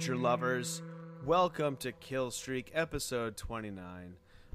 Future 0.00 0.16
lovers. 0.16 0.80
Welcome 1.26 1.76
to 1.76 1.92
Kill 1.92 2.30
Streak, 2.30 2.70
episode 2.72 3.36
29. 3.36 4.14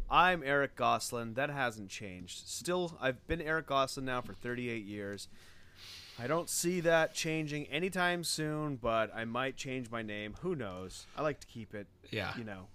I'm 0.09 0.41
Eric 0.44 0.76
Goslin. 0.76 1.35
That 1.35 1.52
hasn't 1.52 1.91
changed. 1.91 2.48
Still, 2.48 2.98
I've 2.99 3.27
been 3.27 3.44
Eric 3.44 3.68
Goslin 3.68 4.05
now 4.08 4.21
for 4.21 4.34
38 4.34 4.84
years. 4.85 5.27
I 6.18 6.26
don't 6.26 6.49
see 6.49 6.80
that 6.80 7.13
changing 7.13 7.68
anytime 7.68 8.23
soon, 8.23 8.77
but 8.77 9.12
I 9.13 9.26
might 9.26 9.55
change 9.55 9.91
my 9.91 10.02
name. 10.02 10.34
Who 10.41 10.55
knows? 10.55 11.05
I 11.16 11.21
like 11.21 11.40
to 11.41 11.46
keep 11.48 11.76
it, 11.76 11.85
Yeah. 12.09 12.35
you 12.35 12.43
know, 12.43 12.66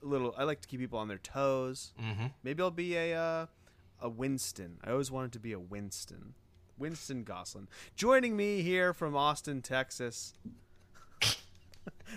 a 0.00 0.06
little. 0.06 0.32
I 0.38 0.44
like 0.44 0.60
to 0.60 0.68
keep 0.68 0.78
people 0.78 1.00
on 1.00 1.08
their 1.08 1.18
toes. 1.18 1.92
Mm-hmm. 2.00 2.26
Maybe 2.44 2.62
I'll 2.62 2.70
be 2.70 2.94
a 2.96 3.16
uh, 3.18 3.46
a 4.00 4.08
Winston. 4.08 4.76
I 4.84 4.92
always 4.92 5.10
wanted 5.10 5.32
to 5.32 5.40
be 5.40 5.52
a 5.54 5.58
Winston. 5.58 6.34
Winston 6.78 7.24
Goslin. 7.24 7.66
Joining 7.96 8.36
me 8.36 8.62
here 8.62 8.94
from 8.94 9.16
Austin, 9.16 9.60
Texas. 9.60 10.34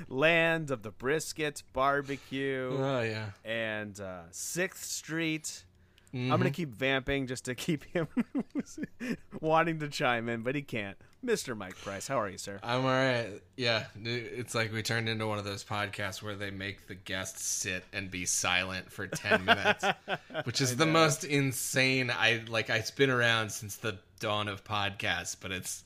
Land 0.10 0.72
of 0.72 0.84
the 0.84 0.92
brisket 0.92 1.64
barbecue 1.74 2.70
Oh 2.78 3.02
yeah. 3.02 3.26
and 3.44 4.00
uh, 4.00 4.22
Sixth 4.32 4.84
Street. 4.86 5.64
Mm-hmm. 6.14 6.32
I'm 6.32 6.40
gonna 6.40 6.52
keep 6.52 6.70
vamping 6.70 7.28
just 7.28 7.46
to 7.46 7.56
keep 7.56 7.84
him 7.86 8.08
wanting 9.42 9.80
to 9.80 9.88
chime 9.90 10.30
in, 10.30 10.42
but 10.44 10.56
he 10.56 10.62
can't. 10.62 10.98
Mr. 11.26 11.58
Mike 11.58 11.76
Price, 11.78 12.08
how 12.08 12.20
are 12.20 12.30
you, 12.30 12.38
sir? 12.38 12.60
I'm 12.62 12.82
all 12.82 12.92
right. 12.92 13.42
Yeah, 13.58 13.86
it's 14.04 14.54
like 14.54 14.72
we 14.72 14.84
turned 14.84 15.10
into 15.10 15.26
one 15.26 15.40
of 15.40 15.44
those 15.44 15.64
podcasts 15.64 16.22
where 16.22 16.36
they 16.36 16.52
make 16.52 16.88
the 16.88 16.94
guests 16.94 17.44
sit 17.44 17.84
and 17.94 18.12
be 18.12 18.26
silent 18.26 18.92
for 18.92 19.08
10 19.08 19.44
minutes, 19.44 19.84
which 20.44 20.62
is 20.62 20.76
the 20.78 20.86
most 20.86 21.24
insane. 21.24 22.12
I 22.12 22.44
like 22.48 22.70
it's 22.70 22.92
been 22.92 23.10
around 23.10 23.50
since 23.50 23.76
the 23.78 23.98
dawn 24.20 24.48
of 24.48 24.64
podcasts, 24.64 25.36
but 25.40 25.52
it's 25.52 25.84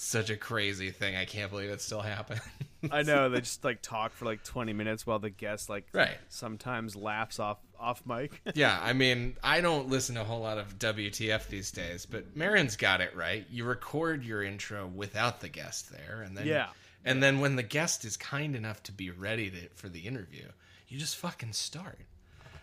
such 0.00 0.30
a 0.30 0.36
crazy 0.36 0.90
thing. 0.92 1.16
I 1.16 1.24
can't 1.24 1.50
believe 1.50 1.70
it 1.70 1.80
still 1.80 2.00
happened. 2.00 2.40
I 2.92 3.02
know 3.02 3.28
they 3.28 3.40
just 3.42 3.64
like 3.64 3.82
talk 3.82 4.12
for 4.12 4.24
like 4.24 4.44
20 4.44 4.72
minutes 4.72 5.04
while 5.06 5.18
the 5.18 5.28
guest 5.30 5.68
like 5.68 5.86
Right. 5.92 6.16
sometimes 6.28 6.94
laughs 6.94 7.38
off 7.40 7.58
off 7.80 8.02
mic. 8.06 8.40
yeah, 8.54 8.78
I 8.80 8.92
mean, 8.92 9.36
I 9.42 9.60
don't 9.60 9.88
listen 9.88 10.14
to 10.14 10.20
a 10.20 10.24
whole 10.24 10.40
lot 10.40 10.58
of 10.58 10.78
WTF 10.78 11.48
these 11.48 11.70
days, 11.72 12.06
but 12.06 12.36
Maron's 12.36 12.76
got 12.76 13.00
it 13.00 13.14
right. 13.16 13.44
You 13.50 13.64
record 13.64 14.24
your 14.24 14.42
intro 14.42 14.86
without 14.86 15.40
the 15.40 15.48
guest 15.48 15.90
there, 15.92 16.22
and 16.22 16.36
then 16.36 16.46
Yeah. 16.46 16.68
and 17.04 17.20
then 17.22 17.40
when 17.40 17.56
the 17.56 17.62
guest 17.64 18.04
is 18.04 18.16
kind 18.16 18.54
enough 18.56 18.82
to 18.84 18.92
be 18.92 19.10
ready 19.10 19.50
to, 19.50 19.68
for 19.74 19.88
the 19.88 20.00
interview, 20.00 20.46
you 20.88 20.98
just 20.98 21.16
fucking 21.16 21.52
start. 21.52 21.98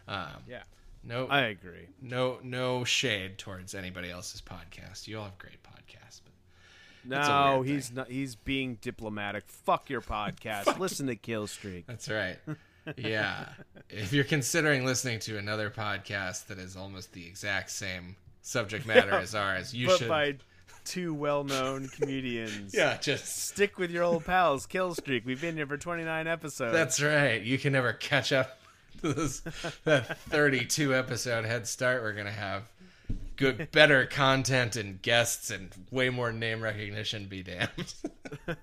Um, 0.08 0.44
yeah, 0.48 0.64
no, 1.04 1.28
I 1.28 1.42
agree. 1.48 1.88
no, 2.02 2.40
no 2.44 2.84
shade 2.86 3.38
towards 3.38 3.74
anybody 3.76 4.10
else's 4.12 4.42
podcast. 4.42 5.08
You 5.08 5.18
all 5.20 5.26
have 5.26 5.38
great 5.38 5.62
podcasts, 5.64 5.95
No, 7.08 7.62
weird 7.62 7.68
he's 7.68 7.92
not. 7.92 8.10
He's 8.10 8.36
being 8.36 8.78
diplomatic. 8.82 9.44
Fuck 9.48 9.90
your 9.90 10.02
podcast. 10.02 10.80
Listen 10.80 11.08
to 11.08 11.16
Kill 11.16 11.48
Streak. 11.48 11.88
that's 11.88 12.10
right. 12.10 12.38
Yeah, 12.98 13.48
if 13.90 14.14
you're 14.14 14.24
considering 14.24 14.86
listening 14.86 15.18
to 15.22 15.40
another 15.40 15.72
podcast 15.72 16.46
that 16.48 16.60
is 16.60 16.76
almost 16.78 17.14
the 17.14 17.26
exact 17.26 17.72
same 17.72 18.16
subject 18.44 18.86
matter 18.86 19.10
as 19.10 19.34
ours, 19.34 19.74
you 19.74 19.88
but 19.88 19.98
should. 19.98 20.08
by 20.08 20.36
two 20.84 21.12
well-known 21.12 21.88
comedians. 21.88 22.74
yeah, 22.78 22.98
just 22.98 23.48
Stick 23.48 23.80
with 23.80 23.90
your 23.90 24.04
old 24.04 24.24
pals, 24.24 24.68
Kill 24.68 24.94
Streak. 24.94 25.26
We've 25.26 25.42
been 25.42 25.56
here 25.56 25.66
for 25.66 25.78
29 25.78 26.28
episodes. 26.28 26.74
That's 26.74 27.02
right. 27.02 27.42
You 27.42 27.58
can 27.58 27.74
never 27.74 27.92
catch 27.92 28.32
up 28.32 28.60
to 29.02 29.14
this 29.14 29.40
that 29.86 30.20
32 30.30 30.94
episode 30.94 31.44
head 31.46 31.68
start 31.68 32.04
we're 32.04 32.14
gonna 32.14 32.30
have. 32.32 32.70
Good, 33.38 33.72
better 33.72 34.06
content 34.06 34.76
and 34.76 35.02
guests 35.02 35.50
and 35.52 35.70
way 35.92 36.10
more 36.10 36.32
name 36.32 36.62
recognition. 36.62 37.26
Be 37.26 37.44
damned. 37.44 37.94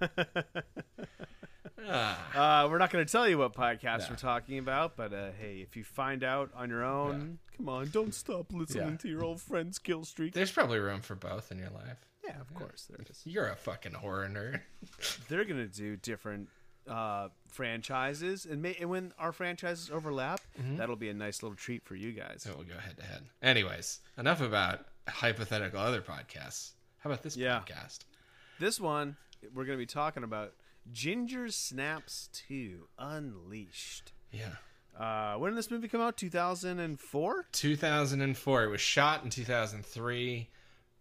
ah, 1.88 2.64
Uh, 2.64 2.68
we're 2.68 2.78
not 2.78 2.90
going 2.90 3.04
to 3.04 3.10
tell 3.10 3.28
you 3.28 3.38
what 3.38 3.54
podcast 3.54 4.08
we're 4.10 4.16
talking 4.16 4.58
about, 4.58 4.96
but 4.96 5.12
uh, 5.12 5.30
hey, 5.40 5.58
if 5.66 5.76
you 5.76 5.84
find 5.84 6.24
out 6.24 6.50
on 6.54 6.68
your 6.70 6.84
own, 6.84 7.38
come 7.56 7.68
on, 7.68 7.88
don't 7.90 8.14
stop 8.14 8.46
listening 8.52 8.90
Yeah. 8.92 8.96
to 8.98 9.08
your 9.08 9.24
old 9.24 9.40
friends 9.40 9.78
Kill 9.78 10.04
Streak. 10.04 10.32
there's 10.34 10.52
probably 10.52 10.78
room 10.78 11.00
for 11.00 11.14
both 11.14 11.50
in 11.52 11.58
your 11.58 11.70
life. 11.70 11.98
Yeah, 12.24 12.40
of 12.40 12.52
course 12.54 12.86
there 12.88 13.04
is. 13.10 13.20
You're 13.24 13.48
a 13.48 13.56
fucking 13.56 13.94
horror 13.94 14.28
nerd. 14.28 14.60
They're 15.28 15.44
going 15.44 15.58
to 15.58 15.66
do 15.66 15.96
different 15.96 16.48
uh, 16.88 17.28
franchises, 17.48 18.44
and, 18.46 18.60
may- 18.62 18.76
and 18.80 18.90
when 18.90 19.12
our 19.18 19.32
franchises 19.32 19.90
overlap, 19.90 20.40
Mm-hmm. 20.60 20.76
that'll 20.76 20.96
be 20.96 21.08
a 21.08 21.14
nice 21.14 21.42
little 21.42 21.56
treat 21.56 21.84
for 21.84 21.94
you 21.94 22.12
guys. 22.12 22.42
So 22.42 22.54
we'll 22.56 22.66
go 22.66 22.78
head 22.78 22.96
to 22.98 23.04
head. 23.04 23.22
Anyways, 23.42 24.00
enough 24.18 24.40
about 24.40 24.80
hypothetical 25.08 25.80
other 25.80 26.00
podcasts. 26.02 26.70
How 26.98 27.10
about 27.10 27.22
this 27.22 27.36
Yeah. 27.36 27.60
podcast? 27.60 28.00
This 28.60 28.78
one, 28.80 29.16
we're 29.54 29.64
going 29.64 29.78
to 29.78 29.82
be 29.82 29.86
talking 29.86 30.22
about 30.24 30.52
Ginger 30.92 31.48
Snaps 31.50 32.28
2 32.48 32.88
Unleashed. 32.98 34.12
Yeah. 34.30 34.54
Uh, 34.98 35.36
when 35.38 35.52
did 35.52 35.58
this 35.58 35.70
movie 35.70 35.88
come 35.88 36.00
out? 36.00 36.16
2004? 36.16 37.46
2004. 37.52 38.64
It 38.64 38.68
was 38.68 38.80
shot 38.80 39.24
in 39.24 39.30
2003, 39.30 40.48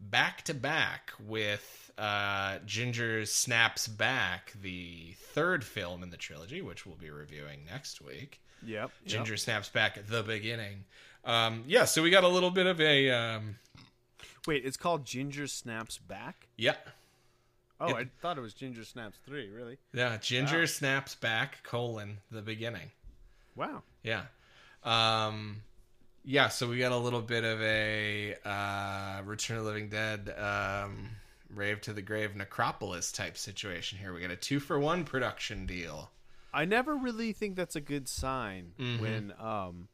back 0.02 0.42
to 0.44 0.54
back 0.54 1.12
with 1.28 1.92
uh, 1.98 2.58
Ginger 2.66 3.26
Snaps 3.26 3.88
Back, 3.88 4.54
the 4.62 5.14
third 5.34 5.64
film 5.64 6.04
in 6.04 6.10
the 6.10 6.18
trilogy, 6.18 6.62
which 6.62 6.86
we'll 6.86 6.96
be 6.96 7.10
reviewing 7.12 7.66
next 7.70 8.02
week. 8.02 8.42
Yep. 8.66 8.92
Ginger 9.06 9.38
Snaps 9.38 9.70
Back 9.70 9.98
at 9.98 10.08
the 10.08 10.24
beginning. 10.24 10.84
Um, 11.24 11.64
yeah, 11.68 11.86
so 11.86 12.02
we 12.02 12.10
got 12.10 12.24
a 12.24 12.28
little 12.28 12.52
bit 12.52 12.66
of 12.66 12.80
a. 12.82 13.10
Um, 13.12 13.56
Wait, 14.48 14.66
it's 14.66 14.78
called 14.78 15.06
Ginger 15.06 15.48
Snaps 15.48 15.98
Back? 15.98 16.48
yeah. 16.58 16.76
Oh, 17.80 17.88
It- 17.88 17.96
I 17.96 18.06
thought 18.22 18.38
it 18.38 18.42
was 18.42 18.54
Ginger 18.54 18.84
Snaps 18.86 19.18
3, 19.26 19.50
really? 19.50 19.78
Yeah, 19.92 20.18
Ginger 20.18 20.60
Wow. 20.60 20.66
Snaps 20.66 21.16
Back, 21.16 21.64
colon, 21.64 22.20
the 22.30 22.44
beginning. 22.44 22.92
Wow. 23.56 23.82
Yeah. 24.04 24.26
Um, 24.84 25.64
yeah, 26.24 26.48
so 26.50 26.68
we 26.70 26.78
got 26.78 26.92
a 26.92 26.98
little 26.98 27.22
bit 27.22 27.44
of 27.44 27.62
a 27.62 28.36
uh, 28.46 29.22
Return 29.26 29.58
of 29.58 29.64
the 29.64 29.70
Living 29.70 29.90
Dead, 29.90 30.34
um, 30.38 31.10
Rave 31.54 31.82
to 31.82 31.94
the 31.94 32.02
Grave 32.02 32.36
Necropolis 32.36 33.12
type 33.12 33.38
situation 33.38 33.98
here. 33.98 34.14
We 34.14 34.22
got 34.22 34.32
a 34.32 34.36
two 34.36 34.60
for 34.60 34.80
one 34.80 35.04
production 35.04 35.66
deal. 35.66 36.12
I 36.54 36.66
never 36.66 36.96
really 36.96 37.32
think 37.34 37.56
that's 37.56 37.76
a 37.76 37.82
good 37.82 38.08
sign 38.10 38.74
Mm-hmm. 38.80 39.02
when 39.02 39.34
um 39.40 39.88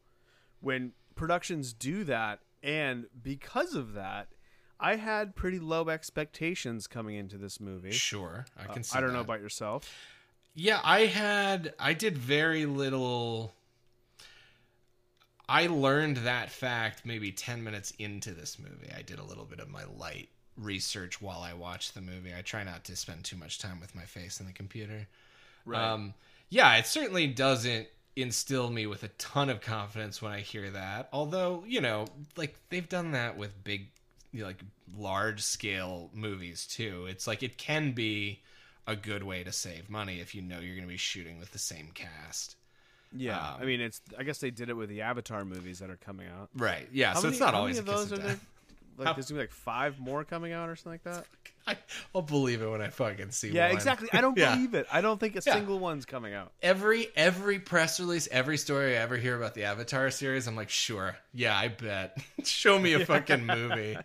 when 0.60 0.94
productions 1.16 1.72
do 1.74 2.04
that 2.06 2.40
and 2.64 3.06
because 3.24 3.76
of 3.76 3.94
that 3.94 4.28
I 4.80 4.96
had 4.96 5.36
pretty 5.36 5.60
low 5.60 5.90
expectations 5.90 6.86
coming 6.88 7.16
into 7.16 7.38
this 7.38 7.60
movie. 7.60 7.92
Sure, 7.92 8.46
I 8.60 8.72
can 8.74 8.84
see. 8.84 8.96
Uh, 8.96 9.00
I 9.00 9.02
don't 9.02 9.14
know 9.14 9.22
about 9.22 9.40
yourself. 9.42 9.92
Yeah, 10.54 10.80
I 10.84 11.02
had. 11.08 11.74
I 11.80 11.94
did 11.94 12.18
very 12.18 12.66
little. 12.66 13.54
I 15.50 15.68
learned 15.68 16.18
that 16.18 16.52
fact 16.52 17.06
maybe 17.06 17.32
10 17.32 17.64
minutes 17.64 17.94
into 18.00 18.32
this 18.32 18.58
movie. 18.60 18.92
I 18.96 19.02
did 19.02 19.20
a 19.20 19.24
little 19.24 19.46
bit 19.46 19.60
of 19.60 19.70
my 19.70 19.84
light 19.98 20.30
research 20.58 21.22
while 21.22 21.40
I 21.42 21.54
watched 21.54 21.94
the 21.94 22.02
movie. 22.02 22.34
I 22.38 22.42
try 22.42 22.64
not 22.64 22.84
to 22.86 22.96
spend 22.96 23.24
too 23.24 23.38
much 23.38 23.60
time 23.60 23.80
with 23.80 23.96
my 23.96 24.04
face 24.04 24.40
in 24.40 24.46
the 24.46 24.52
computer. 24.52 25.08
Um, 25.94 26.14
yeah, 26.50 26.76
it 26.78 26.86
certainly 26.86 27.28
doesn't 27.28 27.88
instill 28.16 28.70
me 28.70 28.88
with 28.88 29.04
a 29.04 29.10
ton 29.10 29.50
of 29.50 29.62
confidence 29.62 30.22
when 30.22 30.32
I 30.32 30.42
hear 30.42 30.70
that. 30.72 31.08
Although, 31.14 31.64
you 31.68 31.80
know, 31.82 32.08
like 32.36 32.56
they've 32.70 32.88
done 32.90 33.12
that 33.12 33.38
with 33.38 33.64
big, 33.64 33.88
you 34.34 34.42
know, 34.42 34.48
like 34.48 34.62
large 34.98 35.42
scale 35.42 36.10
movies 36.14 36.66
too. 36.66 37.06
It's 37.08 37.28
like 37.28 37.44
it 37.44 37.58
can 37.58 37.94
be 37.94 38.42
a 38.86 38.96
good 38.96 39.24
way 39.24 39.44
to 39.44 39.52
save 39.52 39.90
money 39.90 40.20
if 40.20 40.36
you 40.36 40.42
know 40.42 40.60
you're 40.60 40.76
going 40.76 40.88
to 40.88 40.92
be 40.92 40.98
shooting 40.98 41.40
with 41.40 41.52
the 41.52 41.60
same 41.60 41.92
cast. 41.94 42.57
Yeah. 43.16 43.38
um, 43.54 43.62
I 43.62 43.66
mean, 43.66 43.82
it's 43.82 44.02
I 44.18 44.24
guess 44.24 44.40
they 44.40 44.52
did 44.52 44.70
it 44.70 44.74
with 44.76 44.90
the 44.90 45.02
Avatar 45.02 45.46
movies 45.46 45.80
that 45.80 45.90
are 45.90 45.98
coming 45.98 46.28
out. 46.28 46.50
Right. 46.56 46.88
Yeah. 46.92 47.14
How 47.14 47.20
so 47.20 47.22
many- 47.24 47.32
it's 47.36 47.40
not 47.40 47.54
how 47.54 47.60
always 47.62 47.78
many 47.78 47.90
of 47.92 47.96
those 48.10 48.14
are 48.14 48.18
there? 48.22 48.38
Like 48.98 49.08
How- 49.10 49.14
there's 49.14 49.30
gonna 49.30 49.42
be 49.42 49.44
like 49.44 49.52
five 49.52 50.00
more 50.00 50.24
coming 50.24 50.54
out 50.54 50.70
or 50.70 50.76
something 50.76 51.00
like 51.06 51.16
that. 51.16 51.26
I, 51.70 51.76
I'll 52.16 52.22
believe 52.22 52.62
it 52.62 52.70
when 52.70 52.82
I 52.82 52.88
fucking 52.88 53.30
see 53.32 53.50
one. 53.50 53.56
Yeah, 53.58 53.68
one. 53.68 53.76
exactly. 53.76 54.08
I 54.14 54.22
don't 54.22 54.38
Yeah. 54.38 54.56
believe 54.56 54.74
it. 54.74 54.88
I 54.92 55.02
don't 55.02 55.20
think 55.20 55.36
a 55.36 55.42
Yeah. 55.46 55.54
single 55.54 55.78
one's 55.80 56.06
coming 56.06 56.34
out. 56.34 56.52
every 56.64 57.10
every 57.16 57.60
press 57.60 58.00
release, 58.00 58.28
every 58.32 58.58
story 58.58 58.98
I 58.98 59.02
ever 59.02 59.18
hear 59.18 59.36
about 59.38 59.54
the 59.54 59.66
Avatar 59.66 60.10
series, 60.10 60.48
I'm 60.48 60.56
like, 60.56 60.70
sure, 60.70 61.16
yeah, 61.34 61.56
I 61.58 61.68
bet. 61.68 62.18
Show 62.44 62.80
me 62.80 62.94
a 62.94 63.06
fucking 63.06 63.46
movie. 63.46 63.98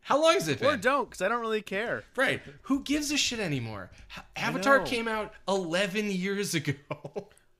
How 0.00 0.22
long 0.22 0.34
has 0.34 0.48
it 0.48 0.62
Or 0.62 0.72
been? 0.72 0.80
don't, 0.80 1.08
because 1.08 1.22
I 1.22 1.28
don't 1.28 1.40
really 1.40 1.62
care. 1.62 2.04
Right? 2.14 2.42
Who 2.62 2.80
gives 2.82 3.10
a 3.10 3.16
shit 3.16 3.40
anymore? 3.40 3.90
Avatar 4.36 4.80
came 4.80 5.08
out 5.08 5.32
11 5.48 6.10
years 6.10 6.54
ago. 6.54 6.74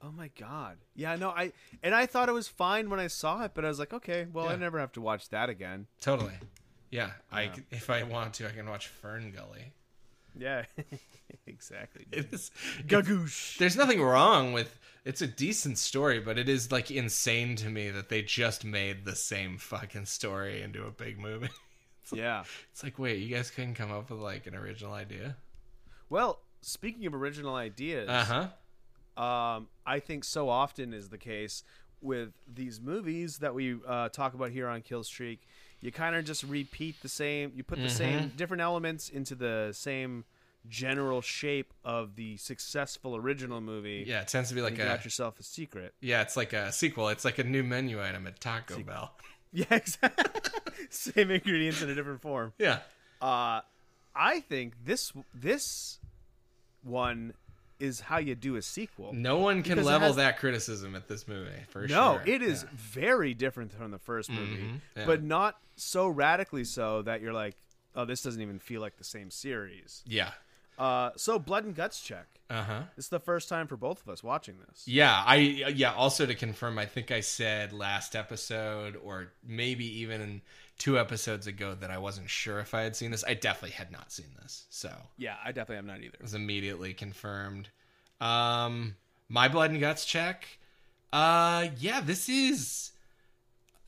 Oh 0.02 0.10
my 0.12 0.30
god. 0.38 0.78
Yeah, 0.94 1.16
no, 1.16 1.30
I 1.30 1.52
and 1.82 1.94
I 1.94 2.06
thought 2.06 2.28
it 2.28 2.32
was 2.32 2.48
fine 2.48 2.88
when 2.90 3.00
I 3.00 3.06
saw 3.08 3.44
it, 3.44 3.52
but 3.54 3.64
I 3.64 3.68
was 3.68 3.78
like, 3.78 3.92
okay, 3.92 4.26
well, 4.32 4.48
I 4.48 4.56
never 4.56 4.78
have 4.78 4.92
to 4.92 5.00
watch 5.00 5.28
that 5.30 5.48
again. 5.50 5.86
totally. 6.00 6.32
Yeah, 6.90 7.10
I 7.32 7.50
if 7.70 7.90
I 7.90 8.02
want 8.02 8.34
to, 8.34 8.48
I 8.48 8.52
can 8.52 8.68
watch 8.68 8.88
Fern 8.88 9.32
Gully. 9.36 9.72
Yeah, 10.38 10.64
exactly. 11.46 12.06
It 12.12 12.32
is, 12.32 12.50
Gagoosh. 12.86 13.58
there's 13.58 13.76
nothing 13.76 14.00
wrong 14.02 14.52
with 14.52 14.78
it's 15.04 15.22
a 15.22 15.26
decent 15.26 15.76
story, 15.78 16.20
but 16.20 16.38
it 16.38 16.48
is 16.48 16.70
like 16.72 16.90
insane 16.90 17.56
to 17.56 17.68
me 17.68 17.90
that 17.90 18.08
they 18.08 18.22
just 18.22 18.64
made 18.64 19.04
the 19.04 19.16
same 19.16 19.58
fucking 19.58 20.06
story 20.06 20.62
into 20.62 20.84
a 20.86 20.90
big 20.90 21.18
movie. 21.18 21.48
Yeah. 22.12 22.42
It's 22.72 22.82
like, 22.82 22.98
wait, 22.98 23.20
you 23.20 23.32
guys 23.32 23.52
couldn't 23.52 23.74
come 23.74 23.92
up 23.92 24.10
with 24.10 24.18
like 24.18 24.48
an 24.48 24.56
original 24.56 24.92
idea? 24.92 25.36
Well, 26.08 26.40
speaking 26.60 27.06
of 27.06 27.14
original 27.14 27.54
ideas, 27.54 28.08
Uh 28.08 28.24
huh. 28.24 28.48
Um, 29.16 29.68
I 29.86 29.98
think 30.00 30.24
so 30.24 30.48
often 30.48 30.92
is 30.94 31.08
the 31.08 31.18
case 31.18 31.64
with 32.00 32.30
these 32.52 32.80
movies 32.80 33.38
that 33.38 33.54
we 33.54 33.76
uh, 33.86 34.08
talk 34.08 34.34
about 34.34 34.50
here 34.50 34.68
on 34.68 34.80
Kill 34.82 35.04
Streak. 35.04 35.42
You 35.80 35.92
kind 35.92 36.14
of 36.14 36.24
just 36.24 36.42
repeat 36.44 37.00
the 37.02 37.08
same. 37.08 37.52
You 37.54 37.62
put 37.62 37.80
the 37.80 37.88
same 37.88 38.32
different 38.36 38.62
elements 38.62 39.08
into 39.08 39.34
the 39.34 39.70
same 39.72 40.24
general 40.68 41.22
shape 41.22 41.72
of 41.84 42.16
the 42.16 42.36
successful 42.36 43.16
original 43.16 43.60
movie. 43.62 44.04
Yeah, 44.06 44.20
it 44.20 44.28
tends 44.28 44.50
to 44.50 44.54
be 44.54 44.60
like 44.60 44.76
you 44.76 44.84
a 44.84 44.86
got 44.86 45.04
yourself 45.04 45.40
a 45.40 45.42
secret. 45.42 45.94
yeah, 46.02 46.20
it's 46.20 46.36
like 46.36 46.52
a 46.52 46.70
sequel. 46.70 47.08
It's 47.08 47.24
like 47.24 47.38
a 47.38 47.44
new 47.44 47.62
menu 47.62 48.02
item 48.02 48.26
at 48.26 48.40
Taco 48.40 48.82
Bell. 48.82 49.12
Yeah, 49.52 49.64
exactly. 49.70 50.40
same 50.90 51.32
ingredients 51.32 51.82
in 51.82 51.90
a 51.90 51.94
different 51.96 52.22
form. 52.22 52.52
Yeah. 52.56 52.78
Uh, 53.20 53.62
I 54.14 54.38
think 54.48 54.74
this 54.84 55.12
this 55.34 55.98
one 56.84 57.34
is 57.80 58.00
how 58.00 58.18
you 58.18 58.34
do 58.34 58.56
a 58.56 58.62
sequel. 58.62 59.12
No 59.12 59.38
one 59.38 59.62
can 59.62 59.82
level 59.82 60.08
has- 60.08 60.16
that 60.16 60.38
criticism 60.38 60.94
at 60.94 61.08
this 61.08 61.26
movie 61.26 61.50
for 61.70 61.86
No, 61.86 62.20
sure. 62.24 62.34
it 62.34 62.42
is 62.42 62.62
Yeah. 62.64 62.68
very 62.74 63.34
different 63.34 63.72
from 63.72 63.90
the 63.90 63.98
first 63.98 64.30
movie, 64.30 64.62
Mhm, 64.62 64.80
yeah. 64.96 65.06
but 65.06 65.22
not 65.22 65.58
so 65.76 66.06
radically 66.08 66.64
so 66.64 67.02
that 67.02 67.20
you're 67.20 67.32
like, 67.32 67.56
oh, 67.94 68.04
this 68.04 68.22
doesn't 68.22 68.40
even 68.42 68.58
feel 68.58 68.80
like 68.80 68.96
the 68.98 69.04
same 69.04 69.30
series. 69.30 70.02
Yeah. 70.06 70.32
Uh, 70.78 71.10
so 71.16 71.38
blood 71.38 71.64
and 71.64 71.74
guts 71.74 72.00
check. 72.00 72.26
Uh 72.48 72.62
huh. 72.62 72.82
This 72.96 73.04
is 73.06 73.08
the 73.10 73.20
first 73.20 73.48
time 73.48 73.66
for 73.66 73.76
both 73.76 74.00
of 74.02 74.08
us 74.08 74.22
watching 74.22 74.58
this. 74.66 74.82
Yeah, 74.86 75.22
I 75.26 75.36
yeah. 75.36 75.92
Also 75.92 76.24
to 76.26 76.34
confirm, 76.34 76.78
I 76.78 76.86
think 76.86 77.10
I 77.10 77.20
said 77.20 77.72
last 77.72 78.16
episode, 78.16 78.96
or 78.96 79.32
maybe 79.44 79.84
even 80.00 80.40
two 80.80 80.98
episodes 80.98 81.46
ago, 81.46 81.76
that 81.78 81.90
I 81.92 81.98
wasn't 81.98 82.28
sure 82.28 82.58
if 82.58 82.74
I 82.74 82.80
had 82.82 82.96
seen 82.96 83.12
this. 83.12 83.22
I 83.24 83.34
definitely 83.34 83.76
had 83.76 83.92
not 83.92 84.10
seen 84.10 84.26
this, 84.42 84.64
so 84.70 84.90
Yeah, 85.16 85.36
I 85.44 85.52
definitely 85.52 85.76
am 85.76 85.86
not 85.86 85.98
either. 85.98 86.14
It 86.14 86.22
was 86.22 86.34
immediately 86.34 86.92
confirmed. 86.94 87.68
Um, 88.20 88.96
my 89.28 89.46
blood 89.46 89.70
and 89.70 89.78
guts 89.78 90.04
check. 90.04 90.46
Uh, 91.12 91.68
yeah, 91.78 92.00
this 92.00 92.28
is 92.28 92.90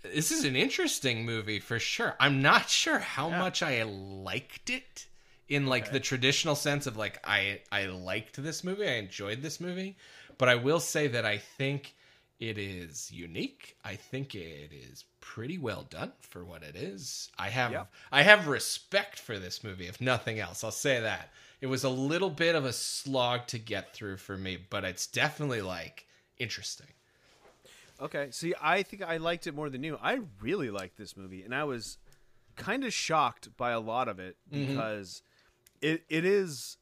this 0.02 0.30
is 0.30 0.44
an 0.44 0.56
interesting 0.56 1.24
movie 1.24 1.60
for 1.60 1.78
sure. 1.78 2.14
I'm 2.20 2.42
not 2.42 2.68
sure 2.82 2.98
how 3.00 3.28
Yeah. 3.30 3.38
much 3.40 3.62
I 3.62 3.82
liked 3.82 4.70
it 4.70 5.06
in 5.48 5.66
like 5.66 5.92
the 5.92 6.00
traditional 6.00 6.54
sense 6.54 6.86
of 6.86 6.96
like 6.96 7.20
I 7.26 7.60
I 7.70 7.86
liked 7.86 8.42
this 8.42 8.62
movie. 8.64 8.86
I 8.88 8.92
enjoyed 8.94 9.42
this 9.42 9.60
movie, 9.60 9.96
but 10.38 10.48
I 10.48 10.54
will 10.56 10.80
say 10.80 11.08
that 11.08 11.24
I 11.24 11.38
think 11.38 11.94
it 12.42 12.58
is 12.58 13.08
unique. 13.12 13.76
I 13.84 13.94
think 13.94 14.34
it 14.34 14.72
is 14.72 15.04
pretty 15.20 15.58
well 15.58 15.86
done 15.88 16.10
for 16.18 16.44
what 16.44 16.64
it 16.64 16.74
is. 16.74 17.30
I 17.38 17.50
have 17.50 17.70
Yep. 17.70 17.92
I 18.10 18.22
have 18.22 18.48
respect 18.48 19.20
for 19.20 19.38
this 19.38 19.62
movie 19.62 19.86
if 19.86 20.00
nothing 20.00 20.40
else. 20.40 20.64
I'll 20.64 20.72
say 20.72 20.98
that. 20.98 21.30
It 21.60 21.68
was 21.68 21.84
a 21.84 21.88
little 21.88 22.30
bit 22.30 22.56
of 22.56 22.64
a 22.64 22.72
slog 22.72 23.46
to 23.46 23.60
get 23.60 23.94
through 23.94 24.16
for 24.16 24.36
me, 24.36 24.58
but 24.70 24.82
it's 24.82 25.06
definitely 25.06 25.62
like 25.62 26.08
interesting. 26.36 26.88
Okay, 28.00 28.32
see, 28.32 28.54
I 28.60 28.82
think 28.82 29.02
I 29.02 29.18
liked 29.18 29.46
it 29.46 29.54
more 29.54 29.70
than 29.70 29.84
you. 29.84 29.96
I 30.02 30.18
really 30.40 30.70
liked 30.70 30.98
this 30.98 31.16
movie, 31.16 31.44
and 31.44 31.54
I 31.54 31.62
was 31.62 31.98
kind 32.56 32.82
of 32.82 32.92
shocked 32.92 33.56
by 33.56 33.70
a 33.70 33.78
lot 33.78 34.08
of 34.08 34.18
it 34.18 34.36
mm-hmm. 34.52 34.66
because 34.66 35.22
it 35.80 36.02
it 36.08 36.24
is, 36.24 36.76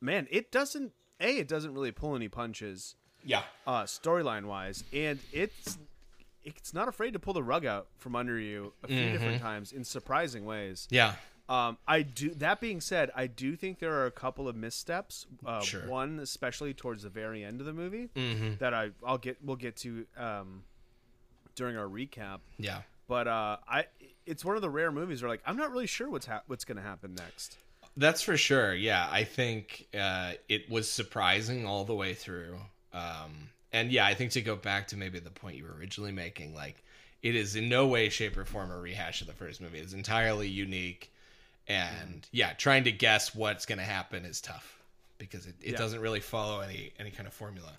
man, 0.00 0.26
it 0.30 0.50
doesn't 0.50 0.92
a 1.20 1.36
it 1.36 1.46
doesn't 1.46 1.74
really 1.74 1.92
pull 1.92 2.16
any 2.16 2.28
punches 2.28 2.94
Yeah. 3.24 3.42
uh, 3.66 3.82
storyline 3.84 4.44
wise, 4.46 4.84
and 4.92 5.18
it's 5.32 5.78
it's 6.44 6.72
not 6.72 6.88
afraid 6.88 7.12
to 7.12 7.18
pull 7.18 7.34
the 7.34 7.42
rug 7.42 7.66
out 7.66 7.88
from 7.98 8.16
under 8.16 8.38
you 8.38 8.72
a 8.82 8.88
few 8.88 9.10
different 9.12 9.40
times 9.42 9.72
in 9.72 9.84
surprising 9.84 10.44
ways. 10.44 10.86
Yeah. 10.90 11.14
Um, 11.48 11.78
I 11.86 12.02
do. 12.02 12.30
That 12.34 12.60
being 12.60 12.80
said, 12.80 13.10
I 13.16 13.26
do 13.26 13.56
think 13.56 13.78
there 13.78 13.94
are 13.94 14.06
a 14.06 14.10
couple 14.10 14.48
of 14.48 14.56
missteps. 14.56 15.26
Uh, 15.44 15.60
Sure. 15.62 15.86
One, 15.88 16.18
especially 16.20 16.74
towards 16.74 17.02
the 17.04 17.08
very 17.08 17.42
end 17.42 17.60
of 17.60 17.66
the 17.66 17.72
movie, 17.72 18.08
that 18.60 18.74
I 18.74 18.90
I'll 19.04 19.18
get 19.18 19.38
we'll 19.42 19.56
get 19.56 19.76
to 19.78 20.06
um, 20.16 20.62
during 21.54 21.76
our 21.76 21.86
recap. 21.86 22.40
Yeah. 22.58 22.82
But 23.08 23.26
uh, 23.28 23.56
I 23.66 23.86
it's 24.26 24.44
one 24.44 24.56
of 24.56 24.62
the 24.62 24.68
rare 24.70 24.92
movies 24.92 25.22
where 25.22 25.30
like 25.30 25.40
I'm 25.46 25.56
not 25.56 25.70
really 25.70 25.86
sure 25.86 26.08
what's 26.10 26.26
hap 26.26 26.44
what's 26.48 26.64
going 26.66 26.76
to 26.76 26.82
happen 26.82 27.14
next. 27.14 27.56
That's 27.96 28.20
for 28.22 28.36
sure. 28.36 28.74
Yeah, 28.74 29.08
I 29.10 29.24
think 29.24 29.86
uh, 29.98 30.32
it 30.48 30.70
was 30.70 30.90
surprising 30.90 31.66
all 31.66 31.84
the 31.84 31.94
way 31.94 32.12
through. 32.14 32.58
Um, 32.92 33.50
and 33.72 33.90
yeah, 33.92 34.06
I 34.06 34.14
think 34.14 34.32
to 34.32 34.40
go 34.42 34.56
back 34.56 34.88
to 34.88 34.96
maybe 34.96 35.18
the 35.18 35.30
point 35.30 35.56
you 35.56 35.64
were 35.64 35.74
originally 35.78 36.12
making, 36.12 36.54
like 36.54 36.82
it 37.22 37.34
is 37.34 37.56
in 37.56 37.68
no 37.68 37.86
way, 37.86 38.08
shape, 38.08 38.36
or 38.36 38.44
form 38.44 38.70
a 38.70 38.78
rehash 38.78 39.20
of 39.20 39.26
the 39.26 39.32
first 39.34 39.60
movie. 39.60 39.78
It's 39.78 39.92
entirely 39.92 40.48
unique, 40.48 41.12
and 41.66 42.26
yeah, 42.32 42.52
trying 42.54 42.84
to 42.84 42.92
guess 42.92 43.34
what's 43.34 43.66
going 43.66 43.78
to 43.78 43.84
happen 43.84 44.24
is 44.24 44.40
tough 44.40 44.78
because 45.18 45.46
it, 45.46 45.54
it 45.62 45.72
Yeah. 45.72 45.78
doesn't 45.78 46.00
really 46.00 46.20
follow 46.20 46.60
any 46.60 46.92
any 46.98 47.10
kind 47.10 47.26
of 47.26 47.34
formula. 47.34 47.72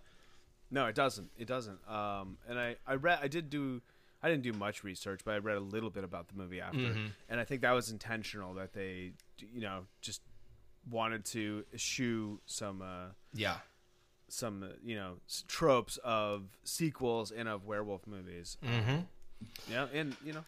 No, 0.71 0.85
it 0.85 0.93
doesn't. 0.95 1.29
It 1.37 1.47
doesn't. 1.47 1.79
Um, 1.89 2.37
and 2.47 2.59
I 2.59 2.75
I 2.85 2.95
read 2.95 3.19
I 3.21 3.27
did 3.27 3.49
do 3.49 3.81
I 4.21 4.29
didn't 4.29 4.43
do 4.43 4.53
much 4.53 4.83
research, 4.83 5.21
but 5.25 5.33
I 5.33 5.37
read 5.37 5.57
a 5.57 5.61
little 5.61 5.89
bit 5.89 6.03
about 6.03 6.27
the 6.27 6.35
movie 6.35 6.61
after, 6.61 6.77
Mm-hmm. 6.77 7.05
and 7.29 7.39
I 7.39 7.45
think 7.45 7.61
that 7.61 7.71
was 7.71 7.89
intentional 7.89 8.53
that 8.55 8.73
they 8.73 9.13
you 9.39 9.61
know 9.61 9.85
just 10.01 10.21
wanted 10.91 11.25
to 11.25 11.63
eschew 11.73 12.39
some 12.45 12.81
uh, 12.81 13.07
Yeah, 13.33 13.57
some 14.29 14.63
uh, 14.63 14.67
you 14.83 14.95
know 14.95 15.15
tropes 15.47 15.97
of 16.03 16.43
sequels 16.63 17.31
and 17.31 17.47
of 17.47 17.65
werewolf 17.65 18.07
movies. 18.07 18.57
mm-hmm. 18.65 18.99
Yeah, 19.71 19.87
and 19.93 20.15
you 20.23 20.33
know 20.33 20.43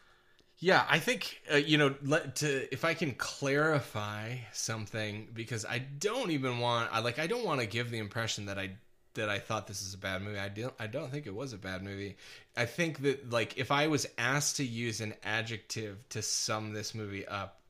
Yeah, 0.60 0.86
I 0.90 1.00
think 1.00 1.42
uh, 1.52 1.56
you 1.58 1.78
know 1.78 1.96
let, 2.04 2.36
to 2.38 2.72
if 2.74 2.86
I 2.86 2.94
can 2.94 3.14
clarify 3.14 4.38
something 4.54 5.30
because 5.34 5.66
I 5.66 5.80
don't 5.80 6.32
even 6.32 6.60
want 6.60 6.90
I 6.92 7.00
like 7.00 7.20
I 7.20 7.28
don't 7.28 7.46
want 7.46 7.62
to 7.62 7.68
give 7.68 7.92
the 7.92 8.00
impression 8.00 8.46
that 8.46 8.58
I 8.58 8.72
that 9.14 9.30
I 9.30 9.40
thought 9.40 9.68
this 9.68 9.82
is 9.82 9.94
a 9.94 9.98
bad 9.98 10.22
movie. 10.22 10.40
I 10.40 10.50
don't 10.50 10.74
I 10.80 10.88
don't 10.88 11.12
think 11.12 11.28
it 11.28 11.36
was 11.36 11.54
a 11.54 11.58
bad 11.58 11.84
movie. 11.84 12.18
I 12.56 12.66
think 12.66 13.02
that 13.02 13.30
like 13.30 13.58
if 13.58 13.72
I 13.72 13.88
was 13.88 14.08
asked 14.18 14.58
to 14.58 14.64
use 14.64 15.02
an 15.02 15.14
adjective 15.24 16.08
to 16.10 16.22
sum 16.22 16.74
this 16.74 16.96
movie 16.96 17.28
up, 17.28 17.62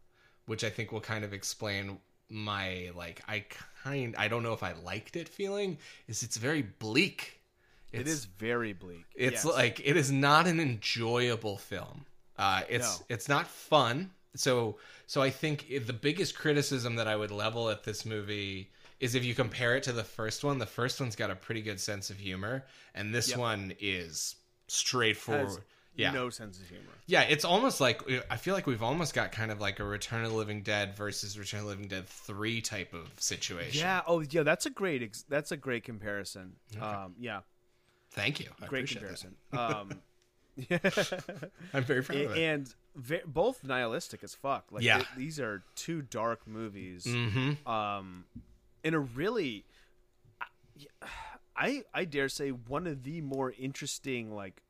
which 0.45 0.63
I 0.63 0.69
think 0.69 0.91
will 0.91 1.01
kind 1.01 1.24
of 1.24 1.33
explain 1.33 2.00
my 2.29 2.91
like 2.95 3.21
I 3.27 3.45
kind 3.83 4.15
I 4.17 4.27
don't 4.27 4.43
know 4.43 4.53
if 4.53 4.63
I 4.63 4.73
liked 4.73 5.15
it 5.15 5.27
feeling 5.29 5.77
is 6.07 6.23
it's 6.23 6.38
very 6.38 6.61
bleak. 6.61 7.39
it 7.91 8.07
is 8.07 8.25
very 8.25 8.73
bleak. 8.73 9.05
It's 9.15 9.43
Yes. 9.43 9.45
like 9.45 9.81
it 9.83 9.97
is 9.97 10.11
not 10.11 10.47
an 10.47 10.59
enjoyable 10.59 11.57
film. 11.57 12.05
Uh, 12.38 12.61
it's 12.69 13.00
No. 13.00 13.05
it's 13.09 13.27
not 13.29 13.47
fun. 13.47 14.11
So 14.35 14.77
so 15.07 15.21
I 15.21 15.29
think 15.29 15.67
the 15.85 15.93
biggest 15.93 16.38
criticism 16.38 16.95
that 16.95 17.07
I 17.07 17.15
would 17.15 17.31
level 17.31 17.69
at 17.69 17.83
this 17.83 18.05
movie 18.05 18.71
is 19.01 19.15
if 19.15 19.25
you 19.25 19.33
compare 19.35 19.75
it 19.75 19.83
to 19.83 19.91
the 19.91 20.03
first 20.03 20.43
one. 20.43 20.59
The 20.59 20.65
first 20.67 21.00
one's 21.01 21.15
got 21.15 21.31
a 21.31 21.35
pretty 21.35 21.61
good 21.61 21.79
sense 21.79 22.09
of 22.09 22.17
humor, 22.19 22.63
and 22.93 23.13
this 23.13 23.29
Yep. 23.29 23.38
one 23.39 23.73
is 23.79 24.35
straightforward. 24.67 25.47
Has 25.50 25.59
yeah, 25.95 26.12
no 26.12 26.29
sense 26.29 26.60
of 26.60 26.67
humor. 26.67 26.83
yeah. 27.05 27.21
It's 27.24 27.43
almost 27.45 27.81
like 27.81 28.01
I 28.29 28.38
feel 28.38 28.53
like 28.53 28.65
we've 28.67 28.81
almost 28.83 29.13
got 29.13 29.31
kind 29.31 29.51
of 29.51 29.60
like 29.60 29.79
a 29.79 29.83
Return 29.83 30.24
of 30.24 30.31
the 30.31 30.38
Living 30.38 30.62
Dead 30.63 30.95
versus 30.95 31.38
Return 31.38 31.60
of 31.62 31.65
the 31.65 31.69
Living 31.71 31.88
Dead 31.88 32.07
three 32.07 32.62
type 32.62 32.93
of 32.93 33.10
situation. 33.19 33.81
Yeah. 33.81 34.01
Oh, 34.07 34.21
yeah. 34.21 34.43
That's 34.43 34.65
a 34.65 34.69
great. 34.69 35.03
Ex- 35.03 35.25
that's 35.27 35.51
a 35.51 35.57
great 35.57 35.83
comparison. 35.83 36.53
Um, 36.81 37.15
yeah. 37.19 37.41
Thank 38.12 38.39
you. 38.39 38.48
I 38.62 38.67
Great 38.67 38.88
comparison. 38.89 39.36
Um, 39.53 40.01
that. 40.69 41.21
I'm 41.74 41.83
very 41.83 42.03
proud 42.03 42.17
of 42.19 42.31
it. 42.31 42.38
and 42.38 42.74
ve- 42.95 43.21
both 43.25 43.63
nihilistic 43.63 44.24
as 44.24 44.36
fuck. 44.36 44.65
Like 44.71 44.83
Yeah. 44.83 44.98
th- 44.98 45.07
these 45.15 45.39
are 45.39 45.63
two 45.75 46.01
dark 46.01 46.45
movies. 46.48 47.05
mm-hmm. 47.05 47.65
Um, 47.69 48.25
in 48.83 48.93
a 48.93 49.00
really, 49.00 49.63
I 51.55 51.83
I 51.93 52.05
dare 52.05 52.29
say 52.29 52.50
one 52.50 52.88
of 52.88 53.03
the 53.03 53.21
more 53.21 53.53
interesting 53.57 54.33
like 54.33 54.62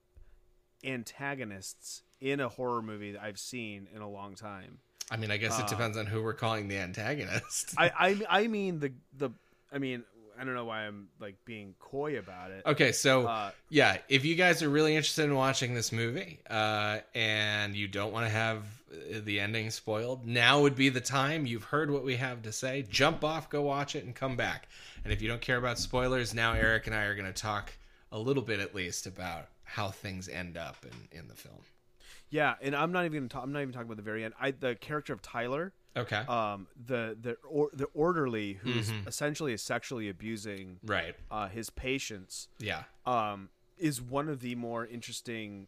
antagonists 0.84 2.04
in 2.20 2.40
a 2.40 2.50
horror 2.50 2.82
movie 2.82 3.12
that 3.14 3.22
I've 3.22 3.40
seen 3.40 3.88
in 3.96 4.02
a 4.02 4.10
long 4.10 4.36
time. 4.36 4.80
I 5.10 5.18
mean, 5.18 5.32
I 5.32 5.38
guess 5.38 5.60
Uh, 5.60 5.64
it 5.64 5.70
depends 5.70 5.98
on 5.98 6.06
who 6.06 6.22
we're 6.24 6.34
calling 6.34 6.68
the 6.68 6.78
antagonist. 6.78 7.74
I 7.78 7.92
I 8.30 8.42
I 8.44 8.48
mean 8.48 8.80
the 8.80 8.94
the 9.18 9.30
I 9.72 9.78
mean 9.78 10.04
I 10.40 10.44
don't 10.44 10.56
know 10.56 10.66
why 10.66 10.88
I'm 10.88 11.10
like 11.20 11.36
being 11.46 11.76
coy 11.80 12.18
about 12.18 12.52
it. 12.52 12.64
Okay, 12.66 12.92
so 12.94 13.28
Uh, 13.28 13.52
yeah, 13.70 13.98
if 14.10 14.26
you 14.26 14.36
guys 14.36 14.64
are 14.64 14.70
really 14.70 14.96
interested 14.96 15.26
in 15.26 15.36
watching 15.36 15.74
this 15.76 15.92
movie 15.92 16.40
uh, 16.50 17.00
and 17.14 17.76
you 17.76 17.88
don't 17.88 18.12
want 18.14 18.26
to 18.26 18.30
have 18.32 18.64
uh, 18.92 19.20
the 19.24 19.40
ending 19.40 19.70
spoiled, 19.70 20.26
now 20.26 20.62
would 20.62 20.76
be 20.76 20.90
the 20.90 21.02
time. 21.02 21.46
You've 21.46 21.66
heard 21.66 21.92
what 21.92 22.04
we 22.04 22.16
have 22.16 22.42
to 22.44 22.52
say. 22.52 22.86
Jump 22.90 23.24
off, 23.24 23.50
go 23.50 23.62
watch 23.62 23.96
it, 23.96 24.04
and 24.06 24.16
come 24.16 24.36
back. 24.36 24.68
And 25.04 25.12
if 25.14 25.22
you 25.22 25.28
don't 25.28 25.42
care 25.42 25.58
about 25.58 25.78
spoilers, 25.78 26.34
now 26.34 26.54
Eric 26.54 26.88
and 26.88 26.96
I 26.96 27.04
are 27.04 27.16
going 27.16 27.32
to 27.32 27.40
talk 27.42 27.74
a 28.12 28.18
little 28.18 28.44
bit 28.44 28.60
at 28.60 28.74
least 28.74 29.06
about 29.08 29.48
how 29.72 29.90
things 29.90 30.28
end 30.30 30.58
up 30.58 30.78
in, 30.84 31.18
in 31.20 31.28
the 31.28 31.36
film. 31.36 31.60
Yeah, 32.30 32.56
and 32.62 32.76
I'm 32.76 32.92
not 32.92 33.06
even 33.06 33.20
gonna 33.20 33.30
talk, 33.30 33.44
I'm 33.44 33.52
not 33.52 33.62
even 33.62 33.74
talking 33.74 33.88
about 33.88 33.98
the 33.98 34.04
very 34.04 34.24
end. 34.24 34.34
I 34.40 34.52
the 34.52 34.76
character 34.76 35.14
of 35.14 35.22
Tyler, 35.22 35.74
Okay. 35.98 36.18
um, 36.28 36.68
the 36.86 37.18
the 37.20 37.34
or, 37.48 37.70
the 37.74 37.86
orderly 37.94 38.54
who's 38.54 38.90
Mm-hmm. 38.90 39.08
essentially 39.08 39.54
is 39.54 39.62
sexually 39.62 40.10
abusing 40.10 40.80
right. 40.86 41.16
uh, 41.30 41.48
his 41.48 41.70
patients, 41.70 42.48
Yeah. 42.60 42.84
um, 43.06 43.50
is 43.78 44.02
one 44.02 44.30
of 44.30 44.40
the 44.42 44.56
more 44.56 44.86
interesting 44.86 45.68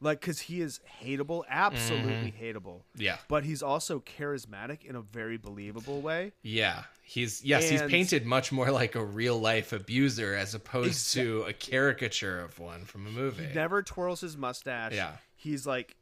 like 0.00 0.20
because 0.20 0.40
he 0.40 0.60
is 0.60 0.80
hateable, 1.02 1.42
absolutely 1.48 2.32
hateable. 2.40 2.82
Yeah. 2.96 3.16
but 3.28 3.44
he's 3.44 3.62
also 3.62 4.00
charismatic 4.00 4.84
in 4.84 4.94
a 4.96 5.00
very 5.00 5.36
believable 5.36 6.00
way. 6.00 6.32
Yeah, 6.42 6.82
he's 7.02 7.44
yes, 7.44 7.68
he's 7.68 7.82
painted 7.82 8.26
much 8.26 8.52
more 8.52 8.70
like 8.70 8.94
a 8.94 9.04
real 9.04 9.38
life 9.38 9.72
abuser 9.72 10.34
as 10.34 10.54
opposed 10.54 11.12
to 11.14 11.42
a 11.48 11.52
caricature 11.52 12.40
of 12.40 12.58
one 12.58 12.84
from 12.84 13.06
a 13.06 13.10
movie. 13.10 13.48
Never 13.54 13.82
twirls 13.82 14.20
his 14.20 14.36
mustache. 14.36 14.92
Yeah. 14.94 15.12
he's 15.34 15.66
like. 15.66 15.96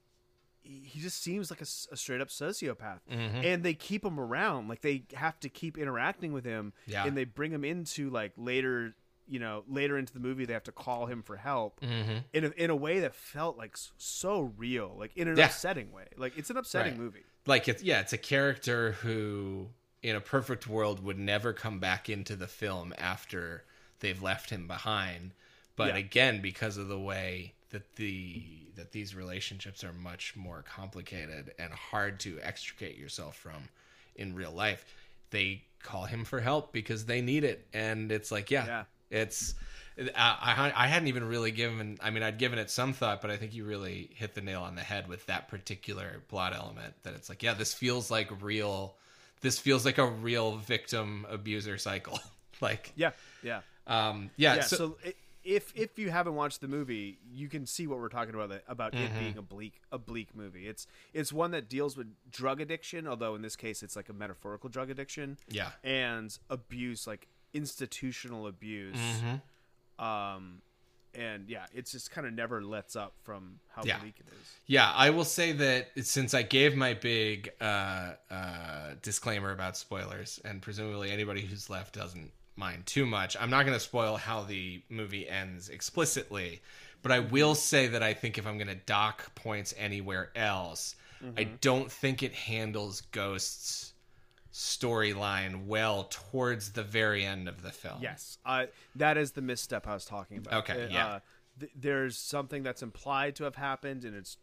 He 0.66 0.80
he 0.86 1.00
just 1.00 1.22
seems 1.22 1.50
like 1.50 1.60
a 1.60 1.66
straight 1.66 2.22
up 2.22 2.28
sociopath, 2.28 3.00
Mm-hmm. 3.12 3.44
and 3.44 3.62
they 3.62 3.74
keep 3.74 4.02
him 4.02 4.18
around. 4.18 4.66
Like 4.66 4.80
they 4.80 5.02
have 5.12 5.38
to 5.40 5.50
keep 5.50 5.76
interacting 5.76 6.32
with 6.32 6.46
him, 6.46 6.72
Yeah. 6.86 7.04
and 7.04 7.14
they 7.14 7.24
bring 7.24 7.52
him 7.52 7.66
into 7.66 8.08
like 8.08 8.32
later, 8.38 8.94
you 9.28 9.38
know, 9.38 9.64
later 9.68 9.96
into 9.98 10.12
the 10.12 10.20
movie. 10.20 10.44
They 10.44 10.52
have 10.52 10.64
to 10.64 10.72
call 10.72 11.06
him 11.06 11.22
for 11.22 11.36
help 11.36 11.80
mm-hmm. 11.80 12.18
in 12.32 12.44
a, 12.44 12.48
in 12.50 12.70
a 12.70 12.76
way 12.76 13.00
that 13.00 13.14
felt 13.14 13.56
like 13.56 13.76
so 13.96 14.52
real, 14.56 14.94
like 14.98 15.16
in 15.16 15.28
an 15.28 15.36
Yeah. 15.36 15.46
upsetting 15.46 15.92
way. 15.92 16.06
Like 16.16 16.36
it's 16.38 16.50
an 16.50 16.56
upsetting 16.56 16.92
Right. 16.94 17.00
movie. 17.00 17.22
Like 17.46 17.68
it's 17.68 17.82
yeah, 17.82 18.00
it's 18.00 18.12
a 18.12 18.18
character 18.18 18.92
who 18.92 19.68
in 20.02 20.14
a 20.16 20.20
perfect 20.20 20.66
world 20.66 21.02
would 21.02 21.18
never 21.18 21.52
come 21.52 21.78
back 21.80 22.08
into 22.10 22.36
the 22.36 22.46
film 22.46 22.92
after 22.98 23.64
they've 24.00 24.22
left 24.22 24.50
him 24.50 24.66
behind. 24.66 25.32
But 25.76 25.88
Yeah. 25.94 25.96
again, 26.00 26.40
because 26.42 26.76
of 26.76 26.88
the 26.88 26.98
way 27.00 27.54
that 27.70 27.96
the 27.96 28.44
that 28.76 28.92
these 28.92 29.14
relationships 29.14 29.82
are 29.84 29.92
much 29.92 30.34
more 30.36 30.62
complicated 30.62 31.54
and 31.58 31.72
hard 31.72 32.18
to 32.20 32.38
extricate 32.42 32.96
yourself 32.98 33.36
from 33.36 33.68
in 34.16 34.34
real 34.34 34.52
life, 34.52 34.94
they 35.30 35.62
call 35.82 36.04
him 36.04 36.24
for 36.24 36.40
help 36.40 36.72
because 36.72 37.06
they 37.06 37.20
need 37.20 37.44
it. 37.44 37.66
And 37.72 38.10
it's 38.10 38.30
like, 38.32 38.50
yeah, 38.50 38.66
Yeah. 38.66 38.84
It's 39.14 39.54
I, 40.16 40.73
I 40.75 40.87
hadn't 40.88 41.09
even 41.09 41.25
really 41.25 41.52
given 41.52 41.99
I 42.02 42.11
mean 42.11 42.23
I'd 42.23 42.38
given 42.38 42.59
it 42.59 42.71
some 42.71 42.92
thought 42.92 43.23
but 43.23 43.30
I 43.30 43.37
think 43.37 43.54
you 43.54 43.64
really 43.64 44.11
hit 44.14 44.35
the 44.35 44.40
nail 44.40 44.62
on 44.62 44.75
the 44.75 44.83
head 44.83 45.09
with 45.09 45.25
that 45.26 45.49
particular 45.49 46.23
plot 46.28 46.54
element 46.54 46.94
that 47.04 47.14
it's 47.14 47.28
like 47.28 47.42
yeah 47.42 47.54
this 47.54 47.73
feels 47.73 48.11
like 48.11 48.28
real 48.42 48.97
this 49.40 49.59
feels 49.59 49.85
like 49.85 49.99
a 49.99 50.06
real 50.06 50.56
victim 50.56 51.26
abuser 51.30 51.78
cycle 51.78 52.18
like 52.61 52.92
Yeah, 52.97 53.12
yeah. 53.42 53.61
um 53.87 54.30
yeah, 54.37 54.56
yeah. 54.56 54.61
so, 54.62 54.76
So, 54.76 54.99
if 55.44 55.73
if 55.76 55.99
you 55.99 56.11
haven't 56.11 56.35
watched 56.37 56.61
the 56.62 56.68
movie, 56.68 57.18
you 57.30 57.49
can 57.49 57.66
see 57.66 57.87
what 57.87 57.99
we're 57.99 58.09
talking 58.09 58.35
about 58.35 58.62
about 58.66 58.94
Mm-hmm. 58.94 59.04
it 59.04 59.18
being 59.18 59.38
a 59.38 59.42
bleak 59.42 59.75
a 59.92 59.99
bleak 59.99 60.35
movie. 60.35 60.66
It's 60.66 60.87
it's 61.12 61.33
one 61.33 61.50
that 61.50 61.68
deals 61.68 61.97
with 61.97 62.09
drug 62.30 62.61
addiction, 62.61 63.06
although 63.06 63.35
in 63.35 63.42
this 63.42 63.56
case 63.56 63.83
it's 63.83 63.94
like 63.94 64.09
a 64.09 64.14
metaphorical 64.14 64.71
drug 64.71 64.90
addiction 64.90 65.37
yeah 65.50 65.73
and 65.83 66.37
abuse, 66.49 67.06
like 67.06 67.28
institutional 67.54 68.46
abuse. 68.46 68.96
Mm-hmm. 68.96 70.04
Um, 70.04 70.61
and 71.14 71.49
yeah, 71.49 71.66
it's 71.73 71.92
just 71.92 72.11
kind 72.11 72.26
of 72.26 72.32
never 72.32 72.62
lets 72.62 72.96
up 72.96 73.14
from 73.23 73.61
how 73.68 73.84
Yeah. 73.84 73.99
bleak 74.00 74.16
it 74.18 74.26
is. 74.32 74.52
Yeah, 74.66 74.90
I 74.92 75.11
will 75.11 75.25
say 75.25 75.52
that 75.52 75.90
since 76.02 76.34
I 76.34 76.42
gave 76.42 76.75
my 76.75 76.94
big 76.94 77.50
uh, 77.61 78.14
uh, 78.30 78.94
disclaimer 79.00 79.52
about 79.52 79.76
spoilers, 79.76 80.40
and 80.44 80.61
presumably 80.61 81.11
anybody 81.11 81.42
who's 81.42 81.70
left 81.70 81.94
doesn't 81.94 82.32
mind 82.56 82.87
too 82.87 83.06
much, 83.06 83.37
I'm 83.40 83.50
not 83.50 83.64
going 83.64 83.76
to 83.76 83.80
spoil 83.80 84.16
how 84.16 84.42
the 84.42 84.82
movie 84.88 85.28
ends 85.28 85.68
explicitly. 85.68 86.61
But 87.02 87.12
I 87.12 87.20
will 87.20 87.54
say 87.54 87.87
that 87.88 88.02
I 88.02 88.14
think 88.14 88.38
if 88.38 88.46
I'm 88.46 88.56
going 88.56 88.68
to 88.68 88.75
dock 88.75 89.34
points 89.34 89.75
anywhere 89.76 90.30
else, 90.34 90.96
I 91.38 91.44
don't 91.44 91.90
think 91.90 92.23
it 92.23 92.34
handles 92.34 93.00
Ghost's 93.12 93.93
storyline 94.54 95.66
well 95.66 96.04
towards 96.04 96.73
the 96.73 96.82
very 96.84 97.25
end 97.25 97.49
of 97.49 97.62
the 97.62 97.70
film. 97.73 97.99
Yes, 98.00 98.38
uh, 98.46 98.66
that 98.94 99.18
is 99.18 99.32
the 99.32 99.42
misstep 99.42 99.87
I 99.87 99.94
was 99.94 100.04
talking 100.04 100.38
about. 100.38 100.54
Okay, 100.70 100.84
Uh, 100.84 100.88
yeah. 100.88 101.18
th- 101.58 101.73
there's 101.75 102.16
something 102.16 102.62
that's 102.62 102.80
implied 102.82 103.34
to 103.37 103.44
have 103.44 103.56
happened, 103.56 104.04
and 104.04 104.14
it's 104.16 104.38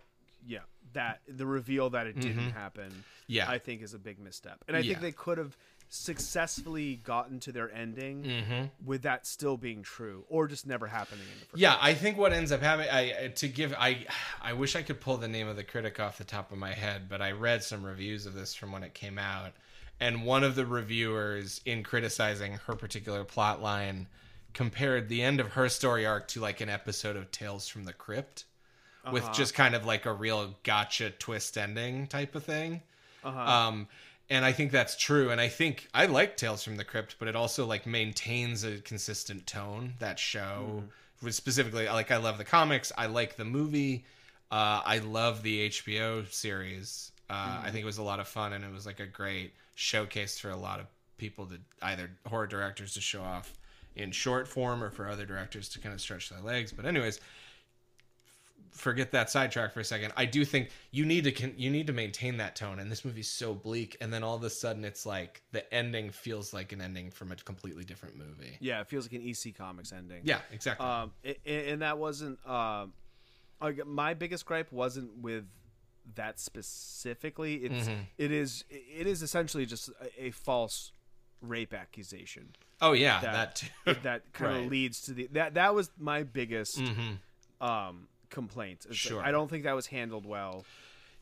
yeah 0.46 0.60
that 0.94 1.22
the 1.28 1.46
reveal 1.46 1.90
that 1.92 2.08
it 2.08 2.20
didn't 2.20 2.52
happen. 2.52 2.90
Mm-hmm. 2.90 3.00
Yeah. 3.28 3.50
I 3.50 3.58
think 3.60 3.82
is 3.82 3.94
a 3.94 4.00
big 4.00 4.20
misstep, 4.20 4.62
and 4.68 4.76
I 4.76 4.82
Yeah. 4.82 4.90
think 4.90 5.02
they 5.02 5.12
could 5.14 5.38
have 5.38 5.56
successfully 5.88 6.96
gotten 6.98 7.40
to 7.42 7.52
their 7.52 7.72
ending 7.74 8.24
Mm-hmm. 8.24 8.86
with 8.86 9.04
that 9.04 9.26
still 9.26 9.56
being 9.58 9.82
true, 9.84 10.26
or 10.30 10.48
just 10.48 10.66
never 10.68 10.88
happening 10.88 11.24
in 11.34 11.40
the 11.40 11.46
first. 11.46 11.62
Yeah, 11.62 11.78
I 11.80 11.94
think 11.94 12.18
what 12.18 12.34
ends 12.34 12.52
up 12.52 12.62
happening, 12.62 12.90
I 12.92 13.26
I- 13.26 13.28
to 13.30 13.48
give, 13.48 13.74
I 13.78 14.06
I 14.42 14.52
wish 14.54 14.76
I 14.76 14.82
could 14.84 15.00
pull 15.00 15.16
the 15.18 15.28
name 15.30 15.48
of 15.48 15.56
the 15.56 15.64
critic 15.64 16.00
off 16.02 16.18
the 16.18 16.24
top 16.26 16.52
of 16.52 16.58
my 16.58 16.74
head, 16.74 17.08
but 17.08 17.22
I 17.22 17.32
read 17.32 17.64
some 17.64 17.86
reviews 17.86 18.26
of 18.26 18.34
this 18.34 18.54
from 18.54 18.72
when 18.74 18.84
it 18.84 18.94
came 18.94 19.18
out, 19.18 19.54
and 20.02 20.26
one 20.26 20.44
of 20.44 20.56
the 20.56 20.66
reviewers, 20.66 21.62
in 21.64 21.84
criticizing 21.84 22.54
her 22.66 22.76
particular 22.76 23.24
plot 23.24 23.62
line, 23.62 24.08
compared 24.54 25.08
the 25.08 25.22
end 25.22 25.40
of 25.40 25.54
her 25.54 25.70
story 25.70 26.06
arc 26.06 26.28
to 26.30 26.42
like 26.42 26.60
an 26.60 26.68
episode 26.70 27.16
of 27.16 27.32
Tales 27.32 27.70
from 27.70 27.86
the 27.86 27.94
Crypt, 27.94 28.44
with 29.14 29.32
just 29.32 29.54
kind 29.54 29.76
of 29.76 29.86
like 29.86 30.06
a 30.06 30.12
real 30.12 30.56
gotcha 30.64 31.12
twist 31.12 31.58
ending 31.58 32.08
type 32.08 32.36
of 32.36 32.44
thing. 32.44 32.82
Um, 33.24 33.88
and 34.30 34.44
I 34.44 34.52
think 34.54 34.72
that's 34.72 34.98
true. 34.98 35.30
And 35.30 35.40
I 35.40 35.48
think 35.50 35.88
I 35.94 36.08
like 36.08 36.36
Tales 36.36 36.64
from 36.64 36.78
the 36.78 36.84
Crypt, 36.84 37.18
but 37.20 37.28
it 37.28 37.36
also 37.36 37.66
like 37.66 37.86
maintains 37.86 38.64
a 38.64 38.80
consistent 38.80 39.46
tone. 39.46 39.94
That 40.00 40.18
show, 40.18 40.84
was 41.22 41.36
specifically, 41.36 41.88
like 41.88 42.12
I 42.12 42.18
love 42.18 42.38
the 42.38 42.44
comics. 42.44 42.92
I 42.98 43.06
like 43.06 43.36
the 43.36 43.46
movie. 43.46 44.06
Uh, 44.50 44.82
I 44.84 44.98
love 44.98 45.44
the 45.44 45.70
HBO 45.70 46.30
series. 46.32 47.11
Uh, 47.32 47.62
I 47.64 47.70
think 47.72 47.84
it 47.84 47.86
was 47.86 47.98
a 47.98 48.04
lot 48.04 48.20
of 48.20 48.28
fun, 48.28 48.54
and 48.54 48.64
it 48.64 48.72
was 48.72 48.86
like 48.86 49.00
a 49.00 49.06
great 49.08 49.54
showcase 49.76 50.38
for 50.40 50.50
a 50.50 50.58
lot 50.58 50.80
of 50.80 50.88
people 51.18 51.46
to 51.48 51.58
either 51.82 52.10
horror 52.28 52.48
directors 52.48 52.94
to 52.96 53.02
show 53.02 53.22
off 53.22 53.54
in 53.96 54.12
short 54.12 54.48
form, 54.48 54.84
or 54.84 54.90
for 54.90 55.08
other 55.10 55.26
directors 55.26 55.70
to 55.70 55.80
kind 55.80 55.94
of 55.94 56.02
stretch 56.02 56.30
their 56.30 56.42
legs. 56.42 56.72
But 56.72 56.86
anyways, 56.86 57.20
forget 58.72 59.12
that 59.12 59.30
sidetrack 59.30 59.74
for 59.74 59.82
a 59.82 59.84
second. 59.84 60.14
I 60.16 60.26
do 60.26 60.46
think 60.46 60.70
you 60.92 61.06
need 61.06 61.26
to 61.26 61.32
con- 61.32 61.54
you 61.58 61.70
need 61.70 61.88
to 61.88 61.94
maintain 61.94 62.38
that 62.38 62.56
tone, 62.56 62.80
and 62.80 62.92
this 62.92 63.04
movie's 63.06 63.28
so 63.30 63.54
bleak, 63.54 63.98
and 64.02 64.12
then 64.14 64.24
all 64.24 64.36
of 64.36 64.44
a 64.44 64.50
sudden 64.50 64.84
it's 64.86 65.06
like 65.06 65.42
the 65.52 65.72
ending 65.74 66.10
feels 66.10 66.54
like 66.54 66.72
an 66.72 66.82
ending 66.82 67.12
from 67.12 67.32
a 67.32 67.36
completely 67.36 67.84
different 67.84 68.18
movie. 68.18 68.58
yeah, 68.60 68.82
it 68.82 68.88
feels 68.88 69.06
like 69.12 69.22
an 69.22 69.28
EC 69.28 69.56
Comics 69.58 69.92
ending. 69.92 70.22
Yeah, 70.24 70.40
exactly. 70.52 70.86
um, 70.86 71.12
a- 71.26 71.70
and 71.72 71.82
that 71.82 71.98
wasn't 71.98 72.40
um, 72.48 72.94
like 73.62 73.86
my 73.86 74.14
biggest 74.14 74.46
gripe 74.46 74.72
wasn't 74.72 75.18
with 75.18 75.46
that 76.16 76.40
specifically. 76.40 77.56
It's 77.56 77.88
Mm-hmm. 77.88 78.02
it 78.18 78.32
is 78.32 78.64
it 78.70 79.08
is 79.08 79.22
essentially 79.22 79.66
just 79.66 79.90
a, 79.90 80.26
a 80.28 80.32
false 80.32 80.92
rape 81.42 81.74
accusation 81.74 82.50
oh 82.82 82.92
yeah, 82.94 83.20
that, 83.22 83.64
that 83.86 84.04
that 84.04 84.34
kind 84.34 84.52
of 84.56 84.62
Right. 84.64 84.70
leads 84.72 85.02
to 85.02 85.14
the 85.14 85.28
that 85.32 85.56
that 85.56 85.74
was 85.76 85.90
my 85.98 86.24
biggest 86.24 86.78
Mhm. 86.80 87.18
um, 87.60 88.08
complaint. 88.30 88.80
It's 88.82 88.88
like, 88.90 88.96
Sure. 88.96 89.24
I 89.24 89.32
don't 89.32 89.50
think 89.50 89.64
that 89.64 89.74
was 89.76 89.88
handled 89.88 90.26
well. 90.26 90.66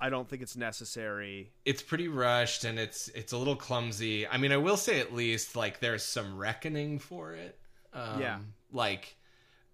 I 0.01 0.09
don't 0.09 0.29
think 0.29 0.41
it's 0.41 0.55
necessary. 0.55 1.51
It's 1.65 1.81
pretty 1.81 2.07
rushed 2.07 2.63
and 2.63 2.79
it's 2.79 3.07
it's 3.09 3.33
a 3.33 3.38
little 3.38 3.55
clumsy. 3.55 4.25
I 4.27 4.38
mean, 4.38 4.51
I 4.51 4.57
will 4.57 4.77
say 4.77 5.00
at 5.00 5.13
least 5.13 5.55
like 5.55 5.79
there's 5.79 6.03
some 6.03 6.38
reckoning 6.38 7.00
for 7.00 7.33
it. 7.33 7.57
Um, 7.93 8.21
Yeah. 8.21 8.39
Like, 8.71 9.15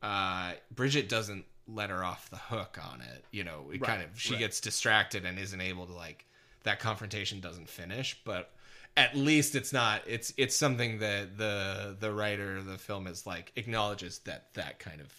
uh, 0.01 0.53
Bridget 0.71 1.09
doesn't 1.09 1.45
let 1.67 1.89
her 1.89 2.03
off 2.03 2.29
the 2.29 2.37
hook 2.37 2.77
on 2.91 3.01
it. 3.01 3.25
You 3.31 3.43
know, 3.43 3.65
it 3.71 3.81
kind 3.81 4.01
of 4.01 4.19
she 4.19 4.33
right. 4.33 4.39
gets 4.39 4.59
distracted 4.59 5.25
and 5.25 5.39
isn't 5.39 5.61
able 5.61 5.85
to 5.87 5.93
like 5.93 6.25
that 6.63 6.79
confrontation 6.79 7.39
doesn't 7.39 7.69
finish. 7.69 8.19
But 8.23 8.51
at 8.97 9.15
least 9.15 9.55
it's 9.55 9.73
not. 9.73 10.01
It's 10.07 10.33
it's 10.37 10.55
something 10.55 10.99
that 10.99 11.37
the 11.37 11.95
the 11.99 12.13
writer 12.13 12.57
of 12.57 12.65
the 12.65 12.77
film 12.77 13.07
is 13.07 13.25
like 13.25 13.51
acknowledges 13.55 14.19
that 14.19 14.53
that 14.53 14.79
kind 14.79 15.01
of 15.01 15.13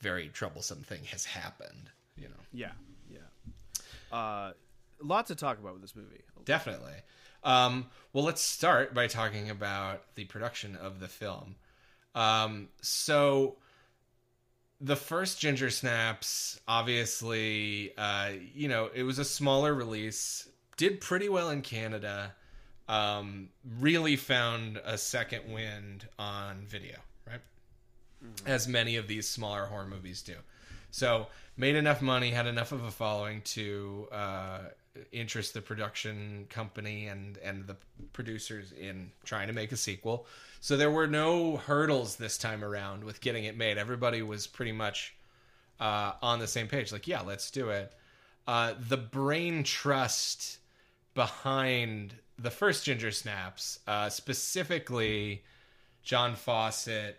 very 0.00 0.28
troublesome 0.28 0.82
thing 0.82 1.04
has 1.04 1.24
happened. 1.24 1.90
You 2.16 2.28
know. 2.28 2.34
Yeah, 2.52 2.72
yeah. 3.10 4.16
Uh, 4.16 4.52
a 5.02 5.04
lot 5.04 5.26
to 5.26 5.34
talk 5.34 5.58
about 5.58 5.72
with 5.72 5.82
this 5.82 5.96
movie. 5.96 6.22
Definitely. 6.44 6.94
Um, 7.44 7.86
well, 8.12 8.24
let's 8.24 8.42
start 8.42 8.94
by 8.94 9.08
talking 9.08 9.50
about 9.50 10.14
the 10.14 10.24
production 10.26 10.76
of 10.76 11.00
the 11.00 11.08
film. 11.08 11.56
Um, 12.14 12.68
so, 12.80 13.56
the 14.82 14.96
first 14.96 15.38
Ginger 15.38 15.70
Snaps, 15.70 16.60
obviously, 16.66 17.92
uh, 17.96 18.30
you 18.52 18.68
know, 18.68 18.90
it 18.92 19.04
was 19.04 19.18
a 19.20 19.24
smaller 19.24 19.72
release, 19.72 20.48
did 20.76 21.00
pretty 21.00 21.28
well 21.28 21.50
in 21.50 21.62
Canada, 21.62 22.34
um, 22.88 23.48
really 23.78 24.16
found 24.16 24.80
a 24.84 24.98
second 24.98 25.42
wind 25.52 26.08
on 26.18 26.66
video, 26.66 26.96
right? 27.28 27.40
As 28.44 28.66
many 28.66 28.96
of 28.96 29.06
these 29.06 29.28
smaller 29.28 29.66
horror 29.66 29.86
movies 29.86 30.20
do. 30.20 30.34
So, 30.90 31.28
made 31.56 31.76
enough 31.76 32.02
money, 32.02 32.30
had 32.30 32.46
enough 32.46 32.72
of 32.72 32.82
a 32.82 32.90
following 32.90 33.40
to 33.42 34.08
uh, 34.10 34.58
interest 35.12 35.54
the 35.54 35.62
production 35.62 36.46
company 36.50 37.06
and 37.06 37.38
and 37.38 37.66
the 37.66 37.76
producers 38.12 38.72
in 38.72 39.10
trying 39.24 39.46
to 39.46 39.54
make 39.54 39.72
a 39.72 39.76
sequel. 39.76 40.26
So 40.62 40.76
there 40.76 40.92
were 40.92 41.08
no 41.08 41.56
hurdles 41.56 42.14
this 42.14 42.38
time 42.38 42.62
around 42.62 43.02
with 43.02 43.20
getting 43.20 43.46
it 43.46 43.56
made. 43.56 43.78
Everybody 43.78 44.22
was 44.22 44.46
pretty 44.46 44.70
much 44.70 45.12
uh, 45.80 46.12
on 46.22 46.38
the 46.38 46.46
same 46.46 46.68
page. 46.68 46.92
Like, 46.92 47.08
yeah, 47.08 47.20
let's 47.22 47.50
do 47.50 47.70
it. 47.70 47.92
Uh, 48.46 48.74
the 48.88 48.96
brain 48.96 49.64
trust 49.64 50.58
behind 51.14 52.14
the 52.38 52.52
first 52.52 52.84
Ginger 52.84 53.10
Snaps, 53.10 53.80
uh, 53.88 54.08
specifically 54.08 55.42
John 56.04 56.36
Fawcett, 56.36 57.18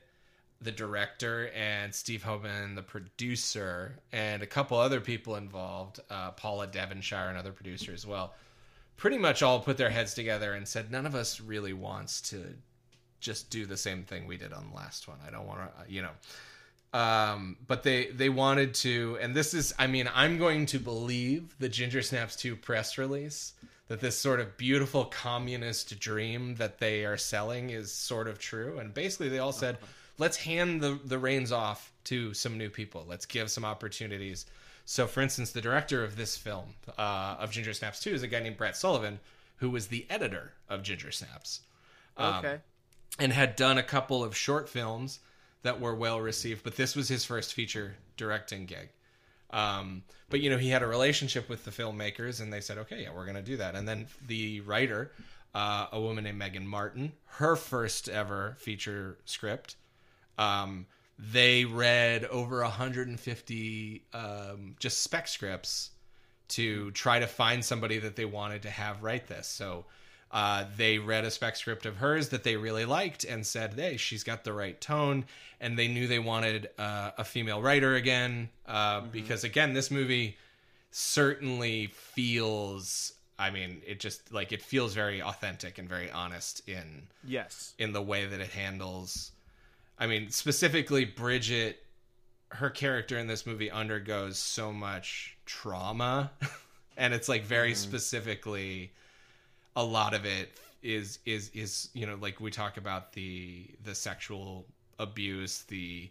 the 0.61 0.71
director 0.71 1.49
and 1.53 1.93
Steve 1.93 2.23
Hoban, 2.23 2.75
the 2.75 2.81
producer, 2.81 3.99
and 4.13 4.41
a 4.41 4.47
couple 4.47 4.77
other 4.77 5.01
people 5.01 5.35
involved, 5.35 5.99
uh, 6.09 6.31
Paula 6.31 6.65
Devonshire, 6.67 7.27
another 7.27 7.51
producer 7.51 7.91
as 7.91 8.07
well, 8.07 8.35
pretty 8.95 9.17
much 9.17 9.43
all 9.43 9.59
put 9.59 9.75
their 9.75 9.89
heads 9.89 10.13
together 10.13 10.53
and 10.53 10.65
said, 10.65 10.89
none 10.89 11.05
of 11.05 11.13
us 11.13 11.41
really 11.41 11.73
wants 11.73 12.21
to 12.21 12.55
just 13.23 13.49
do 13.49 13.65
the 13.65 13.77
same 13.77 14.03
thing 14.03 14.27
we 14.27 14.37
did 14.37 14.53
on 14.53 14.69
the 14.69 14.75
last 14.75 15.07
one. 15.07 15.17
I 15.25 15.31
don't 15.31 15.47
want 15.47 15.61
to, 15.61 15.91
you 15.91 16.03
know. 16.03 16.09
Um, 16.93 17.57
but 17.65 17.81
they 17.81 18.07
they 18.07 18.29
wanted 18.29 18.75
to, 18.75 19.17
and 19.19 19.33
this 19.33 19.55
is, 19.55 19.73
I 19.79 19.87
mean, 19.87 20.07
I'm 20.13 20.37
going 20.37 20.67
to 20.67 20.79
believe 20.79 21.55
the 21.57 21.69
Ginger 21.69 22.03
Snaps 22.03 22.35
2 22.35 22.55
press 22.55 22.99
release 22.99 23.53
that 23.87 23.99
this 23.99 24.17
sort 24.17 24.39
of 24.39 24.57
beautiful 24.57 25.05
communist 25.05 25.99
dream 25.99 26.55
that 26.55 26.79
they 26.79 27.05
are 27.05 27.17
selling 27.17 27.71
is 27.71 27.91
sort 27.91 28.27
of 28.27 28.37
true. 28.37 28.77
And 28.79 28.93
basically, 28.93 29.29
they 29.29 29.39
all 29.39 29.51
said, 29.51 29.77
let's 30.17 30.37
hand 30.37 30.81
the, 30.81 30.99
the 31.03 31.17
reins 31.17 31.51
off 31.51 31.91
to 32.05 32.33
some 32.33 32.57
new 32.57 32.69
people. 32.69 33.05
Let's 33.07 33.25
give 33.25 33.49
some 33.49 33.65
opportunities. 33.65 34.45
So, 34.85 35.07
for 35.07 35.21
instance, 35.21 35.51
the 35.51 35.61
director 35.61 36.03
of 36.03 36.15
this 36.15 36.37
film, 36.37 36.75
uh, 36.97 37.37
of 37.39 37.51
Ginger 37.51 37.73
Snaps 37.73 38.01
2, 38.01 38.11
is 38.11 38.23
a 38.23 38.27
guy 38.27 38.39
named 38.39 38.57
Brett 38.57 38.77
Sullivan, 38.77 39.19
who 39.57 39.69
was 39.69 39.87
the 39.87 40.05
editor 40.09 40.53
of 40.69 40.83
Ginger 40.83 41.11
Snaps. 41.11 41.61
Um, 42.17 42.35
okay. 42.35 42.57
And 43.19 43.31
had 43.31 43.55
done 43.55 43.77
a 43.77 43.83
couple 43.83 44.23
of 44.23 44.35
short 44.35 44.67
films 44.67 45.19
that 45.61 45.79
were 45.79 45.95
well 45.95 46.19
received, 46.19 46.63
but 46.63 46.75
this 46.75 46.95
was 46.95 47.07
his 47.07 47.25
first 47.25 47.53
feature 47.53 47.95
directing 48.17 48.65
gig. 48.65 48.89
Um, 49.51 50.03
but 50.29 50.41
you 50.41 50.49
know, 50.49 50.57
he 50.57 50.69
had 50.69 50.81
a 50.81 50.87
relationship 50.87 51.47
with 51.47 51.63
the 51.63 51.71
filmmakers, 51.71 52.41
and 52.41 52.51
they 52.51 52.59
said, 52.59 52.79
"Okay, 52.79 53.03
yeah, 53.03 53.13
we're 53.13 53.25
going 53.25 53.35
to 53.35 53.41
do 53.41 53.57
that." 53.57 53.75
And 53.75 53.87
then 53.87 54.07
the 54.27 54.61
writer, 54.61 55.11
uh, 55.53 55.87
a 55.91 56.01
woman 56.01 56.23
named 56.23 56.39
Megan 56.39 56.67
Martin, 56.67 57.13
her 57.25 57.55
first 57.55 58.09
ever 58.09 58.55
feature 58.59 59.19
script, 59.25 59.75
um, 60.39 60.87
they 61.19 61.65
read 61.65 62.25
over 62.25 62.61
150 62.61 64.03
um, 64.13 64.75
just 64.79 65.03
spec 65.03 65.27
scripts 65.27 65.91
to 66.49 66.91
try 66.91 67.19
to 67.19 67.27
find 67.27 67.63
somebody 67.63 67.99
that 67.99 68.15
they 68.15 68.25
wanted 68.25 68.63
to 68.63 68.69
have 68.69 69.03
write 69.03 69.27
this. 69.27 69.47
So 69.47 69.85
uh, 70.33 70.65
they 70.75 70.97
read 70.97 71.23
a 71.23 71.31
spec 71.31 71.55
script 71.55 71.85
of 71.85 71.97
hers 71.97 72.29
that 72.29 72.43
they 72.43 72.57
really 72.57 72.85
liked 72.85 73.23
and 73.23 73.45
said, 73.45 73.73
"Hey, 73.73 73.97
she's 73.97 74.23
got 74.23 74.43
the 74.43 74.53
right 74.53 74.79
tone." 74.81 75.25
And 75.61 75.79
they 75.79 75.87
knew 75.87 76.07
they 76.07 76.19
wanted 76.19 76.69
uh, 76.77 77.11
a 77.17 77.23
female 77.23 77.61
writer 77.61 77.95
again 77.95 78.49
uh, 78.67 78.99
mm-hmm. 78.99 79.09
because, 79.11 79.45
again, 79.45 79.73
this 79.73 79.89
movie 79.89 80.37
certainly 80.91 81.87
feels. 81.87 83.13
I 83.39 83.49
mean, 83.49 83.81
it 83.85 83.99
just 83.99 84.33
like 84.33 84.51
it 84.51 84.61
feels 84.61 84.93
very 84.93 85.21
authentic 85.21 85.77
and 85.77 85.87
very 85.87 86.11
honest 86.11 86.67
in 86.67 87.03
yes 87.25 87.73
in 87.79 87.93
the 87.93 88.01
way 88.01 88.25
that 88.25 88.39
it 88.39 88.49
handles 88.49 89.31
I 89.97 90.07
mean, 90.07 90.29
specifically 90.31 91.05
Bridget, 91.05 91.81
her 92.49 92.69
character 92.69 93.17
in 93.17 93.27
this 93.27 93.45
movie 93.45 93.71
undergoes 93.71 94.37
so 94.37 94.71
much 94.71 95.37
trauma, 95.45 96.31
and 96.97 97.13
it's 97.13 97.29
like 97.29 97.43
very 97.43 97.71
mm-hmm. 97.71 97.89
specifically 97.89 98.91
a 99.75 99.83
lot 99.83 100.13
of 100.13 100.25
it 100.25 100.49
is 100.81 101.19
is 101.25 101.49
is 101.53 101.89
you 101.93 102.05
know 102.05 102.15
like 102.21 102.39
we 102.39 102.51
talk 102.51 102.77
about 102.77 103.13
the 103.13 103.65
the 103.83 103.95
sexual 103.95 104.65
abuse 104.99 105.63
the 105.63 106.09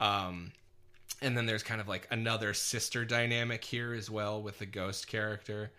um 0.00 0.52
and 1.22 1.36
then 1.36 1.46
there's 1.46 1.62
kind 1.62 1.80
of 1.80 1.88
like 1.88 2.06
another 2.10 2.52
sister 2.52 3.04
dynamic 3.04 3.64
here 3.64 3.94
as 3.94 4.10
well 4.10 4.42
with 4.42 4.58
the 4.58 4.66
ghost 4.66 5.06
character 5.06 5.70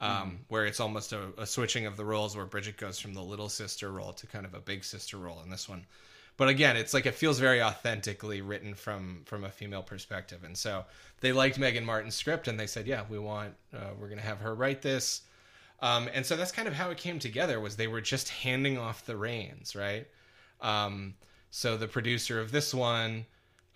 um, 0.00 0.10
mm. 0.10 0.36
where 0.48 0.64
it's 0.64 0.80
almost 0.80 1.12
a, 1.12 1.28
a, 1.36 1.46
switching 1.46 1.84
of 1.84 1.98
the 1.98 2.04
roles 2.04 2.34
where 2.34 2.46
Bridget 2.46 2.78
goes 2.78 2.98
from 2.98 3.12
the 3.12 3.22
little 3.22 3.50
sister 3.50 3.92
role 3.92 4.14
to 4.14 4.26
kind 4.26 4.46
of 4.46 4.54
a 4.54 4.60
big 4.60 4.82
sister 4.82 5.18
role 5.18 5.42
in 5.44 5.50
this 5.50 5.68
one. 5.68 5.84
But 6.38 6.48
again 6.48 6.76
it's 6.76 6.94
like 6.94 7.04
it 7.04 7.14
feels 7.14 7.38
very 7.38 7.62
authentically 7.62 8.40
written 8.40 8.74
from 8.74 9.22
from 9.26 9.44
a 9.44 9.50
female 9.50 9.82
perspective. 9.82 10.44
And 10.44 10.56
so 10.56 10.84
they 11.20 11.32
liked 11.32 11.58
megan 11.58 11.84
martin's 11.84 12.14
script 12.14 12.48
and 12.48 12.58
they 12.58 12.66
said 12.66 12.86
yeah 12.86 13.02
we 13.10 13.18
want 13.18 13.54
uh, 13.74 13.90
we're 13.98 14.08
going 14.08 14.20
to 14.20 14.24
have 14.24 14.38
her 14.38 14.54
write 14.54 14.80
this 14.80 15.22
um, 15.82 16.08
and 16.12 16.24
so 16.24 16.36
that's 16.36 16.52
kind 16.52 16.68
of 16.68 16.74
how 16.74 16.90
it 16.90 16.98
came 16.98 17.18
together 17.18 17.60
was 17.60 17.76
they 17.76 17.86
were 17.86 18.00
just 18.00 18.28
handing 18.28 18.78
off 18.78 19.04
the 19.06 19.16
reins 19.16 19.74
right? 19.74 20.06
Um, 20.60 21.14
so 21.50 21.76
the 21.76 21.88
producer 21.88 22.40
of 22.40 22.52
this 22.52 22.72
one 22.74 23.26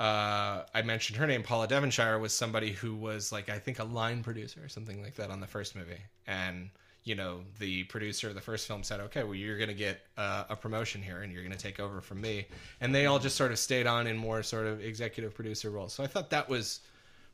uh, 0.01 0.65
i 0.75 0.83
mentioned 0.85 1.17
her 1.17 1.27
name 1.27 1.43
paula 1.43 1.69
devonshire 1.69 2.19
was 2.19 2.33
somebody 2.33 2.73
who 2.73 2.97
was 2.97 3.31
like 3.31 3.49
i 3.49 3.59
think 3.59 3.79
a 3.79 3.85
line 3.85 4.25
producer 4.25 4.61
or 4.63 4.69
something 4.69 5.01
like 5.01 5.15
that 5.15 5.31
on 5.31 5.41
the 5.41 5.47
first 5.47 5.77
movie. 5.77 6.01
And 6.27 6.71
you 7.05 7.15
know 7.15 7.43
the 7.59 7.85
producer 7.85 8.29
of 8.29 8.35
the 8.35 8.41
first 8.41 8.67
film 8.67 8.83
said 8.83 8.99
okay 8.99 9.23
well 9.23 9.35
you're 9.35 9.59
going 9.59 9.69
to 9.69 9.75
get 9.75 10.01
uh, 10.17 10.45
a 10.49 10.57
promotion 10.57 11.03
here 11.03 11.23
and 11.23 11.33
you're 11.33 11.43
going 11.43 11.57
to 11.57 11.59
take 11.59 11.79
over 11.79 12.01
from 12.01 12.21
me. 12.21 12.47
And 12.81 12.95
they 12.95 13.07
all 13.07 13.19
just 13.19 13.37
sort 13.37 13.53
of 13.53 13.59
stayed 13.59 13.87
on 13.87 14.07
in 14.07 14.17
more 14.17 14.43
sort 14.43 14.67
of 14.67 14.83
executive 14.83 15.35
producer 15.35 15.71
roles. 15.71 15.93
So 15.93 16.03
i 16.03 16.07
thought 16.07 16.31
that 16.31 16.49
was 16.49 16.81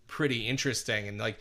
pretty 0.07 0.47
interesting. 0.47 1.09
And 1.09 1.19
like 1.19 1.39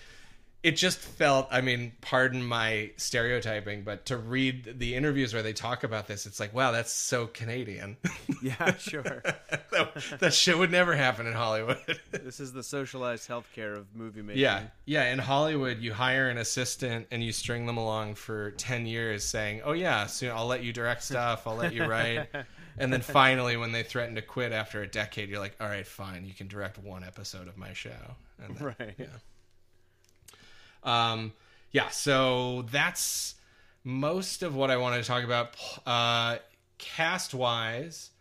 it 0.62 0.72
just 0.72 1.00
felt 1.00 1.48
i 1.52 1.62
mean 1.62 1.92
pardon 2.02 2.44
my 2.44 2.92
stereotyping 2.98 3.84
but 3.84 4.06
to 4.06 4.18
read 4.18 4.78
the 4.80 4.94
interviews 4.94 5.34
where 5.34 5.44
they 5.44 5.54
talk 5.54 5.84
about 5.84 6.08
this 6.08 6.26
it's 6.26 6.40
like 6.40 6.54
wow 6.54 6.72
that's 6.72 6.92
so 6.92 7.28
canadian. 7.28 7.98
Yeah 8.42 8.76
sure. 8.78 9.22
That, 9.72 10.20
that, 10.20 10.34
shit 10.34 10.58
would 10.58 10.72
never 10.72 10.96
happen 10.96 11.28
in 11.28 11.34
hollywood. 11.34 11.78
This 12.12 12.40
is 12.40 12.54
the 12.54 12.64
socialized 12.64 13.30
healthcare 13.30 13.78
of 13.78 13.86
movie 13.94 14.22
making. 14.22 14.42
Yeah 14.42 14.64
yeah 14.86 15.12
in 15.12 15.20
hollywood 15.20 15.80
you 15.80 15.94
hire 15.94 16.30
an 16.30 16.38
assistant 16.38 17.08
and 17.12 17.24
you 17.24 17.32
string 17.32 17.66
them 17.66 17.78
along 17.78 18.16
for 18.16 18.52
10 18.52 18.86
years 18.86 19.24
saying 19.24 19.62
oh 19.64 19.74
yeah 19.74 20.06
soon 20.06 20.32
i'll 20.32 20.48
let 20.48 20.64
you 20.64 20.74
direct 20.74 21.04
stuff 21.04 21.48
i'll 21.48 21.56
let 21.56 21.74
you 21.74 21.86
write. 21.86 22.28
And 22.78 22.94
then 22.94 23.02
finally 23.02 23.58
when 23.58 23.74
they 23.74 23.84
threaten 23.84 24.16
to 24.16 24.22
quit 24.22 24.54
after 24.54 24.82
a 24.82 24.88
decade 24.88 25.30
you're 25.30 25.40
like 25.40 25.56
all 25.60 25.68
right 25.68 25.88
fine 25.88 26.26
you 26.26 26.34
can 26.34 26.48
direct 26.48 26.78
one 26.78 27.04
episode 27.04 27.48
of 27.48 27.58
my 27.58 27.74
show. 27.74 28.16
And 28.42 28.56
then, 28.56 28.66
right. 28.80 28.96
yeah 28.98 29.06
um, 30.84 31.34
yeah, 31.72 31.90
so 31.90 32.64
that's 32.72 33.36
most 33.84 34.44
of 34.44 34.56
what 34.56 34.72
I 34.72 34.78
wanted 34.78 35.02
to 35.02 35.08
talk 35.08 35.24
about. 35.24 35.56
Uh, 35.86 36.38
cast 36.78 37.34
wise, 37.34 38.12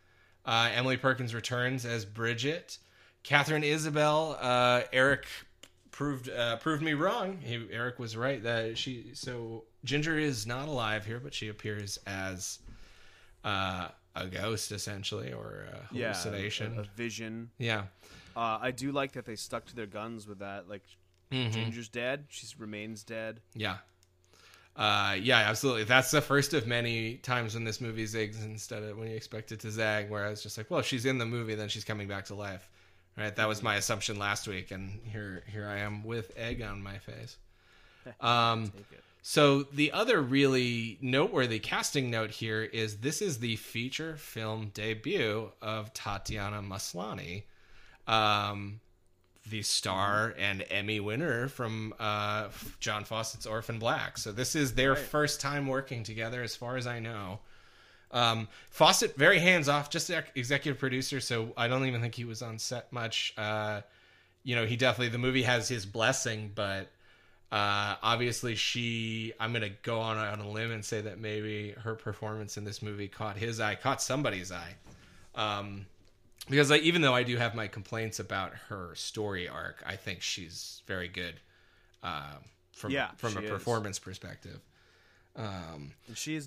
uh, 0.45 0.71
Emily 0.75 0.97
Perkins 0.97 1.35
returns 1.35 1.85
as 1.85 2.05
Bridget. 2.05 2.79
Katharine 3.23 3.65
Isabelle, 3.65 4.39
uh, 4.41 4.83
Eric 4.93 5.27
proved 5.91 6.31
uh, 6.31 6.57
proved 6.57 6.83
me 6.83 6.95
wrong. 6.95 7.39
He, 7.43 7.67
Eric 7.71 7.99
was 7.99 8.17
right 8.17 8.43
that 8.43 8.79
she. 8.79 9.11
So 9.15 9.65
Ginger 9.85 10.19
is 10.19 10.47
not 10.47 10.69
alive 10.69 11.05
here, 11.05 11.21
but 11.21 11.35
she 11.35 11.49
appears 11.49 11.99
as 12.07 12.61
uh, 13.45 13.89
a 14.15 14.27
ghost 14.27 14.73
essentially, 14.73 15.33
or 15.33 15.67
a 15.73 15.95
hallucination, 15.95 16.75
yeah, 16.75 16.81
a, 16.81 16.83
a 16.83 16.87
vision. 16.97 17.51
Yeah. 17.59 17.83
Uh, 18.37 18.59
I 18.61 18.71
do 18.71 18.93
like 18.93 19.13
that 19.13 19.27
they 19.27 19.37
stuck 19.37 19.67
to 19.67 19.77
their 19.77 19.87
guns 19.87 20.29
with 20.29 20.39
that. 20.39 20.69
Like 20.69 20.85
Mm-hmm. 21.31 21.51
Ginger's 21.51 21.89
dead. 21.89 22.27
She 22.29 22.47
remains 22.59 23.03
dead. 23.03 23.41
Yeah. 23.55 23.79
Uh, 24.77 25.17
yeah, 25.21 25.39
absolutely. 25.39 25.85
That's 25.85 26.13
the 26.13 26.21
first 26.21 26.55
of 26.55 26.67
many 26.67 27.17
times 27.17 27.55
when 27.55 27.65
this 27.65 27.81
movie 27.81 28.05
zigs 28.05 28.43
instead 28.45 28.85
of 28.85 28.97
when 28.97 29.09
you 29.09 29.17
expect 29.17 29.51
it 29.51 29.61
to 29.61 29.71
zag. 29.71 30.09
Where 30.09 30.25
I 30.25 30.31
was 30.31 30.43
just 30.43 30.57
like, 30.57 30.71
well, 30.71 30.83
she's 30.83 31.05
in 31.05 31.19
the 31.19 31.27
movie, 31.27 31.57
then 31.57 31.69
she's 31.69 31.85
coming 31.85 32.07
back 32.07 32.27
to 32.27 32.35
life. 32.35 32.69
Right. 33.17 33.35
That 33.35 33.49
was 33.49 33.63
my 33.63 33.75
assumption 33.75 34.17
last 34.19 34.47
week, 34.47 34.71
and 34.71 35.01
here 35.05 35.43
here 35.49 35.67
I 35.67 35.79
am 35.79 36.05
with 36.05 36.33
egg 36.37 36.63
on 36.63 36.83
my 36.83 36.99
face. 36.99 37.37
Um, 38.23 38.73
so 39.21 39.65
the 39.65 39.93
other 39.93 40.23
really 40.23 40.97
noteworthy 41.03 41.59
casting 41.59 42.11
note 42.11 42.31
here 42.31 42.63
is 42.63 42.99
this 42.99 43.21
is 43.21 43.41
the 43.41 43.57
feature 43.57 44.17
film 44.17 44.71
debut 44.73 45.51
of 45.61 45.93
Tatiana 45.93 46.63
Maslany. 46.63 47.43
Um, 48.07 48.81
the 49.51 49.63
star 49.63 50.35
and 50.39 50.65
Emmy 50.71 51.01
winner 51.01 51.49
from 51.49 51.95
uh, 51.99 52.49
John 52.81 53.05
Fawcett's 53.05 53.47
Orphan 53.47 53.79
Black. 53.79 54.19
So 54.19 54.33
this 54.33 54.55
is 54.55 54.75
their 54.75 54.93
right. 54.93 54.99
first 54.99 55.41
time 55.41 55.67
working 55.67 56.03
together, 56.03 56.43
as 56.43 56.55
far 56.57 56.77
as 56.77 56.87
I 56.87 56.99
know. 56.99 57.41
Um, 58.11 58.49
Fawcett 58.71 59.17
very 59.17 59.39
hands 59.39 59.69
off, 59.69 59.91
just 59.91 60.11
executive 60.35 60.79
producer. 60.79 61.21
So 61.21 61.53
I 61.57 61.69
don't 61.69 61.87
even 61.87 62.01
think 62.01 62.15
he 62.15 62.25
was 62.25 62.43
on 62.43 62.59
set 62.59 62.93
much. 62.93 63.35
Uh, 63.37 63.83
you 64.45 64.57
know, 64.57 64.65
he 64.65 64.77
definitely 64.77 65.11
the 65.11 65.19
movie 65.19 65.43
has 65.43 65.69
his 65.69 65.85
blessing, 65.85 66.53
but 66.55 66.89
uh, 67.53 67.97
obviously 68.03 68.55
she. 68.55 69.33
I'm 69.39 69.53
gonna 69.53 69.71
go 69.83 70.01
on 70.01 70.17
on 70.17 70.41
a 70.41 70.49
limb 70.49 70.71
and 70.71 70.85
say 70.85 71.03
that 71.03 71.19
maybe 71.19 71.75
her 71.83 71.95
performance 71.95 72.57
in 72.57 72.65
this 72.65 72.83
movie 72.83 73.09
caught 73.09 73.37
his 73.37 73.61
eye, 73.61 73.75
caught 73.75 74.01
somebody's 74.01 74.53
eye. 74.53 74.75
Um, 75.35 75.87
because 76.49 76.71
even 76.73 77.03
though 77.03 77.15
I 77.15 77.23
do 77.23 77.37
have 77.37 77.55
my 77.55 77.67
complaints 77.67 78.19
about 78.19 78.53
her 78.69 78.95
story 78.95 79.49
arc, 79.49 79.83
I 79.87 79.97
think 79.97 80.23
she's 80.23 80.83
very 80.87 81.09
good 81.09 81.35
um, 82.03 82.43
from 82.73 82.93
yeah, 82.93 83.11
from 83.17 83.37
a 83.37 83.43
performance 83.43 83.99
perspective. 83.99 84.61
Um, 85.37 85.93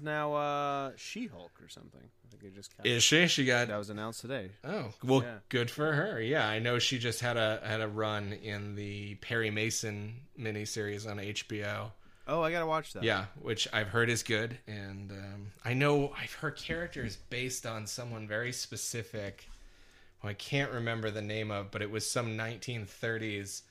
now 0.01 0.33
uh, 0.33 0.91
She 0.97 1.27
Hulk 1.27 1.51
or 1.63 1.69
something. 1.69 2.01
I 2.01 2.29
think 2.29 2.43
it 2.43 2.55
just 2.55 2.73
is 2.83 3.03
she? 3.03 3.27
She 3.27 3.45
got 3.45 3.69
that 3.69 3.77
was 3.77 3.89
announced 3.89 4.21
today. 4.21 4.51
Oh 4.65 4.91
well, 5.03 5.23
yeah. 5.23 5.37
good 5.49 5.71
for 5.71 5.93
her. 5.93 6.21
Yeah, 6.21 6.47
I 6.47 6.59
know 6.59 6.77
she 6.79 6.99
just 6.99 7.21
had 7.21 7.37
a 7.37 7.61
had 7.63 7.81
a 7.81 7.87
run 7.87 8.33
in 8.33 8.75
the 8.75 9.15
Perry 9.15 9.49
Mason 9.49 10.15
miniseries 10.37 11.09
on 11.09 11.17
HBO. 11.17 11.91
Oh, 12.27 12.41
I 12.41 12.51
gotta 12.51 12.65
watch 12.65 12.93
that. 12.93 13.03
Yeah, 13.03 13.25
which 13.41 13.67
I've 13.71 13.87
heard 13.87 14.09
is 14.09 14.23
good, 14.23 14.57
and 14.67 15.11
um, 15.11 15.47
I 15.63 15.73
know 15.73 16.13
I've 16.17 16.33
her 16.35 16.51
character 16.51 17.03
is 17.03 17.15
based 17.15 17.65
on 17.65 17.87
someone 17.87 18.27
very 18.27 18.51
specific 18.51 19.47
who 20.21 20.27
I 20.27 20.34
can't 20.34 20.71
remember 20.71 21.12
the 21.12 21.21
name 21.21 21.51
of, 21.51 21.71
but 21.71 21.81
it 21.81 21.91
was 21.91 22.10
some 22.10 22.38
1930s 22.38 23.62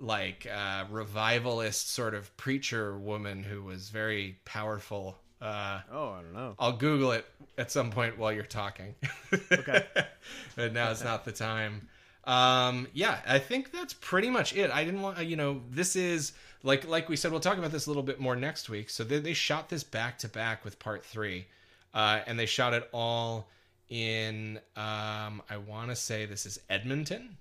like 0.00 0.46
uh, 0.52 0.84
revivalist 0.90 1.90
sort 1.90 2.14
of 2.14 2.34
preacher 2.36 2.96
woman 2.96 3.42
who 3.42 3.62
was 3.62 3.88
very 3.90 4.38
powerful. 4.44 5.16
Uh, 5.40 5.80
oh, 5.92 6.10
I 6.10 6.22
don't 6.22 6.34
know. 6.34 6.54
I'll 6.58 6.76
Google 6.76 7.12
it 7.12 7.26
at 7.56 7.70
some 7.70 7.90
point 7.90 8.18
while 8.18 8.32
you're 8.32 8.44
talking. 8.44 8.94
Okay. 9.32 9.84
but 10.56 10.72
now 10.72 10.90
it's 10.90 11.04
not 11.04 11.24
the 11.24 11.32
time. 11.32 11.88
Um, 12.24 12.88
yeah, 12.92 13.20
I 13.26 13.38
think 13.38 13.72
that's 13.72 13.94
pretty 13.94 14.30
much 14.30 14.54
it. 14.54 14.70
I 14.70 14.84
didn't 14.84 15.00
want, 15.00 15.18
you 15.24 15.36
know, 15.36 15.62
this 15.70 15.96
is 15.96 16.32
like 16.62 16.86
like 16.86 17.08
we 17.08 17.16
said. 17.16 17.30
We'll 17.30 17.40
talk 17.40 17.56
about 17.56 17.72
this 17.72 17.86
a 17.86 17.90
little 17.90 18.02
bit 18.02 18.20
more 18.20 18.36
next 18.36 18.68
week. 18.68 18.90
So 18.90 19.02
they, 19.04 19.18
they 19.18 19.32
shot 19.32 19.68
this 19.68 19.82
back 19.82 20.18
to 20.18 20.28
back 20.28 20.64
with 20.64 20.78
part 20.78 21.04
three, 21.04 21.46
uh, 21.94 22.20
and 22.26 22.38
they 22.38 22.46
shot 22.46 22.74
it 22.74 22.88
all 22.92 23.48
in. 23.90 24.58
Um, 24.76 25.42
I 25.50 25.56
want 25.66 25.90
to 25.90 25.96
say 25.96 26.26
this 26.26 26.46
is 26.46 26.60
Edmonton. 26.68 27.36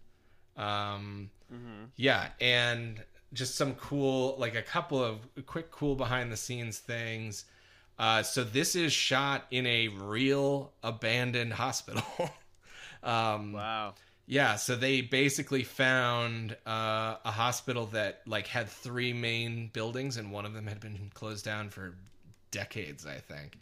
Um, 0.56 1.30
Yeah, 1.96 2.30
and 2.42 3.04
just 3.34 3.56
some 3.56 3.76
cool, 3.76 4.36
like 4.38 4.56
a 4.56 4.62
couple 4.62 5.04
of 5.04 5.20
quick, 5.46 5.72
cool 5.72 5.96
behind 5.96 6.32
the 6.32 6.38
scenes 6.38 6.80
things. 6.80 7.46
Uh, 8.00 8.22
so 8.24 8.44
this 8.44 8.76
is 8.76 8.94
shot 8.94 9.46
in 9.52 9.66
a 9.66 9.88
real 9.88 10.72
abandoned 10.84 11.54
hospital. 11.54 12.04
um, 13.04 13.54
Wow. 13.54 13.96
yeah, 14.28 14.56
so 14.56 14.76
they 14.76 15.02
basically 15.02 15.64
found 15.64 16.56
uh, 16.66 17.16
a 17.26 17.32
hospital 17.32 17.88
that 17.88 18.22
like 18.28 18.48
had 18.48 18.70
three 18.70 19.14
main 19.14 19.70
buildings, 19.74 20.18
and 20.18 20.32
one 20.32 20.46
of 20.46 20.54
them 20.54 20.68
had 20.68 20.80
been 20.80 21.12
closed 21.14 21.44
down 21.46 21.70
for 21.70 21.96
decades, 22.52 23.06
I 23.06 23.16
think. 23.20 23.58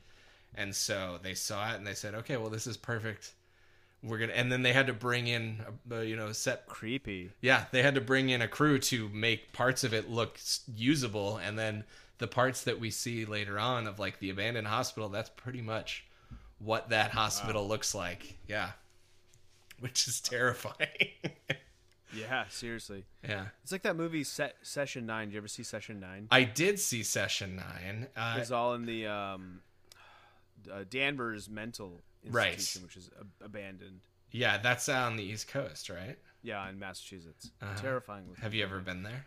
And 0.58 0.76
so 0.76 1.20
they 1.22 1.34
saw 1.34 1.72
it 1.74 1.76
and 1.78 1.86
they 1.86 1.94
said, 1.94 2.16
"Okay, 2.16 2.38
well, 2.38 2.50
this 2.50 2.66
is 2.68 2.78
perfect. 2.78 3.34
We're 4.04 4.18
gonna." 4.20 4.34
And 4.34 4.52
then 4.52 4.62
they 4.62 4.74
had 4.74 4.88
to 4.88 4.94
bring 4.94 5.28
in, 5.28 5.64
uh, 5.92 6.00
you 6.00 6.16
know, 6.16 6.32
set. 6.32 6.66
Creepy. 6.68 7.32
Yeah, 7.42 7.66
they 7.72 7.82
had 7.84 7.96
to 7.96 8.02
bring 8.02 8.30
in 8.30 8.42
a 8.42 8.48
crew 8.48 8.80
to 8.80 9.10
make 9.10 9.52
parts 9.54 9.84
of 9.84 9.94
it 9.94 10.10
look 10.10 10.40
usable, 10.76 11.38
and 11.38 11.58
then 11.60 11.84
the 12.18 12.28
parts 12.28 12.64
that 12.64 12.80
we 12.80 12.90
see 12.92 13.26
later 13.26 13.60
on 13.60 13.88
of 13.88 14.00
like 14.00 14.20
the 14.20 14.30
abandoned 14.30 14.68
hospital. 14.68 15.10
That's 15.10 15.30
pretty 15.30 15.62
much 15.62 16.06
what 16.60 16.90
that 16.90 17.12
hospital 17.12 17.68
looks 17.68 17.94
like. 17.94 18.38
Yeah, 18.48 18.72
which 19.80 20.08
is 20.08 20.22
terrifying. 20.22 21.10
Yeah, 22.18 22.46
seriously. 22.48 23.04
yeah. 23.28 23.48
It's 23.64 23.74
like 23.74 23.82
that 23.82 23.98
movie 23.98 24.24
Set 24.24 24.56
Session 24.62 25.06
Nine. 25.06 25.28
Did 25.28 25.34
you 25.34 25.38
ever 25.40 25.50
see 25.50 25.64
Session 25.64 26.00
Nine? 26.00 26.28
I 26.32 26.44
did 26.46 26.80
see 26.80 27.04
Session 27.04 27.58
Nine. 27.58 28.08
Uh, 28.16 28.38
It's 28.40 28.52
all 28.52 28.74
in 28.76 28.86
the 28.86 29.08
um, 29.08 29.60
uh, 30.68 30.84
Danvers 30.90 31.50
Mental 31.50 32.04
Right. 32.28 32.54
Institution, 32.54 32.84
which 32.84 32.98
is 32.98 33.10
ab- 33.20 33.30
abandoned. 33.42 34.02
yeah, 34.32 34.58
that's 34.58 34.90
on 34.90 35.16
the 35.16 35.24
East 35.24 35.48
Coast, 35.48 35.90
right? 35.90 36.18
Yeah, 36.42 36.68
in 36.70 36.80
Massachusetts. 36.80 37.52
Uh-huh. 37.62 37.80
Terrifying. 37.82 38.26
Have 38.42 38.54
you 38.54 38.64
ever 38.64 38.80
been 38.80 39.04
there? 39.04 39.26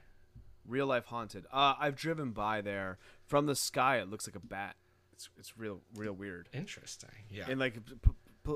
Real 0.67 0.87
life 0.87 1.05
haunted. 1.07 1.47
Uh, 1.53 1.75
I've 1.79 1.97
driven 1.97 2.33
by 2.33 2.61
there 2.61 2.99
from 3.27 3.47
the 3.47 3.55
sky. 3.55 3.99
It 3.99 4.09
looks 4.11 4.27
like 4.27 4.37
a 4.37 4.41
bat. 4.45 4.77
It's 5.13 5.29
it's 5.39 5.57
real 5.59 5.81
real 5.97 6.13
weird. 6.13 6.49
Interesting. 6.53 7.09
Yeah. 7.31 7.47
And 7.49 7.59
like, 7.59 7.75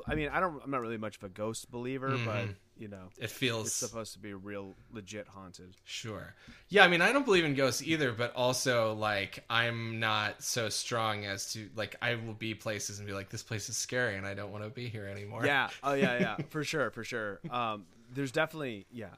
I 0.06 0.14
mean, 0.14 0.28
I 0.28 0.40
don't. 0.40 0.60
I'm 0.64 0.70
not 0.70 0.80
really 0.80 0.96
much 0.98 1.16
of 1.16 1.24
a 1.24 1.28
ghost 1.28 1.70
believer, 1.70 2.18
but 2.24 2.46
Mhm. 2.46 2.56
you 2.76 2.88
know, 2.88 3.10
it 3.18 3.30
feels 3.30 3.66
it's 3.68 3.76
supposed 3.76 4.12
to 4.14 4.18
be 4.18 4.34
real 4.34 4.74
legit 4.90 5.28
haunted. 5.28 5.76
Sure. 5.84 6.34
Yeah, 6.68 6.84
I 6.84 6.88
mean, 6.88 7.02
I 7.02 7.12
don't 7.12 7.24
believe 7.24 7.44
in 7.44 7.54
ghosts 7.54 7.82
either, 7.82 8.12
but 8.12 8.34
also 8.34 8.94
like 8.94 9.44
I'm 9.50 10.00
not 10.00 10.42
so 10.42 10.68
strong 10.68 11.24
as 11.24 11.52
to 11.52 11.68
like 11.76 11.96
I 12.00 12.14
will 12.14 12.34
be 12.34 12.54
places 12.54 12.98
and 12.98 13.06
be 13.06 13.12
like, 13.14 13.28
this 13.30 13.42
place 13.42 13.68
is 13.68 13.76
scary 13.76 14.16
and 14.16 14.26
I 14.26 14.34
don't 14.34 14.50
want 14.50 14.64
to 14.64 14.70
be 14.70 14.88
here 14.88 15.06
anymore. 15.06 15.44
Yeah. 15.46 15.68
Oh 15.82 15.94
yeah, 15.94 16.18
yeah. 16.18 16.36
for 16.48 16.64
sure, 16.64 16.90
for 16.90 17.04
sure. 17.04 17.40
Um, 17.50 17.86
there's 18.12 18.32
definitely 18.32 18.86
yeah. 18.90 19.14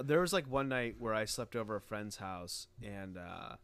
There 0.00 0.20
was 0.20 0.32
like 0.32 0.48
one 0.48 0.68
night 0.68 0.94
where 0.98 1.12
I 1.12 1.24
slept 1.24 1.56
over 1.56 1.74
a 1.74 1.80
friend's 1.80 2.16
house 2.16 2.68
and 2.84 3.18
uh, 3.18 3.56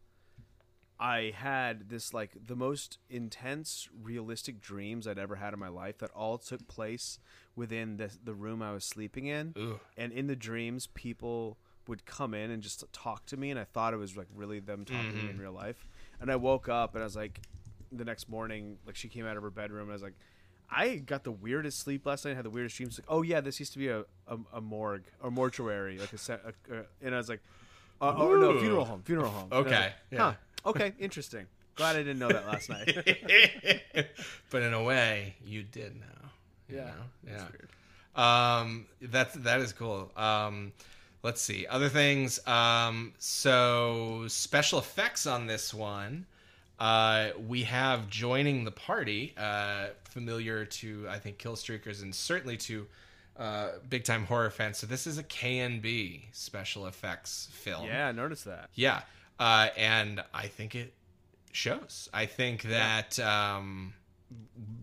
I 0.98 1.32
had 1.34 1.88
this 1.88 2.14
like 2.14 2.32
the 2.46 2.54
most 2.56 2.98
intense, 3.10 3.88
realistic 4.02 4.60
dreams 4.60 5.06
I'd 5.08 5.18
ever 5.18 5.36
had 5.36 5.52
in 5.52 5.58
my 5.58 5.68
life 5.68 5.98
that 5.98 6.10
all 6.12 6.38
took 6.38 6.66
place 6.68 7.18
within 7.56 7.96
the 7.96 8.10
the 8.22 8.34
room 8.34 8.62
I 8.62 8.72
was 8.72 8.84
sleeping 8.84 9.26
in. 9.26 9.54
Ooh. 9.58 9.80
And 9.96 10.12
in 10.12 10.26
the 10.28 10.36
dreams, 10.36 10.86
people 10.94 11.58
would 11.88 12.06
come 12.06 12.32
in 12.32 12.50
and 12.50 12.62
just 12.62 12.84
talk 12.92 13.26
to 13.26 13.36
me, 13.36 13.50
and 13.50 13.58
I 13.60 13.64
thought 13.64 13.92
it 13.92 13.98
was 13.98 14.16
like 14.16 14.28
really 14.34 14.60
them 14.60 14.84
talking 14.84 15.10
to 15.10 15.16
me 15.16 15.30
in 15.30 15.38
real 15.38 15.52
life. 15.52 15.84
And 16.20 16.30
I 16.30 16.36
woke 16.36 16.68
up 16.68 16.94
and 16.94 17.02
I 17.02 17.04
was 17.04 17.16
like, 17.16 17.40
the 17.92 18.04
next 18.04 18.28
morning, 18.28 18.78
like 18.86 18.96
she 18.96 19.08
came 19.08 19.26
out 19.26 19.36
of 19.36 19.42
her 19.42 19.50
bedroom, 19.50 19.82
and 19.82 19.90
I 19.90 19.94
was 19.94 20.02
like, 20.02 20.14
I 20.70 20.96
got 20.96 21.24
the 21.24 21.32
weirdest 21.32 21.80
sleep 21.80 22.06
last 22.06 22.24
night. 22.24 22.36
Had 22.36 22.44
the 22.44 22.50
weirdest 22.50 22.76
dreams. 22.76 22.98
Like, 22.98 23.06
oh 23.08 23.22
yeah, 23.22 23.40
this 23.40 23.58
used 23.60 23.72
to 23.74 23.78
be 23.78 23.88
a 23.88 24.04
a, 24.28 24.38
a 24.54 24.60
morgue 24.60 25.04
or 25.20 25.30
mortuary, 25.30 25.98
like 25.98 26.12
a, 26.12 26.18
set, 26.18 26.40
a, 26.44 26.74
a 26.74 26.84
and 27.02 27.14
I 27.14 27.18
was 27.18 27.28
like, 27.28 27.40
uh, 28.00 28.14
oh 28.16 28.34
no, 28.36 28.58
funeral 28.60 28.84
home, 28.84 29.02
funeral 29.02 29.30
home. 29.30 29.48
And 29.50 29.54
I 29.54 29.56
was 29.58 29.66
Okay, 29.66 29.80
like, 29.82 29.92
yeah. 30.10 30.34
Okay. 30.66 30.92
Interesting. 30.98 31.46
Glad 31.76 31.96
I 31.96 32.00
didn't 32.00 32.18
know 32.20 32.28
that 32.28 32.46
last 32.46 32.68
night. 32.68 32.94
but 34.50 34.62
in 34.62 34.72
a 34.74 34.82
way, 34.82 35.34
you 35.44 35.62
did 35.62 35.96
know. 35.96 36.28
you 36.68 36.76
Yeah, 36.76 36.84
know? 36.84 36.92
that's 37.24 37.42
Yeah. 37.42 37.48
weird. 37.50 37.68
Um, 38.16 38.86
that's 39.02 39.34
that 39.34 39.60
is 39.60 39.72
cool. 39.72 40.10
Um, 40.16 40.72
let's 41.24 41.40
see 41.42 41.66
other 41.66 41.88
things. 41.88 42.44
Um, 42.46 43.12
so 43.18 44.24
special 44.28 44.78
effects 44.78 45.26
on 45.26 45.46
this 45.48 45.74
one. 45.74 46.26
Uh, 46.78 47.30
we 47.48 47.62
have 47.64 48.08
joining 48.08 48.64
the 48.64 48.70
party, 48.70 49.32
uh, 49.36 49.86
familiar 50.04 50.64
to 50.64 51.06
I 51.08 51.18
think 51.18 51.38
kill 51.38 51.54
streakers 51.56 52.02
and 52.02 52.14
certainly 52.14 52.56
to 52.58 52.86
uh, 53.36 53.68
big 53.90 54.04
time 54.04 54.26
horror 54.26 54.50
fans. 54.50 54.78
So 54.78 54.86
this 54.86 55.08
is 55.08 55.18
a 55.18 55.24
KNB 55.24 56.22
special 56.32 56.86
effects 56.86 57.48
film. 57.52 57.86
Yeah, 57.86 58.06
I 58.08 58.12
noticed 58.12 58.44
that. 58.44 58.70
Yeah, 58.74 59.02
uh, 59.38 59.68
and 59.76 60.22
I 60.32 60.46
think 60.48 60.74
it 60.74 60.92
shows. 61.52 62.08
I 62.12 62.26
think 62.26 62.62
that 62.62 63.18
um, 63.20 63.94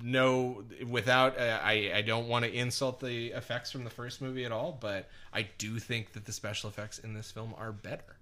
no, 0.02 0.64
without 0.88 1.38
uh, 1.40 1.60
I, 1.62 1.92
I 1.96 2.02
don't 2.02 2.28
want 2.28 2.46
to 2.46 2.52
insult 2.52 3.00
the 3.00 3.28
effects 3.32 3.72
from 3.72 3.84
the 3.84 3.90
first 3.90 4.22
movie 4.22 4.46
at 4.46 4.52
all, 4.52 4.78
but 4.80 5.10
I 5.34 5.48
do 5.58 5.80
think 5.80 6.14
that 6.14 6.26
the 6.26 6.32
special 6.32 6.70
effects 6.70 7.00
in 7.00 7.14
this 7.14 7.32
film 7.32 7.54
are 7.58 7.72
better. 7.72 8.18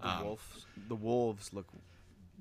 The 0.00 0.08
Um, 0.08 0.24
wolves, 0.24 0.66
the 0.88 0.94
wolves 0.96 1.52
look 1.52 1.66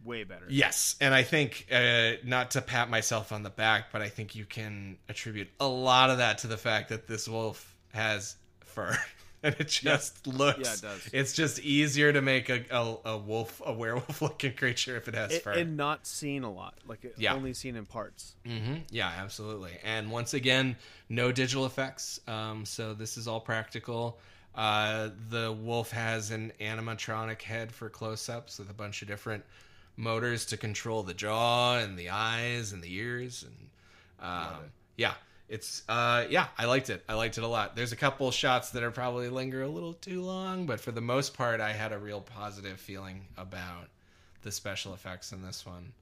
way 0.03 0.23
better. 0.23 0.45
Yes, 0.49 0.95
and 0.99 1.13
I 1.13 1.23
think 1.23 1.67
uh, 1.71 2.13
not 2.23 2.51
to 2.51 2.61
pat 2.61 2.89
myself 2.89 3.31
on 3.31 3.43
the 3.43 3.49
back, 3.49 3.91
but 3.91 4.01
I 4.01 4.09
think 4.09 4.35
you 4.35 4.45
can 4.45 4.97
attribute 5.07 5.49
a 5.59 5.67
lot 5.67 6.09
of 6.09 6.17
that 6.17 6.39
to 6.39 6.47
the 6.47 6.57
fact 6.57 6.89
that 6.89 7.07
this 7.07 7.27
wolf 7.27 7.75
has 7.93 8.35
fur, 8.65 8.97
and 9.45 9.55
it 9.59 9.67
just 9.67 10.25
looks. 10.25 10.59
Yeah, 10.59 10.73
it 10.73 10.81
does. 10.81 11.09
It's 11.13 11.33
just 11.33 11.59
easier 11.59 12.13
to 12.13 12.21
make 12.21 12.49
a, 12.49 12.63
a, 12.71 12.95
a 13.05 13.17
wolf, 13.17 13.61
a 13.65 13.73
werewolf-looking 13.73 14.53
creature 14.57 14.95
if 14.95 15.07
it 15.07 15.15
has 15.15 15.33
It- 15.33 15.43
fur. 15.43 15.51
and 15.51 15.75
not 15.77 16.07
seen 16.07 16.43
a 16.43 16.51
lot. 16.51 16.75
Like 16.87 17.03
it- 17.05 17.15
Yeah. 17.17 17.33
only 17.35 17.53
seen 17.53 17.75
in 17.75 17.85
parts. 17.85 18.35
Mm-hmm. 18.45 18.75
Yeah, 18.89 19.11
absolutely. 19.17 19.71
And 19.83 20.09
once 20.11 20.33
again, 20.33 20.75
no 21.09 21.31
digital 21.31 21.65
effects. 21.65 22.19
Um, 22.27 22.65
so 22.65 22.93
this 22.93 23.17
is 23.17 23.27
all 23.27 23.39
practical. 23.41 24.19
Uh, 24.55 25.09
the 25.29 25.51
wolf 25.51 25.91
has 25.91 26.31
an 26.31 26.53
animatronic 26.61 27.41
head 27.41 27.71
for 27.71 27.89
close-ups 27.89 28.59
with 28.59 28.69
a 28.69 28.73
bunch 28.73 29.01
of 29.01 29.07
different 29.07 29.43
motors 29.97 30.45
to 30.47 30.57
control 30.57 31.03
the 31.03 31.13
jaw 31.13 31.77
and 31.77 31.97
the 31.97 32.09
eyes 32.09 32.71
and 32.71 32.81
the 32.83 32.93
ears. 32.95 33.43
And 33.43 33.69
um, 34.29 34.59
yeah, 34.95 35.13
it's 35.53 35.83
uh, 35.87 36.25
yeah, 36.31 36.47
I 36.57 36.65
liked 36.65 36.89
it. 36.89 37.03
I 37.07 37.13
liked 37.13 37.37
it 37.37 37.43
a 37.43 37.47
lot. 37.47 37.75
There's 37.75 37.91
a 37.91 37.95
couple 37.95 38.31
shots 38.31 38.71
that 38.71 38.81
are 38.81 38.89
probably 38.89 39.29
linger 39.29 39.61
a 39.61 39.67
little 39.67 39.93
too 39.93 40.23
long, 40.23 40.65
but 40.65 40.79
for 40.79 40.91
the 40.91 40.99
most 40.99 41.35
part, 41.37 41.61
I 41.61 41.73
had 41.73 41.91
a 41.91 41.99
real 41.99 42.21
positive 42.21 42.79
feeling 42.79 43.27
about 43.37 43.89
the 44.41 44.51
special 44.51 44.95
effects 44.95 45.31
in 45.31 45.43
this 45.43 45.63
one. 45.63 45.93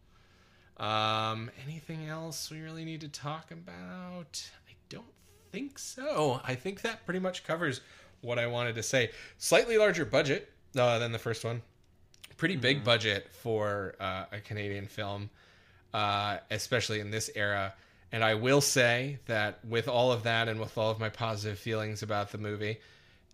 Um, 0.78 1.52
anything 1.68 2.08
else 2.08 2.50
we 2.50 2.62
really 2.62 2.86
need 2.86 3.02
to 3.02 3.10
talk 3.10 3.52
about? 3.52 4.42
I 4.70 4.74
don't 4.88 5.04
think 5.52 5.78
so. 5.78 6.40
I 6.46 6.56
think 6.56 6.82
that 6.84 7.06
pretty 7.06 7.20
much 7.20 7.44
covers 7.44 7.82
what 8.22 8.40
I 8.40 8.48
wanted 8.48 8.76
to 8.76 8.84
say. 8.84 9.12
Slightly 9.38 9.78
larger 9.78 10.06
budget 10.06 10.50
uh, 10.78 10.98
than 11.00 11.12
the 11.12 11.20
first 11.20 11.44
one. 11.44 11.62
Pretty 12.38 12.56
big 12.56 12.86
budget 12.86 13.28
for 13.34 13.96
uh, 14.00 14.24
a 14.32 14.40
Canadian 14.40 14.88
film, 14.88 15.30
uh, 15.94 16.38
especially 16.50 17.02
in 17.02 17.12
this 17.12 17.30
era. 17.36 17.74
And 18.12 18.24
I 18.24 18.36
will 18.36 18.62
say 18.62 19.20
that 19.28 19.64
with 19.64 19.88
all 19.88 20.12
of 20.12 20.24
that 20.24 20.48
and 20.48 20.60
with 20.60 20.78
all 20.78 20.92
of 20.92 21.00
my 21.00 21.10
positive 21.10 21.58
feelings 21.58 22.04
about 22.04 22.32
the 22.32 22.38
movie, 22.38 22.80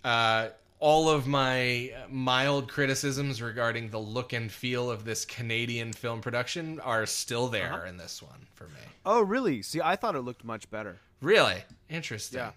uh, 0.04 0.50
all 0.80 1.10
of 1.10 1.26
my 1.26 1.92
mild 2.10 2.70
criticisms 2.70 3.42
regarding 3.42 3.90
the 3.90 4.00
look 4.00 4.34
and 4.34 4.52
feel 4.52 4.92
of 4.92 5.04
this 5.04 5.26
Canadian 5.26 5.94
film 5.94 6.22
production 6.22 6.80
are 6.82 7.06
still 7.06 7.48
there 7.48 7.86
in 7.86 7.98
this 7.98 8.22
one 8.22 8.46
for 8.54 8.66
me. 8.66 8.80
Oh, 9.06 9.22
really? 9.22 9.64
See, 9.64 9.82
I 9.82 9.96
thought 9.96 10.16
it 10.16 10.22
looked 10.22 10.44
much 10.44 10.70
better. 10.70 10.98
Really 11.22 11.64
interesting. 11.90 12.40
Yeah. 12.40 12.52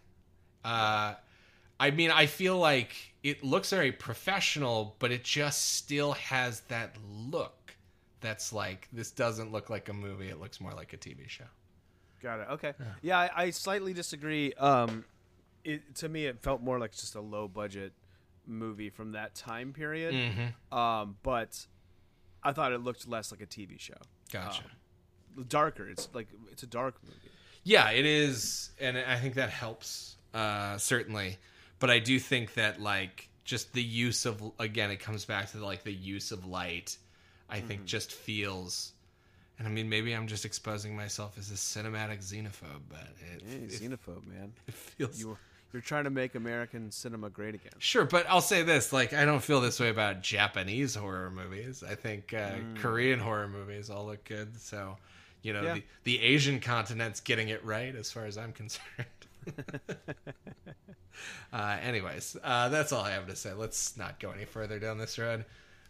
Uh, 0.62 1.14
I 1.78 1.90
mean, 1.90 2.11
I 2.11 2.26
feel 2.26 2.59
like 2.59 2.94
it 3.22 3.42
looks 3.42 3.70
very 3.70 3.92
professional, 3.92 4.96
but 4.98 5.11
it 5.11 5.24
just 5.24 5.76
still 5.76 6.12
has 6.12 6.61
that 6.68 6.96
look. 7.11 7.74
That's 8.20 8.52
like 8.52 8.87
this 8.92 9.11
doesn't 9.11 9.50
look 9.50 9.70
like 9.70 9.88
a 9.88 9.94
movie. 9.94 10.28
It 10.28 10.38
looks 10.38 10.61
more 10.61 10.72
like 10.72 10.92
a 10.92 10.98
TV 10.98 11.26
show. 11.26 11.44
Got 12.22 12.40
it. 12.40 12.46
Okay. 12.52 12.72
Yeah, 13.02 13.18
I, 13.18 13.30
I 13.44 13.50
slightly 13.50 13.92
disagree. 13.92 14.52
Um, 14.54 15.04
it 15.64 15.94
to 15.96 16.09
me 16.09 16.26
it 16.26 16.40
felt 16.40 16.62
more 16.62 16.78
like 16.78 16.92
just 16.92 17.14
a 17.14 17.20
low 17.20 17.48
budget 17.48 17.92
movie 18.46 18.90
from 18.90 19.12
that 19.12 19.35
time 19.35 19.72
period. 19.72 20.14
Mm-hmm. 20.14 20.76
Um, 20.78 21.16
but 21.22 21.66
I 22.42 22.52
thought 22.52 22.72
it 22.72 22.80
looked 22.83 23.09
less 23.09 23.30
like 23.33 23.40
a 23.40 23.46
TV 23.46 23.78
show. 23.78 23.94
Gotcha. 24.33 24.62
Um, 25.37 25.44
darker. 25.48 25.88
It's 25.88 26.09
like 26.12 26.28
it's 26.50 26.62
a 26.62 26.66
dark 26.66 26.96
movie. 27.04 27.16
Yeah, 27.62 27.90
it 27.90 28.06
is, 28.06 28.70
and 28.80 28.96
I 28.96 29.16
think 29.16 29.35
that 29.35 29.50
helps 29.50 30.16
uh, 30.35 30.78
certainly. 30.78 31.37
But 31.78 31.90
I 31.90 31.98
do 31.98 32.18
think 32.18 32.54
that 32.54 32.80
like 32.80 33.28
just 33.44 33.72
the 33.72 33.83
use 33.83 34.26
of 34.26 34.42
again, 34.59 34.90
it 34.90 35.00
comes 35.00 35.24
back 35.24 35.50
to 35.50 35.59
the, 35.59 35.64
like 35.64 35.83
the 35.85 35.92
use 35.92 36.33
of 36.33 36.46
light. 36.46 36.96
I 37.48 37.59
Mm-hmm. 37.59 37.66
think 37.66 37.85
just 37.85 38.12
feels, 38.12 38.92
and 39.61 39.68
I 39.68 39.70
mean 39.70 39.88
maybe 39.88 40.12
I'm 40.12 40.27
just 40.27 40.44
exposing 40.44 40.96
myself 40.96 41.38
as 41.38 41.51
a 41.53 41.55
cinematic 41.55 42.18
xenophobe, 42.18 42.83
but 42.88 43.07
it, 43.33 43.42
Yeah, 43.49 43.55
it, 43.57 43.70
xenophobe, 43.70 44.27
man. 44.27 44.53
it 44.66 44.75
feels 44.75 45.20
You 45.20 45.38
you're 45.73 45.83
trying 45.83 46.03
to 46.03 46.11
make 46.11 46.35
American 46.35 46.90
cinema 46.90 47.31
great 47.31 47.55
again. 47.55 47.70
Sure, 47.79 48.05
but 48.05 48.27
I'll 48.29 48.40
say 48.40 48.64
this: 48.64 48.92
like, 48.92 49.12
I 49.12 49.25
don't 49.25 49.38
feel 49.42 49.61
this 49.61 49.79
way 49.79 49.88
about 49.88 50.20
Japanese 50.20 50.96
horror 50.96 51.31
movies. 51.31 51.85
I 51.88 51.94
think 51.94 52.35
uh, 52.35 52.55
Korean 52.75 53.20
horror 53.20 53.46
movies 53.46 53.88
all 53.88 54.07
look 54.07 54.25
good. 54.25 54.61
So, 54.61 54.96
you 55.42 55.53
know, 55.53 55.62
Yeah. 55.62 55.75
the, 55.75 55.85
the 56.03 56.20
Asian 56.23 56.59
continent's 56.59 57.20
getting 57.20 57.51
it 57.51 57.64
right, 57.64 57.94
as 57.94 58.11
far 58.11 58.25
as 58.25 58.37
I'm 58.37 58.53
concerned. 58.62 59.07
uh, 61.53 61.77
anyways, 61.83 62.37
uh, 62.42 62.68
that's 62.68 62.92
all 62.92 63.05
I 63.05 63.12
have 63.12 63.29
to 63.29 63.37
say. 63.37 63.53
Let's 63.53 63.96
not 63.96 64.18
go 64.18 64.31
any 64.33 64.46
further 64.46 64.81
down 64.81 64.99
this 64.99 65.18
road. 65.18 65.44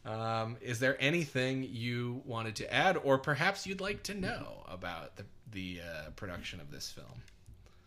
Um, 0.04 0.56
is 0.62 0.78
there 0.78 0.96
anything 0.98 1.66
you 1.70 2.22
wanted 2.24 2.56
to 2.56 2.72
add, 2.72 2.96
or 2.96 3.18
perhaps 3.18 3.66
you'd 3.66 3.80
like 3.80 4.02
to 4.04 4.14
know 4.14 4.64
about 4.68 5.16
the 5.16 5.24
the 5.52 5.80
uh, 5.80 6.10
production 6.10 6.60
of 6.60 6.70
this 6.70 6.90
film? 6.90 7.22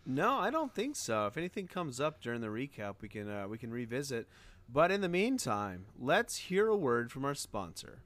No, 0.06 0.38
I 0.38 0.50
don't 0.50 0.74
think 0.74 0.96
so. 0.96 1.26
If 1.26 1.36
anything 1.36 1.66
comes 1.66 1.98
up 1.98 2.20
during 2.20 2.40
the 2.40 2.48
recap, 2.48 2.96
we 3.00 3.08
can 3.08 3.28
uh, 3.28 3.48
we 3.48 3.58
can 3.58 3.70
revisit. 3.70 4.28
But 4.72 4.90
in 4.90 5.00
the 5.00 5.08
meantime, 5.08 5.86
let's 5.98 6.36
hear 6.36 6.68
a 6.68 6.76
word 6.76 7.10
from 7.10 7.24
our 7.24 7.34
sponsor. 7.34 7.98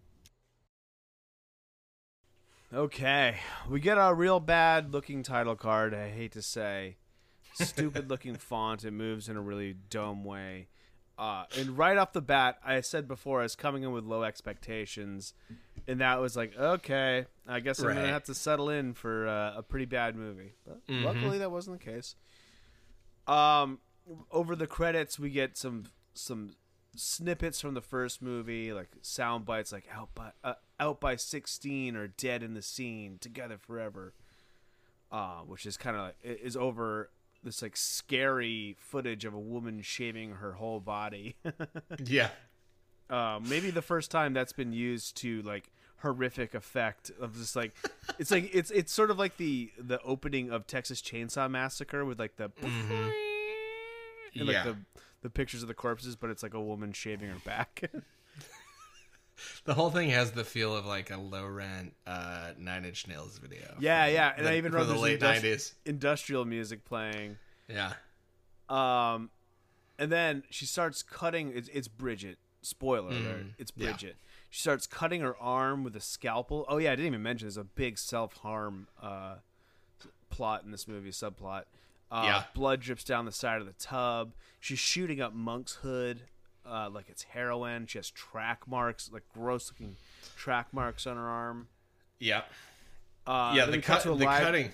Okay, 2.73 3.38
we 3.68 3.81
get 3.81 3.94
a 3.94 4.12
real 4.12 4.40
bad 4.40 4.92
looking 4.92 5.23
title 5.23 5.57
card. 5.57 5.94
I 5.94 6.11
hate 6.11 6.33
to 6.33 6.42
say, 6.42 6.97
stupid 7.55 8.11
looking 8.11 8.37
font. 8.37 8.85
It 8.85 8.90
moves 8.90 9.29
in 9.29 9.37
a 9.37 9.40
really 9.40 9.75
dumb 9.88 10.25
way. 10.25 10.68
Uh, 11.18 11.44
and 11.52 11.76
right 11.76 11.98
off 11.98 12.12
the 12.12 12.20
bat, 12.22 12.59
I 12.64 12.81
said 12.81 13.09
before 13.09 13.40
I 13.40 13.42
was 13.42 13.57
coming 13.57 13.83
in 13.83 13.90
with 13.90 14.04
low 14.04 14.22
expectations, 14.22 15.35
and 15.88 16.00
that 16.00 16.20
was 16.20 16.37
like, 16.37 16.57
okay, 16.57 17.26
I 17.46 17.59
guess 17.59 17.81
I'm 17.81 17.87
Right. 17.88 17.96
gonna 17.96 18.09
have 18.12 18.22
to 18.24 18.35
settle 18.35 18.70
in 18.70 18.94
for 18.94 19.26
uh, 19.26 19.54
a 19.57 19.62
pretty 19.64 19.87
bad 19.87 20.14
movie. 20.14 20.54
But 20.64 20.81
Mhm. 20.87 21.02
luckily, 21.04 21.38
that 21.38 21.50
wasn't 21.50 21.81
the 21.81 21.85
case. 21.85 22.14
Um, 23.26 23.81
over 24.31 24.57
the 24.57 24.66
credits, 24.66 25.18
we 25.18 25.31
get 25.31 25.57
some 25.57 25.85
some 26.14 26.54
snippets 26.96 27.61
from 27.61 27.74
the 27.74 27.81
first 27.81 28.22
movie, 28.22 28.72
like 28.72 28.88
sound 29.02 29.44
bites, 29.44 29.72
like 29.72 29.87
out 29.92 30.14
by 30.14 30.31
uh, 30.44 30.54
out 30.81 31.00
by 31.00 31.16
sixteen 31.16 31.96
or 31.96 32.07
dead 32.07 32.42
in 32.42 32.54
the 32.54 32.62
scene, 32.62 33.18
together 33.20 33.59
forever. 33.59 34.14
Uh, 35.11 35.38
which 35.40 35.64
is 35.64 35.78
kind 35.78 35.96
of 35.96 36.02
like 36.02 36.16
is 36.22 36.54
over 36.57 37.11
this 37.48 37.62
like 37.62 37.76
scary 37.76 38.76
footage 38.78 39.24
of 39.24 39.34
a 39.34 39.38
woman 39.38 39.82
shaving 39.82 40.32
her 40.37 40.52
whole 40.52 40.80
body. 40.80 41.37
Yeah, 42.04 42.28
uh, 43.11 43.40
maybe 43.42 43.70
the 43.70 43.82
first 43.82 44.11
time 44.11 44.34
that's 44.34 44.52
been 44.52 44.72
used 44.72 45.16
to 45.18 45.42
like 45.42 45.70
horrific 45.98 46.54
effect 46.54 47.11
of 47.20 47.37
just 47.37 47.56
like 47.56 47.74
it's 48.18 48.30
like 48.30 48.54
it's 48.54 48.70
it's 48.70 48.92
sort 48.92 49.11
of 49.11 49.18
like 49.18 49.37
the 49.37 49.70
the 49.78 50.00
opening 50.02 50.50
of 50.50 50.66
Texas 50.66 51.00
Chainsaw 51.02 51.50
Massacre 51.50 52.04
with 52.04 52.18
like 52.20 52.37
the 52.37 52.50
and, 52.62 54.46
like 54.46 54.54
yeah. 54.54 54.64
the 54.64 54.76
the 55.22 55.30
pictures 55.30 55.62
of 55.62 55.68
the 55.68 55.74
corpses, 55.74 56.14
but 56.16 56.30
it's 56.30 56.42
like 56.42 56.54
a 56.54 56.61
woman 56.61 56.92
shaving 56.92 57.28
her 57.28 57.40
back. 57.44 57.90
The 59.64 59.74
whole 59.74 59.90
thing 59.90 60.11
has 60.11 60.33
the 60.33 60.44
feel 60.44 60.74
of 60.77 60.85
like 60.87 61.11
a 61.11 61.16
low 61.18 61.46
rent 61.46 61.94
uh, 62.07 62.53
Nine 62.59 62.85
Inch 62.85 63.07
Nails 63.07 63.38
video. 63.38 63.77
yeah, 63.81 64.05
from 64.07 64.14
yeah, 64.14 64.33
and 64.37 64.46
the, 64.46 64.51
I 64.51 64.57
even 64.57 64.72
wrote 64.72 64.85
the 64.88 64.94
late 64.96 65.20
industri- 65.20 65.22
nineties. 65.22 65.74
industrial 65.85 66.44
music 66.44 66.85
playing. 66.85 67.37
Yeah, 67.68 67.92
Um, 68.68 69.31
and 69.98 70.11
then 70.12 70.42
she 70.51 70.64
starts 70.66 71.03
cutting. 71.03 71.53
It's, 71.55 71.68
it's 71.72 71.88
Bridget. 71.88 72.38
Spoiler 72.62 73.11
alert. 73.11 73.46
It's 73.59 73.72
yeah. 73.77 73.87
Bridget. 73.90 74.16
She 74.51 74.61
starts 74.61 74.87
cutting 74.87 75.20
her 75.20 75.37
arm 75.37 75.85
with 75.85 75.94
a 75.96 76.01
scalpel. 76.01 76.64
Oh 76.68 76.79
yeah, 76.79 76.92
I 76.92 76.96
didn't 76.96 77.07
even 77.09 77.22
mention 77.22 77.46
there's 77.46 77.57
a 77.57 77.64
big 77.64 77.98
self 77.98 78.35
harm 78.38 78.88
uh, 79.03 79.37
plot 80.31 80.64
in 80.64 80.70
this 80.70 80.88
movie. 80.88 81.11
Subplot. 81.11 81.64
Uh, 82.11 82.22
Yeah. 82.24 82.42
Blood 82.55 82.81
drips 82.81 83.05
down 83.05 83.27
the 83.27 83.33
side 83.33 83.61
of 83.61 83.66
the 83.66 83.74
tub. 83.74 84.33
She's 84.61 84.79
shooting 84.79 85.20
up 85.20 85.35
Monk's 85.35 85.74
hood, 85.77 86.22
uh, 86.68 86.90
like 86.90 87.07
it's 87.09 87.22
heroin. 87.22 87.87
She 87.87 87.98
has 87.98 88.11
track 88.11 88.66
marks, 88.68 89.11
like 89.12 89.24
gross 89.35 89.70
looking 89.70 89.96
track 90.37 90.68
marks 90.72 91.07
on 91.07 91.16
her 91.16 91.28
arm. 91.28 91.68
yeah, 92.18 92.42
Uh, 93.26 93.52
yeah. 93.57 93.66
The 93.66 93.78
cut 93.78 93.85
cut, 93.96 94.02
to 94.02 94.12
a 94.12 94.16
the 94.16 94.24
live- 94.24 94.42
cutting. 94.42 94.70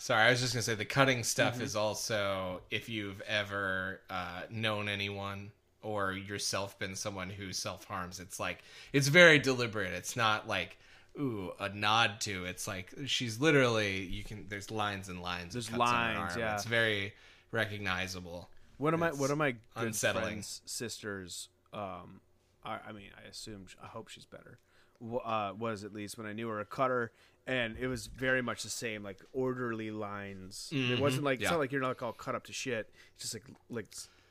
Sorry, 0.00 0.22
I 0.22 0.30
was 0.30 0.40
just 0.40 0.52
gonna 0.54 0.62
say 0.62 0.74
the 0.76 0.84
cutting 0.84 1.24
stuff 1.24 1.54
Mm-hmm. 1.54 1.62
is 1.64 1.74
also 1.76 2.60
if 2.70 2.88
you've 2.88 3.20
ever 3.22 4.00
uh, 4.08 4.42
known 4.50 4.88
anyone 4.88 5.50
or 5.82 6.12
yourself 6.12 6.78
been 6.78 6.94
someone 6.94 7.30
who 7.30 7.52
self 7.52 7.84
harms. 7.84 8.20
It's 8.20 8.38
like 8.38 8.62
it's 8.92 9.08
very 9.08 9.38
deliberate. 9.40 9.92
It's 9.92 10.14
not 10.16 10.46
like 10.46 10.76
ooh 11.18 11.52
a 11.58 11.68
nod 11.70 12.20
to. 12.20 12.44
It's 12.44 12.68
like 12.68 12.92
she's 13.06 13.40
literally 13.40 14.02
you 14.04 14.22
can. 14.22 14.46
There's 14.48 14.70
lines 14.70 15.08
and 15.08 15.20
lines. 15.20 15.54
There's 15.54 15.68
of 15.68 15.78
cuts 15.78 15.90
on 15.90 16.14
her 16.14 16.18
lines, 16.20 16.32
arm. 16.34 16.40
yeah. 16.40 16.54
It's 16.54 16.64
very 16.64 17.12
recognizable. 17.50 18.48
One 18.78 18.94
of 18.94 19.00
my 19.00 19.10
one 19.12 19.30
of 19.30 19.38
my 19.38 19.52
good 19.52 19.60
unsettling. 19.88 20.24
friends' 20.24 20.62
sisters. 20.64 21.48
Um, 21.72 22.20
I, 22.64 22.78
I 22.88 22.92
mean, 22.92 23.10
I 23.22 23.28
assume 23.28 23.66
I 23.82 23.86
hope 23.86 24.08
she's 24.08 24.24
better. 24.24 24.58
Uh, 25.00 25.52
was 25.56 25.84
at 25.84 25.92
least 25.92 26.18
when 26.18 26.26
I 26.26 26.32
knew 26.32 26.48
her 26.48 26.58
a 26.60 26.64
cutter, 26.64 27.12
and 27.46 27.76
it 27.78 27.86
was 27.86 28.06
very 28.08 28.42
much 28.42 28.62
the 28.64 28.68
same, 28.68 29.02
like 29.04 29.18
orderly 29.32 29.90
lines. 29.90 30.68
It 30.72 30.98
wasn't 30.98 31.24
like 31.24 31.40
it's 31.40 31.50
not 31.50 31.58
like 31.60 31.70
you're 31.72 31.80
not 31.80 32.00
all 32.02 32.12
cut 32.12 32.34
up 32.34 32.44
to 32.46 32.52
shit. 32.52 32.90
It's 33.14 33.22
just 33.30 33.34
like 33.34 33.44
like 33.70 33.86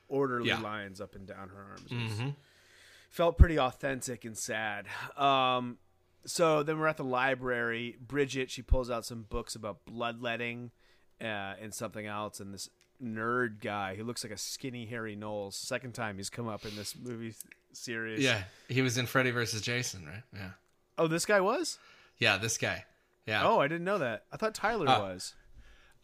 orderly 0.10 0.50
Yeah. 0.50 0.60
lines 0.60 1.00
up 1.02 1.16
and 1.16 1.26
down 1.28 1.50
her 1.50 1.62
arms. 1.72 1.90
Mhm. 1.92 2.36
felt 3.10 3.38
pretty 3.38 3.58
authentic 3.58 4.26
and 4.26 4.38
sad. 4.38 4.86
Um, 5.18 5.78
so 6.26 6.62
then 6.64 6.78
we're 6.80 6.88
at 6.88 6.98
the 6.98 7.04
library. 7.06 7.98
Bridget 8.06 8.52
she 8.52 8.62
pulls 8.62 8.90
out 8.90 9.06
some 9.06 9.24
books 9.24 9.56
about 9.56 9.86
bloodletting 9.86 10.72
uh, 11.22 11.56
and 11.62 11.74
something 11.74 12.06
else, 12.06 12.40
and 12.42 12.54
this 12.54 12.70
nerd 13.04 13.62
guy 13.62 13.96
who 13.96 14.04
looks 14.04 14.24
like 14.24 14.34
a 14.34 14.38
skinny 14.38 14.86
Harry 14.88 15.16
Knowles. 15.16 15.56
Second 15.56 15.94
time 15.94 16.18
he's 16.18 16.30
come 16.30 16.48
up 16.48 16.66
in 16.66 16.76
this 16.76 16.96
movie 16.96 17.34
series. 17.74 18.24
Yeah, 18.24 18.44
he 18.70 18.82
was 18.82 18.98
in 18.98 19.06
Freddy 19.06 19.32
versus 19.32 19.62
Jason, 19.62 20.06
right? 20.06 20.24
Yeah, 20.34 20.50
Oh, 20.98 21.08
this 21.08 21.26
guy 21.26 21.40
was. 21.42 21.78
yeah. 22.18 22.38
This 22.38 22.58
guy. 22.58 22.86
Yeah. 23.26 23.46
Oh, 23.48 23.60
I 23.60 23.68
didn't 23.68 23.84
know 23.86 23.98
that. 24.00 24.24
I 24.32 24.38
thought 24.38 24.56
Tyler 24.56 24.86
Oh. 24.90 25.02
was. 25.02 25.34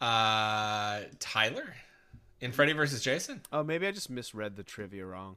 Uh, 0.00 1.02
Tyler 1.18 1.74
in 2.40 2.52
Freddy 2.52 2.72
versus 2.74 3.02
Jason. 3.02 3.40
Oh, 3.52 3.62
maybe 3.62 3.86
I 3.86 3.90
just 3.92 4.10
misread 4.10 4.56
the 4.56 4.62
trivia 4.62 5.06
wrong. 5.06 5.36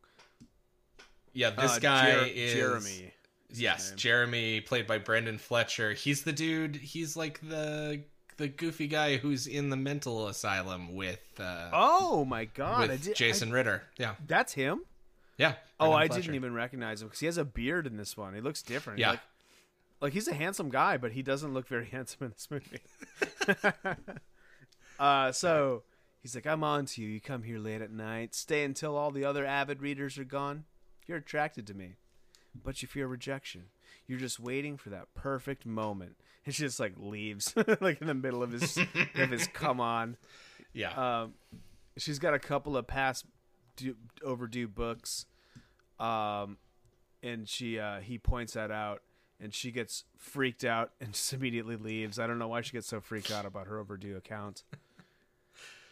Yeah, 1.33 1.51
this 1.51 1.73
Uh, 1.77 1.79
guy 1.79 2.11
Jer- 2.11 2.25
is 2.25 2.53
Jeremy. 2.53 3.13
Yes. 3.49 3.91
Jeremy, 3.95 4.59
played 4.59 4.87
by 4.87 4.97
Brandon 4.97 5.37
Fletcher. 5.37 5.93
He's 5.93 6.23
the 6.23 6.33
dude. 6.33 6.75
He's 6.75 7.15
like 7.15 7.39
the 7.47 8.03
the 8.37 8.47
goofy 8.47 8.87
guy 8.87 9.17
who's 9.17 9.47
in 9.47 9.69
the 9.69 9.75
mental 9.75 10.27
asylum 10.27 10.95
with 10.95 11.21
uh, 11.39 11.69
Oh 11.73 12.23
my 12.25 12.45
god! 12.45 12.89
I 12.89 12.93
with 12.93 13.03
did, 13.03 13.15
Jason 13.15 13.51
Ritter. 13.51 13.83
Yeah, 13.97 14.15
that's 14.25 14.53
him. 14.53 14.81
yeah. 15.37 15.53
Oh, 15.79 15.91
I 15.91 16.07
Fletcher. 16.07 16.21
didn't 16.23 16.35
even 16.35 16.53
recognize 16.53 17.01
him 17.01 17.07
because 17.07 17.19
he 17.19 17.25
has 17.27 17.37
a 17.37 17.45
beard 17.45 17.85
in 17.85 17.97
this 17.97 18.17
one. 18.17 18.33
He 18.33 18.41
looks 18.41 18.61
different. 18.63 18.99
Yeah. 18.99 19.11
Like, 19.11 19.19
like 20.01 20.13
he's 20.13 20.27
a 20.27 20.33
handsome 20.33 20.69
guy, 20.69 20.97
but 20.97 21.11
he 21.11 21.21
doesn't 21.21 21.53
look 21.53 21.67
very 21.67 21.85
handsome 21.91 22.25
in 22.25 22.31
this 22.31 22.47
movie. 22.49 22.81
uh, 24.99 25.31
so 25.31 25.83
he's 26.21 26.35
like, 26.35 26.47
"I'm 26.47 26.63
on 26.63 26.85
to 26.87 27.01
you. 27.01 27.07
You 27.09 27.21
come 27.21 27.43
here 27.43 27.59
late 27.59 27.81
at 27.81 27.91
night, 27.91 28.35
stay 28.35 28.63
until 28.63 28.95
all 28.95 29.11
the 29.11 29.25
other 29.25 29.45
avid 29.45 29.81
readers 29.81 30.17
are 30.17 30.23
gone. 30.23 30.65
You're 31.07 31.17
attracted 31.17 31.65
to 31.67 31.73
me, 31.73 31.95
but 32.63 32.81
you 32.81 32.87
fear 32.87 33.07
rejection. 33.07 33.65
You're 34.07 34.19
just 34.19 34.39
waiting 34.39 34.77
for 34.77 34.89
that 34.89 35.13
perfect 35.13 35.65
moment." 35.65 36.15
And 36.47 36.55
she 36.55 36.63
just 36.63 36.79
like 36.79 36.93
leaves, 36.95 37.53
like 37.81 37.99
in 37.99 38.07
the 38.07 38.13
middle 38.13 38.41
of 38.41 38.51
his 38.53 38.77
of 38.77 39.29
his 39.31 39.47
come 39.53 39.81
on. 39.81 40.15
Yeah, 40.71 40.91
Um, 41.23 41.33
she's 41.97 42.19
got 42.19 42.33
a 42.33 42.39
couple 42.39 42.77
of 42.77 42.87
past 42.87 43.25
due, 43.75 43.97
overdue 44.23 44.69
books, 44.69 45.25
um, 45.99 46.55
and 47.21 47.49
she 47.49 47.79
uh, 47.79 47.99
he 47.99 48.17
points 48.17 48.53
that 48.53 48.71
out, 48.71 49.01
and 49.41 49.53
she 49.53 49.71
gets 49.71 50.05
freaked 50.15 50.63
out 50.63 50.91
and 51.01 51.11
just 51.11 51.33
immediately 51.33 51.75
leaves. 51.75 52.17
I 52.17 52.27
don't 52.27 52.39
know 52.39 52.47
why 52.47 52.61
she 52.61 52.71
gets 52.71 52.87
so 52.87 53.01
freaked 53.01 53.29
out 53.31 53.45
about 53.45 53.67
her 53.67 53.77
overdue 53.77 54.15
account. 54.15 54.63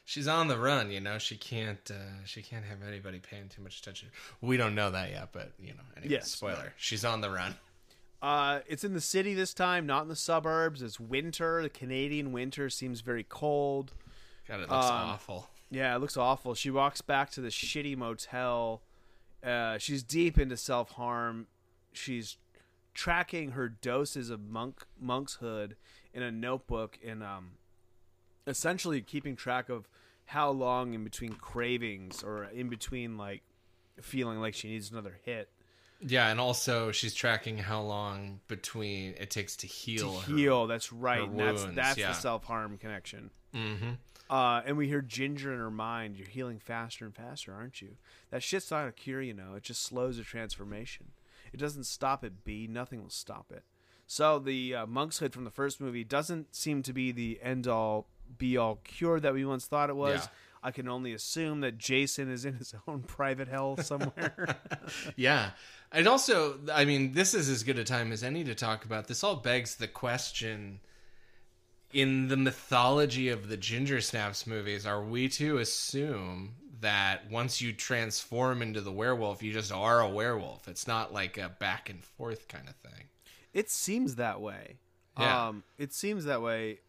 she's 0.05 0.27
on 0.27 0.47
the 0.47 0.57
run. 0.57 0.89
You 0.91 1.01
know, 1.01 1.17
she 1.17 1.35
can't. 1.35 1.91
Uh, 1.91 2.23
she 2.25 2.41
can't 2.41 2.63
have 2.65 2.77
anybody 2.87 3.19
paying 3.19 3.49
too 3.49 3.61
much 3.61 3.79
attention. 3.81 4.09
We 4.39 4.55
don't 4.57 4.75
know 4.75 4.91
that 4.91 5.11
yet, 5.11 5.29
but 5.33 5.51
you 5.59 5.73
know. 5.73 5.83
Anyway, 5.97 6.13
Yes. 6.13 6.31
spoiler. 6.31 6.73
She's 6.77 7.03
on 7.03 7.21
the 7.21 7.29
run. 7.29 7.55
Uh, 8.25 8.61
it's 8.67 8.83
in 8.83 8.93
the 8.93 9.01
city 9.01 9.35
this 9.35 9.53
time, 9.53 9.85
not 9.85 10.01
in 10.01 10.07
the 10.07 10.15
suburbs. 10.15 10.81
It's 10.81 10.99
winter. 10.99 11.61
The 11.61 11.69
Canadian 11.69 12.31
winter 12.31 12.71
seems 12.71 13.01
very 13.01 13.23
cold. 13.23 13.93
God, 14.47 14.55
it 14.61 14.69
looks 14.69 14.87
Um, 14.87 14.91
awful. 14.93 15.49
Yeah, 15.69 15.95
it 15.95 15.99
looks 15.99 16.17
awful. 16.17 16.55
She 16.55 16.71
walks 16.71 17.01
back 17.01 17.29
to 17.31 17.41
the 17.41 17.49
shitty 17.49 17.95
motel. 17.95 18.81
Uh, 19.43 19.77
she's 19.77 20.01
deep 20.01 20.39
into 20.39 20.57
self 20.57 20.93
harm. 20.93 21.45
She's 21.93 22.37
tracking 22.95 23.51
her 23.51 23.69
doses 23.69 24.31
of 24.31 24.39
monk 24.41 24.87
monkshood 24.99 25.75
in 26.11 26.23
a 26.23 26.31
notebook 26.31 26.97
and 27.05 27.21
um, 27.21 27.51
essentially 28.47 29.01
keeping 29.01 29.35
track 29.35 29.69
of 29.69 29.87
how 30.25 30.49
long 30.49 30.95
in 30.95 31.03
between 31.03 31.33
cravings 31.33 32.23
or 32.23 32.45
in 32.45 32.69
between 32.69 33.17
like 33.19 33.43
feeling 34.01 34.39
like 34.39 34.55
she 34.55 34.67
needs 34.69 34.89
another 34.89 35.19
hit 35.23 35.49
Yeah, 36.01 36.29
and 36.29 36.39
also 36.39 36.91
she's 36.91 37.13
tracking 37.13 37.57
how 37.57 37.81
long 37.81 38.39
between 38.47 39.13
it 39.17 39.29
takes 39.29 39.55
to 39.57 39.67
heal. 39.67 40.21
to 40.21 40.31
heal. 40.33 40.67
That's 40.67 40.91
right. 40.91 41.19
her 41.19 41.25
and 41.25 41.39
that's 41.39 41.65
that's 41.73 41.97
yeah. 41.97 42.09
the 42.09 42.13
self 42.13 42.43
harm 42.43 42.77
connection. 42.77 43.31
Mm-hmm. 43.53 43.91
Uh, 44.29 44.61
and 44.65 44.75
we 44.75 44.87
hear 44.87 45.01
Ginger 45.01 45.53
in 45.53 45.59
her 45.59 45.71
mind. 45.71 46.17
You're 46.17 46.27
healing 46.27 46.59
faster 46.59 47.05
and 47.05 47.15
faster, 47.15 47.53
aren't 47.53 47.81
you? 47.81 47.97
That 48.31 48.43
shit's 48.43 48.71
not 48.71 48.87
a 48.87 48.91
cure, 48.91 49.21
you 49.21 49.33
know. 49.33 49.53
It 49.55 49.63
just 49.63 49.83
slows 49.83 50.17
the 50.17 50.23
transformation. 50.23 51.11
It 51.53 51.57
doesn't 51.57 51.85
stop 51.85 52.23
it, 52.23 52.43
B. 52.43 52.67
Nothing 52.69 53.01
will 53.01 53.09
stop 53.09 53.51
it. 53.51 53.63
So 54.07 54.39
the 54.39 54.75
uh, 54.75 54.85
monk's 54.85 55.19
hood 55.19 55.33
from 55.33 55.45
the 55.45 55.51
first 55.51 55.79
movie 55.79 56.03
doesn't 56.03 56.55
seem 56.55 56.83
to 56.83 56.93
be 56.93 57.11
the 57.11 57.39
end 57.41 57.67
all, 57.67 58.07
be 58.37 58.57
all 58.57 58.79
cure 58.83 59.19
that 59.19 59.33
we 59.33 59.45
once 59.45 59.65
thought 59.65 59.89
it 59.89 59.95
was. 59.95 60.21
Yeah. 60.21 60.27
I 60.63 60.71
can 60.71 60.87
only 60.87 61.13
assume 61.13 61.61
that 61.61 61.77
Jason 61.77 62.31
is 62.31 62.43
in 62.43 62.55
his 62.55 62.73
own 62.87 63.03
private 63.03 63.47
hell 63.47 63.77
somewhere. 63.77 64.57
Yeah. 65.15 65.51
And 65.95 66.09
also, 66.09 66.59
I 66.73 66.83
mean, 66.83 67.13
this 67.13 67.33
is 67.33 67.47
as 67.47 67.63
good 67.63 67.79
a 67.79 67.85
time 67.85 68.11
as 68.11 68.21
any 68.21 68.43
to 68.43 68.53
talk 68.53 68.83
about. 68.83 69.07
This 69.07 69.23
all 69.23 69.37
begs 69.37 69.75
the 69.75 69.87
question 69.87 70.81
in 71.93 72.27
the 72.27 72.35
mythology 72.35 73.29
of 73.29 73.47
the 73.47 73.55
Ginger 73.55 74.01
Snaps 74.01 74.45
movies, 74.45 74.85
are 74.85 75.01
we 75.01 75.29
to 75.29 75.59
assume 75.59 76.55
that 76.81 77.31
once 77.31 77.61
you 77.61 77.71
transform 77.71 78.61
into 78.61 78.81
the 78.81 78.91
werewolf, 78.91 79.41
you 79.41 79.53
just 79.53 79.71
are 79.71 80.01
a 80.01 80.09
werewolf? 80.09 80.67
It's 80.67 80.85
not 80.85 81.13
like 81.13 81.37
a 81.37 81.47
back 81.47 81.89
and 81.89 82.03
forth 82.03 82.49
kind 82.49 82.67
of 82.67 82.75
thing. 82.75 83.05
It 83.53 83.69
seems 83.69 84.15
that 84.15 84.41
way. 84.41 84.75
Yeah. 85.17 85.47
Um, 85.47 85.63
it 85.77 85.93
seems 85.93 86.25
that 86.25 86.41
way. 86.41 86.79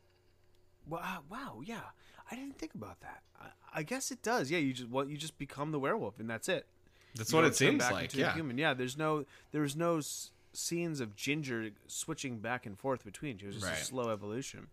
Wow, 0.88 1.20
wow, 1.30 1.60
yeah. 1.64 1.78
I 2.28 2.34
didn't 2.34 2.58
think 2.58 2.74
about 2.74 2.98
that. 3.02 3.22
I, 3.40 3.46
I 3.72 3.82
guess 3.84 4.10
it 4.10 4.20
does. 4.20 4.50
Yeah, 4.50 4.58
you 4.58 4.72
just 4.72 4.90
well, 4.90 5.08
you 5.08 5.16
just 5.16 5.38
become 5.38 5.70
the 5.70 5.78
werewolf, 5.78 6.18
and 6.18 6.28
that's 6.28 6.48
it. 6.48 6.66
That's 7.16 7.32
what 7.32 7.44
it 7.44 7.56
seems 7.56 7.82
like. 7.90 8.14
Yeah. 8.14 8.34
human. 8.34 8.58
Yeah, 8.58 8.74
there's 8.74 8.96
no 8.96 9.24
there's 9.52 9.74
no 9.76 9.98
s- 9.98 10.30
scenes 10.52 11.00
of 11.00 11.14
Ginger 11.16 11.70
switching 11.86 12.38
back 12.38 12.66
and 12.66 12.78
forth 12.78 13.04
between. 13.04 13.38
It 13.40 13.46
was 13.46 13.56
just 13.56 13.66
Right. 13.66 13.78
a 13.80 13.84
slow 13.84 14.10
evolution. 14.10 14.68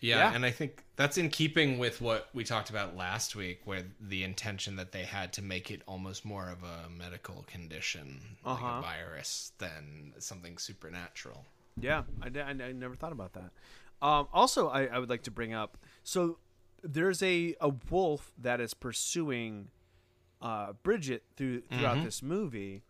Yeah, 0.00 0.16
Yeah. 0.30 0.34
and 0.34 0.46
I 0.46 0.50
think 0.50 0.84
that's 0.96 1.18
in 1.18 1.28
keeping 1.28 1.78
with 1.78 2.00
what 2.00 2.30
we 2.32 2.42
talked 2.42 2.70
about 2.70 2.96
last 2.96 3.36
week, 3.36 3.60
where 3.66 3.84
the 4.00 4.24
intention 4.24 4.76
that 4.76 4.92
they 4.92 5.04
had 5.04 5.32
to 5.34 5.42
make 5.42 5.70
it 5.70 5.82
almost 5.86 6.24
more 6.24 6.48
of 6.48 6.62
a 6.62 6.88
medical 6.88 7.42
condition, 7.46 8.36
like 8.44 8.54
Uh-huh. 8.54 8.78
a 8.78 8.80
virus, 8.80 9.52
than 9.58 10.14
something 10.18 10.56
supernatural. 10.56 11.44
Yeah, 11.78 12.04
I 12.22 12.28
I 12.40 12.72
never 12.72 12.94
thought 12.96 13.12
about 13.12 13.34
that. 13.34 13.50
Um, 14.02 14.26
also, 14.32 14.68
I, 14.68 14.86
I 14.86 14.98
would 14.98 15.10
like 15.10 15.22
to 15.24 15.30
bring 15.30 15.52
up 15.52 15.76
so 16.02 16.38
there's 16.82 17.22
a, 17.22 17.54
a 17.60 17.68
wolf 17.90 18.32
that 18.38 18.58
is 18.58 18.72
pursuing 18.72 19.68
uh, 20.42 20.72
Bridget 20.82 21.24
through 21.36 21.62
throughout 21.62 21.98
Mhm. 21.98 22.04
this 22.04 22.22
movie, 22.22 22.82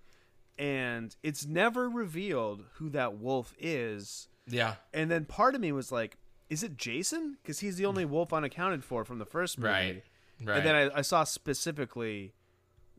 and 0.59 1.15
it's 1.23 1.47
never 1.47 1.89
revealed 1.89 2.65
who 2.75 2.91
that 2.91 3.15
wolf 3.19 3.55
is. 3.59 4.29
Yeah, 4.47 4.77
And 4.93 5.11
then 5.11 5.25
part 5.27 5.55
of 5.55 5.61
me 5.61 5.71
was 5.71 5.93
like, 5.93 6.17
is 6.49 6.63
it 6.65 6.77
Jason? 6.77 7.39
Because 7.43 7.61
he's 7.61 7.77
the 7.77 7.87
only 7.87 8.05
wolf 8.05 8.33
unaccounted 8.33 8.83
for 8.85 9.05
from 9.05 9.19
the 9.19 9.25
first 9.27 9.59
movie. 9.59 9.69
right, 9.73 10.03
right. 10.45 10.57
And 10.59 10.67
then 10.67 10.75
I, 10.75 10.99
I 10.99 11.03
saw 11.03 11.23
specifically 11.25 12.35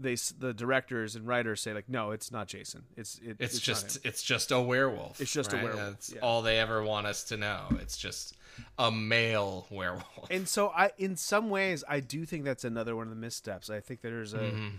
they 0.01 0.15
the 0.39 0.53
directors 0.53 1.15
and 1.15 1.27
writers 1.27 1.61
say 1.61 1.73
like, 1.73 1.87
no, 1.89 2.11
it's 2.11 2.31
not 2.31 2.47
Jason. 2.47 2.83
It's 2.97 3.19
it, 3.23 3.37
it's, 3.39 3.55
not 3.55 3.61
just 3.61 4.05
it's 4.05 4.23
just 4.23 4.51
a 4.51 4.59
werewolf. 4.59 5.19
It's 5.21 5.31
just 5.31 5.53
a 5.53 5.57
werewolf, 5.57 5.75
That's 5.77 6.13
yeah. 6.13 6.19
all 6.21 6.41
they 6.41 6.59
ever 6.59 6.83
want 6.83 7.07
us 7.07 7.23
to 7.25 7.37
know. 7.37 7.65
It's 7.81 7.97
just 7.97 8.35
a 8.77 8.91
male 8.91 9.67
werewolf. 9.71 10.29
And 10.29 10.47
so 10.47 10.69
I, 10.69 10.91
in 10.97 11.15
some 11.15 11.49
ways, 11.49 11.83
I 11.87 11.99
do 11.99 12.25
think 12.25 12.43
that's 12.43 12.63
another 12.65 12.95
one 12.95 13.07
of 13.07 13.09
the 13.11 13.19
missteps. 13.19 13.69
I 13.69 13.79
think 13.79 14.01
there's 14.01 14.33
a, 14.33 14.39
I 14.47 14.51
Mhm. 14.51 14.71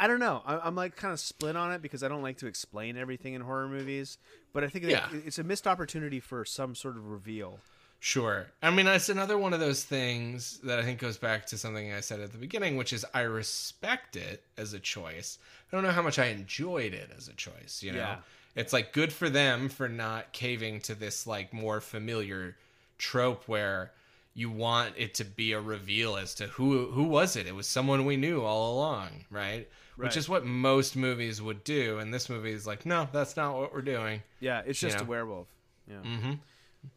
I 0.00 0.06
don't 0.06 0.20
know. 0.20 0.42
I, 0.46 0.58
I'm 0.60 0.74
like 0.74 0.96
kind 0.96 1.12
of 1.12 1.20
split 1.20 1.56
on 1.56 1.70
it 1.72 1.82
because 1.82 2.02
I 2.02 2.08
don't 2.08 2.22
like 2.22 2.38
to 2.38 2.46
explain 2.46 2.96
everything 2.96 3.34
in 3.34 3.42
horror 3.42 3.68
movies. 3.68 4.16
But 4.54 4.64
I 4.64 4.68
think 4.68 4.86
Yeah. 4.86 5.06
it's 5.12 5.38
a 5.38 5.44
missed 5.44 5.66
opportunity 5.66 6.20
for 6.20 6.44
some 6.46 6.74
sort 6.74 6.96
of 6.96 7.06
reveal. 7.06 7.58
Sure. 8.04 8.48
I 8.62 8.70
mean, 8.70 8.86
it's 8.86 9.08
another 9.08 9.38
one 9.38 9.54
of 9.54 9.60
those 9.60 9.82
things 9.82 10.58
that 10.58 10.78
I 10.78 10.82
think 10.82 10.98
goes 11.00 11.16
back 11.16 11.46
to 11.46 11.56
something 11.56 11.90
I 11.90 12.00
said 12.00 12.20
at 12.20 12.32
the 12.32 12.36
beginning, 12.38 12.76
which 12.76 12.92
is 12.92 13.02
I 13.14 13.22
respect 13.22 14.14
it 14.14 14.42
as 14.58 14.74
a 14.74 14.78
choice. 14.78 15.38
I 15.72 15.74
don't 15.74 15.84
know 15.84 15.90
how 15.90 16.02
much 16.02 16.18
I 16.18 16.26
enjoyed 16.26 16.92
it 16.92 17.08
as 17.16 17.28
a 17.28 17.32
choice, 17.32 17.82
you 17.82 17.92
know? 17.92 17.98
Yeah. 18.00 18.16
It's 18.56 18.74
like 18.74 18.92
good 18.92 19.10
for 19.10 19.30
them 19.30 19.70
for 19.70 19.88
not 19.88 20.32
caving 20.34 20.82
to 20.82 20.94
this 20.94 21.26
like 21.26 21.54
more 21.54 21.80
familiar 21.80 22.56
trope 22.98 23.48
where 23.48 23.90
you 24.34 24.50
want 24.50 24.92
it 24.98 25.14
to 25.14 25.24
be 25.24 25.52
a 25.52 25.60
reveal 25.60 26.16
as 26.18 26.34
to 26.34 26.46
who 26.48 26.90
who 26.90 27.04
was 27.04 27.36
it? 27.36 27.46
It 27.46 27.54
was 27.54 27.66
someone 27.66 28.04
we 28.04 28.18
knew 28.18 28.42
all 28.42 28.74
along, 28.76 29.24
right? 29.30 29.66
Right. 29.96 30.08
Which 30.08 30.18
is 30.18 30.28
what 30.28 30.44
most 30.44 30.94
movies 30.94 31.40
would 31.40 31.64
do, 31.64 32.00
and 32.00 32.12
this 32.12 32.28
movie 32.28 32.52
is 32.52 32.66
like, 32.66 32.84
no, 32.84 33.08
that's 33.12 33.34
not 33.34 33.56
what 33.56 33.72
we're 33.72 33.80
doing. 33.80 34.22
Yeah, 34.40 34.60
it's 34.66 34.78
just 34.78 34.98
Yeah. 34.98 35.04
a 35.04 35.06
werewolf. 35.06 35.48
Yeah. 35.88 36.02
Mm-hmm. 36.04 36.32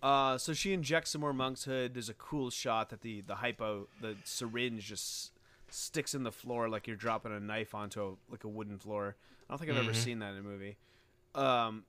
Uh, 0.01 0.37
so 0.37 0.53
she 0.53 0.73
injects 0.73 1.11
some 1.11 1.21
more 1.21 1.33
monk's 1.33 1.63
hood. 1.63 1.93
There's 1.93 2.09
a 2.09 2.13
cool 2.13 2.49
shot 2.49 2.89
that 2.89 3.01
the 3.01 3.21
the 3.21 3.35
hypo 3.35 3.87
the 4.01 4.15
syringe 4.23 4.85
just 4.85 5.31
sticks 5.69 6.13
in 6.13 6.23
the 6.23 6.31
floor 6.31 6.69
like 6.69 6.87
you're 6.87 6.95
dropping 6.95 7.33
a 7.33 7.39
knife 7.39 7.73
onto 7.75 8.01
a, 8.01 8.13
like 8.31 8.43
a 8.43 8.47
wooden 8.47 8.77
floor. 8.77 9.15
I 9.49 9.53
don't 9.53 9.57
think 9.59 9.71
I've 9.71 9.77
ever 9.77 9.91
Mhm. 9.91 10.03
seen 10.03 10.19
that 10.19 10.31
in 10.33 10.39
a 10.39 10.41
movie. 10.43 10.77
Um, 11.35 11.85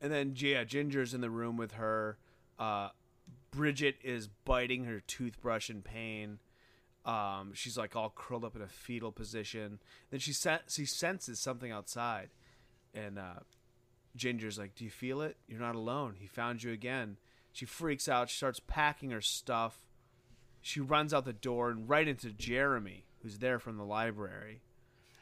and 0.00 0.12
then 0.12 0.34
yeah, 0.36 0.64
Ginger's 0.64 1.14
in 1.14 1.20
the 1.20 1.30
room 1.30 1.56
with 1.56 1.72
her. 1.72 2.18
Uh, 2.58 2.90
Bridget 3.50 3.96
is 4.02 4.28
biting 4.28 4.84
her 4.84 5.00
toothbrush 5.00 5.68
in 5.70 5.82
pain. 5.82 6.38
Um, 7.04 7.52
she's 7.54 7.76
like 7.76 7.96
all 7.96 8.10
curled 8.14 8.44
up 8.44 8.54
in 8.56 8.62
a 8.62 8.68
fetal 8.68 9.12
position. 9.12 9.78
Then 10.10 10.20
she 10.20 10.32
sen- 10.32 10.60
she 10.68 10.86
senses 10.86 11.38
something 11.40 11.70
outside, 11.72 12.30
and 12.94 13.18
uh, 13.18 13.40
Ginger's 14.16 14.58
like, 14.58 14.74
"Do 14.74 14.84
you 14.84 14.90
feel 14.90 15.20
it? 15.20 15.36
You're 15.48 15.60
not 15.60 15.74
alone. 15.74 16.16
He 16.18 16.26
found 16.26 16.62
you 16.62 16.70
again." 16.72 17.16
She 17.52 17.66
freaks 17.66 18.08
out. 18.08 18.30
She 18.30 18.36
starts 18.36 18.60
packing 18.60 19.10
her 19.10 19.20
stuff. 19.20 19.86
She 20.60 20.80
runs 20.80 21.12
out 21.12 21.24
the 21.24 21.32
door 21.32 21.70
and 21.70 21.88
right 21.88 22.06
into 22.08 22.30
Jeremy, 22.30 23.04
who's 23.22 23.38
there 23.38 23.58
from 23.58 23.76
the 23.76 23.84
library. 23.84 24.62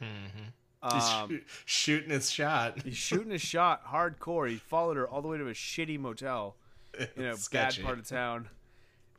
Mm-hmm. 0.01 0.49
Um, 0.83 1.43
shooting 1.67 2.11
his 2.11 2.31
shot. 2.31 2.83
he's 2.83 2.97
shooting 2.97 3.31
his 3.31 3.43
shot 3.43 3.85
hardcore. 3.87 4.49
He 4.49 4.57
followed 4.57 4.97
her 4.97 5.07
all 5.07 5.21
the 5.21 5.29
way 5.29 5.37
to 5.37 5.49
a 5.49 5.53
shitty 5.53 5.99
motel 5.99 6.57
in 7.17 7.25
a 7.25 7.37
Sketchy. 7.37 7.83
bad 7.83 7.87
part 7.87 7.99
of 7.99 8.09
town. 8.09 8.49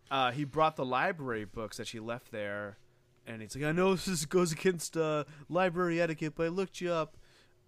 Uh, 0.10 0.32
he 0.32 0.44
brought 0.44 0.76
the 0.76 0.86
library 0.86 1.46
books 1.46 1.78
that 1.78 1.88
she 1.88 2.00
left 2.00 2.32
there, 2.32 2.78
and 3.28 3.42
he's 3.42 3.56
like, 3.56 3.64
"I 3.64 3.72
know 3.72 3.94
this 3.96 4.26
goes 4.26 4.52
against 4.52 4.98
uh, 4.98 5.26
library 5.50 6.02
etiquette, 6.02 6.34
but 6.36 6.48
I 6.48 6.50
looked 6.50 6.82
you 6.82 6.92
up." 6.92 7.16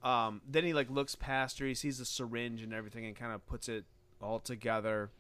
Um, 0.04 0.42
then 0.50 0.64
he 0.66 0.74
like 0.74 0.90
looks 0.90 1.16
past 1.16 1.60
her. 1.60 1.66
He 1.66 1.76
sees 1.76 2.00
the 2.00 2.06
syringe 2.06 2.62
and 2.64 2.74
everything, 2.74 3.06
and 3.06 3.16
kind 3.16 3.32
of 3.32 3.46
puts 3.46 3.70
it 3.70 3.86
all 4.22 4.40
together. 4.40 5.12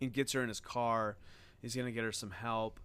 And 0.00 0.12
gets 0.12 0.32
her 0.32 0.42
in 0.42 0.48
his 0.48 0.60
car. 0.60 1.16
He's 1.60 1.74
gonna 1.74 1.92
get 1.92 2.04
her 2.04 2.12
some 2.12 2.30
help, 2.30 2.80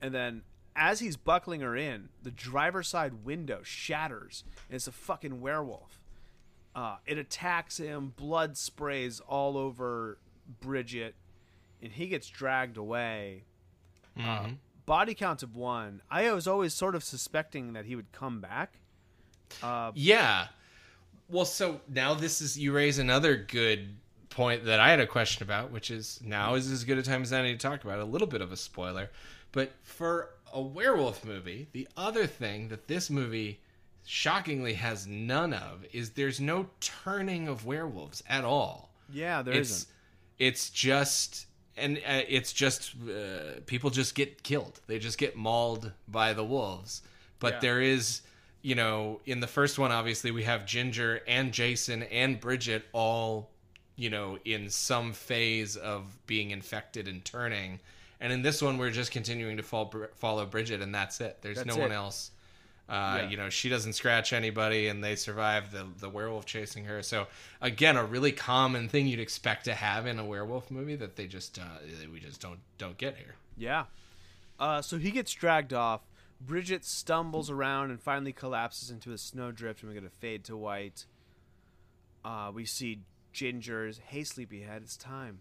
and 0.00 0.14
then 0.14 0.42
as 0.76 1.00
he's 1.00 1.16
buckling 1.16 1.60
her 1.62 1.76
in, 1.76 2.08
the 2.22 2.30
driver's 2.30 2.86
side 2.88 3.24
window 3.24 3.60
shatters, 3.64 4.44
and 4.68 4.76
it's 4.76 4.86
a 4.86 4.92
fucking 4.92 5.40
werewolf. 5.40 5.98
Uh, 6.74 6.96
it 7.06 7.18
attacks 7.18 7.78
him. 7.78 8.12
Blood 8.16 8.56
sprays 8.56 9.18
all 9.20 9.58
over 9.58 10.18
Bridget, 10.60 11.16
and 11.82 11.92
he 11.92 12.06
gets 12.06 12.28
dragged 12.28 12.76
away. 12.76 13.42
Uh, 14.16 14.20
Mhm. 14.44 14.56
body 14.86 15.14
count 15.14 15.42
of 15.42 15.56
one. 15.56 16.02
I 16.08 16.30
was 16.32 16.46
always 16.46 16.72
sort 16.72 16.94
of 16.94 17.02
suspecting 17.02 17.72
that 17.72 17.84
he 17.86 17.96
would 17.96 18.12
come 18.12 18.40
back. 18.40 18.78
Uh, 19.62 19.90
Yeah. 19.94 20.48
Well, 21.28 21.44
so 21.44 21.80
now 21.88 22.14
this 22.14 22.40
is 22.40 22.56
you 22.58 22.72
raise 22.72 22.98
another 22.98 23.36
good 23.36 23.96
point 24.30 24.64
that 24.64 24.80
I 24.80 24.90
had 24.90 25.00
a 25.00 25.06
question 25.06 25.42
about, 25.42 25.70
which 25.70 25.90
is 25.90 26.20
now 26.24 26.54
is 26.54 26.70
as 26.70 26.84
good 26.84 26.98
a 26.98 27.02
time 27.02 27.22
as 27.22 27.32
any 27.32 27.52
to 27.52 27.58
talk 27.58 27.84
about. 27.84 27.98
A 27.98 28.04
little 28.04 28.26
bit 28.28 28.40
of 28.40 28.52
a 28.52 28.56
spoiler, 28.56 29.10
but 29.52 29.72
for 29.82 30.30
a 30.52 30.60
werewolf 30.60 31.24
movie, 31.24 31.68
the 31.72 31.86
other 31.96 32.26
thing 32.26 32.68
that 32.68 32.88
this 32.88 33.10
movie 33.10 33.60
shockingly 34.06 34.74
has 34.74 35.06
none 35.06 35.52
of 35.52 35.84
is 35.92 36.10
there's 36.10 36.40
no 36.40 36.66
turning 36.80 37.46
of 37.48 37.64
werewolves 37.66 38.22
at 38.28 38.44
all. 38.44 38.90
yeah, 39.12 39.42
there 39.42 39.54
it's 39.54 39.80
not 39.86 39.94
it's 40.38 40.70
just 40.70 41.46
and 41.76 41.98
uh, 41.98 42.22
it's 42.28 42.52
just 42.52 42.94
uh, 43.08 43.60
people 43.66 43.90
just 43.90 44.14
get 44.14 44.42
killed 44.42 44.80
they 44.86 44.98
just 44.98 45.18
get 45.18 45.36
mauled 45.36 45.92
by 46.08 46.32
the 46.32 46.42
wolves 46.42 47.02
but 47.38 47.54
Yeah. 47.54 47.58
there 47.60 47.80
is 47.82 48.22
you 48.62 48.74
know 48.74 49.20
in 49.26 49.40
the 49.40 49.46
first 49.46 49.78
one 49.78 49.92
obviously 49.92 50.30
we 50.30 50.44
have 50.44 50.64
ginger 50.66 51.20
and 51.28 51.52
jason 51.52 52.02
and 52.04 52.40
bridget 52.40 52.84
all 52.92 53.50
you 54.02 54.10
know 54.10 54.38
in 54.44 54.70
some 54.70 55.12
phase 55.12 55.76
of 55.76 56.02
being 56.26 56.50
infected 56.50 57.06
and 57.08 57.24
turning 57.24 57.80
And 58.22 58.32
in 58.32 58.42
this 58.42 58.60
one, 58.60 58.76
we're 58.78 58.90
just 59.02 59.12
continuing 59.12 59.56
to 59.56 59.62
follow, 59.62 60.06
follow 60.16 60.44
Bridget, 60.46 60.82
and 60.82 60.94
that's 60.94 61.20
it. 61.22 61.38
There's 61.40 61.56
That's 61.56 61.74
no 61.74 61.80
it. 61.80 61.88
one 61.88 61.92
else. 61.92 62.30
Uh, 62.86 63.20
Yeah. 63.22 63.30
You 63.30 63.36
know, 63.38 63.48
she 63.50 63.68
doesn't 63.70 63.94
scratch 63.94 64.32
anybody, 64.34 64.88
and 64.90 65.02
they 65.02 65.16
survive 65.16 65.70
the 65.70 65.84
the 66.04 66.08
werewolf 66.10 66.44
chasing 66.44 66.84
her. 66.84 67.02
So 67.02 67.28
again, 67.62 67.96
a 67.96 68.04
really 68.04 68.32
common 68.32 68.88
thing 68.90 69.06
you'd 69.08 69.20
expect 69.28 69.64
to 69.64 69.74
have 69.74 70.06
in 70.10 70.18
a 70.18 70.24
werewolf 70.24 70.70
movie 70.70 70.96
that 70.96 71.16
they 71.16 71.26
just 71.26 71.58
uh, 71.58 71.78
we 72.12 72.20
just 72.20 72.40
don't 72.42 72.60
don't 72.78 72.98
get 72.98 73.16
here. 73.16 73.34
Yeah. 73.56 73.84
Uh, 74.58 74.82
so 74.82 74.98
he 74.98 75.10
gets 75.12 75.32
dragged 75.32 75.72
off. 75.72 76.02
Bridget 76.42 76.84
stumbles 76.84 77.48
around 77.50 77.90
and 77.90 78.00
finally 78.00 78.32
collapses 78.34 78.90
into 78.90 79.12
a 79.12 79.18
snowdrift, 79.18 79.82
and 79.82 79.88
we 79.88 79.94
get 79.94 80.04
a 80.04 80.10
fade 80.10 80.44
to 80.44 80.56
white. 80.58 81.06
Uh, 82.24 82.50
we 82.54 82.64
see 82.66 82.98
Ginger's, 83.32 84.00
hey, 84.06 84.24
sleepyhead, 84.24 84.82
it's 84.82 84.96
time. 84.96 85.40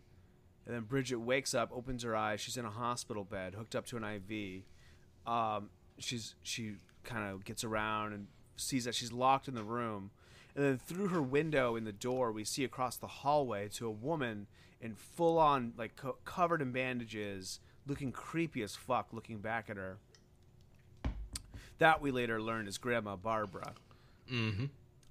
And 0.65 0.75
then 0.75 0.83
Bridget 0.83 1.19
wakes 1.19 1.53
up, 1.53 1.71
opens 1.73 2.03
her 2.03 2.15
eyes. 2.15 2.39
She's 2.39 2.57
in 2.57 2.65
a 2.65 2.69
hospital 2.69 3.23
bed, 3.23 3.55
hooked 3.55 3.75
up 3.75 3.85
to 3.87 3.97
an 3.97 4.03
IV. 4.03 4.63
Um, 5.25 5.69
she's 5.97 6.35
she 6.43 6.75
kind 7.03 7.29
of 7.31 7.43
gets 7.43 7.63
around 7.63 8.13
and 8.13 8.27
sees 8.55 8.85
that 8.85 8.95
she's 8.95 9.11
locked 9.11 9.47
in 9.47 9.55
the 9.55 9.63
room. 9.63 10.11
And 10.55 10.65
then 10.65 10.77
through 10.77 11.07
her 11.07 11.21
window 11.21 11.75
in 11.75 11.85
the 11.85 11.91
door, 11.91 12.31
we 12.31 12.43
see 12.43 12.63
across 12.63 12.97
the 12.97 13.07
hallway 13.07 13.67
to 13.69 13.87
a 13.87 13.91
woman 13.91 14.47
in 14.81 14.95
full 14.95 15.37
on, 15.37 15.73
like, 15.77 15.95
co- 15.95 16.17
covered 16.25 16.61
in 16.61 16.71
bandages, 16.71 17.59
looking 17.87 18.11
creepy 18.11 18.61
as 18.61 18.75
fuck, 18.75 19.07
looking 19.11 19.39
back 19.39 19.69
at 19.69 19.77
her. 19.77 19.97
That 21.77 22.01
we 22.01 22.11
later 22.11 22.41
learned 22.41 22.67
is 22.67 22.77
Grandma 22.77 23.15
Barbara. 23.15 23.73
Mm-hmm. 24.31 24.65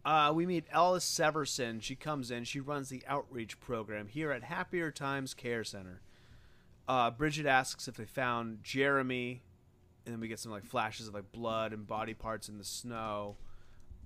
Uh, 0.08 0.32
we 0.32 0.46
meet 0.46 0.64
Alice 0.72 1.04
Severson. 1.04 1.82
She 1.82 1.94
comes 1.94 2.30
in. 2.30 2.44
She 2.44 2.60
runs 2.60 2.88
the 2.88 3.02
outreach 3.06 3.60
program 3.60 4.08
here 4.08 4.32
at 4.32 4.42
Happier 4.42 4.90
Times 4.90 5.34
Care 5.34 5.64
Center. 5.64 6.00
Uh, 6.88 7.10
Bridget 7.10 7.44
asks 7.44 7.88
if 7.88 7.96
they 7.98 8.06
found 8.06 8.64
Jeremy, 8.64 9.42
and 10.06 10.14
then 10.14 10.20
we 10.20 10.26
get 10.28 10.38
some 10.38 10.50
like 10.50 10.64
flashes 10.64 11.08
of 11.08 11.14
like 11.14 11.30
blood 11.30 11.74
and 11.74 11.86
body 11.86 12.14
parts 12.14 12.48
in 12.48 12.56
the 12.56 12.64
snow. 12.64 13.36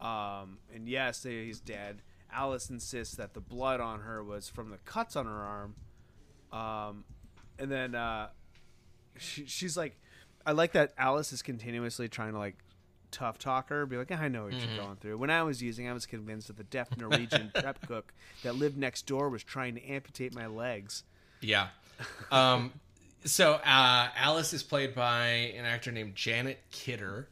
Um, 0.00 0.59
and 0.74 0.88
yes, 0.88 1.22
they, 1.22 1.44
he's 1.44 1.61
dead. 1.61 2.03
Alice 2.32 2.68
insists 2.68 3.14
that 3.14 3.34
the 3.34 3.40
blood 3.40 3.78
on 3.78 4.00
her 4.00 4.24
was 4.24 4.48
from 4.48 4.70
the 4.70 4.78
cuts 4.78 5.14
on 5.14 5.26
her 5.26 5.30
arm. 5.30 5.76
Um, 6.50 7.05
and 7.61 7.70
then 7.70 7.94
uh, 7.94 8.30
she, 9.18 9.46
she's 9.46 9.76
like, 9.76 9.96
I 10.44 10.50
like 10.50 10.72
that 10.72 10.94
Alice 10.98 11.32
is 11.32 11.42
continuously 11.42 12.09
trying 12.09 12.32
to 12.32 12.40
like 12.40 12.57
tough 13.13 13.39
talker, 13.39 13.87
be 13.87 13.97
like, 13.97 14.11
I 14.11 14.29
know 14.29 14.45
what 14.45 14.55
you're 14.55 14.77
going 14.77 14.97
through. 14.97 15.19
When 15.19 15.31
I 15.31 15.43
was 15.45 15.63
using, 15.63 15.89
I 15.89 15.93
was 15.93 16.07
convinced 16.07 16.49
that 16.49 16.57
the 16.57 16.65
deaf 16.65 16.97
Norwegian 16.97 17.53
prep 17.55 17.87
cook 17.87 18.13
that 18.43 18.57
lived 18.57 18.77
next 18.77 19.07
door 19.07 19.29
was 19.29 19.45
trying 19.45 19.75
to 19.77 19.85
amputate 19.87 20.35
my 20.35 20.47
legs. 20.47 21.05
Yeah. 21.41 21.69
Um, 22.31 22.73
so 23.25 23.55
uh, 23.65 24.09
Alice 24.17 24.53
is 24.53 24.63
played 24.63 24.95
by 24.95 25.27
an 25.57 25.65
actor 25.65 25.93
named 25.93 26.17
Janet 26.17 26.59
Kidder. 26.71 27.29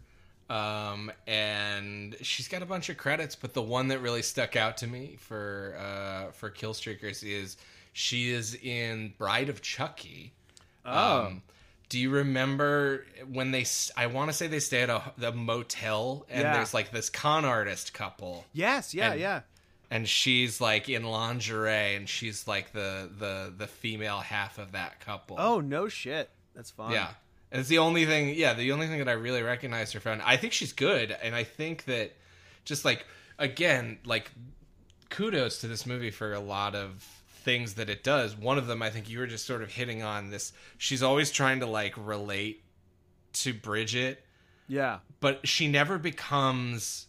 Um, 0.48 1.12
and 1.28 2.16
she's 2.22 2.48
got 2.48 2.62
a 2.62 2.66
bunch 2.66 2.88
of 2.88 2.96
credits, 2.96 3.36
but 3.36 3.54
the 3.54 3.62
one 3.62 3.88
that 3.88 4.00
really 4.00 4.22
stuck 4.22 4.56
out 4.56 4.76
to 4.78 4.86
me 4.86 5.16
for 5.18 5.76
uh, 5.78 6.32
for 6.32 6.50
Killstreakers 6.50 7.22
is 7.22 7.56
she 7.92 8.30
is 8.30 8.56
in 8.56 9.14
Bride 9.16 9.48
of 9.48 9.62
Chucky. 9.62 10.32
Oh. 10.84 11.26
Um, 11.26 11.42
do 11.90 11.98
you 11.98 12.08
remember 12.10 13.04
when 13.30 13.50
they? 13.50 13.66
I 13.96 14.06
want 14.06 14.30
to 14.30 14.32
say 14.32 14.46
they 14.46 14.60
stay 14.60 14.80
at 14.82 14.88
a 14.90 15.12
the 15.18 15.32
motel, 15.32 16.24
and 16.30 16.40
Yeah. 16.42 16.54
there's 16.54 16.72
like 16.72 16.90
this 16.90 17.10
con 17.10 17.44
artist 17.44 17.92
couple, 17.92 18.46
Yes, 18.54 18.94
yeah, 18.94 19.10
And- 19.12 19.20
yeah. 19.20 19.40
and 19.90 20.08
she's 20.08 20.60
like 20.60 20.88
in 20.88 21.02
lingerie, 21.04 21.96
and 21.96 22.08
she's 22.08 22.46
like 22.48 22.72
the 22.72 23.10
the 23.18 23.52
the 23.54 23.66
female 23.66 24.20
half 24.20 24.56
of 24.58 24.72
that 24.72 25.00
couple. 25.00 25.36
Oh 25.38 25.60
no 25.60 25.88
shit. 25.88 26.30
That's 26.54 26.70
fun. 26.70 26.92
Yeah. 26.92 27.10
And 27.52 27.58
it's 27.60 27.68
the 27.68 27.78
only 27.78 28.06
thing, 28.06 28.34
yeah, 28.36 28.54
the 28.54 28.70
only 28.72 28.86
thing 28.86 28.98
that 29.00 29.08
I 29.08 29.12
really 29.12 29.42
recognized 29.42 29.92
her 29.94 30.00
from. 30.00 30.22
I 30.24 30.36
think 30.36 30.52
she's 30.52 30.72
good, 30.72 31.10
and 31.10 31.34
I 31.34 31.42
think 31.44 31.84
that 31.84 32.12
just 32.64 32.84
like 32.84 33.04
again, 33.38 33.98
like 34.04 34.30
kudos 35.10 35.60
to 35.62 35.68
this 35.68 35.86
movie 35.86 36.10
for 36.10 36.32
a 36.32 36.40
lot 36.40 36.74
of 36.74 37.04
things 37.40 37.74
that 37.74 37.88
it 37.90 38.02
does. 38.04 38.36
One 38.36 38.58
of 38.58 38.66
them, 38.66 38.82
I 38.82 38.90
think 38.90 39.08
you 39.08 39.18
were 39.18 39.26
just 39.26 39.46
sort 39.46 39.62
of 39.62 39.70
hitting 39.70 40.02
on 40.02 40.30
this. 40.30 40.52
She's 40.78 41.02
always 41.02 41.30
trying 41.30 41.60
to 41.60 41.66
like 41.66 41.94
relate 41.96 42.62
to 43.34 43.52
Bridget, 43.54 44.24
Yeah. 44.68 44.98
but 45.20 45.46
she 45.46 45.68
never 45.68 45.98
becomes 45.98 47.06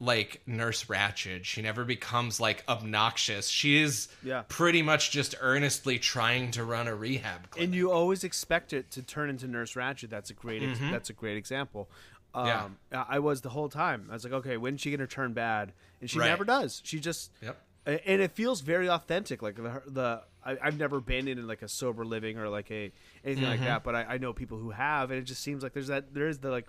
like 0.00 0.42
Nurse 0.46 0.84
Ratched. 0.84 1.44
She 1.44 1.62
never 1.62 1.84
becomes 1.84 2.40
like 2.40 2.64
obnoxious. 2.68 3.48
She 3.48 3.78
is 3.80 4.08
Yeah. 4.22 4.42
pretty 4.48 4.82
much 4.82 5.10
just 5.12 5.34
earnestly 5.40 5.98
trying 5.98 6.50
to 6.52 6.64
run 6.64 6.88
a 6.88 6.94
rehab 6.94 7.50
clinic. 7.50 7.66
And 7.68 7.74
you 7.74 7.90
always 7.90 8.24
expect 8.24 8.72
it 8.72 8.90
to 8.92 9.02
turn 9.02 9.30
into 9.30 9.46
Nurse 9.46 9.74
Ratched. 9.74 10.10
That's 10.10 10.30
a 10.30 10.34
great. 10.34 10.62
Ex- 10.62 10.78
that's 10.80 11.10
a 11.10 11.14
great 11.14 11.36
example. 11.36 11.88
Um, 12.34 12.76
Yeah. 12.92 13.04
I 13.08 13.20
was 13.20 13.42
the 13.42 13.50
whole 13.50 13.68
time. 13.68 14.08
I 14.10 14.14
was 14.14 14.24
like, 14.24 14.32
okay, 14.32 14.56
when's 14.56 14.80
she 14.80 14.90
gonna 14.90 15.06
turn 15.06 15.32
bad? 15.32 15.72
And 16.00 16.10
she 16.10 16.18
Right. 16.18 16.26
never 16.28 16.44
does. 16.44 16.82
She 16.84 16.98
just. 16.98 17.30
Yep. 17.40 17.62
And 17.86 18.22
it 18.22 18.32
feels 18.32 18.62
very 18.62 18.88
authentic. 18.88 19.42
Like 19.42 19.56
the, 19.56 19.82
the 19.86 20.22
I, 20.44 20.56
I've 20.62 20.78
never 20.78 21.00
been 21.00 21.28
in 21.28 21.46
like 21.46 21.60
a 21.62 21.68
sober 21.68 22.04
living 22.04 22.38
or 22.38 22.48
like 22.48 22.70
a 22.70 22.92
anything 23.24 23.44
like 23.44 23.56
Mm-hmm. 23.56 23.64
that, 23.66 23.84
but 23.84 23.94
I, 23.94 24.04
I 24.04 24.18
know 24.18 24.32
people 24.32 24.58
who 24.58 24.70
have, 24.70 25.10
and 25.10 25.18
it 25.20 25.24
just 25.24 25.42
seems 25.42 25.62
like 25.62 25.72
there's 25.74 25.88
that 25.88 26.14
there 26.14 26.28
is 26.28 26.38
the 26.38 26.50
like 26.50 26.66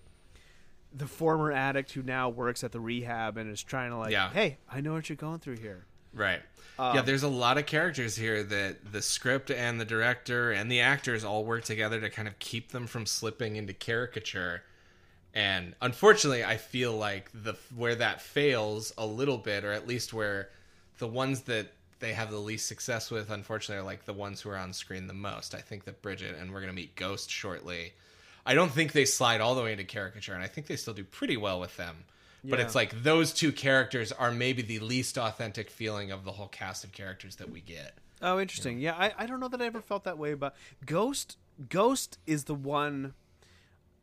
the 0.94 1.08
former 1.08 1.52
addict 1.52 1.92
who 1.92 2.02
now 2.04 2.30
works 2.30 2.64
at 2.64 2.72
the 2.72 2.80
rehab 2.80 3.38
and 3.38 3.52
is 3.52 3.62
trying 3.64 3.92
to 3.92 3.98
like, 3.98 4.12
Yeah. 4.12 4.30
hey, 4.32 4.58
I 4.72 4.82
know 4.82 4.94
what 4.94 5.10
you're 5.10 5.16
going 5.18 5.40
through 5.40 5.58
here. 5.58 5.86
Right. 6.14 6.42
Um, 6.80 6.96
yeah, 6.96 7.02
there's 7.02 7.24
a 7.24 7.28
lot 7.30 7.58
of 7.58 7.66
characters 7.66 8.16
here 8.16 8.44
that 8.44 8.92
the 8.94 9.02
script 9.02 9.52
and 9.52 9.80
the 9.80 9.86
director 9.86 10.52
and 10.52 10.72
the 10.72 10.80
actors 10.82 11.26
all 11.26 11.44
work 11.44 11.64
together 11.66 12.00
to 12.00 12.10
kind 12.10 12.28
of 12.30 12.40
keep 12.40 12.72
them 12.72 12.88
from 12.88 13.06
slipping 13.06 13.58
into 13.58 13.74
caricature. 13.74 14.64
And 15.34 15.76
unfortunately, 15.82 16.46
I 16.46 16.56
feel 16.58 16.94
like 16.94 17.30
the 17.34 17.56
where 17.76 17.96
that 17.96 18.22
fails 18.22 18.94
a 18.98 19.06
little 19.06 19.38
bit, 19.38 19.66
or 19.66 19.74
at 19.74 19.86
least 19.88 20.14
where 20.14 20.50
the 20.98 21.08
ones 21.08 21.42
that 21.42 21.68
they 22.00 22.14
have 22.14 22.32
the 22.32 22.40
least 22.40 22.68
success 22.68 23.10
with, 23.10 23.30
unfortunately, 23.30 23.82
are 23.82 23.86
like 23.86 24.06
the 24.06 24.14
ones 24.14 24.42
who 24.42 24.50
are 24.50 24.58
on 24.58 24.74
screen 24.74 25.08
the 25.08 25.14
most. 25.14 25.56
I 25.56 25.60
think 25.60 25.86
that 25.86 26.02
Bridget 26.02 26.36
and 26.40 26.52
we're 26.52 26.60
going 26.60 26.72
to 26.72 26.76
meet 26.76 26.96
Ghost 26.96 27.30
shortly. 27.30 27.94
I 28.46 28.54
don't 28.54 28.72
think 28.72 28.92
they 28.92 29.06
slide 29.06 29.42
all 29.42 29.56
the 29.56 29.64
way 29.64 29.72
into 29.72 29.86
caricature, 29.86 30.34
and 30.34 30.44
I 30.44 30.48
think 30.48 30.68
they 30.68 30.76
still 30.76 30.94
do 30.94 31.04
pretty 31.04 31.38
well 31.38 31.60
with 31.60 31.76
them. 31.78 32.06
But 32.50 32.60
it's 32.60 32.76
like 32.76 33.04
those 33.04 33.34
two 33.34 33.52
characters 33.52 34.12
are 34.12 34.32
maybe 34.32 34.62
the 34.62 34.80
least 34.80 35.18
authentic 35.18 35.70
feeling 35.70 36.12
of 36.12 36.24
the 36.24 36.32
whole 36.32 36.48
cast 36.48 36.84
of 36.84 36.92
characters 36.92 37.38
that 37.38 37.50
we 37.50 37.60
get. 37.60 37.98
Oh, 38.22 38.40
interesting. 38.40 38.80
Yeah, 38.80 38.94
I, 38.94 39.14
I 39.18 39.26
don't 39.26 39.40
know 39.40 39.48
that 39.48 39.62
I 39.62 39.66
ever 39.66 39.82
felt 39.82 40.04
that 40.04 40.18
way 40.18 40.34
but 40.34 40.56
Ghost. 40.86 41.38
Ghost 41.70 42.18
is 42.28 42.44
the 42.46 42.54
one. 42.54 43.14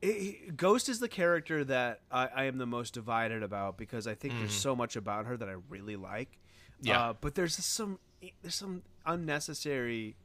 it- 0.01 0.57
Ghost 0.57 0.89
is 0.89 0.99
the 0.99 1.09
character 1.09 1.65
that 1.65 2.01
I, 2.11 2.29
I 2.35 2.45
am 2.45 2.59
the 2.59 2.67
most 2.67 2.95
divided 2.95 3.43
about 3.43 3.77
because 3.79 4.07
I 4.07 4.15
think 4.15 4.35
there's 4.39 4.51
mm-hmm. 4.51 4.59
so 4.59 4.77
much 4.77 4.97
about 4.97 5.27
her 5.27 5.37
that 5.37 5.49
I 5.49 5.57
really 5.69 5.97
like. 5.97 6.39
Yeah. 6.83 7.01
Uh, 7.01 7.15
but 7.21 7.35
there's 7.35 7.55
some 7.57 7.99
there's 8.43 8.55
some 8.55 8.83
unnecessary. 9.07 10.17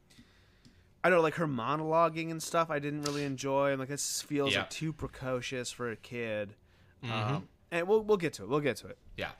I 1.02 1.08
don't 1.10 1.18
know, 1.18 1.22
like 1.22 1.34
her 1.36 1.46
monologuing 1.46 2.30
and 2.30 2.42
stuff. 2.42 2.70
I 2.70 2.80
didn't 2.80 3.02
really 3.02 3.24
enjoy. 3.24 3.70
I'm 3.72 3.78
like, 3.78 3.88
this 3.88 4.20
feels 4.20 4.52
Yeah. 4.52 4.60
like 4.60 4.70
too 4.70 4.92
precocious 4.92 5.70
for 5.70 5.90
a 5.90 5.96
kid. 5.96 6.54
Um, 7.04 7.48
and 7.70 7.86
we'll 7.86 8.02
we'll 8.02 8.16
get 8.16 8.32
to 8.34 8.42
it. 8.42 8.48
We'll 8.48 8.60
get 8.60 8.76
to 8.78 8.88
it. 8.88 8.98
Yeah. 9.16 9.30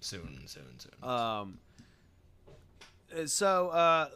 Soon, 0.00 0.38
soon, 0.46 0.78
soon. 0.78 1.08
Um. 1.10 1.58
So, 3.26 3.68
uh, 3.70 4.08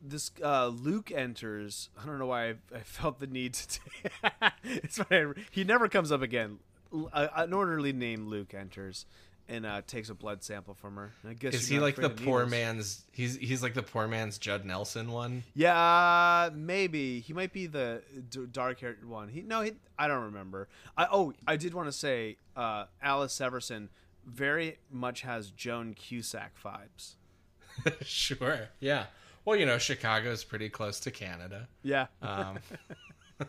this 0.00 0.30
uh, 0.42 0.68
Luke 0.68 1.12
enters. 1.14 1.90
I 2.02 2.06
don't 2.06 2.18
know 2.18 2.26
why 2.26 2.48
I, 2.50 2.54
I 2.74 2.80
felt 2.80 3.18
the 3.20 3.26
need 3.26 3.52
to. 3.54 3.68
T- 3.68 3.80
it's 4.64 4.98
fine. 5.02 5.34
He 5.50 5.62
never 5.64 5.88
comes 5.88 6.10
up 6.10 6.22
again. 6.22 6.58
Uh, 7.12 7.28
an 7.36 7.52
orderly 7.52 7.92
named 7.92 8.28
Luke 8.28 8.54
enters 8.54 9.04
and 9.48 9.66
uh, 9.66 9.82
takes 9.86 10.08
a 10.08 10.14
blood 10.14 10.42
sample 10.42 10.74
from 10.74 10.96
her. 10.96 11.12
I 11.28 11.34
guess 11.34 11.54
Is 11.54 11.68
he 11.68 11.78
like 11.78 11.96
the 11.96 12.10
poor 12.10 12.44
needles. 12.44 12.50
man's? 12.50 13.04
He's 13.12 13.36
he's 13.36 13.62
like 13.62 13.74
the 13.74 13.82
poor 13.82 14.08
man's 14.08 14.38
Judd 14.38 14.64
Nelson 14.64 15.10
one. 15.12 15.42
Yeah, 15.54 15.76
uh, 15.76 16.50
maybe 16.54 17.20
he 17.20 17.32
might 17.32 17.52
be 17.52 17.66
the 17.66 18.02
d- 18.30 18.46
dark-haired 18.50 19.08
one. 19.08 19.28
He 19.28 19.42
no, 19.42 19.60
he, 19.62 19.72
I 19.98 20.08
don't 20.08 20.24
remember. 20.24 20.68
I 20.96 21.06
oh, 21.10 21.32
I 21.46 21.56
did 21.56 21.74
want 21.74 21.88
to 21.88 21.92
say 21.92 22.36
uh, 22.56 22.86
Alice 23.02 23.38
Severson 23.38 23.88
very 24.26 24.78
much 24.90 25.20
has 25.22 25.50
Joan 25.50 25.94
Cusack 25.94 26.52
vibes. 26.64 27.14
sure. 28.04 28.68
Yeah. 28.80 29.06
Well, 29.44 29.56
you 29.56 29.66
know, 29.66 29.76
Chicago's 29.78 30.42
pretty 30.44 30.70
close 30.70 31.00
to 31.00 31.10
Canada. 31.10 31.68
Yeah. 31.82 32.06
Um, 32.22 32.58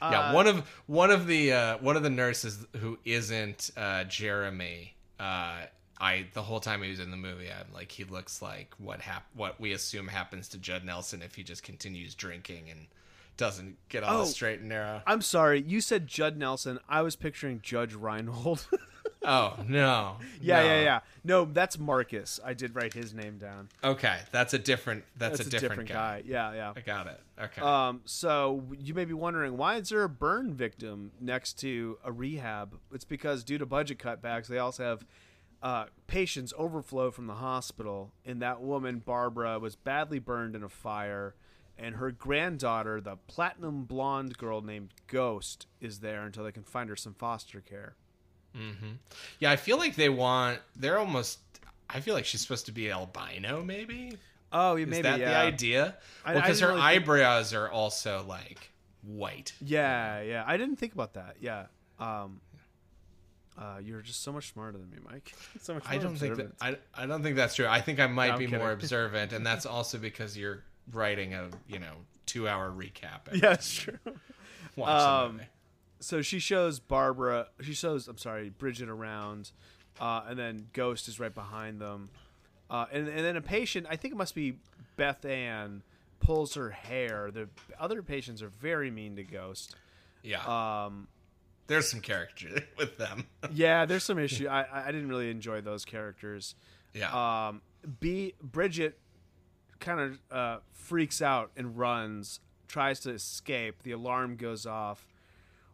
yeah, 0.00 0.32
one 0.32 0.46
of 0.46 0.68
one 0.86 1.10
of 1.10 1.26
the 1.26 1.52
uh, 1.52 1.78
one 1.78 1.96
of 1.96 2.02
the 2.02 2.10
nurses 2.10 2.66
who 2.78 2.98
isn't 3.04 3.70
uh, 3.76 4.04
Jeremy. 4.04 4.94
Uh, 5.20 5.62
I 6.00 6.26
the 6.34 6.42
whole 6.42 6.58
time 6.60 6.82
he 6.82 6.90
was 6.90 6.98
in 7.00 7.10
the 7.12 7.16
movie, 7.16 7.48
I'm 7.48 7.72
like, 7.72 7.92
he 7.92 8.02
looks 8.04 8.42
like 8.42 8.74
what 8.78 9.00
hap- 9.00 9.28
what 9.34 9.60
we 9.60 9.72
assume 9.72 10.08
happens 10.08 10.48
to 10.48 10.58
Judd 10.58 10.84
Nelson 10.84 11.22
if 11.22 11.34
he 11.36 11.42
just 11.44 11.62
continues 11.62 12.14
drinking 12.16 12.70
and 12.70 12.86
doesn't 13.36 13.76
get 13.88 14.02
on 14.02 14.14
Oh. 14.16 14.18
the 14.20 14.26
straight 14.26 14.60
and 14.60 14.68
narrow. 14.68 15.00
I'm 15.06 15.22
sorry, 15.22 15.62
you 15.62 15.80
said 15.80 16.06
Judd 16.08 16.36
Nelson. 16.36 16.80
I 16.88 17.02
was 17.02 17.14
picturing 17.16 17.60
Judge 17.62 17.94
Reinhold. 17.94 18.66
Oh 19.24 19.56
no. 19.66 20.16
Yeah, 20.40 20.60
no. 20.60 20.66
yeah, 20.66 20.82
yeah. 20.82 21.00
No, 21.22 21.44
that's 21.44 21.78
Marcus. 21.78 22.40
I 22.44 22.52
did 22.52 22.74
write 22.74 22.94
his 22.94 23.14
name 23.14 23.38
down. 23.38 23.68
Okay, 23.84 24.18
that's 24.32 24.54
a 24.54 24.58
different. 24.58 25.04
That's, 25.16 25.38
That's 25.38 25.54
a 25.54 25.60
different, 25.60 25.88
guy. 25.88 26.24
Yeah, 26.26 26.52
yeah. 26.52 26.72
I 26.74 26.80
got 26.80 27.06
it. 27.06 27.20
Okay. 27.40 27.62
Um, 27.62 28.00
so 28.06 28.64
you 28.76 28.92
may 28.92 29.04
be 29.04 29.14
wondering 29.14 29.56
why 29.56 29.76
is 29.76 29.90
there 29.90 30.02
a 30.02 30.08
burn 30.08 30.52
victim 30.52 31.12
next 31.20 31.60
to 31.60 31.98
a 32.04 32.10
rehab? 32.10 32.76
It's 32.92 33.04
because 33.04 33.44
due 33.44 33.56
to 33.58 33.66
budget 33.66 33.98
cutbacks, 33.98 34.48
they 34.48 34.58
also 34.58 34.84
have 34.84 35.06
uh, 35.62 35.84
patients 36.08 36.52
overflow 36.58 37.12
from 37.12 37.28
the 37.28 37.34
hospital, 37.34 38.12
and 38.24 38.42
that 38.42 38.60
woman 38.60 38.98
Barbara 38.98 39.60
was 39.60 39.76
badly 39.76 40.18
burned 40.18 40.56
in 40.56 40.64
a 40.64 40.68
fire, 40.68 41.36
and 41.78 41.96
her 41.96 42.10
granddaughter, 42.10 43.00
the 43.00 43.16
platinum 43.28 43.84
blonde 43.84 44.36
girl 44.38 44.60
named 44.60 44.92
Ghost, 45.06 45.66
is 45.80 46.00
there 46.00 46.22
until 46.24 46.42
they 46.42 46.52
can 46.52 46.64
find 46.64 46.90
her 46.90 46.96
some 46.96 47.14
foster 47.14 47.60
care. 47.60 47.94
Yeah, 49.38 49.50
I 49.50 49.56
feel 49.56 49.78
like 49.78 49.96
they 49.96 50.08
want. 50.08 50.58
They're 50.76 50.98
almost. 50.98 51.38
I 51.90 52.00
feel 52.00 52.14
like 52.14 52.24
she's 52.24 52.40
supposed 52.40 52.66
to 52.66 52.72
be 52.72 52.90
albino. 52.90 53.62
Maybe 53.62 54.16
Oh, 54.52 54.76
you 54.76 54.84
is 54.84 54.90
maybe 54.90 55.02
that 55.02 55.18
yeah. 55.20 55.28
the 55.30 55.36
idea? 55.36 55.96
I 56.24 56.34
Because 56.34 56.60
her 56.60 56.68
really 56.68 56.80
think- 56.80 57.02
eyebrows 57.02 57.54
are 57.54 57.70
also 57.70 58.24
like 58.28 58.70
white. 59.02 59.52
Yeah, 59.60 60.20
yeah. 60.22 60.44
I 60.46 60.56
didn't 60.56 60.76
think 60.76 60.92
about 60.94 61.14
that. 61.14 61.36
Yeah. 61.40 61.66
Um, 61.98 62.40
uh, 63.58 63.78
you're 63.82 64.00
just 64.00 64.22
so 64.22 64.32
much 64.32 64.52
smarter 64.52 64.78
than 64.78 64.88
me, 64.90 64.96
Mike. 65.10 65.34
so 65.60 65.74
much. 65.74 65.84
I 65.86 65.98
don't 65.98 66.16
think 66.16 66.36
that. 66.36 66.52
I, 66.60 66.76
I 66.94 67.06
don't 67.06 67.22
think 67.22 67.36
that's 67.36 67.54
true. 67.54 67.66
I 67.66 67.80
think 67.80 68.00
I 68.00 68.06
might 68.06 68.32
No, 68.32 68.38
be 68.38 68.46
more 68.46 68.72
observant, 68.72 69.32
and 69.32 69.44
that's 69.46 69.66
also 69.76 69.98
because 69.98 70.36
you're 70.36 70.62
writing 70.92 71.34
a 71.34 71.48
you 71.68 71.78
know 71.78 71.92
two 72.26 72.48
hour 72.48 72.70
recap. 72.70 73.20
Yeah, 73.34 73.52
it's 73.52 73.72
true. 73.72 73.98
Watch 74.76 75.00
the 75.02 75.08
Um, 75.08 75.32
movie. 75.32 75.44
So 76.02 76.20
she 76.22 76.38
shows 76.38 76.78
Barbara. 76.80 77.48
She 77.62 77.74
shows. 77.74 78.08
I'm 78.08 78.18
sorry, 78.18 78.50
Bridget 78.50 78.88
around, 78.88 79.50
uh, 80.00 80.22
and 80.28 80.38
then 80.38 80.66
Ghost 80.72 81.08
is 81.08 81.18
right 81.18 81.34
behind 81.34 81.80
them, 81.80 82.10
uh, 82.70 82.86
and 82.92 83.08
and 83.08 83.24
then 83.24 83.36
a 83.36 83.40
patient. 83.42 83.86
I 83.88 83.96
think 83.96 84.12
it 84.12 84.16
must 84.16 84.34
be 84.34 84.58
Beth 84.96 85.24
Ann 85.24 85.82
pulls 86.20 86.54
her 86.54 86.70
hair. 86.70 87.30
The 87.32 87.48
other 87.80 88.02
patients 88.02 88.42
are 88.42 88.48
very 88.48 88.90
mean 88.90 89.16
to 89.16 89.24
Ghost. 89.24 89.74
Yeah, 90.22 90.40
Um, 90.84 91.08
there's 91.66 91.90
some 91.90 92.00
character 92.00 92.62
with 92.76 92.96
them. 92.98 93.26
yeah, 93.52 93.86
there's 93.86 94.04
some 94.04 94.18
issue. 94.18 94.46
I 94.48 94.86
I 94.88 94.92
didn't 94.92 95.08
really 95.08 95.30
enjoy 95.30 95.60
those 95.62 95.84
characters. 95.84 96.54
yeah, 96.94 97.48
um, 97.48 97.62
B 98.00 98.34
Bridget 98.42 98.98
kind 99.80 99.98
of 100.00 100.18
uh, 100.30 100.58
freaks 100.72 101.20
out 101.20 101.50
and 101.56 101.76
runs, 101.76 102.38
tries 102.68 103.00
to 103.00 103.10
escape. 103.10 103.82
The 103.82 103.90
alarm 103.92 104.36
goes 104.36 104.64
off. 104.66 105.06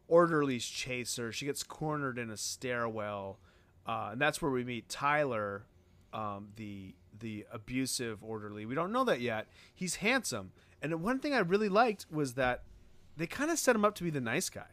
Orderlies 0.09 0.65
chase 0.67 1.17
her. 1.17 1.31
She 1.33 1.47
gets 1.47 1.63
cornered 1.63 2.19
in 2.19 2.31
a 2.31 2.37
stairwell, 2.37 3.39
uh, 3.87 4.09
and 4.13 4.21
that's 4.21 4.41
where 4.43 4.51
we 4.51 4.65
meet 4.65 4.89
Tyler, 4.89 5.65
um, 6.13 6.49
the 6.57 6.95
the 7.21 7.47
abusive 7.53 8.23
orderly. 8.25 8.65
We 8.67 8.75
don't 8.75 8.93
know 8.93 9.05
that 9.05 9.21
yet. 9.21 9.47
He's 9.75 9.97
handsome, 9.97 10.53
and 10.83 11.03
one 11.03 11.19
thing 11.19 11.35
I 11.35 11.39
really 11.41 11.69
liked 11.69 12.07
was 12.11 12.35
that 12.35 12.63
they 13.17 13.27
kind 13.27 13.51
of 13.51 13.59
set 13.59 13.75
him 13.77 13.85
up 13.85 13.95
to 13.97 14.05
be 14.05 14.11
the 14.11 14.21
nice 14.21 14.49
guy. 14.49 14.67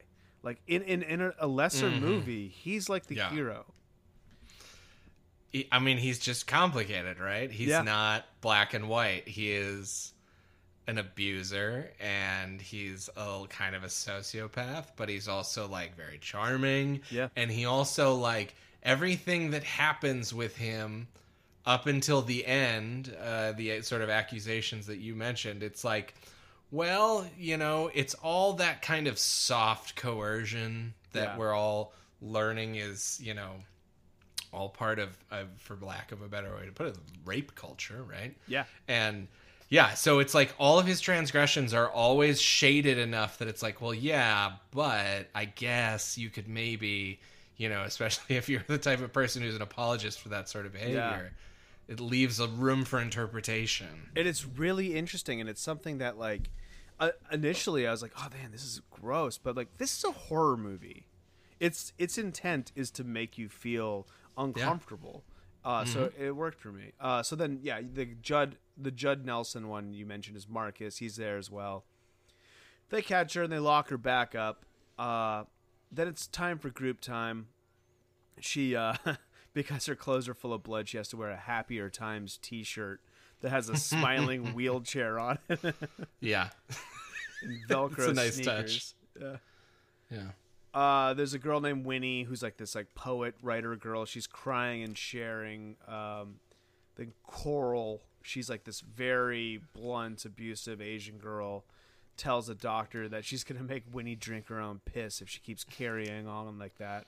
Like 0.44 0.62
in 0.68 0.82
in, 0.84 1.02
in 1.04 1.32
a, 1.40 1.48
lesser 1.48 1.90
movie, 1.90 2.48
he's 2.48 2.88
like 2.88 3.08
the 3.08 3.16
Yeah. 3.16 3.30
hero. 3.32 3.66
I 5.72 5.80
mean, 5.80 5.98
he's 5.98 6.20
just 6.20 6.48
complicated, 6.48 7.18
right? 7.20 7.50
He's 7.50 7.70
Yeah. 7.70 7.82
not 7.82 8.26
black 8.42 8.74
and 8.74 8.90
white. 8.90 9.28
He 9.28 9.52
is 9.54 10.14
an 10.88 10.98
abuser 10.98 11.92
and 12.00 12.62
he's 12.62 13.10
a 13.18 13.44
kind 13.50 13.76
of 13.76 13.84
a 13.84 13.88
sociopath, 13.88 14.86
but 14.96 15.10
he's 15.10 15.28
also 15.28 15.68
like 15.68 15.96
very 15.96 16.18
charming. 16.20 17.02
Yeah. 17.10 17.30
And 17.36 17.50
he 17.50 17.66
also 17.66 18.16
like 18.16 18.54
everything 18.84 19.52
that 19.52 19.64
happens 19.64 20.34
with 20.34 20.56
him 20.56 21.08
up 21.66 21.88
until 21.88 22.22
the 22.22 22.46
end, 22.46 23.16
uh, 23.20 23.54
the 23.54 23.82
sort 23.82 24.04
of 24.04 24.10
accusations 24.10 24.86
that 24.88 24.98
you 24.98 25.16
mentioned, 25.16 25.64
it's 25.64 25.84
like, 25.84 26.14
well, 26.72 27.26
you 27.38 27.58
know, 27.58 27.90
it's 27.94 28.14
all 28.16 28.54
that 28.54 28.82
kind 28.84 29.08
of 29.08 29.18
soft 29.18 29.96
coercion 29.96 30.94
that 31.14 31.30
Yeah. 31.30 31.38
we're 31.38 31.54
all 31.54 31.94
learning 32.22 32.76
is, 32.76 33.20
you 33.22 33.34
know, 33.34 33.52
all 34.54 34.70
part 34.70 35.00
of, 35.00 35.18
of, 35.32 35.48
for 35.58 35.76
lack 35.82 36.12
of 36.12 36.22
a 36.22 36.28
better 36.28 36.56
way 36.56 36.66
to 36.66 36.72
put 36.72 36.88
it, 36.88 36.98
rape 37.26 37.56
culture, 37.56 38.04
right? 38.04 38.36
Yeah. 38.48 38.66
And 38.88 39.28
yeah, 39.70 39.94
so 39.94 40.20
it's 40.20 40.34
like 40.34 40.54
all 40.60 40.80
of 40.80 40.86
his 40.86 41.02
transgressions 41.02 41.74
are 41.74 41.90
always 41.90 42.40
shaded 42.42 42.98
enough 42.98 43.40
that 43.40 43.48
it's 43.48 43.64
like, 43.64 43.82
well, 43.82 43.94
yeah, 43.94 44.54
but 44.72 45.28
I 45.34 45.46
guess 45.46 46.18
you 46.18 46.30
could 46.30 46.48
maybe, 46.48 47.20
you 47.58 47.70
know, 47.70 47.84
especially 47.84 48.36
if 48.38 48.48
you're 48.48 48.64
the 48.68 48.78
type 48.78 49.02
of 49.02 49.12
person 49.12 49.42
who's 49.42 49.56
an 49.56 49.62
apologist 49.62 50.22
for 50.22 50.30
that 50.30 50.50
sort 50.50 50.66
of 50.66 50.74
behavior, 50.74 51.32
it 51.88 52.00
leaves 52.00 52.40
a 52.40 52.48
room 52.48 52.84
for 52.86 53.00
interpretation. 53.00 54.10
and 54.16 54.28
it's 54.28 54.46
really 54.46 54.96
interesting 54.96 55.40
and 55.40 55.50
it's 55.50 55.62
something 55.62 56.00
that 56.00 56.18
like 56.18 56.50
uh, 57.00 57.12
initially 57.32 57.86
i 57.86 57.92
was 57.92 58.02
like 58.02 58.14
oh 58.18 58.28
man 58.40 58.52
this 58.52 58.64
is 58.64 58.82
gross 58.90 59.38
but 59.38 59.56
like 59.56 59.68
this 59.78 59.98
is 59.98 60.04
a 60.04 60.12
horror 60.12 60.58
movie. 60.58 61.06
Its 61.60 61.94
its 61.98 62.18
intent 62.18 62.72
is 62.76 62.90
to 62.92 63.04
make 63.04 63.38
you 63.38 63.48
feel 63.50 64.08
uncomfortable 64.38 65.24
uh, 65.66 65.84
so 65.84 66.06
Mm-hmm. 66.08 66.24
it 66.24 66.36
worked 66.36 66.60
for 66.62 66.72
me 66.72 66.92
uh, 67.02 67.22
so 67.24 67.36
then 67.36 67.60
yeah 67.62 67.82
the 67.82 68.06
judd 68.22 68.58
the 68.78 68.92
judd 68.92 69.26
nelson 69.26 69.68
one 69.68 69.94
you 69.94 70.06
mentioned 70.06 70.38
is 70.38 70.48
marcus 70.48 70.98
he's 71.00 71.16
there 71.18 71.38
as 71.38 71.50
well 71.52 71.84
they 72.90 73.02
catch 73.02 73.34
her 73.34 73.44
and 73.44 73.52
they 73.52 73.60
lock 73.60 73.90
her 73.90 73.98
back 73.98 74.36
up 74.36 74.66
uh, 75.00 75.44
then 75.92 76.08
it's 76.08 76.28
time 76.28 76.58
for 76.60 76.70
group 76.70 77.02
time 77.02 77.48
she 78.40 78.76
uh 78.76 78.94
because 79.54 79.86
her 79.88 79.96
clothes 79.96 80.28
are 80.30 80.34
full 80.34 80.54
of 80.54 80.62
blood 80.64 80.88
she 80.88 80.98
has 80.98 81.08
to 81.10 81.18
wear 81.18 81.30
a 81.32 81.38
happier 81.38 81.90
times 81.90 82.38
t-shirt 82.42 83.02
that 83.42 83.50
has 83.50 83.70
a 83.70 83.76
smiling 83.92 84.54
wheelchair 84.54 85.18
on 85.20 85.40
it 85.50 85.76
Yeah. 86.20 86.50
and 87.42 87.60
velcro 87.68 87.98
It's 88.00 88.08
a 88.08 88.14
nice 88.14 88.36
sneakers. 88.36 88.96
Yeah. 89.20 89.38
Yeah. 90.12 90.28
Uh, 90.76 91.14
there's 91.14 91.34
a 91.34 91.40
girl 91.40 91.62
named 91.62 91.86
Winnie 91.86 92.24
who's 92.24 92.44
like 92.44 92.58
this 92.58 92.76
like 92.76 92.94
poet 92.96 93.34
writer 93.42 93.76
girl. 93.78 94.04
She's 94.06 94.28
crying 94.28 94.84
and 94.84 94.98
sharing. 94.98 95.78
Um, 95.88 96.36
then 96.98 97.14
Coral, 97.24 98.02
she's 98.22 98.50
like 98.50 98.66
this 98.66 98.82
very 98.82 99.62
blunt, 99.74 100.26
abusive 100.26 100.82
Asian 100.82 101.18
girl, 101.18 101.64
tells 102.18 102.50
a 102.50 102.56
doctor 102.56 103.08
that 103.08 103.24
she's 103.24 103.46
gonna 103.46 103.64
make 103.74 103.84
Winnie 103.92 104.16
drink 104.16 104.50
her 104.50 104.60
own 104.60 104.82
piss 104.84 105.22
if 105.22 105.30
she 105.30 105.40
keeps 105.40 105.64
carrying 105.64 106.28
on 106.28 106.60
like 106.60 106.78
that. 106.78 107.06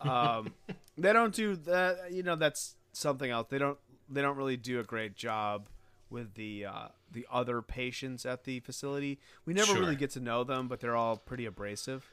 Um, 0.00 0.54
they 0.96 1.12
don't 1.12 1.34
do 1.34 1.56
that. 1.56 2.12
You 2.12 2.22
know, 2.22 2.36
that's 2.36 2.76
something 2.92 3.30
else. 3.30 3.48
They 3.50 3.58
don't. 3.58 3.78
They 4.08 4.22
don't 4.22 4.36
really 4.36 4.56
do 4.56 4.78
a 4.80 4.84
great 4.84 5.16
job 5.16 5.68
with 6.08 6.34
the 6.34 6.66
uh, 6.66 6.88
the 7.10 7.26
other 7.32 7.62
patients 7.62 8.24
at 8.24 8.44
the 8.44 8.60
facility. 8.60 9.18
We 9.44 9.54
never 9.54 9.72
Sure. 9.72 9.80
really 9.80 9.96
get 9.96 10.10
to 10.12 10.20
know 10.20 10.44
them, 10.44 10.68
but 10.68 10.78
they're 10.80 10.96
all 10.96 11.16
pretty 11.16 11.46
abrasive. 11.46 12.06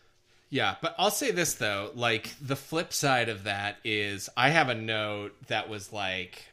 Yeah, 0.50 0.76
but 0.82 0.96
I'll 0.98 1.12
say 1.12 1.32
this 1.32 1.56
though, 1.56 1.92
like 1.96 2.34
the 2.42 2.56
flip 2.56 2.94
side 2.94 3.30
of 3.30 3.44
that 3.44 3.78
is 3.84 4.30
I 4.38 4.50
have 4.50 4.70
a 4.70 4.76
note 4.76 5.34
that 5.48 5.68
was 5.70 5.92
like 5.92 6.44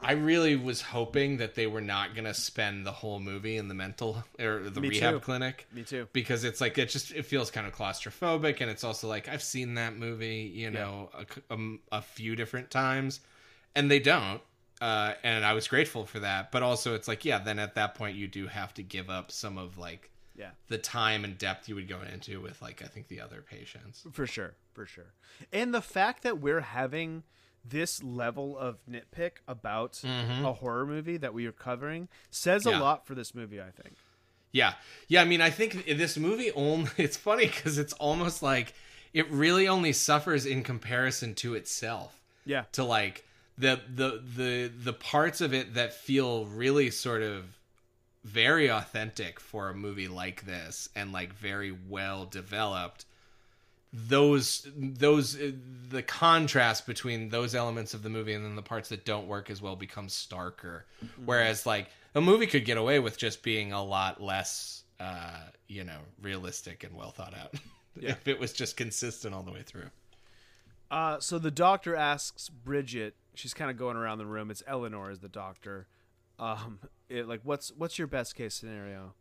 I 0.00 0.12
really 0.12 0.56
was 0.56 0.80
hoping 0.80 1.36
that 1.36 1.54
they 1.54 1.66
were 1.68 1.80
not 1.80 2.14
going 2.14 2.24
to 2.24 2.34
spend 2.34 2.84
the 2.84 2.90
whole 2.90 3.20
movie 3.20 3.56
in 3.56 3.68
the 3.68 3.74
mental 3.74 4.24
or 4.40 4.58
the 4.68 4.80
Me 4.80 4.88
rehab 4.88 5.14
too. 5.14 5.20
clinic 5.20 5.66
Me 5.72 5.82
too. 5.82 6.08
because 6.12 6.42
it's 6.44 6.60
like 6.60 6.76
it 6.78 6.88
just 6.88 7.12
it 7.12 7.24
feels 7.24 7.50
kind 7.52 7.66
of 7.66 7.74
claustrophobic 7.74 8.60
and 8.60 8.70
it's 8.70 8.82
also 8.84 9.06
like 9.06 9.28
I've 9.28 9.42
seen 9.42 9.74
that 9.74 9.96
movie, 9.96 10.50
you 10.52 10.70
know, 10.70 11.10
a 11.14 11.32
c- 11.32 11.42
um, 11.50 11.78
a, 11.92 12.02
few 12.02 12.34
different 12.34 12.70
times 12.70 13.20
and 13.76 13.90
they 13.90 14.00
don't. 14.00 14.40
Uh, 14.80 15.14
and 15.22 15.44
I 15.44 15.52
was 15.52 15.68
grateful 15.68 16.06
for 16.06 16.18
that, 16.20 16.50
but 16.50 16.64
also 16.64 16.96
it's 16.96 17.06
like, 17.06 17.24
yeah, 17.24 17.38
then 17.38 17.60
at 17.60 17.76
that 17.76 17.94
point 17.94 18.16
you 18.16 18.26
do 18.26 18.48
have 18.48 18.74
to 18.74 18.82
give 18.82 19.08
up 19.10 19.30
some 19.30 19.56
of 19.56 19.78
like 19.78 20.10
Yeah, 20.36 20.50
the 20.68 20.78
time 20.78 21.24
and 21.24 21.36
depth 21.36 21.68
you 21.68 21.74
would 21.74 21.88
go 21.88 22.00
into 22.12 22.40
with 22.40 22.60
like 22.62 22.82
I 22.82 22.86
think 22.86 23.08
the 23.08 23.20
other 23.20 23.42
patients. 23.42 24.04
for 24.12 24.26
sure, 24.26 24.54
for 24.72 24.86
sure. 24.86 25.12
And 25.52 25.74
the 25.74 25.82
fact 25.82 26.22
that 26.22 26.40
we're 26.40 26.60
having 26.60 27.24
this 27.64 28.02
level 28.02 28.58
of 28.58 28.78
nitpick 28.90 29.32
about 29.46 29.92
mm-hmm. 29.92 30.44
a 30.44 30.52
horror 30.52 30.86
movie 30.86 31.16
that 31.16 31.32
we 31.32 31.46
are 31.46 31.52
covering 31.52 32.08
says 32.30 32.66
Yeah. 32.66 32.78
a 32.78 32.80
lot 32.80 33.06
for 33.06 33.14
this 33.14 33.34
movie. 33.34 33.60
I 33.60 33.70
think. 33.70 33.96
Yeah. 34.50 34.74
Yeah, 35.08 35.22
I 35.22 35.24
mean, 35.24 35.40
I 35.40 35.50
think 35.50 35.86
this 35.86 36.16
movie 36.16 36.52
only 36.52 36.90
it's 36.96 37.16
funny 37.16 37.48
cuz 37.48 37.78
it's 37.78 37.92
almost 37.94 38.42
like 38.42 38.74
it 39.12 39.28
really 39.30 39.68
only 39.68 39.92
suffers 39.92 40.46
in 40.46 40.62
comparison 40.62 41.34
to 41.36 41.54
itself. 41.54 42.20
Yeah, 42.44 42.64
To 42.72 42.84
like 42.84 43.24
the 43.58 43.80
the 43.94 44.22
the 44.36 44.72
the 44.74 44.92
parts 44.92 45.40
of 45.40 45.52
it 45.54 45.74
that 45.74 45.92
feel 45.94 46.46
really 46.46 46.90
sort 46.90 47.22
of 47.22 47.44
very 48.24 48.68
authentic 48.70 49.40
for 49.40 49.68
a 49.68 49.74
movie 49.74 50.08
like 50.08 50.44
this 50.46 50.88
and 50.94 51.12
like 51.12 51.32
very 51.34 51.76
well 51.88 52.24
developed 52.24 53.04
those 53.92 54.66
those 54.76 55.36
uh, 55.38 55.50
the 55.90 56.02
contrast 56.02 56.86
between 56.86 57.28
those 57.28 57.54
elements 57.54 57.92
of 57.92 58.02
the 58.02 58.08
movie 58.08 58.32
and 58.32 58.44
then 58.44 58.56
the 58.56 58.62
parts 58.62 58.88
that 58.88 59.04
don't 59.04 59.26
work 59.26 59.50
as 59.50 59.60
well 59.60 59.76
becomes 59.76 60.14
starker 60.14 60.82
whereas 61.26 61.66
like 61.66 61.88
a 62.14 62.20
movie 62.20 62.46
could 62.46 62.64
get 62.64 62.78
away 62.78 62.98
with 63.00 63.18
just 63.18 63.42
being 63.42 63.72
a 63.72 63.84
lot 63.84 64.22
less 64.22 64.84
uh 64.98 65.40
you 65.68 65.84
know 65.84 65.98
realistic 66.22 66.84
and 66.84 66.94
well 66.96 67.10
thought 67.10 67.34
out 67.34 67.54
Yeah. 68.00 68.10
if 68.12 68.26
it 68.26 68.40
was 68.40 68.54
just 68.54 68.78
consistent 68.78 69.34
all 69.34 69.42
the 69.42 69.52
way 69.52 69.62
through 69.62 69.90
Uh, 70.90 71.20
so 71.20 71.38
the 71.38 71.50
doctor 71.50 71.94
asks 71.96 72.48
Bridget. 72.48 73.14
She's 73.34 73.52
kind 73.52 73.70
of 73.70 73.76
going 73.76 73.96
around 73.98 74.16
the 74.18 74.26
room. 74.26 74.50
It's 74.50 74.62
Eleanor 74.66 75.10
is 75.10 75.18
the 75.20 75.28
doctor. 75.28 75.86
Um, 76.38 76.80
it, 77.08 77.28
like, 77.28 77.40
what's 77.44 77.70
what's 77.76 77.98
your 77.98 78.08
best 78.08 78.34
case 78.34 78.54
scenario? 78.54 79.14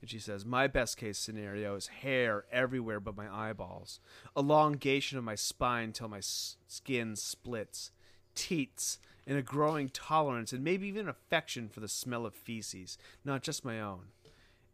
And 0.00 0.10
she 0.10 0.18
says, 0.18 0.44
My 0.44 0.66
best 0.66 0.96
case 0.96 1.18
scenario 1.18 1.74
is 1.74 1.88
hair 1.88 2.44
everywhere 2.52 3.00
but 3.00 3.16
my 3.16 3.28
eyeballs, 3.48 4.00
elongation 4.36 5.18
of 5.18 5.24
my 5.24 5.34
spine 5.34 5.92
till 5.92 6.08
my 6.08 6.18
s- 6.18 6.56
skin 6.66 7.16
splits, 7.16 7.90
teats, 8.34 8.98
and 9.26 9.38
a 9.38 9.42
growing 9.42 9.88
tolerance 9.88 10.52
and 10.52 10.62
maybe 10.62 10.86
even 10.86 11.08
affection 11.08 11.68
for 11.68 11.80
the 11.80 11.88
smell 11.88 12.26
of 12.26 12.34
feces, 12.34 12.98
not 13.24 13.42
just 13.42 13.64
my 13.64 13.80
own. 13.80 14.06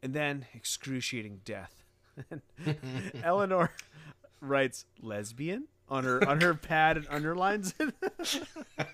And 0.02 0.12
then 0.14 0.46
excruciating 0.52 1.40
death. 1.44 1.84
Eleanor 3.22 3.72
writes 4.40 4.84
lesbian 5.00 5.68
on 5.88 6.04
her 6.04 6.26
on 6.28 6.40
her 6.40 6.54
pad 6.54 6.96
and 6.96 7.06
underlines 7.10 7.74
it. 7.78 7.94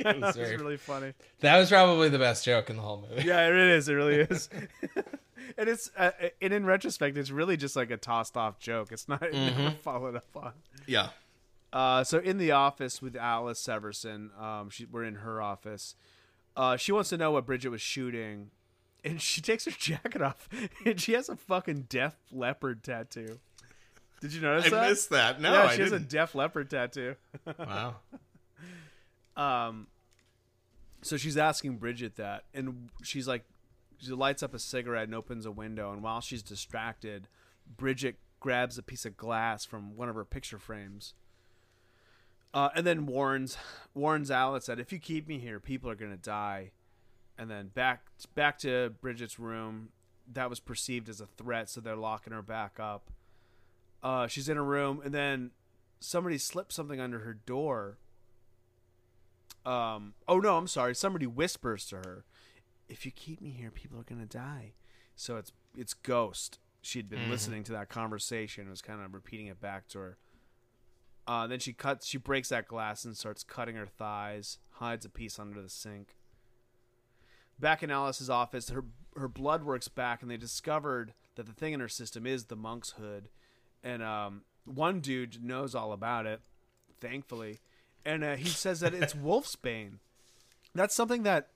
that 0.00 0.20
was 0.20 0.36
very- 0.36 0.56
really 0.56 0.76
funny. 0.76 1.12
That 1.40 1.58
was 1.58 1.68
probably 1.68 2.08
the 2.08 2.18
best 2.18 2.44
joke 2.44 2.70
in 2.70 2.76
the 2.76 2.82
whole 2.82 3.06
movie. 3.08 3.26
Yeah, 3.26 3.48
it 3.48 3.54
is. 3.54 3.88
It 3.88 3.94
really 3.94 4.16
is. 4.20 4.48
and 5.58 5.68
it's 5.68 5.90
uh, 5.96 6.10
and 6.40 6.52
in 6.52 6.64
retrospect, 6.66 7.16
it's 7.16 7.30
really 7.30 7.56
just 7.56 7.76
like 7.76 7.90
a 7.90 7.96
tossed 7.96 8.36
off 8.36 8.58
joke. 8.58 8.92
It's 8.92 9.08
not 9.08 9.22
never 9.32 9.70
followed 9.82 10.16
up 10.16 10.26
on. 10.36 10.52
Yeah. 10.86 11.10
Uh, 11.72 12.02
so 12.02 12.18
in 12.18 12.38
the 12.38 12.50
office 12.52 13.02
with 13.02 13.14
Alice 13.14 13.60
Severson, 13.62 14.30
um, 14.40 14.70
she, 14.70 14.86
we're 14.86 15.04
in 15.04 15.16
her 15.16 15.42
office. 15.42 15.94
Uh, 16.56 16.76
she 16.78 16.92
wants 16.92 17.10
to 17.10 17.18
know 17.18 17.30
what 17.30 17.44
Bridget 17.44 17.68
was 17.68 17.82
shooting, 17.82 18.50
and 19.04 19.20
she 19.20 19.42
takes 19.42 19.66
her 19.66 19.70
jacket 19.70 20.22
off, 20.22 20.48
and 20.86 20.98
she 20.98 21.12
has 21.12 21.28
a 21.28 21.36
fucking 21.36 21.82
Def 21.90 22.16
Leppard 22.32 22.82
tattoo. 22.82 23.38
Did 24.20 24.32
you 24.32 24.40
notice 24.40 24.64
that? 24.64 24.74
I 24.74 24.80
that? 24.82 24.88
missed 24.90 25.10
that. 25.10 25.40
No, 25.40 25.52
yeah, 25.52 25.64
I 25.64 25.74
she 25.76 25.82
has 25.82 25.92
a 25.92 25.98
didn't. 25.98 26.10
Def 26.10 26.34
Leppard 26.34 26.70
tattoo. 26.70 27.14
wow. 27.58 27.96
Um, 29.36 29.86
so 31.02 31.16
she's 31.16 31.36
asking 31.36 31.76
Bridget 31.76 32.16
that, 32.16 32.44
and 32.52 32.90
she's 33.02 33.28
like, 33.28 33.44
she 33.98 34.10
lights 34.10 34.42
up 34.42 34.54
a 34.54 34.58
cigarette 34.58 35.04
and 35.04 35.14
opens 35.14 35.46
a 35.46 35.52
window, 35.52 35.92
and 35.92 36.02
while 36.02 36.20
she's 36.20 36.42
distracted, 36.42 37.28
Bridget 37.76 38.16
grabs 38.40 38.78
a 38.78 38.82
piece 38.82 39.04
of 39.04 39.16
glass 39.16 39.64
from 39.64 39.96
one 39.96 40.08
of 40.08 40.16
her 40.16 40.24
picture 40.24 40.58
frames, 40.58 41.14
uh, 42.52 42.70
and 42.74 42.86
then 42.86 43.06
warns 43.06 43.56
warns 43.94 44.30
Alice 44.30 44.66
that 44.66 44.80
if 44.80 44.92
you 44.92 44.98
keep 44.98 45.28
me 45.28 45.38
here, 45.38 45.60
people 45.60 45.88
are 45.90 45.94
gonna 45.94 46.16
die, 46.16 46.72
and 47.36 47.48
then 47.50 47.68
back 47.68 48.06
back 48.34 48.58
to 48.60 48.92
Bridget's 49.00 49.38
room. 49.38 49.90
That 50.30 50.50
was 50.50 50.60
perceived 50.60 51.08
as 51.08 51.20
a 51.22 51.26
threat, 51.26 51.70
so 51.70 51.80
they're 51.80 51.96
locking 51.96 52.32
her 52.34 52.42
back 52.42 52.78
up. 52.78 53.10
Uh, 54.02 54.26
she's 54.26 54.48
in 54.48 54.56
a 54.56 54.62
room, 54.62 55.00
and 55.04 55.12
then 55.12 55.50
somebody 56.00 56.38
slips 56.38 56.74
something 56.74 57.00
under 57.00 57.20
her 57.20 57.34
door. 57.34 57.98
Um 59.66 60.14
oh 60.26 60.38
no 60.38 60.56
i'm 60.56 60.68
sorry. 60.68 60.94
Somebody 60.94 61.26
whispers 61.26 61.84
to 61.86 61.96
her 61.96 62.24
if 62.88 63.04
you 63.04 63.12
keep 63.12 63.40
me 63.40 63.50
here 63.50 63.70
people 63.70 63.98
are 64.00 64.04
gonna 64.04 64.24
die. 64.24 64.72
So 65.16 65.36
it's 65.36 65.52
it's 65.76 65.94
ghost. 65.94 66.58
She'd 66.80 67.10
been 67.10 67.28
listening 67.28 67.64
to 67.64 67.72
that 67.72 67.88
conversation 67.88 68.62
and 68.62 68.70
was 68.70 68.80
kind 68.80 69.04
of 69.04 69.12
repeating 69.12 69.48
it 69.48 69.60
back 69.60 69.88
to 69.88 69.98
her. 69.98 70.18
Uh 71.26 71.46
then 71.46 71.58
she 71.58 71.72
cuts 71.72 72.06
she 72.06 72.18
breaks 72.18 72.48
that 72.48 72.68
glass 72.68 73.04
and 73.04 73.16
starts 73.16 73.42
cutting 73.42 73.76
her 73.76 73.86
thighs 73.86 74.58
hides 74.74 75.04
a 75.04 75.10
piece 75.10 75.38
under 75.38 75.60
the 75.60 75.68
sink. 75.68 76.16
Back 77.58 77.82
in 77.82 77.90
alice's 77.90 78.30
office 78.30 78.70
her 78.70 78.84
her 79.16 79.28
blood 79.28 79.64
works 79.64 79.88
back 79.88 80.22
and 80.22 80.30
they 80.30 80.36
discovered 80.36 81.12
that 81.34 81.46
the 81.46 81.52
thing 81.52 81.72
in 81.72 81.80
her 81.80 81.88
system 81.88 82.26
is 82.26 82.44
the 82.44 82.56
monk's 82.56 82.90
hood 82.92 83.28
and 83.82 84.02
um 84.02 84.42
one 84.64 85.00
dude 85.00 85.42
knows 85.42 85.74
all 85.74 85.92
about 85.92 86.26
it 86.26 86.40
thankfully 87.00 87.60
and 88.04 88.24
uh, 88.24 88.36
he 88.36 88.48
says 88.48 88.80
that 88.80 88.94
it's 88.94 89.12
wolfsbane. 89.14 89.98
That's 90.74 90.94
something 90.94 91.24
that 91.24 91.48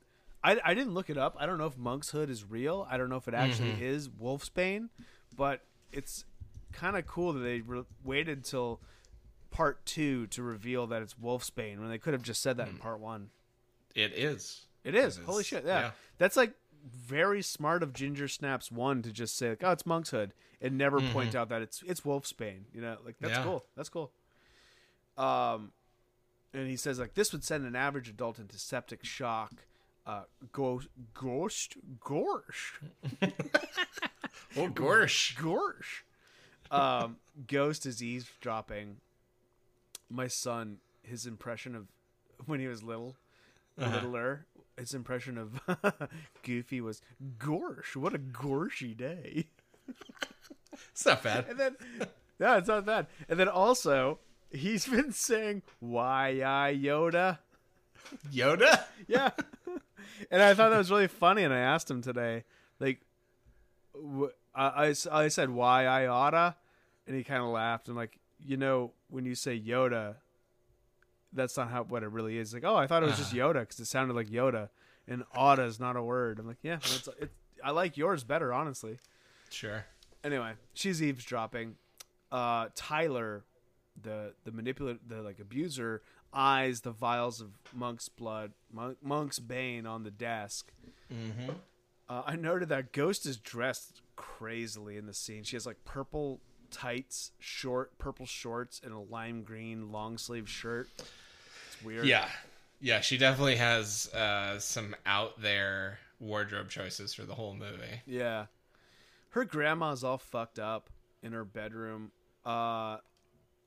I, 0.45 0.59
I 0.65 0.75
didn't 0.75 0.93
look 0.95 1.09
it 1.09 1.17
up. 1.17 1.37
I 1.39 1.47
don't 1.47 1.57
know 1.59 1.67
if 1.67 1.79
Monk's 1.79 2.11
Hood 2.11 2.29
is 2.29 2.45
real. 2.45 2.87
I 2.91 2.97
don't 2.97 3.09
know 3.09 3.17
if 3.17 3.29
it 3.29 3.35
actually 3.35 3.71
is 3.81 4.09
wolfsbane, 4.09 4.89
but 5.37 5.61
it's 5.93 6.25
kind 6.73 6.97
of 6.97 7.07
cool 7.07 7.33
that 7.35 7.41
they 7.41 7.61
re- 7.61 7.85
waited 8.05 8.45
till 8.45 8.81
part 9.51 9.85
two 9.87 10.27
to 10.29 10.43
reveal 10.43 10.87
that 10.89 11.01
it's 11.03 11.15
wolfsbane 11.15 11.79
when 11.79 11.89
they 11.89 11.99
could 11.99 12.13
have 12.13 12.23
just 12.23 12.43
said 12.43 12.57
that 12.57 12.69
in 12.69 12.77
part 12.77 13.01
one. 13.01 13.31
It 13.95 14.13
is. 14.13 14.63
It 14.85 14.95
is. 14.95 15.19
It 15.19 15.25
Holy 15.25 15.41
is. 15.43 15.47
shit! 15.47 15.65
Yeah. 15.65 15.81
Yeah. 15.81 15.91
that's 16.19 16.37
like 16.37 16.53
very 16.85 17.43
smart 17.43 17.83
of 17.83 17.93
Ginger 17.93 18.29
Snaps 18.29 18.71
one 18.73 19.03
to 19.03 19.13
just 19.13 19.37
say 19.37 19.51
like, 19.51 19.63
"Oh, 19.65 19.71
it's 19.71 19.87
Monkshood," 19.87 20.33
and 20.61 20.77
never 20.79 21.01
point 21.01 21.35
out 21.35 21.49
that 21.51 21.63
it's 21.63 21.83
it's 21.87 22.01
Wolfsbane. 22.03 22.65
You 22.73 22.81
know, 22.81 22.97
like 23.05 23.17
that's 23.21 23.39
Yeah. 23.39 23.45
cool. 23.45 23.65
That's 23.77 23.89
cool. 23.89 24.13
Um, 25.17 25.73
and 26.55 26.69
he 26.69 26.77
says 26.77 26.99
like 26.99 27.15
this 27.15 27.33
would 27.33 27.45
send 27.45 27.65
an 27.67 27.77
average 27.77 28.09
adult 28.09 28.39
into 28.39 28.59
septic 28.59 29.05
shock. 29.05 29.53
Uh, 30.05 30.23
ghost, 30.51 30.89
ghost, 31.15 31.77
gorsh, 32.01 32.73
Oh, 34.57 34.69
gorsh. 34.69 35.37
gorsh. 35.37 36.03
Um, 36.71 37.19
ghost 37.47 37.87
is 37.87 38.03
eavesdropping. 38.03 38.97
My 40.11 40.27
son, 40.27 40.79
his 41.03 41.25
impression 41.27 41.75
of 41.77 41.87
when 42.47 42.59
he 42.61 42.67
was 42.67 42.83
little, 42.83 43.17
Uh-huh. 43.79 43.95
littler, 43.97 44.47
his 44.79 44.95
impression 44.95 45.39
of 45.39 45.61
Goofy 46.43 46.81
was 46.81 47.01
gorsh. 47.39 47.97
What 47.97 48.15
a 48.15 48.19
gorshy 48.19 48.97
day. 48.97 49.47
It's 50.91 51.05
not 51.05 51.23
bad. 51.23 51.47
And 51.49 51.59
then, 51.61 51.77
no, 52.41 52.57
it's 52.57 52.69
not 52.69 52.87
bad. 52.87 53.07
And 53.29 53.39
then 53.39 53.49
also, 53.49 54.19
he's 54.51 54.87
been 54.87 55.13
saying, 55.13 55.63
"Why 55.81 56.41
I 56.45 56.75
Yoda." 56.75 57.39
Yoda? 58.33 58.85
Yeah. 59.07 59.31
and 60.31 60.43
I 60.43 60.55
thought 60.55 60.71
that 60.71 60.79
was 60.79 60.91
really 60.91 61.09
funny. 61.09 61.43
And 61.45 61.53
I 61.53 61.59
asked 61.59 61.91
him 61.91 62.01
today, 62.03 62.45
like, 62.81 63.01
wh- 63.95 64.33
I, 64.55 64.89
I 64.89 64.95
I 65.25 65.29
said, 65.29 65.51
why 65.51 65.85
I 65.87 66.07
oughta? 66.07 66.57
And 67.07 67.17
he 67.17 67.23
kind 67.25 67.43
of 67.43 67.49
laughed. 67.51 67.89
And, 67.89 67.97
like, 67.97 68.19
you 68.39 68.57
know, 68.57 68.93
when 69.09 69.25
you 69.27 69.35
say 69.35 69.61
Yoda, 69.61 70.17
that's 71.33 71.57
not 71.57 71.71
how 71.71 71.85
what 71.85 72.03
it 72.03 72.11
really 72.11 72.39
is. 72.39 72.55
Like, 72.55 72.65
oh, 72.65 72.77
I 72.77 72.87
thought 72.87 73.03
it 73.03 73.07
was 73.07 73.19
just 73.19 73.35
Yoda 73.35 73.61
because 73.61 73.81
it 73.81 73.87
sounded 73.87 74.15
like 74.15 74.29
Yoda. 74.29 74.69
And 75.09 75.25
oughta 75.35 75.65
is 75.65 75.81
not 75.81 75.97
a 75.97 76.03
word. 76.03 76.39
I'm 76.39 76.47
like, 76.47 76.59
yeah, 76.63 76.79
well, 76.85 76.95
it's, 76.95 77.09
it, 77.21 77.31
I 77.63 77.73
like 77.73 77.97
yours 77.97 78.23
better, 78.23 78.53
honestly. 78.53 78.99
Sure. 79.51 79.85
Anyway, 80.23 80.53
she's 80.75 81.03
eavesdropping. 81.03 81.75
Uh, 82.31 82.69
Tyler, 82.75 83.45
the 84.01 84.35
the 84.45 84.53
manipulator, 84.53 85.01
the 85.07 85.23
like 85.23 85.41
abuser, 85.41 86.03
eyes 86.33 86.81
the 86.81 86.93
vials 86.93 87.41
of 87.41 87.51
monk's 87.75 88.09
blood, 88.09 88.53
monk, 88.73 88.99
monk's 89.03 89.39
bane 89.39 89.87
on 89.87 90.05
the 90.05 90.11
desk. 90.11 90.73
Mm-hmm. 91.13 91.51
Uh, 92.09 92.23
I 92.27 92.37
noted 92.37 92.69
that 92.69 92.93
Ghost 92.93 93.27
is 93.27 93.37
dressed 93.37 94.03
crazily 94.17 94.97
in 94.97 95.07
the 95.07 95.15
scene. 95.15 95.45
She 95.45 95.57
has 95.57 95.67
like 95.67 95.85
purple 95.85 96.41
tights, 96.71 97.33
short 97.39 97.99
purple 97.99 98.27
shorts, 98.27 98.81
and 98.83 98.93
a 98.93 98.99
lime 98.99 99.43
green 99.43 99.93
long 99.93 100.19
sleeve 100.19 100.49
shirt. 100.49 100.89
Weird. 101.85 102.07
Yeah. 102.07 102.29
Yeah, 102.81 103.01
she 103.01 103.17
definitely 103.17 103.57
has 103.57 104.13
uh, 104.13 104.59
some 104.59 104.97
out 105.07 105.41
there 105.41 105.99
wardrobe 106.19 106.69
choices 106.69 107.15
for 107.15 107.23
the 107.23 107.35
whole 107.35 107.55
movie. 107.55 108.03
Yeah. 108.07 108.47
Her 109.31 109.45
grandma's 109.45 110.05
all 110.05 110.19
fucked 110.19 110.59
up 110.59 110.91
in 111.23 111.33
her 111.33 111.45
bedroom. 111.45 112.13
Uh 112.45 112.99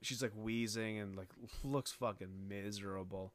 she's 0.02 0.22
like 0.22 0.34
wheezing 0.36 1.00
and 1.00 1.16
like 1.16 1.30
looks 1.64 1.92
fucking 1.92 2.48
miserable. 2.48 3.34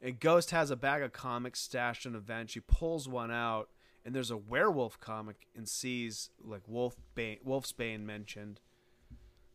And 0.00 0.20
Ghost 0.20 0.50
has 0.50 0.70
a 0.70 0.76
bag 0.76 1.02
of 1.02 1.12
comics 1.12 1.60
stashed 1.60 2.06
in 2.06 2.14
a 2.14 2.20
vent. 2.20 2.50
She 2.50 2.60
pulls 2.60 3.08
one 3.08 3.30
out 3.30 3.68
and 4.04 4.14
there's 4.14 4.30
a 4.30 4.36
werewolf 4.36 5.00
comic 5.00 5.46
and 5.56 5.68
sees 5.68 6.30
like 6.42 6.62
Wolf 6.66 6.96
Bane, 7.14 7.38
Wolfsbane 7.46 8.04
mentioned. 8.04 8.60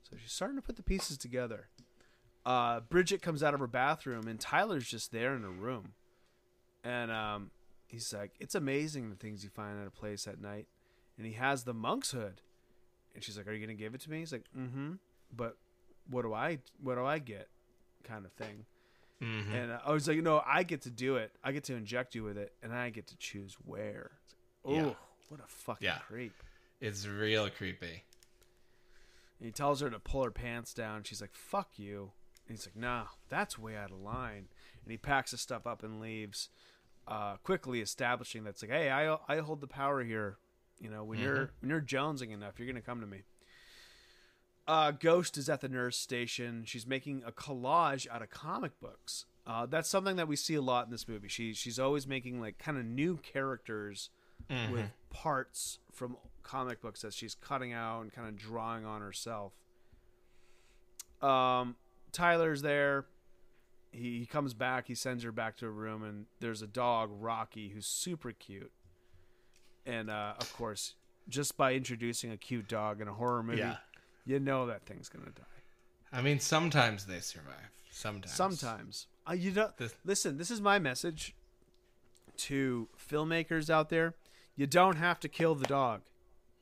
So 0.04 0.18
she's 0.22 0.32
starting 0.32 0.58
to 0.58 0.64
put 0.64 0.76
the 0.76 0.84
pieces 0.84 1.18
together. 1.18 1.68
Uh, 2.46 2.80
Bridget 2.80 3.22
comes 3.22 3.44
out 3.44 3.54
of 3.54 3.60
her 3.60 3.68
bathroom 3.68 4.28
and 4.28 4.40
Tyler's 4.40 4.88
just 4.88 5.12
there 5.12 5.36
in 5.36 5.44
her 5.44 5.50
room. 5.50 5.94
And 6.84 7.12
um, 7.12 7.52
he's 7.88 8.14
like, 8.14 8.32
It's 8.40 8.56
amazing 8.56 9.10
the 9.10 9.16
things 9.16 9.44
you 9.44 9.50
find 9.50 9.80
at 9.80 9.88
a 9.88 9.92
place 9.92 10.28
at 10.28 10.40
night 10.42 10.68
and 11.18 11.28
he 11.28 11.34
has 11.34 11.64
the 11.64 11.74
monk's 11.74 12.12
hood. 12.12 12.42
And 13.14 13.24
she's 13.24 13.38
like, 13.38 13.48
"Are 13.48 13.52
you 13.54 13.60
gonna 13.60 13.74
give 13.74 13.94
it 13.96 14.02
to 14.02 14.10
me?" 14.12 14.20
He's 14.20 14.32
like, 14.32 14.46
"Mm-hmm." 14.58 14.94
But 15.36 15.58
what 16.10 16.22
do 16.22 16.34
I 16.34 16.60
what 16.82 16.96
do 16.96 17.04
I 17.06 17.18
get? 17.20 17.50
Kind 18.04 18.24
of 18.24 18.32
thing. 18.34 18.66
Mm-hmm. 19.22 19.52
And 19.54 19.72
uh, 19.72 19.80
I 19.84 19.92
was 19.92 20.08
like, 20.08 20.16
"You 20.16 20.22
know, 20.22 20.42
I 20.46 20.62
get 20.64 20.84
to 20.84 20.92
do 20.92 21.18
it. 21.18 21.32
I 21.44 21.52
get 21.52 21.64
to 21.66 21.74
inject 21.76 22.14
you 22.16 22.24
with 22.24 22.38
it, 22.38 22.54
and 22.64 22.72
I 22.72 22.92
get 22.92 23.08
to 23.08 23.18
choose 23.18 23.58
where." 23.66 24.12
Oh, 24.64 24.74
Yeah. 24.74 24.94
what 25.28 25.40
a 25.42 25.48
fucking 25.48 25.86
Yeah. 25.86 25.98
creep! 26.08 26.34
It's 26.80 27.06
real 27.08 27.50
creepy. 27.50 28.04
And 29.40 29.46
he 29.48 29.52
tells 29.52 29.82
her 29.82 29.90
to 29.90 30.00
pull 30.00 30.24
her 30.24 30.32
pants 30.32 30.74
down. 30.74 31.04
She's 31.04 31.20
like, 31.20 31.34
"Fuck 31.34 31.78
you." 31.78 32.12
And 32.50 32.58
he's 32.58 32.66
like, 32.66 32.76
"Nah, 32.76 33.06
that's 33.30 33.58
way 33.58 33.78
out 33.78 33.92
of 33.92 34.00
line." 34.00 34.48
And 34.84 34.92
he 34.92 34.98
packs 34.98 35.32
his 35.32 35.40
stuff 35.42 35.66
up 35.68 35.84
and 35.84 36.00
leaves, 36.02 36.50
uh, 37.08 37.38
quickly 37.38 37.80
establishing 37.80 38.44
that's 38.44 38.62
like, 38.64 38.72
"Hey, 38.72 38.90
I 38.90 39.18
I 39.28 39.38
hold 39.38 39.62
the 39.62 39.68
power 39.68 40.04
here. 40.04 40.38
You 40.82 40.90
know, 40.90 41.04
when 41.04 41.20
you're 41.20 41.52
when 41.62 41.70
you're 41.70 41.82
jonesing 41.82 42.32
enough, 42.32 42.58
you're 42.58 42.68
gonna 42.68 42.82
come 42.82 43.00
to 43.02 43.08
me." 43.08 43.22
Uh, 44.68 44.92
Ghost 44.92 45.38
is 45.38 45.50
at 45.50 45.62
the 45.62 45.70
nurse 45.70 45.98
station. 45.98 46.64
She's 46.66 46.86
making 46.86 47.24
a 47.26 47.32
collage 47.32 48.08
out 48.10 48.22
of 48.22 48.30
comic 48.30 48.80
books. 48.80 49.26
Uh, 49.48 49.66
that's 49.66 49.90
something 49.90 50.16
that 50.18 50.28
we 50.28 50.36
see 50.36 50.54
a 50.56 50.62
lot 50.62 50.86
in 50.86 50.92
this 50.92 51.08
movie. 51.08 51.28
She 51.28 51.54
she's 51.54 51.80
always 51.80 52.06
making 52.08 52.40
like 52.42 52.58
kind 52.58 52.78
of 52.78 52.86
new 52.86 53.18
characters 53.18 54.10
Mm-hmm. 54.50 54.72
with 54.72 54.86
parts 55.12 55.80
from 55.92 56.16
comic 56.44 56.82
books 56.82 57.02
that 57.02 57.14
she's 57.14 57.36
cutting 57.36 57.74
out 57.74 58.02
and 58.02 58.12
kind 58.14 58.28
of 58.28 58.36
drawing 58.38 58.86
on 58.86 59.02
herself. 59.02 59.52
Um, 61.22 61.76
Tyler's 62.12 62.62
there. 62.62 63.06
He, 63.92 64.20
he 64.20 64.26
comes 64.26 64.54
back. 64.54 64.88
He 64.88 64.96
sends 64.96 65.24
her 65.24 65.32
back 65.32 65.58
to 65.58 65.66
her 65.66 65.72
room, 65.72 66.04
and 66.04 66.26
there's 66.40 66.62
a 66.62 66.68
dog, 66.68 67.10
Rocky, 67.20 67.70
who's 67.70 67.86
super 67.88 68.32
cute. 68.32 68.72
And 69.86 70.10
uh, 70.10 70.34
of 70.40 70.54
course, 70.54 70.94
just 71.28 71.58
by 71.58 71.74
introducing 71.74 72.32
a 72.32 72.38
cute 72.38 72.68
dog 72.68 73.02
in 73.02 73.08
a 73.08 73.14
horror 73.14 73.42
movie, 73.44 73.60
Yeah. 73.60 73.78
you 74.26 74.40
know 74.40 74.68
that 74.68 74.86
thing's 74.86 75.10
gonna 75.10 75.32
die. 75.32 75.44
I 76.12 76.22
mean, 76.22 76.40
sometimes 76.40 77.06
they 77.06 77.20
survive. 77.20 77.56
Sometimes. 77.92 78.34
Sometimes. 78.34 79.08
Uh, 79.28 79.34
you 79.34 79.52
don't 79.52 79.76
This- 79.78 79.96
listen. 80.06 80.38
This 80.38 80.52
is 80.52 80.62
my 80.62 80.78
message 80.80 81.36
to 82.38 82.88
filmmakers 83.10 83.70
out 83.70 83.90
there. 83.90 84.14
You 84.56 84.68
don't 84.68 84.98
have 84.98 85.20
to 85.22 85.28
kill 85.30 85.56
the 85.56 85.66
dog. 85.68 86.02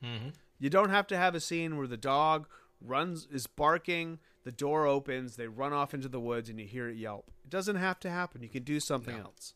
Mm-hmm. 0.04 0.30
You 0.60 0.70
don't 0.70 0.90
have 0.90 1.08
to 1.08 1.18
have 1.18 1.36
a 1.36 1.40
scene 1.40 1.78
where 1.78 1.88
the 1.88 1.98
dog 1.98 2.48
runs 2.82 3.28
is 3.32 3.48
barking, 3.48 4.20
the 4.48 4.52
door 4.54 4.86
opens, 4.88 5.36
they 5.36 5.48
run 5.48 5.74
off 5.74 5.94
into 5.94 6.08
the 6.08 6.22
woods, 6.22 6.48
and 6.50 6.58
you 6.58 6.66
hear 6.66 6.88
it 6.88 6.96
yelp. 6.96 7.26
It 7.44 7.50
doesn't 7.50 7.76
have 7.76 8.00
to 8.00 8.10
happen. 8.10 8.42
You 8.42 8.48
can 8.48 8.64
do 8.64 8.80
something 8.80 9.16
No. 9.18 9.24
else. 9.26 9.54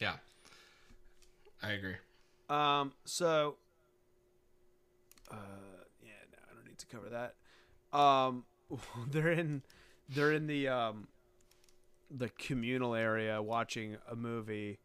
Yeah. 0.00 0.16
I 1.62 1.70
agree. 1.72 1.96
Um. 2.50 2.92
So. 3.06 3.56
Uh. 5.30 5.34
Yeah. 6.02 6.10
No, 6.32 6.38
I 6.50 6.54
don't 6.54 6.66
need 6.66 6.78
to 6.78 6.86
cover 6.86 7.08
that. 7.10 7.98
Um. 7.98 8.44
They're 9.10 9.32
in. 9.32 9.62
They're 10.08 10.32
in 10.32 10.46
the 10.46 10.68
um. 10.68 11.08
The 12.10 12.28
communal 12.30 12.94
area 12.94 13.40
watching 13.42 13.96
a 14.10 14.14
movie 14.16 14.78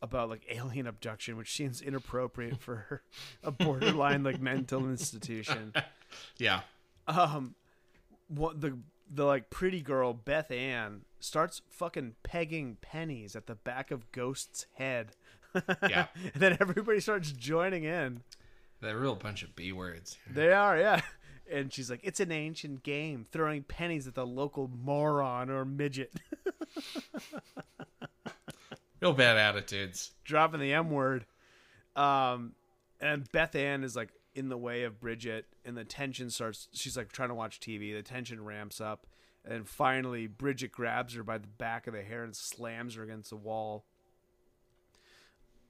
about 0.00 0.28
like 0.30 0.42
alien 0.50 0.86
abduction, 0.86 1.36
which 1.36 1.52
seems 1.54 1.80
inappropriate 1.80 2.60
for 2.60 3.02
a 3.42 3.50
borderline 3.50 4.22
like 4.22 4.40
mental 4.40 4.86
institution. 4.88 5.72
Yeah. 6.36 6.60
um 7.08 7.54
what 8.34 8.60
the 8.60 8.78
the 9.14 9.24
like 9.24 9.50
pretty 9.50 9.82
girl 9.82 10.14
Beth 10.14 10.50
Ann 10.50 11.02
starts 11.20 11.60
fucking 11.68 12.14
pegging 12.22 12.78
pennies 12.80 13.36
at 13.36 13.46
the 13.46 13.54
back 13.54 13.90
of 13.90 14.10
Ghost's 14.12 14.66
head. 14.74 15.12
Yeah. 15.86 16.06
and 16.32 16.40
then 16.42 16.56
everybody 16.60 16.98
starts 16.98 17.30
joining 17.30 17.84
in. 17.84 18.22
They're 18.80 18.96
a 18.96 19.00
real 19.00 19.16
bunch 19.16 19.42
of 19.42 19.54
B 19.54 19.70
words. 19.70 20.16
They 20.30 20.50
are, 20.50 20.78
yeah. 20.78 21.02
And 21.52 21.70
she's 21.70 21.90
like, 21.90 22.00
"It's 22.02 22.20
an 22.20 22.32
ancient 22.32 22.82
game, 22.82 23.26
throwing 23.30 23.64
pennies 23.64 24.08
at 24.08 24.14
the 24.14 24.24
local 24.26 24.70
moron 24.82 25.50
or 25.50 25.66
midget, 25.66 26.10
Real 29.00 29.12
bad 29.12 29.36
attitudes. 29.36 30.12
dropping 30.24 30.60
the 30.60 30.72
M 30.72 30.90
word." 30.90 31.26
Um, 31.96 32.52
and 33.00 33.30
Beth 33.32 33.54
Ann 33.54 33.84
is 33.84 33.96
like 33.96 34.10
in 34.34 34.48
the 34.48 34.56
way 34.56 34.82
of 34.84 35.00
Bridget, 35.00 35.46
and 35.64 35.76
the 35.76 35.84
tension 35.84 36.30
starts. 36.30 36.68
She's 36.72 36.96
like 36.96 37.12
trying 37.12 37.28
to 37.28 37.34
watch 37.34 37.60
TV. 37.60 37.94
The 37.94 38.02
tension 38.02 38.44
ramps 38.44 38.80
up, 38.80 39.06
and 39.44 39.68
finally, 39.68 40.26
Bridget 40.26 40.72
grabs 40.72 41.14
her 41.14 41.22
by 41.22 41.38
the 41.38 41.46
back 41.46 41.86
of 41.86 41.94
the 41.94 42.02
hair 42.02 42.24
and 42.24 42.34
slams 42.34 42.94
her 42.94 43.02
against 43.02 43.30
the 43.30 43.36
wall. 43.36 43.84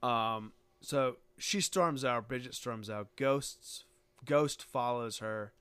Um, 0.01 0.51
so 0.81 1.17
she 1.37 1.61
storms 1.61 2.05
out. 2.05 2.27
Bridget 2.27 2.53
storms 2.53 2.89
out. 2.89 3.15
Ghosts, 3.15 3.85
Ghost 4.25 4.63
follows 4.63 5.19
her. 5.19 5.53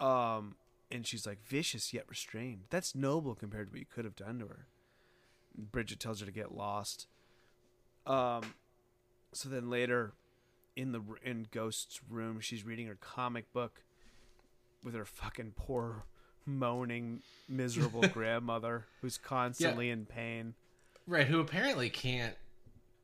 Um, 0.00 0.54
and 0.90 1.06
she's 1.06 1.26
like 1.26 1.44
vicious 1.44 1.92
yet 1.92 2.04
restrained. 2.08 2.62
That's 2.70 2.94
noble 2.94 3.34
compared 3.34 3.68
to 3.68 3.72
what 3.72 3.80
you 3.80 3.86
could 3.92 4.04
have 4.04 4.16
done 4.16 4.38
to 4.38 4.46
her. 4.46 4.66
Bridget 5.56 5.98
tells 6.00 6.20
her 6.20 6.26
to 6.26 6.32
get 6.32 6.54
lost. 6.54 7.08
Um, 8.06 8.54
so 9.32 9.48
then 9.48 9.68
later, 9.68 10.12
in 10.78 10.92
the 10.92 11.02
in 11.24 11.48
Ghost's 11.50 12.00
room, 12.08 12.38
she's 12.38 12.64
reading 12.64 12.86
her 12.86 12.96
comic 13.00 13.52
book 13.52 13.82
with 14.84 14.94
her 14.94 15.04
fucking 15.04 15.54
poor, 15.56 16.04
moaning, 16.46 17.20
miserable 17.48 18.02
grandmother 18.12 18.86
who's 19.00 19.18
constantly 19.18 19.90
in 19.90 20.06
pain. 20.06 20.54
Right, 21.08 21.26
who 21.26 21.40
apparently 21.40 21.90
can't 21.90 22.36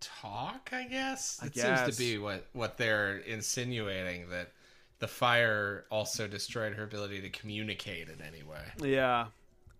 talk, 0.00 0.70
I 0.72 0.84
guess. 0.84 1.40
I 1.42 1.46
It 1.46 1.56
seems 1.56 1.96
to 1.96 1.98
be 1.98 2.16
what 2.16 2.46
what 2.52 2.78
they're 2.78 3.18
insinuating 3.18 4.30
that 4.30 4.52
the 5.00 5.08
fire 5.08 5.84
also 5.90 6.28
destroyed 6.28 6.74
her 6.74 6.84
ability 6.84 7.22
to 7.22 7.28
communicate 7.28 8.08
in 8.08 8.22
any 8.22 8.44
way. 8.44 8.88
Yeah. 8.88 9.26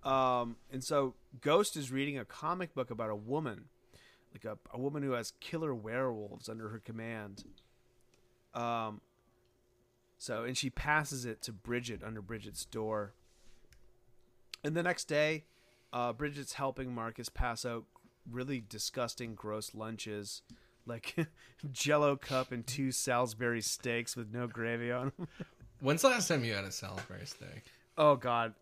Um, 0.03 0.57
and 0.73 0.83
so 0.83 1.15
Ghost 1.41 1.77
is 1.77 1.93
reading 1.93 2.19
a 2.19 2.25
comic 2.25 2.75
book 2.75 2.91
about 2.91 3.11
a 3.11 3.17
woman, 3.17 3.67
like 4.33 4.45
a, 4.45 4.59
a 4.77 4.81
woman 4.81 5.05
who 5.05 5.13
has 5.13 5.33
killer 5.39 5.73
werewolves 5.73 6.49
under 6.49 6.71
her 6.71 6.81
command. 6.81 7.45
Um, 8.55 9.01
so, 10.19 10.45
and 10.45 10.57
she 10.57 10.71
passes 10.71 11.25
it 11.25 11.43
to 11.43 11.53
Bridget 11.53 12.03
under 12.05 12.23
Bridget's 12.23 12.65
door. 12.65 13.13
And 14.63 14.75
the 14.75 14.83
next 14.83 15.05
day, 15.05 15.45
uh, 15.93 16.13
Bridget's 16.13 16.55
helping 16.55 16.95
Marcus 16.95 17.29
pass 17.29 17.65
out 17.67 17.85
really 18.31 18.65
disgusting, 18.67 19.35
gross 19.35 19.75
lunches, 19.75 20.43
like 20.87 21.15
Jello 21.73 22.17
cup 22.17 22.53
and 22.53 22.67
two 22.67 22.93
Salisbury 22.93 23.61
steaks 23.61 24.17
with 24.17 24.33
no 24.33 24.47
gravy 24.47 24.91
on 24.91 25.13
them. 25.17 25.29
When's 25.81 26.03
the 26.03 26.09
last 26.09 26.29
time 26.29 26.45
you 26.45 26.55
had 26.55 26.65
a 26.65 26.73
Salisbury 26.73 27.27
steak? 27.27 27.65
Oh 27.99 28.17
God. 28.17 28.55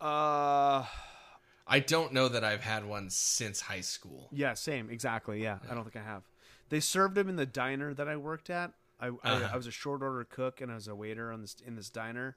Uh. 0.00 0.84
I 1.70 1.80
don't 1.80 2.12
know 2.14 2.28
that 2.28 2.42
I've 2.42 2.62
had 2.62 2.86
one 2.86 3.10
since 3.10 3.60
high 3.60 3.82
school. 3.82 4.28
Yeah, 4.32 4.54
same, 4.54 4.88
exactly. 4.90 5.42
Yeah, 5.42 5.58
I 5.70 5.74
don't 5.74 5.84
think 5.84 5.96
I 5.96 6.02
have. 6.02 6.22
They 6.70 6.80
served 6.80 7.14
them 7.14 7.28
in 7.28 7.36
the 7.36 7.46
diner 7.46 7.92
that 7.94 8.08
I 8.08 8.16
worked 8.16 8.48
at. 8.48 8.72
I, 9.00 9.08
I, 9.24 9.32
Uh-huh. 9.32 9.50
I 9.52 9.56
was 9.56 9.66
a 9.66 9.70
short 9.70 10.02
order 10.02 10.24
cook 10.24 10.60
and 10.60 10.70
I 10.70 10.74
was 10.74 10.88
a 10.88 10.94
waiter 10.94 11.32
on 11.32 11.40
this 11.42 11.56
in 11.66 11.76
this 11.76 11.90
diner, 11.90 12.36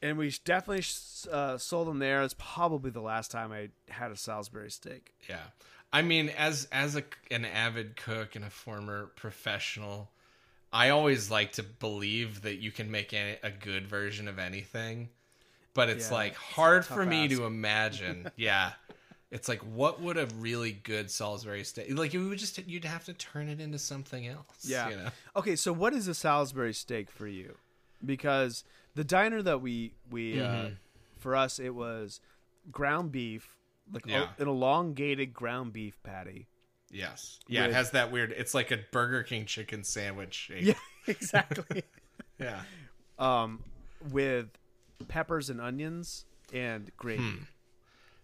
and 0.00 0.16
we 0.16 0.32
definitely 0.44 0.84
uh, 1.32 1.58
sold 1.58 1.88
them 1.88 1.98
there. 1.98 2.22
It's 2.22 2.34
probably 2.38 2.90
the 2.90 3.00
last 3.00 3.30
time 3.30 3.52
I 3.52 3.70
had 3.88 4.10
a 4.10 4.16
Salisbury 4.16 4.70
steak. 4.70 5.12
Yeah. 5.28 5.46
I 5.92 6.02
mean, 6.02 6.28
as 6.30 6.68
as 6.70 6.96
a, 6.96 7.04
an 7.30 7.44
avid 7.44 7.96
cook 7.96 8.36
and 8.36 8.44
a 8.44 8.50
former 8.50 9.06
professional, 9.16 10.10
I 10.72 10.90
always 10.90 11.30
like 11.30 11.52
to 11.54 11.62
believe 11.64 12.42
that 12.42 12.56
you 12.56 12.72
can 12.72 12.90
make 12.90 13.12
a, 13.14 13.38
a 13.42 13.50
good 13.50 13.88
version 13.88 14.28
of 14.28 14.38
anything, 14.38 15.10
but 15.74 15.88
it's 15.90 16.10
Yeah, 16.10 16.12
like 16.12 16.34
hard 16.36 16.86
tough 16.86 16.86
for 16.86 17.06
me 17.06 17.28
ask. 17.28 17.30
to 17.30 17.46
imagine. 17.46 18.30
yeah, 18.36 18.72
it's 19.30 19.48
like 19.48 19.60
what 19.60 20.00
would 20.00 20.16
a 20.16 20.26
really 20.38 20.72
good 20.72 21.10
Salisbury 21.10 21.64
steak 21.64 21.96
like? 21.96 22.14
You 22.14 22.28
would 22.28 22.38
just 22.38 22.58
you'd 22.66 22.84
have 22.84 23.04
to 23.06 23.12
turn 23.14 23.48
it 23.48 23.60
into 23.60 23.78
something 23.78 24.26
else. 24.26 24.64
Yeah. 24.64 24.88
you 24.88 24.96
know? 24.96 25.08
Okay, 25.36 25.56
so 25.56 25.72
what 25.72 25.92
is 25.92 26.08
a 26.08 26.14
Salisbury 26.14 26.72
steak 26.74 27.10
for 27.10 27.26
you? 27.26 27.56
Because 28.04 28.64
the 28.94 29.04
diner 29.04 29.42
that 29.42 29.60
we 29.60 29.92
we 30.10 30.40
uh, 30.40 30.46
Mhm. 30.46 30.76
for 31.18 31.36
us 31.36 31.58
it 31.58 31.74
was 31.74 32.20
ground 32.70 33.12
beef, 33.12 33.56
like 33.92 34.06
a- 34.06 34.10
Yeah. 34.10 34.28
an 34.38 34.48
elongated 34.48 35.34
ground 35.34 35.72
beef 35.72 36.02
patty. 36.02 36.46
Yes. 36.90 37.38
Yeah, 37.48 37.62
With- 37.62 37.70
it 37.70 37.74
has 37.74 37.90
that 37.90 38.10
weird. 38.10 38.32
It's 38.32 38.54
like 38.54 38.70
a 38.70 38.78
Burger 38.92 39.22
King 39.22 39.44
chicken 39.44 39.84
sandwich 39.84 40.34
shape. 40.34 40.64
Yeah, 40.64 40.74
exactly. 41.06 41.82
Yeah. 42.40 42.62
um, 43.18 43.64
with 44.12 44.46
peppers 45.08 45.50
and 45.50 45.60
onions 45.60 46.24
and 46.52 46.90
gravy. 46.96 47.22
Hmm. 47.22 47.36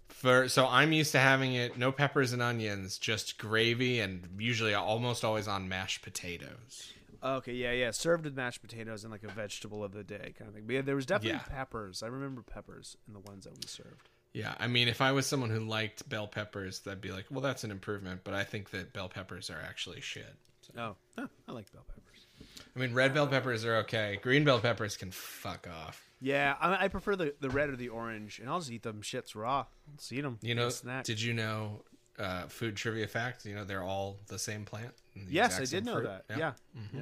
For 0.08 0.48
so 0.48 0.66
I'm 0.66 0.92
used 0.92 1.12
to 1.12 1.18
having 1.18 1.54
it 1.54 1.76
no 1.78 1.92
peppers 1.92 2.32
and 2.32 2.40
onions, 2.42 2.98
just 2.98 3.38
gravy 3.38 4.00
and 4.00 4.28
usually 4.38 4.74
almost 4.74 5.24
always 5.24 5.48
on 5.48 5.68
mashed 5.68 6.02
potatoes. 6.02 6.92
Okay, 7.22 7.52
yeah, 7.54 7.72
yeah, 7.72 7.90
served 7.90 8.24
with 8.24 8.36
mashed 8.36 8.60
potatoes 8.60 9.02
and 9.04 9.10
like 9.10 9.24
a 9.24 9.28
vegetable 9.32 9.82
of 9.82 9.92
the 9.92 10.04
day 10.04 10.34
kind 10.38 10.48
of 10.48 10.54
thing. 10.54 10.64
But 10.66 10.74
yeah, 10.74 10.82
there 10.82 10.94
was 10.96 11.06
definitely 11.06 11.40
Yeah. 11.48 11.56
peppers. 11.56 12.02
I 12.02 12.08
remember 12.08 12.42
peppers 12.42 12.96
in 13.08 13.14
the 13.14 13.20
ones 13.20 13.44
that 13.44 13.54
we 13.54 13.66
served. 13.66 14.08
Yeah, 14.34 14.54
I 14.58 14.66
mean 14.66 14.88
if 14.88 15.00
I 15.00 15.12
was 15.12 15.26
someone 15.26 15.50
who 15.50 15.60
liked 15.60 16.08
bell 16.08 16.26
peppers, 16.26 16.80
that'd 16.80 17.00
be 17.00 17.12
like, 17.12 17.26
well 17.30 17.40
that's 17.40 17.64
an 17.64 17.70
improvement, 17.70 18.22
but 18.24 18.34
I 18.34 18.44
think 18.44 18.70
that 18.70 18.92
bell 18.92 19.08
peppers 19.08 19.48
are 19.48 19.60
actually 19.60 20.00
shit. 20.00 20.34
Oh, 20.76 20.96
oh 21.18 21.28
I 21.48 21.52
like 21.52 21.72
bell 21.72 21.84
peppers. 21.88 22.26
I 22.74 22.78
mean 22.78 22.92
red 22.94 23.14
bell 23.14 23.26
peppers 23.26 23.64
are 23.64 23.76
okay. 23.78 24.18
Green 24.22 24.44
bell 24.44 24.60
peppers 24.60 24.96
can 24.96 25.10
fuck 25.10 25.66
off. 25.68 26.02
Yeah, 26.24 26.54
I, 26.60 26.84
I 26.84 26.88
prefer 26.88 27.16
the, 27.16 27.34
the 27.40 27.50
red 27.50 27.68
or 27.68 27.76
the 27.76 27.90
orange, 27.90 28.38
and 28.38 28.48
I'll 28.48 28.58
just 28.58 28.70
eat 28.72 28.82
them 28.82 29.02
shits 29.02 29.34
raw. 29.36 29.66
Just 29.98 30.10
eat 30.12 30.22
them. 30.22 30.38
You 30.40 30.54
know, 30.54 30.70
did 31.02 31.20
you 31.20 31.34
know 31.34 31.82
uh, 32.18 32.44
food 32.46 32.76
trivia 32.76 33.06
fact? 33.06 33.44
You 33.44 33.54
know 33.54 33.64
they're 33.64 33.82
all 33.82 34.16
the 34.28 34.38
same 34.38 34.64
plant. 34.64 34.92
the 35.14 35.30
yes, 35.30 35.60
I 35.60 35.64
did 35.66 35.84
know 35.84 35.94
fruit. 35.96 36.04
that. 36.28 36.38
Yeah, 36.38 36.52
yeah. 36.94 37.00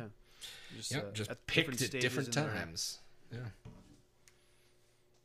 Just, 0.76 0.90
Yep, 0.92 1.04
uh, 1.06 1.10
just 1.12 1.30
at 1.30 1.46
picked 1.46 1.80
at 1.82 1.90
different 1.92 2.34
in 2.36 2.42
their- 2.44 2.52
times. 2.52 2.98
Yeah. 3.32 3.38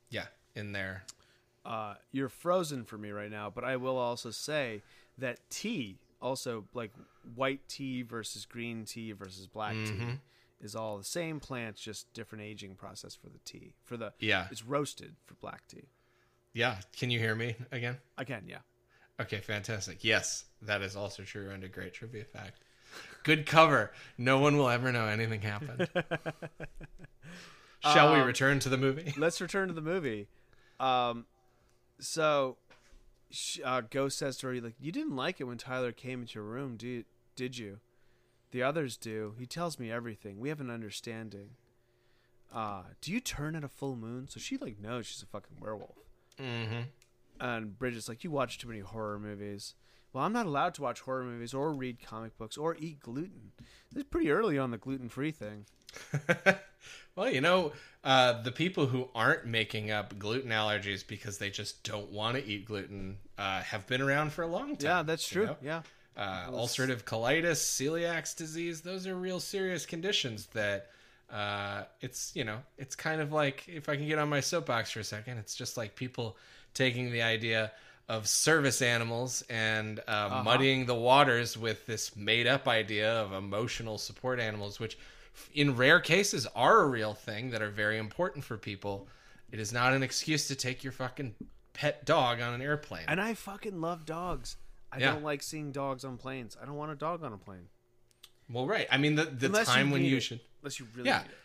Yeah, 0.10 0.26
in 0.56 0.72
there. 0.72 1.04
uh, 1.66 1.96
you're 2.12 2.30
frozen 2.30 2.84
for 2.86 2.98
me 2.98 3.10
right 3.12 3.32
now, 3.32 3.50
but 3.54 3.64
I 3.64 3.76
will 3.78 3.98
also 3.98 4.32
say 4.32 4.82
that 5.18 5.40
tea, 5.50 5.98
also 6.22 6.66
like 6.74 6.92
white 7.36 7.60
tea 7.68 8.04
versus 8.04 8.46
green 8.46 8.86
tea 8.86 9.12
versus 9.12 9.48
black 9.48 9.74
Mm-hmm. 9.74 10.06
tea, 10.12 10.14
is 10.62 10.76
all 10.76 10.98
the 10.98 11.04
same 11.04 11.40
plants, 11.40 11.82
just 11.82 12.12
different 12.14 12.44
aging 12.44 12.76
process 12.76 13.16
for 13.16 13.30
the 13.30 13.40
tea. 13.46 13.74
For 13.84 13.96
the 13.98 14.14
Yeah. 14.20 14.48
it's 14.52 14.64
roasted 14.64 15.16
for 15.26 15.36
black 15.36 15.68
tea. 15.68 15.90
Yeah. 16.54 16.78
Can 16.98 17.12
you 17.12 17.20
hear 17.20 17.36
me 17.36 17.56
again? 17.72 17.98
Again, 18.18 18.44
yeah. 18.48 18.60
Okay, 19.20 19.40
fantastic. 19.40 20.04
Yes, 20.04 20.46
that 20.62 20.82
is 20.82 20.96
also 20.96 21.24
true 21.24 21.50
and 21.50 21.64
a 21.64 21.68
great 21.68 21.94
trivia 21.94 22.24
fact. 22.26 22.60
Good 23.24 23.46
cover. 23.46 23.92
No 24.18 24.40
one 24.40 24.58
will 24.58 24.70
ever 24.70 24.92
know 24.92 25.06
anything 25.08 25.42
happened. 25.42 25.90
Shall 27.84 28.14
we 28.14 28.20
Um, 28.22 28.28
return 28.28 28.60
to 28.60 28.70
the 28.70 28.78
movie? 28.78 29.14
Let's 29.18 29.40
return 29.40 29.68
to 29.68 29.74
the 29.74 29.82
movie. 29.82 30.28
Um, 30.80 31.26
so, 32.00 32.58
uh, 33.64 33.82
Ghost 33.82 34.18
says 34.18 34.38
to 34.38 34.48
her, 34.48 34.62
"Like 34.62 34.76
you 34.80 34.92
didn't 34.92 35.16
like 35.16 35.40
it 35.40 35.44
when 35.46 35.58
Tyler 35.58 35.92
came 35.92 36.22
into 36.22 36.36
your 36.36 36.44
room, 36.44 36.76
did 36.78 37.06
did 37.36 37.58
you? 37.58 37.80
The 38.52 38.64
others 38.64 38.98
do. 38.98 39.36
He 39.38 39.46
tells 39.46 39.78
me 39.80 39.92
everything. 39.92 40.40
We 40.40 40.50
have 40.50 40.62
an 40.62 40.70
understanding. 40.70 41.52
Uh, 42.54 42.84
do 43.02 43.12
you 43.12 43.20
turn 43.20 43.56
at 43.56 43.64
a 43.64 43.68
full 43.68 43.96
moon? 43.96 44.28
So 44.30 44.40
she 44.40 44.58
like 44.58 44.80
knows 44.80 45.06
she's 45.06 45.22
a 45.22 45.26
fucking 45.26 45.58
werewolf. 45.60 45.98
Mm-hmm. 46.40 46.82
And 47.40 47.78
Bridget's 47.78 48.10
like, 48.10 48.24
you 48.24 48.32
watch 48.32 48.58
too 48.58 48.68
many 48.68 48.80
horror 48.80 49.20
movies. 49.20 49.76
Well, 50.14 50.24
I'm 50.24 50.34
not 50.34 50.46
allowed 50.46 50.74
to 50.76 50.82
watch 50.82 51.02
horror 51.02 51.24
movies 51.24 51.54
or 51.54 51.74
read 51.74 52.02
comic 52.02 52.38
books 52.38 52.58
or 52.58 52.76
eat 52.80 53.00
gluten. 53.02 53.52
It's 53.96 54.10
pretty 54.10 54.32
early 54.32 54.58
on 54.58 54.72
the 54.72 54.78
gluten 54.78 55.10
free 55.10 55.32
thing. 55.32 55.66
well, 57.16 57.30
you 57.30 57.42
know, 57.42 57.74
uh, 58.04 58.42
the 58.42 58.52
people 58.52 58.88
who 58.88 59.10
aren't 59.14 59.46
making 59.46 59.92
up 59.92 60.18
gluten 60.18 60.52
allergies 60.52 61.06
because 61.06 61.38
they 61.38 61.50
just 61.50 61.84
don't 61.84 62.12
want 62.12 62.38
to 62.38 62.46
eat 62.46 62.66
gluten 62.66 63.18
uh, 63.38 63.62
have 63.62 63.86
been 63.88 64.02
around 64.02 64.32
for 64.32 64.44
a 64.44 64.48
long 64.48 64.78
time. 64.78 64.90
Yeah, 64.90 65.04
that's 65.04 65.32
you 65.32 65.42
true. 65.42 65.46
know? 65.48 65.58
Yeah. 65.62 65.82
Uh, 66.18 66.50
ulcerative 66.50 67.04
colitis, 67.04 67.62
celiac 67.62 68.36
disease, 68.36 68.82
those 68.82 69.06
are 69.06 69.16
real 69.16 69.40
serious 69.40 69.86
conditions 69.86 70.48
that 70.48 70.88
uh, 71.30 71.84
it's, 72.02 72.32
you 72.36 72.44
know, 72.44 72.58
it's 72.80 72.96
kind 72.96 73.22
of 73.22 73.32
like, 73.32 73.68
if 73.68 73.88
I 73.88 73.96
can 73.98 74.08
get 74.08 74.18
on 74.18 74.28
my 74.28 74.40
soapbox 74.40 74.90
for 74.90 75.00
a 75.00 75.04
second, 75.04 75.38
it's 75.38 75.54
just 75.54 75.78
like 75.78 75.96
people 75.96 76.36
taking 76.74 77.12
the 77.12 77.22
idea 77.22 77.72
of 78.10 78.28
service 78.28 78.82
animals 78.82 79.44
and 79.50 80.00
uh, 80.08 80.42
muddying 80.44 80.88
the 80.88 80.96
waters 80.96 81.56
with 81.56 81.86
this 81.86 82.16
made 82.16 82.48
up 82.48 82.68
idea 82.68 83.14
of 83.22 83.34
emotional 83.34 84.00
support 84.00 84.40
animals, 84.40 84.80
which 84.80 84.98
in 85.54 85.76
rare 85.76 86.00
cases 86.00 86.48
are 86.56 86.82
a 86.82 86.88
real 86.88 87.14
thing 87.14 87.52
that 87.52 87.62
are 87.62 87.70
very 87.70 87.98
important 87.98 88.44
for 88.44 88.58
people. 88.58 89.08
It 89.52 89.60
is 89.60 89.72
not 89.72 89.94
an 89.94 90.02
excuse 90.02 90.48
to 90.48 90.56
take 90.56 90.84
your 90.84 90.94
fucking 90.94 91.36
pet 91.74 92.06
dog 92.06 92.42
on 92.42 92.54
an 92.54 92.62
airplane. 92.62 93.06
And 93.08 93.22
I 93.22 93.36
fucking 93.36 93.80
love 93.82 94.06
dogs. 94.06 94.56
I 94.98 95.02
Yeah. 95.02 95.14
don't 95.14 95.24
like 95.24 95.42
seeing 95.44 95.72
dogs 95.72 96.04
on 96.04 96.18
planes. 96.18 96.58
I 96.62 96.66
don't 96.66 96.76
want 96.76 96.92
a 96.92 96.96
dog 96.96 97.24
on 97.24 97.32
a 97.34 97.38
plane. 97.38 97.70
Well, 98.50 98.66
right. 98.68 98.88
I 98.92 98.98
mean, 98.98 99.16
the 99.16 99.26
the 99.26 99.46
Unless 99.48 99.68
time 99.68 99.88
you 99.88 99.94
when 99.94 100.04
you 100.04 100.18
it. 100.18 100.22
should, 100.22 100.40
Unless 100.62 100.80
you 100.80 100.88
really 100.96 101.08
yeah, 101.10 101.20
need 101.20 101.26
it. 101.30 101.38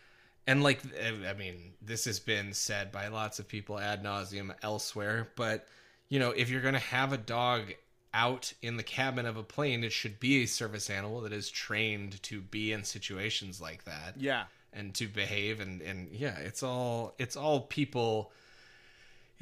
and 0.47 0.63
like, 0.63 0.81
uh, 0.85 1.27
I 1.29 1.33
mean, 1.33 1.73
this 1.81 2.05
has 2.05 2.19
been 2.19 2.53
said 2.53 2.91
by 2.91 3.07
lots 3.07 3.39
of 3.39 3.47
people 3.47 3.79
ad 3.79 4.03
nauseum 4.03 4.53
elsewhere. 4.63 5.29
But 5.35 5.67
you 6.09 6.19
know, 6.19 6.31
if 6.31 6.49
you're 6.49 6.61
going 6.61 6.73
to 6.75 6.79
have 6.79 7.13
a 7.13 7.17
dog 7.17 7.73
out 8.13 8.53
in 8.61 8.77
the 8.77 8.83
cabin 8.83 9.25
of 9.25 9.37
a 9.37 9.43
plane, 9.43 9.83
it 9.83 9.91
should 9.91 10.19
be 10.19 10.43
a 10.43 10.45
service 10.45 10.89
animal 10.89 11.21
that 11.21 11.33
is 11.33 11.49
trained 11.49 12.21
to 12.23 12.41
be 12.41 12.71
in 12.71 12.83
situations 12.83 13.59
like 13.59 13.83
that 13.85 14.13
Yeah. 14.17 14.43
and 14.71 14.93
to 14.95 15.07
behave. 15.07 15.59
And 15.59 15.81
and 15.81 16.09
yeah, 16.11 16.37
it's 16.37 16.63
all 16.63 17.15
it's 17.19 17.35
all 17.35 17.61
people. 17.61 18.31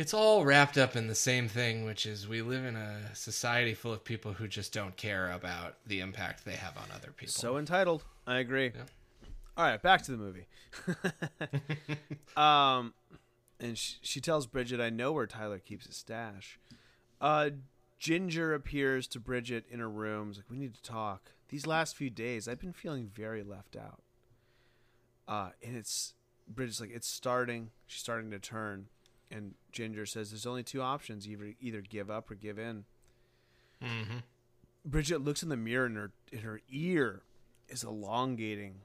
It's 0.02 0.16
all 0.16 0.44
wrapped 0.44 0.80
up 0.80 0.96
in 0.96 1.06
the 1.06 1.14
same 1.14 1.48
thing, 1.48 1.86
which 1.86 2.08
is 2.08 2.28
we 2.28 2.42
live 2.42 2.66
in 2.66 2.76
a 2.76 3.14
society 3.14 3.76
full 3.76 3.94
of 3.94 4.04
people 4.04 4.34
who 4.34 4.48
just 4.48 4.74
don't 4.74 4.98
care 4.98 5.30
about 5.30 5.76
the 5.86 6.00
impact 6.00 6.44
they 6.44 6.56
have 6.56 6.76
on 6.76 6.86
other 6.92 7.12
people. 7.16 7.34
So 7.34 7.58
entitled. 7.58 8.04
I 8.26 8.40
agree. 8.40 8.72
Yeah. 8.74 8.82
All 9.56 9.64
right, 9.64 9.80
back 9.80 10.02
to 10.06 10.12
the 10.12 10.18
movie. 10.18 10.48
um, 12.36 12.96
and 13.60 13.78
she, 13.78 13.98
she 14.02 14.20
tells 14.20 14.48
Bridget, 14.48 14.82
"I 14.82 14.90
know 14.90 15.12
where 15.12 15.28
Tyler 15.28 15.60
keeps 15.60 15.86
his 15.86 15.98
stash." 15.98 16.58
Uh, 17.22 17.52
Ginger 18.00 18.56
appears 18.56 19.06
to 19.10 19.20
Bridget 19.20 19.66
in 19.70 19.78
her 19.78 19.90
room. 19.90 20.32
She's 20.32 20.40
like, 20.40 20.50
"We 20.50 20.58
need 20.58 20.74
to 20.74 20.82
talk. 20.82 21.34
These 21.50 21.68
last 21.68 21.96
few 21.96 22.10
days, 22.10 22.48
I've 22.48 22.60
been 22.60 22.74
feeling 22.74 23.08
very 23.14 23.44
left 23.44 23.76
out." 23.76 24.02
Uh, 25.28 25.52
and 25.64 25.78
it's 25.78 26.16
Bridget's 26.48 26.82
like, 26.82 26.92
"It's 26.92 27.08
starting. 27.08 27.70
She's 27.86 28.02
starting 28.02 28.32
to 28.32 28.40
turn." 28.40 28.88
And 29.32 29.54
Ginger 29.72 30.06
says, 30.06 30.32
"There's 30.32 30.46
only 30.46 30.64
two 30.64 30.82
options: 30.82 31.28
either 31.28 31.54
either 31.62 31.82
give 31.82 32.10
up 32.12 32.30
or 32.30 32.36
give 32.36 32.60
in." 32.60 32.86
Mm-hmm. 33.82 34.18
Bridget 34.86 35.22
looks 35.22 35.42
in 35.44 35.50
the 35.50 35.58
mirror 35.58 35.86
and 35.86 35.98
her 35.98 36.12
and 36.32 36.42
her 36.42 36.62
ear 36.70 37.22
is 37.70 37.84
elongating. 37.84 38.82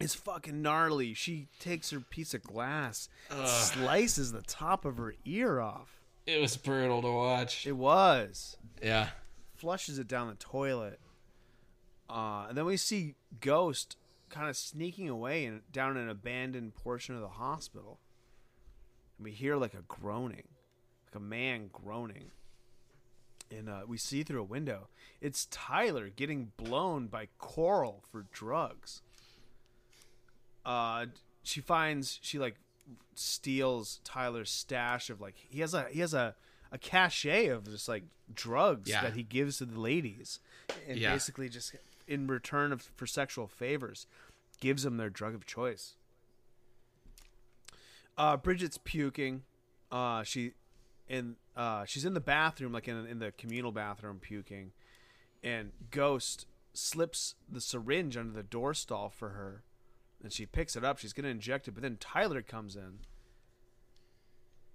It's 0.00 0.14
fucking 0.14 0.60
gnarly. 0.62 1.14
She 1.14 1.46
takes 1.60 1.90
her 1.90 2.00
piece 2.00 2.34
of 2.34 2.42
glass, 2.42 3.08
slices 3.46 4.32
the 4.32 4.42
top 4.42 4.84
of 4.84 4.96
her 4.96 5.14
ear 5.24 5.60
off. 5.60 6.00
It 6.26 6.40
was 6.40 6.56
brutal 6.56 7.02
to 7.02 7.10
watch. 7.12 7.66
It 7.66 7.72
was 7.76 8.56
Yeah. 8.82 9.10
flushes 9.54 9.98
it 9.98 10.08
down 10.08 10.28
the 10.28 10.34
toilet, 10.34 10.98
uh, 12.10 12.46
and 12.48 12.58
then 12.58 12.64
we 12.64 12.76
see 12.76 13.14
Ghost 13.40 13.96
kind 14.28 14.48
of 14.48 14.56
sneaking 14.56 15.08
away 15.08 15.44
and 15.44 15.62
down 15.70 15.96
an 15.96 16.08
abandoned 16.08 16.74
portion 16.74 17.14
of 17.14 17.20
the 17.20 17.28
hospital. 17.28 18.00
And 19.22 19.30
we 19.30 19.36
hear 19.36 19.54
like 19.54 19.74
a 19.74 19.82
groaning, 19.86 20.48
like 21.06 21.14
a 21.14 21.20
man 21.20 21.70
groaning. 21.72 22.32
And 23.56 23.68
uh, 23.68 23.82
we 23.86 23.96
see 23.96 24.24
through 24.24 24.40
a 24.40 24.44
window. 24.44 24.88
It's 25.20 25.46
Tyler 25.48 26.08
getting 26.08 26.50
blown 26.56 27.06
by 27.06 27.28
Coral 27.38 28.02
for 28.10 28.26
drugs. 28.32 29.00
Uh, 30.66 31.06
she 31.44 31.60
finds 31.60 32.18
she 32.20 32.40
like 32.40 32.56
steals 33.14 34.00
Tyler's 34.02 34.50
stash 34.50 35.08
of 35.08 35.20
like 35.20 35.36
he 35.36 35.60
has 35.60 35.72
a 35.72 35.84
he 35.92 36.00
has 36.00 36.14
a 36.14 36.34
a 36.72 36.78
cachet 36.78 37.46
of 37.46 37.64
just 37.70 37.88
like 37.88 38.02
drugs 38.34 38.90
Yeah. 38.90 39.02
that 39.02 39.12
he 39.14 39.22
gives 39.22 39.58
to 39.58 39.66
the 39.66 39.78
ladies, 39.78 40.40
and 40.88 40.98
Yeah. 40.98 41.12
basically 41.12 41.48
just 41.48 41.76
in 42.08 42.26
return 42.26 42.72
of 42.72 42.90
for 42.96 43.06
sexual 43.06 43.46
favors, 43.46 44.08
gives 44.58 44.82
them 44.82 44.96
their 44.96 45.10
drug 45.10 45.34
of 45.36 45.46
choice. 45.46 45.94
Uh, 48.16 48.36
Bridget's 48.36 48.78
puking. 48.78 49.42
Uh, 49.90 50.22
she 50.22 50.52
in 51.08 51.36
uh, 51.56 51.84
she's 51.84 52.04
in 52.04 52.14
the 52.14 52.20
bathroom, 52.20 52.72
like 52.72 52.88
in 52.88 53.06
in 53.06 53.18
the 53.18 53.32
communal 53.32 53.72
bathroom, 53.72 54.18
puking, 54.20 54.72
and 55.42 55.72
Ghost 55.90 56.46
slips 56.72 57.34
the 57.50 57.60
syringe 57.60 58.16
under 58.16 58.32
the 58.32 58.42
door 58.42 58.72
stall 58.74 59.10
for 59.10 59.30
her, 59.30 59.62
and 60.22 60.32
she 60.32 60.46
picks 60.46 60.76
it 60.76 60.84
up. 60.84 60.98
She's 60.98 61.12
gonna 61.12 61.28
inject 61.28 61.68
it, 61.68 61.72
but 61.72 61.82
then 61.82 61.96
Tyler 62.00 62.42
comes 62.42 62.76
in. 62.76 63.00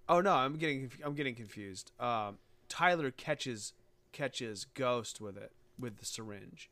Oh 0.08 0.22
no, 0.22 0.34
I'm 0.34 0.56
getting 0.58 0.92
I'm 1.04 1.16
getting 1.16 1.36
confused. 1.36 1.92
Um, 2.00 2.38
Tyler 2.70 3.12
catches 3.12 3.74
catches 4.12 4.66
Ghost 4.66 5.20
with 5.20 5.38
it 5.38 5.52
with 5.80 5.98
the 5.98 6.06
syringe, 6.06 6.70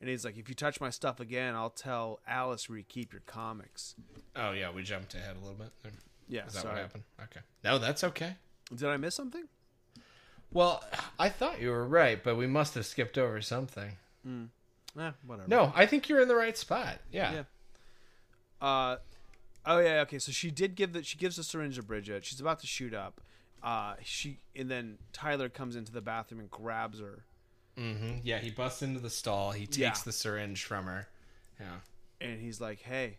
and 0.00 0.08
he's 0.10 0.24
like, 0.24 0.36
"If 0.36 0.48
you 0.48 0.54
touch 0.54 0.80
my 0.80 0.90
stuff 0.90 1.20
again, 1.20 1.54
I'll 1.54 1.70
tell 1.70 2.20
Alice 2.26 2.68
where 2.68 2.78
you 2.78 2.84
keep 2.84 3.12
your 3.12 3.22
comics." 3.26 3.94
Oh 4.34 4.52
yeah, 4.52 4.70
we 4.70 4.82
jumped 4.82 5.14
ahead 5.14 5.36
a 5.36 5.40
little 5.40 5.54
bit. 5.56 5.70
There. 5.82 5.92
Yeah, 6.28 6.46
Is 6.46 6.54
that 6.54 6.62
sorry. 6.62 6.74
what 6.74 6.82
happened? 6.82 7.04
Okay. 7.22 7.40
No, 7.62 7.78
that's 7.78 8.02
okay. 8.04 8.34
Did 8.74 8.88
I 8.88 8.96
miss 8.96 9.14
something? 9.14 9.44
Well, 10.52 10.82
I 11.18 11.28
thought 11.28 11.60
you 11.60 11.70
were 11.70 11.86
right, 11.86 12.22
but 12.22 12.36
we 12.36 12.46
must 12.46 12.74
have 12.74 12.86
skipped 12.86 13.18
over 13.18 13.40
something. 13.40 13.92
Eh, 14.26 15.10
whatever. 15.26 15.48
No, 15.48 15.72
I 15.74 15.86
think 15.86 16.08
you're 16.08 16.20
in 16.20 16.28
the 16.28 16.34
right 16.36 16.56
spot. 16.56 16.98
Yeah. 17.12 17.32
Yeah. 17.32 17.42
Uh, 18.60 18.96
oh 19.66 19.78
yeah. 19.78 20.00
Okay, 20.02 20.18
so 20.18 20.32
she 20.32 20.50
did 20.50 20.74
give 20.74 20.92
the 20.92 21.02
she 21.02 21.16
gives 21.18 21.36
the 21.36 21.42
syringe 21.44 21.76
to 21.76 21.82
Bridget. 21.82 22.24
She's 22.24 22.40
about 22.40 22.60
to 22.60 22.66
shoot 22.66 22.94
up. 22.94 23.20
Uh, 23.62 23.94
she 24.02 24.38
and 24.54 24.70
then 24.70 24.98
Tyler 25.12 25.48
comes 25.48 25.76
into 25.76 25.92
the 25.92 26.00
bathroom 26.00 26.40
and 26.40 26.50
grabs 26.50 27.00
her, 27.00 27.24
Mm-hmm. 27.78 28.18
Yeah, 28.22 28.38
he 28.38 28.50
busts 28.50 28.82
into 28.82 29.00
the 29.00 29.10
stall. 29.10 29.52
He 29.52 29.66
takes 29.66 29.76
Yeah. 29.78 29.92
the 30.04 30.12
syringe 30.12 30.64
from 30.64 30.86
her. 30.86 31.08
Yeah. 31.60 31.76
and 32.20 32.40
he's 32.40 32.60
like, 32.60 32.80
"Hey, 32.80 33.18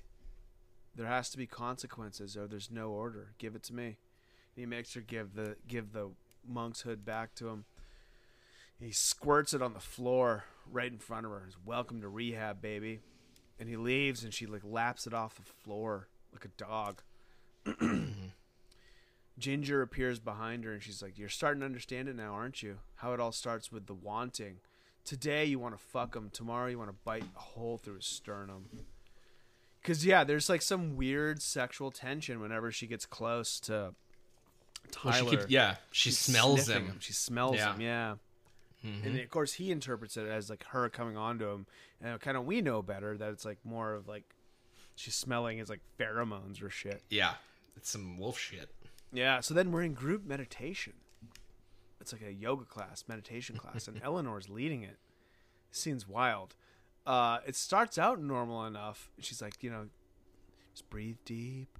there 0.95 1.05
has 1.07 1.29
to 1.29 1.37
be 1.37 1.45
consequences, 1.45 2.35
or 2.35 2.47
there's 2.47 2.71
no 2.71 2.89
order. 2.89 3.33
Give 3.37 3.55
it 3.55 3.63
to 3.63 3.73
me." 3.73 3.85
And 3.85 3.95
he 4.55 4.65
makes 4.65 4.93
her 4.95 5.01
give 5.01 5.35
the 5.35 5.55
give 5.67 5.93
the 5.93 6.09
monk's 6.47 6.81
hood 6.81 7.05
back 7.05 7.35
to 7.35 7.49
him. 7.49 7.65
He 8.79 8.91
squirts 8.91 9.53
it 9.53 9.61
on 9.61 9.73
the 9.73 9.79
floor 9.79 10.45
right 10.71 10.91
in 10.91 10.97
front 10.99 11.25
of 11.25 11.31
her. 11.31 11.43
He's 11.45 11.57
welcome 11.63 12.01
to 12.01 12.07
rehab, 12.09 12.61
baby. 12.61 13.01
And 13.59 13.67
he 13.69 13.75
leaves, 13.77 14.23
and 14.23 14.33
she 14.33 14.45
like 14.47 14.63
laps 14.63 15.05
it 15.07 15.13
off 15.13 15.35
the 15.35 15.41
floor 15.43 16.07
like 16.33 16.45
a 16.45 16.49
dog. 16.49 17.01
Ginger 19.37 19.81
appears 19.81 20.19
behind 20.19 20.63
her, 20.63 20.73
and 20.73 20.81
she's 20.81 21.01
like, 21.01 21.17
"You're 21.17 21.29
starting 21.29 21.59
to 21.59 21.65
understand 21.65 22.07
it 22.09 22.15
now, 22.15 22.33
aren't 22.33 22.63
you? 22.63 22.79
How 22.95 23.13
it 23.13 23.19
all 23.19 23.31
starts 23.31 23.71
with 23.71 23.85
the 23.85 23.93
wanting. 23.93 24.57
Today 25.05 25.45
you 25.45 25.59
want 25.59 25.77
to 25.77 25.83
fuck 25.83 26.15
him. 26.15 26.29
Tomorrow 26.31 26.67
you 26.67 26.77
want 26.79 26.89
to 26.89 26.95
bite 27.05 27.23
a 27.35 27.39
hole 27.39 27.77
through 27.77 27.95
his 27.95 28.05
sternum." 28.05 28.65
Because 29.81 30.05
yeah, 30.05 30.23
there's 30.23 30.49
like 30.49 30.61
some 30.61 30.97
weird 30.97 31.41
sexual 31.41 31.91
tension 31.91 32.39
whenever 32.41 32.71
she 32.71 32.87
gets 32.87 33.05
close 33.05 33.59
to 33.61 33.71
Well, 33.71 33.93
Tyler. 35.13 35.31
she 35.31 35.37
keep, 35.37 35.45
yeah, 35.49 35.75
she 35.91 36.09
She's 36.09 36.19
smells 36.19 36.65
sniffing 36.65 36.85
him. 36.87 36.99
She 36.99 37.13
smells 37.13 37.55
Yeah. 37.57 37.73
him. 37.75 37.81
Yeah. 37.81 38.15
Mm-hmm. 38.85 39.07
And 39.07 39.19
of 39.19 39.29
course, 39.29 39.53
he 39.53 39.71
interprets 39.71 40.17
it 40.17 40.27
as 40.27 40.49
like 40.49 40.63
her 40.65 40.89
coming 40.89 41.15
onto 41.17 41.47
him, 41.49 41.65
and 42.01 42.19
kind 42.19 42.37
of 42.37 42.45
we 42.45 42.61
know 42.61 42.81
better 42.81 43.17
that 43.17 43.29
it's 43.31 43.45
like 43.45 43.57
more 43.63 43.93
of 43.93 44.07
like 44.07 44.23
she's 44.95 45.15
smelling 45.15 45.57
his 45.59 45.69
like 45.69 45.81
pheromones 45.99 46.61
or 46.61 46.69
shit. 46.69 47.01
Yeah, 47.09 47.35
it's 47.75 47.89
some 47.89 48.17
wolf 48.17 48.37
shit. 48.37 48.69
Yeah. 49.11 49.39
So 49.39 49.53
then 49.53 49.71
we're 49.71 49.83
in 49.83 49.93
group 49.93 50.25
meditation. 50.25 50.93
It's 51.99 52.13
like 52.13 52.23
a 52.23 52.33
yoga 52.33 52.65
class, 52.65 53.03
meditation 53.07 53.57
class, 53.59 53.87
and 53.87 54.01
Eleanor's 54.03 54.49
leading 54.49 54.83
it. 54.83 54.97
This 55.71 55.79
scene's 55.79 56.07
wild. 56.07 56.55
Uh, 57.05 57.39
it 57.45 57.55
starts 57.55 57.97
out 57.97 58.21
normal 58.21 58.65
enough. 58.65 59.09
She's 59.19 59.41
like, 59.41 59.61
you 59.61 59.69
know, 59.69 59.87
just 60.73 60.89
breathe 60.89 61.17
deep, 61.25 61.79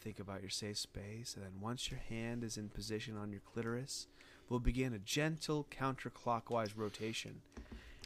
think 0.00 0.20
about 0.20 0.40
your 0.40 0.50
safe 0.50 0.78
space, 0.78 1.34
and 1.34 1.44
then 1.44 1.60
once 1.60 1.90
your 1.90 2.00
hand 2.08 2.44
is 2.44 2.56
in 2.56 2.68
position 2.68 3.16
on 3.16 3.32
your 3.32 3.40
clitoris, 3.40 4.06
we'll 4.48 4.60
begin 4.60 4.92
a 4.92 4.98
gentle 4.98 5.66
counterclockwise 5.70 6.70
rotation. 6.76 7.42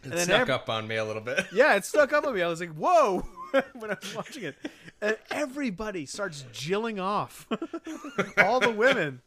It 0.05 0.11
then 0.11 0.27
snuck 0.27 0.49
up 0.49 0.69
on 0.69 0.87
me 0.89 0.97
a 0.97 1.05
little 1.05 1.23
bit. 1.23 1.47
Yeah, 1.53 1.75
it 1.77 1.85
stuck 1.85 2.13
up 2.13 2.27
on 2.27 2.35
me. 2.35 2.43
I 2.43 2.49
was 2.49 2.61
like, 2.61 2.75
whoa, 2.75 3.21
when 3.75 3.91
I 3.91 3.97
was 4.01 4.15
watching 4.17 4.45
it. 4.45 4.57
And 5.01 5.17
everybody 5.31 6.07
starts 6.07 6.45
jilling 6.53 6.99
off. 7.01 7.47
All 8.39 8.61
the 8.61 8.71
women. 8.71 9.21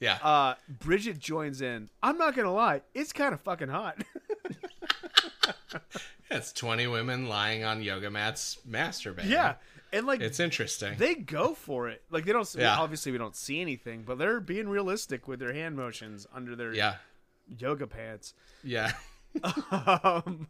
Yeah. 0.00 0.14
Uh, 0.22 0.54
Bridget 0.68 1.18
joins 1.18 1.60
in. 1.62 1.88
I'm 2.02 2.18
not 2.18 2.34
going 2.34 2.46
to 2.46 2.52
lie, 2.52 2.82
it's 2.94 3.12
kind 3.12 3.32
of 3.34 3.40
fucking 3.40 3.68
hot. 3.68 4.02
it's 6.30 6.52
20 6.52 6.86
women 6.86 7.28
lying 7.28 7.64
on 7.64 7.82
yoga 7.82 8.10
mats 8.10 8.58
masturbating. 8.68 9.28
yeah. 9.28 9.54
And 9.92 10.06
like, 10.06 10.20
It's 10.20 10.40
interesting. 10.40 10.94
they 10.98 11.14
go 11.14 11.54
for 11.54 11.88
it. 11.88 12.02
Like, 12.10 12.24
they 12.24 12.32
don't, 12.32 12.52
Yeah. 12.58 12.76
obviously, 12.78 13.12
we 13.12 13.18
don't 13.18 13.36
see 13.36 13.60
anything, 13.60 14.02
but 14.02 14.18
they're 14.18 14.40
being 14.40 14.68
realistic 14.68 15.28
with 15.28 15.38
their 15.38 15.52
hand 15.52 15.76
motions 15.76 16.26
under 16.34 16.56
their 16.56 16.72
yeah. 16.74 16.96
yoga 17.58 17.86
pants. 17.86 18.34
Yeah. 18.64 18.92
Um, 19.70 20.48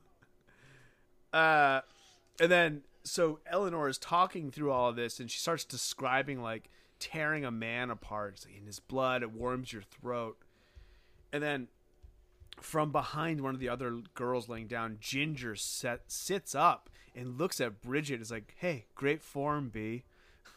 uh, 1.32 1.80
and 2.40 2.50
then 2.50 2.82
so 3.02 3.38
Eleanor 3.46 3.88
is 3.88 3.98
talking 3.98 4.50
through 4.50 4.72
all 4.72 4.88
of 4.90 4.96
this, 4.96 5.20
and 5.20 5.30
she 5.30 5.38
starts 5.38 5.64
describing 5.64 6.42
like 6.42 6.70
tearing 6.98 7.44
a 7.44 7.50
man 7.50 7.90
apart. 7.90 8.34
It's 8.34 8.46
like 8.46 8.56
in 8.56 8.66
his 8.66 8.80
blood, 8.80 9.22
it 9.22 9.32
warms 9.32 9.72
your 9.72 9.82
throat, 9.82 10.38
and 11.32 11.42
then 11.42 11.68
from 12.60 12.92
behind 12.92 13.40
one 13.40 13.54
of 13.54 13.60
the 13.60 13.68
other 13.68 14.00
girls 14.14 14.48
laying 14.48 14.66
down, 14.66 14.98
Ginger 15.00 15.56
set, 15.56 16.02
sits 16.06 16.54
up 16.54 16.88
and 17.14 17.38
looks 17.38 17.60
at 17.60 17.82
Bridget. 17.82 18.20
Is 18.20 18.30
like, 18.30 18.54
"Hey, 18.58 18.86
great 18.94 19.22
form, 19.22 19.68
B." 19.68 20.04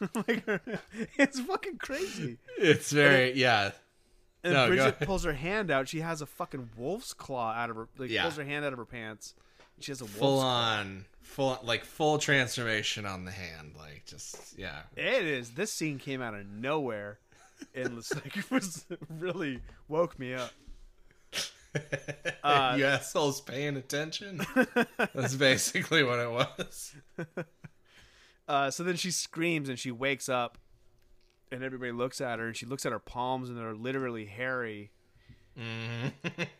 like, 0.14 0.44
it's 1.18 1.40
fucking 1.40 1.78
crazy. 1.78 2.38
It's 2.56 2.92
very, 2.92 3.32
yeah. 3.32 3.72
And 4.44 4.52
No, 4.54 4.68
Bridget 4.68 5.00
pulls 5.00 5.24
her 5.24 5.32
hand 5.32 5.70
out. 5.70 5.88
She 5.88 6.00
has 6.00 6.22
a 6.22 6.26
fucking 6.26 6.70
wolf's 6.76 7.12
claw 7.12 7.52
out 7.52 7.70
of 7.70 7.76
her. 7.76 7.88
Like 7.98 8.10
Yeah. 8.10 8.22
pulls 8.22 8.36
her 8.36 8.44
hand 8.44 8.64
out 8.64 8.72
of 8.72 8.78
her 8.78 8.84
pants. 8.84 9.34
She 9.80 9.90
has 9.92 10.00
a 10.00 10.04
wolf's 10.04 10.18
Full 10.18 10.38
claw. 10.40 10.46
on, 10.78 11.04
full, 11.20 11.58
like 11.62 11.84
full 11.84 12.18
transformation 12.18 13.04
on 13.06 13.24
the 13.24 13.30
hand. 13.32 13.74
Like, 13.76 14.04
just, 14.06 14.58
yeah. 14.58 14.80
It 14.96 15.24
is. 15.24 15.50
This 15.50 15.72
scene 15.72 15.98
came 15.98 16.20
out 16.22 16.34
of 16.34 16.46
nowhere, 16.46 17.18
and 17.74 17.94
was 17.96 18.12
like 18.14 18.36
it 18.36 18.50
was 18.50 18.86
really 19.18 19.60
woke 19.88 20.18
me 20.18 20.34
up. 20.34 20.50
Uh, 22.42 22.74
you 22.78 22.84
assholes 22.86 23.40
paying 23.42 23.76
attention? 23.76 24.40
That's 25.14 25.34
basically 25.34 26.02
what 26.02 26.18
it 26.18 26.30
was. 26.30 26.94
Uh, 28.48 28.70
so 28.70 28.82
then 28.82 28.96
she 28.96 29.10
screams 29.10 29.68
and 29.68 29.78
she 29.78 29.90
wakes 29.90 30.28
up, 30.30 30.56
and 31.52 31.62
everybody 31.64 31.92
looks 31.92 32.20
at 32.20 32.38
her, 32.38 32.46
and 32.48 32.56
she 32.56 32.66
looks 32.66 32.84
at 32.86 32.92
her 32.92 32.98
palms, 32.98 33.48
and 33.48 33.58
they're 33.58 33.74
literally 33.74 34.26
hairy. 34.26 34.90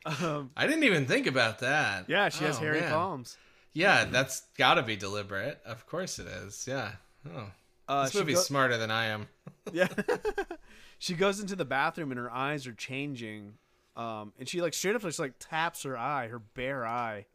Um, 0.04 0.50
I 0.56 0.66
didn't 0.66 0.84
even 0.84 1.06
think 1.06 1.26
about 1.26 1.60
that. 1.60 2.06
yeah, 2.08 2.28
she 2.30 2.44
has 2.44 2.56
Oh, 2.56 2.60
hairy 2.60 2.80
man. 2.80 2.90
palms. 2.90 3.36
Yeah, 3.72 4.04
that's 4.06 4.42
got 4.56 4.74
to 4.74 4.82
be 4.82 4.96
deliberate. 4.96 5.60
Of 5.64 5.86
course 5.86 6.18
it 6.18 6.26
is. 6.26 6.66
Yeah. 6.66 6.92
Oh. 7.30 7.50
Uh, 7.86 8.04
this 8.04 8.14
movie's 8.14 8.36
go- 8.36 8.42
smarter 8.42 8.76
than 8.78 8.90
I 8.90 9.06
am. 9.06 9.28
Yeah. 9.72 9.88
she 10.98 11.12
goes 11.14 11.40
into 11.40 11.54
the 11.54 11.64
bathroom 11.66 12.10
and 12.10 12.18
her 12.18 12.32
eyes 12.32 12.66
are 12.66 12.72
changing. 12.72 13.54
Um, 13.96 14.32
and 14.38 14.48
she 14.48 14.62
like 14.62 14.72
straight 14.72 14.96
up 14.96 15.02
just 15.02 15.18
like 15.18 15.34
taps 15.38 15.82
her 15.82 15.96
eye, 15.96 16.28
her 16.28 16.38
bare 16.38 16.86
eye. 16.86 17.26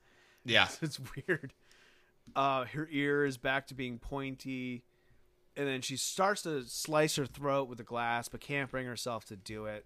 Yeah. 0.43 0.67
It's 0.81 0.99
weird. 1.27 1.53
Uh, 2.35 2.65
her 2.65 2.87
ear 2.91 3.23
is 3.25 3.37
back 3.37 3.67
to 3.67 3.75
being 3.75 3.99
pointy, 3.99 4.83
and 5.55 5.67
then 5.67 5.81
she 5.81 5.97
starts 5.97 6.41
to 6.43 6.63
slice 6.65 7.15
her 7.15 7.25
throat 7.25 7.67
with 7.67 7.79
a 7.79 7.83
glass, 7.83 8.27
but 8.27 8.41
can't 8.41 8.69
bring 8.69 8.85
herself 8.85 9.25
to 9.25 9.35
do 9.35 9.65
it. 9.65 9.85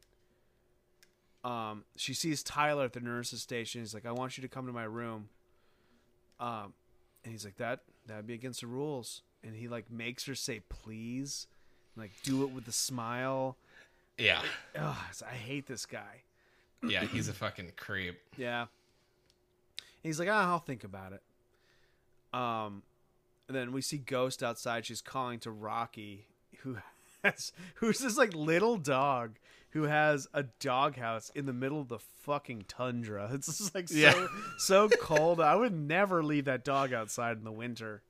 Um, 1.44 1.84
she 1.96 2.14
sees 2.14 2.44
Tyler 2.44 2.86
at 2.86 2.94
the 2.94 3.00
nurse's 3.00 3.42
station. 3.42 3.82
He's 3.82 3.94
like, 3.94 4.06
"I 4.06 4.12
want 4.12 4.38
you 4.38 4.42
to 4.42 4.48
come 4.48 4.66
to 4.68 4.74
my 4.74 4.84
room." 4.84 5.30
Um, 6.40 6.74
and 7.24 7.32
he's 7.32 7.46
like, 7.46 7.58
"That 7.58 7.82
that'd 8.06 8.28
be 8.28 8.34
against 8.34 8.62
the 8.62 8.68
rules." 8.68 9.22
And 9.44 9.56
he 9.56 9.68
like 9.68 9.92
makes 9.92 10.26
her 10.26 10.36
say 10.36 10.62
please, 10.68 11.48
like 11.96 12.12
do 12.24 12.44
it 12.44 12.52
with 12.52 12.68
a 12.68 12.72
smile. 12.72 13.58
Yeah. 14.18 14.42
Ugh, 14.76 14.96
I 15.26 15.34
hate 15.34 15.68
this 15.68 15.86
guy. 15.86 16.24
Yeah, 16.84 17.06
he's 17.12 17.28
a 17.28 17.34
fucking 17.34 17.72
creep. 17.78 18.20
Yeah. 18.36 18.62
And 18.62 18.70
he's 20.04 20.20
like, 20.20 20.30
ah, 20.32 20.52
I'll 20.52 20.60
think 20.60 20.84
about 20.84 21.14
it. 21.14 21.22
Um, 22.38 22.84
and 23.48 23.56
then 23.56 23.72
we 23.72 23.82
see 23.82 23.98
Ghost 23.98 24.44
outside. 24.44 24.86
She's 24.86 25.02
calling 25.02 25.40
to 25.40 25.52
Rocky, 25.52 26.28
who 26.60 26.78
has 27.24 27.52
who's 27.76 28.00
this 28.00 28.18
like 28.18 28.34
little 28.34 28.78
dog 28.78 29.38
who 29.72 29.84
has 29.84 30.28
a 30.34 30.44
doghouse 30.60 31.30
in 31.36 31.46
the 31.46 31.54
middle 31.54 31.82
of 31.82 31.88
the 31.90 32.00
fucking 32.00 32.66
tundra. 32.68 33.30
It's 33.34 33.48
just 33.58 33.76
like 33.76 33.90
so 33.90 33.96
Yeah. 33.98 34.28
so 34.58 34.90
cold. 35.02 35.40
I 35.42 35.56
would 35.56 35.74
never 35.74 36.24
leave 36.24 36.46
that 36.46 36.64
dog 36.64 36.94
outside 36.94 37.38
in 37.38 37.44
the 37.44 37.52
winter. 37.52 38.02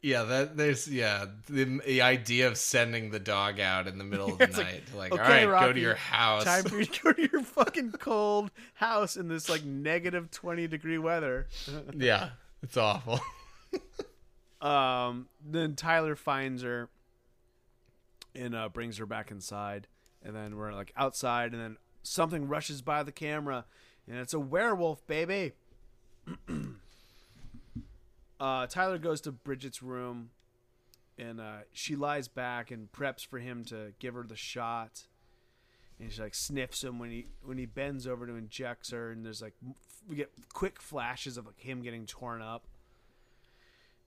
Yeah, 0.00 0.24
that 0.24 0.56
there's 0.56 0.88
yeah 0.88 1.26
the, 1.48 1.80
the 1.86 2.02
idea 2.02 2.48
of 2.48 2.56
sending 2.58 3.12
the 3.12 3.20
dog 3.20 3.60
out 3.60 3.86
in 3.86 3.98
the 3.98 4.04
middle 4.04 4.32
of 4.32 4.38
the 4.38 4.44
it's 4.44 4.58
like, 4.58 4.66
night, 4.66 4.82
like, 4.96 5.12
"Okay, 5.12 5.44
all 5.44 5.50
right, 5.52 5.66
go 5.68 5.72
to 5.72 5.78
your 5.78 5.94
house. 5.94 6.42
Time 6.42 6.64
for 6.64 6.78
you 6.80 6.86
to 6.86 7.02
go 7.02 7.12
to 7.12 7.28
your 7.30 7.42
fucking 7.42 7.92
cold 7.92 8.50
house 8.74 9.16
in 9.16 9.28
this 9.28 9.48
like 9.48 9.62
negative 9.62 10.28
twenty 10.32 10.66
degree 10.66 10.98
weather. 10.98 11.46
yeah, 11.94 12.30
it's 12.64 12.76
awful. 12.76 13.20
Um, 14.62 15.26
then 15.44 15.74
Tyler 15.74 16.14
finds 16.14 16.62
her 16.62 16.88
and 18.34 18.54
uh, 18.54 18.68
brings 18.68 18.96
her 18.98 19.06
back 19.06 19.30
inside, 19.30 19.88
and 20.22 20.34
then 20.34 20.56
we're 20.56 20.72
like 20.72 20.92
outside, 20.96 21.52
and 21.52 21.60
then 21.60 21.76
something 22.02 22.48
rushes 22.48 22.80
by 22.80 23.02
the 23.02 23.12
camera, 23.12 23.64
and 24.08 24.18
it's 24.18 24.32
a 24.32 24.40
werewolf, 24.40 25.06
baby. 25.06 25.52
uh, 28.40 28.66
Tyler 28.68 28.98
goes 28.98 29.20
to 29.22 29.32
Bridget's 29.32 29.82
room, 29.82 30.30
and 31.18 31.40
uh, 31.40 31.58
she 31.72 31.96
lies 31.96 32.28
back 32.28 32.70
and 32.70 32.90
preps 32.92 33.26
for 33.26 33.40
him 33.40 33.64
to 33.66 33.92
give 33.98 34.14
her 34.14 34.22
the 34.22 34.36
shot. 34.36 35.06
And 36.00 36.10
she 36.10 36.22
like 36.22 36.34
sniffs 36.34 36.82
him 36.82 36.98
when 36.98 37.10
he 37.10 37.26
when 37.44 37.58
he 37.58 37.66
bends 37.66 38.06
over 38.06 38.26
to 38.26 38.34
injects 38.34 38.90
her, 38.90 39.10
and 39.10 39.24
there's 39.24 39.42
like 39.42 39.54
we 40.08 40.16
get 40.16 40.32
quick 40.52 40.80
flashes 40.80 41.36
of 41.36 41.46
like 41.46 41.58
him 41.58 41.82
getting 41.82 42.06
torn 42.06 42.42
up. 42.42 42.66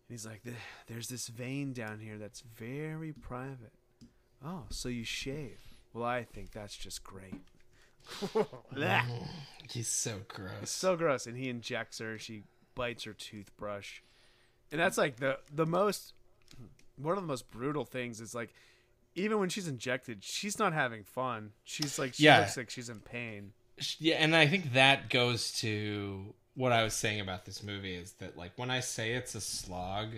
And 0.07 0.13
he's 0.13 0.25
like, 0.25 0.41
"There's 0.87 1.07
this 1.09 1.27
vein 1.27 1.73
down 1.73 1.99
here 1.99 2.17
that's 2.17 2.41
very 2.41 3.11
private." 3.13 3.73
Oh, 4.45 4.63
so 4.69 4.89
you 4.89 5.03
shave? 5.03 5.59
Well, 5.93 6.03
I 6.05 6.23
think 6.23 6.51
that's 6.51 6.75
just 6.75 7.03
great. 7.03 7.41
He's 9.71 9.87
so 9.87 10.21
gross. 10.27 10.69
so 10.69 10.95
gross. 10.95 11.25
And 11.27 11.35
he 11.37 11.49
injects 11.49 11.99
her. 11.99 12.17
She 12.19 12.43
bites 12.75 13.03
her 13.05 13.13
toothbrush, 13.13 14.01
and 14.71 14.79
that's 14.79 14.97
like 14.97 15.17
the 15.17 15.39
the 15.53 15.65
most 15.65 16.13
one 16.97 17.17
of 17.17 17.23
the 17.23 17.27
most 17.27 17.49
brutal 17.51 17.83
things 17.85 18.21
is 18.21 18.35
like 18.35 18.53
even 19.15 19.39
when 19.39 19.49
she's 19.49 19.67
injected, 19.67 20.23
she's 20.23 20.59
not 20.59 20.73
having 20.73 21.03
fun. 21.03 21.51
She's 21.63 21.97
like 21.97 22.13
she 22.13 22.23
Yeah. 22.25 22.39
looks 22.41 22.57
like 22.57 22.69
she's 22.69 22.89
in 22.89 22.99
pain. 22.99 23.53
yeah, 23.99 24.15
and 24.15 24.35
I 24.35 24.45
think 24.47 24.73
that 24.73 25.09
goes 25.09 25.51
to 25.61 26.33
what 26.55 26.71
I 26.71 26.83
was 26.83 26.93
saying 26.93 27.19
about 27.19 27.45
this 27.45 27.63
movie 27.63 27.95
is 27.95 28.13
that 28.13 28.37
like 28.37 28.51
when 28.55 28.71
I 28.71 28.79
say 28.79 29.13
it's 29.13 29.35
a 29.35 29.41
slog, 29.41 30.09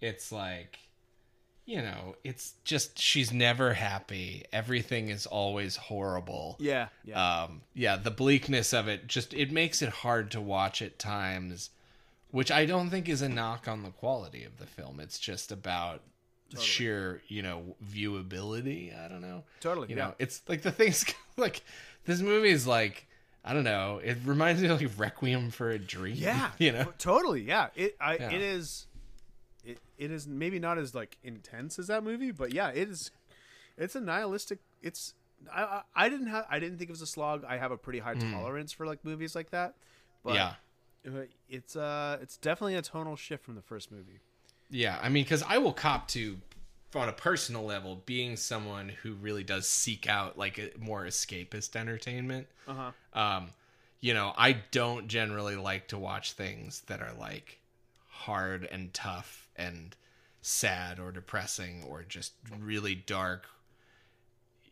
it's 0.00 0.30
like 0.32 0.78
you 1.64 1.82
know, 1.82 2.14
it's 2.22 2.54
just 2.62 2.96
she's 2.96 3.32
never 3.32 3.74
happy. 3.74 4.44
Everything 4.52 5.08
is 5.08 5.26
always 5.26 5.74
horrible. 5.74 6.56
Yeah, 6.60 6.88
yeah, 7.04 7.42
um 7.42 7.62
yeah 7.74 7.96
the 7.96 8.10
bleakness 8.10 8.72
of 8.72 8.88
it 8.88 9.06
just 9.06 9.34
it 9.34 9.50
makes 9.50 9.82
it 9.82 9.88
hard 9.88 10.30
to 10.32 10.40
watch 10.40 10.80
at 10.82 10.98
times 10.98 11.70
which 12.30 12.50
i 12.50 12.66
don't 12.66 12.90
think 12.90 13.08
is 13.08 13.22
a 13.22 13.28
knock 13.28 13.68
on 13.68 13.82
the 13.82 13.90
quality 13.90 14.44
of 14.44 14.58
the 14.58 14.66
film 14.66 15.00
it's 15.00 15.18
just 15.18 15.50
about 15.52 16.02
sheer 16.58 17.22
you 17.28 17.42
know 17.42 17.74
viewability 17.84 18.96
i 19.04 19.08
don't 19.08 19.20
know 19.20 19.42
totally. 19.60 19.88
you 19.88 19.96
yeah. 19.96 20.06
know 20.06 20.14
it's 20.18 20.42
like 20.48 20.62
the 20.62 20.70
things 20.70 21.04
like 21.36 21.62
this 22.04 22.20
movie 22.20 22.50
is 22.50 22.66
like 22.66 23.05
i 23.46 23.54
don't 23.54 23.64
know 23.64 24.00
it 24.02 24.18
reminds 24.24 24.60
me 24.60 24.68
of 24.68 24.80
like 24.80 24.90
requiem 24.98 25.50
for 25.50 25.70
a 25.70 25.78
dream 25.78 26.16
Yeah, 26.16 26.50
you 26.58 26.72
know 26.72 26.92
totally. 26.98 27.42
Yeah, 27.42 27.68
it 27.74 27.96
I, 28.00 28.16
Yeah. 28.16 28.32
it 28.32 28.42
is. 28.42 28.86
It, 29.64 29.80
it 29.98 30.10
is 30.12 30.28
maybe 30.28 30.58
not 30.58 30.78
as 30.78 30.94
like 30.94 31.16
intense 31.24 31.78
as 31.78 31.88
that 31.88 32.04
movie, 32.04 32.30
but 32.30 32.52
yeah, 32.52 32.68
it 32.68 32.88
is. 32.88 33.10
It's 33.76 33.96
a 33.96 34.00
nihilistic. 34.00 34.58
It's 34.82 35.14
I 35.52 35.62
I, 35.62 35.82
I 35.94 36.08
didn't 36.08 36.28
have 36.28 36.46
I 36.48 36.58
didn't 36.58 36.78
think 36.78 36.90
it 36.90 36.92
was 36.92 37.02
a 37.02 37.06
slog. 37.06 37.44
I 37.44 37.56
have 37.56 37.72
a 37.72 37.76
pretty 37.76 37.98
high 38.00 38.14
tolerance 38.14 38.72
for 38.72 38.86
like 38.86 39.04
movies 39.04 39.34
like 39.34 39.50
that. 39.50 39.74
But 40.22 40.34
yeah 40.34 40.54
it's 41.48 41.76
uh 41.76 42.18
it's 42.20 42.36
definitely 42.36 42.74
a 42.74 42.82
tonal 42.82 43.16
shift 43.16 43.44
from 43.44 43.54
the 43.54 43.62
first 43.62 43.90
movie. 43.90 44.20
Yeah, 44.70 44.98
I 45.00 45.08
mean, 45.08 45.22
because 45.22 45.44
I 45.44 45.58
will 45.58 45.72
cop 45.72 46.08
to 46.08 46.38
on 46.96 47.08
a 47.08 47.12
personal 47.12 47.64
level, 47.64 48.02
being 48.06 48.36
someone 48.36 48.88
who 49.02 49.14
really 49.14 49.44
does 49.44 49.66
seek 49.68 50.08
out 50.08 50.36
like 50.38 50.58
a 50.58 50.70
more 50.78 51.04
escapist 51.04 51.76
entertainment, 51.76 52.46
Uh-huh. 52.66 52.92
um, 53.18 53.50
you 54.00 54.14
know, 54.14 54.32
I 54.36 54.52
don't 54.70 55.08
generally 55.08 55.56
like 55.56 55.88
to 55.88 55.98
watch 55.98 56.32
things 56.32 56.82
that 56.82 57.00
are 57.00 57.12
like 57.18 57.58
hard 58.08 58.64
and 58.64 58.92
tough 58.94 59.48
and 59.56 59.94
sad 60.42 60.98
or 61.00 61.10
depressing 61.12 61.84
or 61.88 62.02
just 62.02 62.32
really 62.60 62.94
dark. 62.94 63.46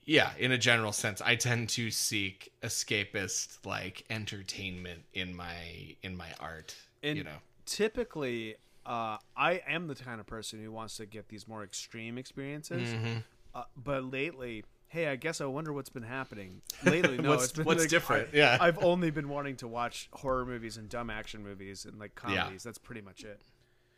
Yeah, 0.06 0.32
in 0.38 0.52
a 0.52 0.58
general 0.58 0.92
sense, 0.92 1.22
I 1.22 1.34
tend 1.36 1.70
to 1.70 1.90
seek 1.90 2.52
escapist 2.62 3.64
like 3.64 4.04
entertainment 4.10 5.04
in 5.14 5.34
my 5.34 5.96
in 6.02 6.14
my 6.16 6.28
art. 6.38 6.74
And 7.02 7.16
you 7.16 7.24
know, 7.24 7.38
typically, 7.64 8.56
uh, 8.86 9.18
I 9.36 9.62
am 9.66 9.86
the 9.88 9.94
kind 9.94 10.20
of 10.20 10.26
person 10.26 10.62
who 10.62 10.70
wants 10.72 10.96
to 10.98 11.06
get 11.06 11.28
these 11.28 11.46
more 11.48 11.62
extreme 11.64 12.18
experiences. 12.18 12.88
Mm-hmm. 12.92 13.18
Uh, 13.54 13.62
but 13.76 14.04
lately, 14.04 14.64
hey, 14.88 15.06
I 15.08 15.16
guess 15.16 15.40
I 15.40 15.46
wonder 15.46 15.72
what's 15.72 15.88
been 15.90 16.02
happening 16.02 16.60
lately. 16.84 17.18
No, 17.18 17.28
What's- 17.30 17.44
it's 17.44 17.52
been 17.52 17.64
what's 17.64 17.80
like, 17.82 17.88
different? 17.90 18.28
I, 18.34 18.36
Yeah. 18.36 18.58
I've 18.60 18.82
only 18.82 19.10
been 19.10 19.28
wanting 19.28 19.56
to 19.56 19.68
watch 19.68 20.08
horror 20.12 20.44
movies 20.44 20.76
and 20.76 20.88
dumb 20.88 21.08
action 21.10 21.42
movies 21.42 21.84
and 21.84 21.98
like 21.98 22.12
Yeah. 22.28 22.36
comedies. 22.42 22.62
That's 22.62 22.78
pretty 22.78 23.00
much 23.00 23.24
it. 23.24 23.40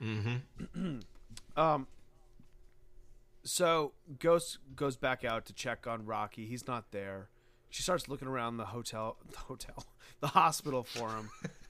Mm-hmm. 0.02 0.98
Um. 1.56 1.86
So 3.44 3.92
Ghost 4.18 4.58
goes 4.74 4.96
back 4.96 5.24
out 5.24 5.46
to 5.46 5.52
check 5.52 5.86
on 5.86 6.04
Rocky. 6.06 6.46
He's 6.46 6.66
not 6.66 6.90
there. 6.92 7.28
She 7.70 7.82
starts 7.82 8.08
looking 8.08 8.28
around 8.28 8.56
the 8.56 8.66
hotel, 8.66 9.16
the 9.30 9.38
hotel, 9.38 9.84
the 10.20 10.28
hospital 10.28 10.82
for 10.84 11.10
him, 11.10 11.30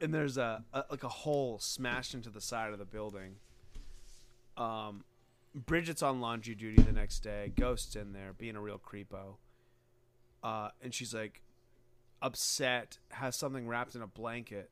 and 0.00 0.12
there's 0.12 0.36
a, 0.36 0.64
a 0.72 0.84
like 0.90 1.04
a 1.04 1.08
hole 1.08 1.58
smashed 1.58 2.14
into 2.14 2.30
the 2.30 2.40
side 2.40 2.72
of 2.72 2.78
the 2.78 2.84
building. 2.84 3.36
Um, 4.56 5.04
Bridget's 5.54 6.02
on 6.02 6.20
laundry 6.20 6.54
duty 6.54 6.82
the 6.82 6.92
next 6.92 7.20
day. 7.20 7.52
Ghost's 7.54 7.96
in 7.96 8.12
there 8.12 8.32
being 8.36 8.56
a 8.56 8.60
real 8.60 8.78
creepo. 8.80 9.36
Uh, 10.42 10.70
and 10.82 10.94
she's 10.94 11.14
like 11.14 11.42
upset, 12.20 12.98
has 13.10 13.36
something 13.36 13.66
wrapped 13.66 13.94
in 13.94 14.02
a 14.02 14.06
blanket, 14.06 14.70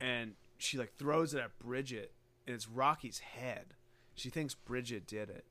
and 0.00 0.32
she 0.58 0.78
like 0.78 0.94
throws 0.94 1.34
it 1.34 1.40
at 1.40 1.58
Bridget, 1.58 2.12
and 2.46 2.54
it's 2.54 2.68
Rocky's 2.68 3.20
head. 3.20 3.74
She 4.14 4.30
thinks 4.30 4.54
Bridget 4.54 5.06
did 5.06 5.30
it. 5.30 5.44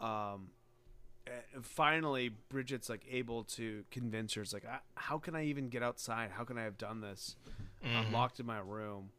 Um, 0.00 0.50
finally, 1.62 2.30
Bridget's 2.48 2.88
like 2.88 3.04
able 3.10 3.44
to 3.44 3.84
convince 3.90 4.34
her. 4.34 4.42
It's 4.42 4.52
like, 4.52 4.64
how 4.94 5.18
can 5.18 5.34
I 5.34 5.44
even 5.46 5.68
get 5.68 5.82
outside? 5.82 6.30
How 6.30 6.44
can 6.44 6.58
I 6.58 6.62
have 6.62 6.78
done 6.78 7.00
this? 7.00 7.36
I'm 7.84 8.12
locked 8.12 8.40
in 8.40 8.46
my 8.46 8.58
room. 8.58 9.10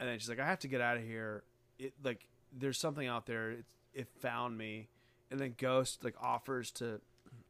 And 0.00 0.08
then 0.08 0.18
she's 0.18 0.28
like, 0.28 0.40
I 0.40 0.46
have 0.46 0.58
to 0.60 0.68
get 0.68 0.80
out 0.80 0.96
of 0.96 1.02
here. 1.04 1.44
It 1.78 1.92
like 2.02 2.26
there's 2.56 2.78
something 2.78 3.06
out 3.06 3.26
there. 3.26 3.50
It, 3.52 3.64
it 3.94 4.08
found 4.20 4.56
me. 4.56 4.88
And 5.30 5.38
then 5.40 5.54
Ghost 5.58 6.04
like 6.04 6.14
offers 6.20 6.70
to 6.72 7.00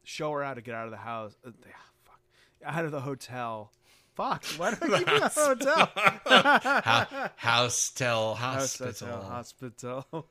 show 0.03 0.31
her 0.31 0.43
how 0.43 0.53
to 0.53 0.61
get 0.61 0.75
out 0.75 0.85
of 0.85 0.91
the 0.91 0.97
house. 0.97 1.35
Uh, 1.45 1.51
ah, 1.65 1.89
fuck, 2.03 2.19
out 2.63 2.85
of 2.85 2.91
the 2.91 3.01
hotel. 3.01 3.71
Fuck. 4.15 4.45
Why 4.57 4.73
do 4.73 4.93
I 4.93 4.97
keep 4.99 5.07
the 5.07 5.29
hotel? 5.35 5.91
Ho- 7.15 7.29
house 7.35 7.89
tell 7.89 8.35
House 8.35 8.77
hospital. 8.79 9.07
hotel, 9.07 9.29
hospital. 9.29 10.27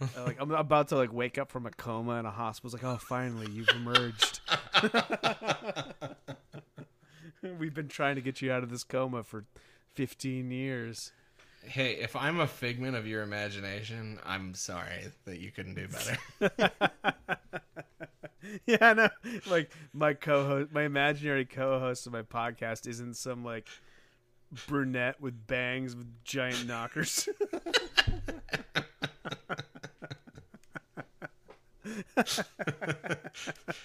Uh, 0.00 0.06
like 0.26 0.36
I'm 0.40 0.50
about 0.50 0.88
to 0.88 0.96
like 0.96 1.12
wake 1.12 1.38
up 1.38 1.50
from 1.50 1.66
a 1.66 1.70
coma 1.70 2.18
in 2.18 2.26
a 2.26 2.30
hospital. 2.30 2.74
It's 2.74 2.82
like, 2.82 2.92
oh, 2.92 2.98
finally, 2.98 3.48
you've 3.50 3.68
emerged. 3.70 4.40
We've 7.58 7.74
been 7.74 7.88
trying 7.88 8.14
to 8.16 8.22
get 8.22 8.40
you 8.40 8.50
out 8.50 8.62
of 8.62 8.70
this 8.70 8.84
coma 8.84 9.22
for 9.22 9.44
15 9.94 10.50
years. 10.50 11.12
Hey, 11.62 11.92
if 11.94 12.16
I'm 12.16 12.40
a 12.40 12.46
figment 12.46 12.96
of 12.96 13.06
your 13.06 13.22
imagination, 13.22 14.18
I'm 14.24 14.54
sorry 14.54 15.08
that 15.24 15.40
you 15.40 15.50
couldn't 15.50 15.74
do 15.74 15.88
better. 15.88 16.70
Yeah, 18.66 18.76
I 18.80 18.94
know. 18.94 19.08
Like 19.46 19.70
my 19.92 20.14
co-host, 20.14 20.72
my 20.72 20.82
imaginary 20.82 21.44
co-host 21.44 22.06
of 22.06 22.12
my 22.12 22.22
podcast 22.22 22.86
isn't 22.86 23.16
some 23.16 23.44
like 23.44 23.68
brunette 24.66 25.20
with 25.20 25.46
bangs 25.46 25.96
with 25.96 26.06
giant 26.24 26.66
knockers. 26.66 27.28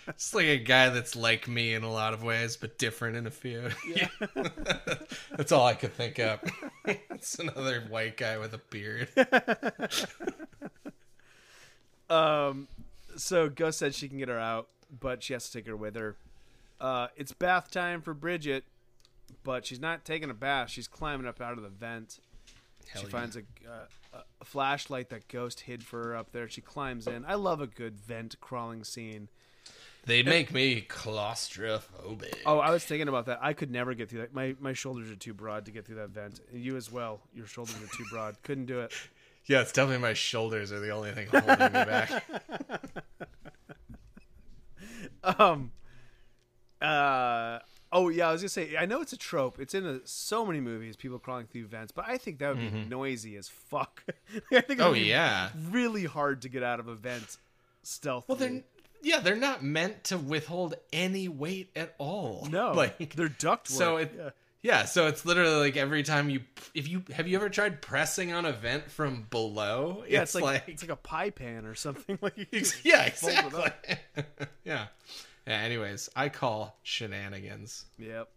It's 0.08 0.34
like 0.34 0.46
a 0.46 0.58
guy 0.58 0.90
that's 0.90 1.16
like 1.16 1.48
me 1.48 1.74
in 1.74 1.84
a 1.84 1.92
lot 1.92 2.14
of 2.14 2.24
ways, 2.24 2.58
but 2.58 2.78
different 2.78 3.16
in 3.16 3.26
a 3.26 3.32
few. 3.32 3.70
Yeah. 3.88 4.10
that's 5.36 5.52
all 5.52 5.66
I 5.66 5.74
could 5.74 5.94
think 5.94 6.20
of. 6.20 6.40
it's 6.86 7.40
another 7.40 7.82
white 7.90 8.18
guy 8.18 8.38
with 8.38 8.54
a 8.54 8.60
beard. 8.70 9.08
Um, 12.10 12.68
so 13.16 13.50
Ghost 13.50 13.80
said 13.80 13.94
she 13.94 14.10
can 14.10 14.18
get 14.18 14.30
her 14.30 14.40
out, 14.40 14.68
but 15.00 15.24
she 15.24 15.34
has 15.34 15.50
to 15.50 15.58
take 15.58 15.68
her 15.68 15.76
with 15.76 15.96
her. 15.96 16.16
Uh, 16.82 17.08
it's 17.16 17.32
bath 17.34 17.70
time 17.70 18.02
for 18.02 18.14
Bridget, 18.14 18.64
but 19.44 19.66
she's 19.66 19.80
not 19.80 20.06
taking 20.06 20.30
a 20.30 20.34
bath. 20.34 20.70
She's 20.70 20.88
climbing 20.88 21.28
up 21.28 21.42
out 21.42 21.58
of 21.58 21.64
the 21.64 21.70
vent. 21.70 22.20
Hell 22.92 23.02
she 23.02 23.08
yeah. 23.08 23.12
finds 23.12 23.36
a, 23.36 23.42
uh, 23.68 24.22
a 24.42 24.46
flashlight 24.46 25.10
that 25.10 25.28
Ghost 25.28 25.62
hid 25.62 25.84
for 25.84 26.04
her 26.04 26.16
up 26.16 26.32
there. 26.32 26.50
She 26.50 26.62
climbs 26.62 27.08
in. 27.08 27.26
I 27.26 27.36
love 27.36 27.62
a 27.62 27.68
good 27.68 28.00
vent 28.00 28.40
crawling 28.40 28.84
scene. 28.84 29.30
They 30.06 30.24
make 30.24 30.52
me 30.54 30.82
claustrophobic. 30.88 32.38
Oh, 32.46 32.60
I 32.60 32.72
was 32.72 32.84
thinking 32.84 33.08
about 33.08 33.28
that. 33.28 33.40
I 33.42 33.54
could 33.54 33.70
never 33.70 33.94
get 33.94 34.10
through 34.10 34.22
that. 34.22 34.34
My 34.34 34.56
my 34.60 34.74
shoulders 34.74 35.12
are 35.12 35.16
too 35.16 35.34
broad 35.34 35.66
to 35.66 35.72
get 35.72 35.86
through 35.86 35.98
that 35.98 36.10
vent. 36.10 36.40
You 36.52 36.78
as 36.78 36.92
well. 36.92 37.22
Your 37.34 37.46
shoulders 37.46 37.76
are 37.76 37.96
too 37.96 38.06
broad. 38.10 38.42
Couldn't 38.44 38.66
do 38.66 38.80
it. 38.80 38.94
Yeah, 39.46 39.62
it's 39.62 39.72
definitely 39.72 40.04
my 40.04 40.14
shoulders 40.14 40.72
are 40.72 40.80
the 40.80 40.92
only 40.92 41.12
thing 41.12 41.28
holding 41.28 41.48
me 41.48 41.70
back. 41.72 42.24
Um. 45.24 45.72
Uh. 46.80 47.60
Oh 47.92 48.10
yeah, 48.10 48.30
I 48.30 48.32
was 48.32 48.42
gonna 48.42 48.50
say. 48.50 48.76
I 48.78 48.86
know 48.86 49.02
it's 49.02 49.14
a 49.14 49.18
trope. 49.18 49.60
It's 49.60 49.74
in 49.74 49.86
a, 49.86 50.00
so 50.06 50.46
many 50.46 50.60
movies. 50.60 50.96
People 50.96 51.18
crawling 51.18 51.48
through 51.48 51.68
vents, 51.68 51.92
but 51.92 52.06
I 52.08 52.18
think 52.18 52.40
that 52.40 52.50
would 52.50 52.60
be 52.60 52.68
mm-hmm. 52.68 52.90
noisy 52.90 53.36
as 53.36 53.48
fuck. 53.48 54.04
I 54.52 54.62
think. 54.62 54.80
Oh 54.80 54.94
be 54.94 55.02
yeah. 55.02 55.50
Really 55.70 56.06
hard 56.06 56.44
to 56.44 56.50
get 56.50 56.62
out 56.62 56.80
of 56.80 56.88
a 56.88 56.96
vent 56.96 57.38
stealthily. 57.82 58.26
Well, 58.28 58.38
they're 58.38 58.64
yeah, 59.02 59.20
they're 59.20 59.36
not 59.36 59.64
meant 59.64 60.06
to 60.06 60.18
withhold 60.18 60.76
any 60.92 61.28
weight 61.28 61.72
at 61.76 61.96
all. 61.98 62.48
no, 62.52 62.72
like 62.76 63.16
they're 63.16 63.30
ductwork. 63.30 63.68
so 63.68 63.98
it 63.98 64.14
yeah. 64.16 64.30
yeah. 64.62 64.86
so 64.86 65.08
it's 65.08 65.26
literally 65.26 65.56
like 65.56 65.78
every 65.78 66.04
time 66.04 66.30
you 66.30 66.42
if 66.74 66.88
you 66.88 67.04
have 67.14 67.28
you 67.28 67.38
ever 67.38 67.50
tried 67.50 67.82
pressing 67.82 68.34
on 68.34 68.46
a 68.46 68.52
vent 68.52 68.90
from 68.92 69.26
below? 69.30 70.04
yeah, 70.08 70.22
it's, 70.22 70.36
like, 70.36 70.64
it's 70.68 70.84
like 70.84 70.92
a 70.92 70.96
pie 70.96 71.30
pan 71.30 71.66
or 71.66 71.76
something. 71.76 72.18
Like 72.22 72.36
yeah, 72.84 73.10
fold 73.10 73.34
it 73.34 73.54
up. 73.54 73.86
exactly. 73.88 74.48
yeah. 74.66 74.88
Yeah. 75.48 75.60
Anyways, 75.60 76.10
I 76.16 76.30
call 76.30 76.78
shenanigans. 76.84 77.86
Yep. 77.98 78.30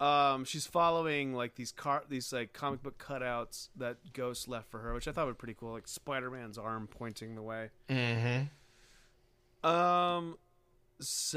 Um, 0.00 0.44
she's 0.44 0.66
following 0.66 1.34
like 1.34 1.54
these 1.54 1.70
car, 1.70 2.02
these 2.08 2.32
like 2.32 2.52
comic 2.52 2.82
book 2.82 2.98
cutouts 2.98 3.68
that 3.76 3.98
Ghost 4.12 4.48
left 4.48 4.70
for 4.70 4.80
her, 4.80 4.92
which 4.92 5.06
I 5.06 5.12
thought 5.12 5.26
were 5.26 5.34
pretty 5.34 5.54
cool, 5.54 5.72
like 5.72 5.86
Spider 5.86 6.30
Man's 6.30 6.58
arm 6.58 6.88
pointing 6.88 7.36
the 7.36 7.42
way. 7.42 7.70
Mm-hmm. 7.88 8.44
Um, 9.66 10.36
so 11.00 11.34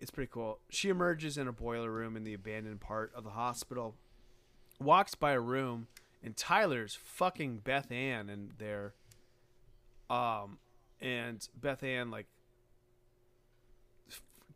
it's 0.00 0.10
pretty 0.10 0.30
cool. 0.32 0.58
She 0.68 0.88
emerges 0.88 1.38
in 1.38 1.46
a 1.46 1.52
boiler 1.52 1.90
room 1.90 2.16
in 2.16 2.24
the 2.24 2.34
abandoned 2.34 2.80
part 2.80 3.12
of 3.14 3.22
the 3.22 3.30
hospital, 3.30 3.94
walks 4.80 5.14
by 5.14 5.32
a 5.32 5.40
room, 5.40 5.86
and 6.22 6.36
Tyler's 6.36 6.98
fucking 7.00 7.58
Beth 7.58 7.92
Ann 7.92 8.28
in 8.28 8.52
there. 8.58 8.94
Um, 10.10 10.58
and 11.00 11.48
Beth 11.54 11.82
Ann 11.84 12.10
like 12.10 12.26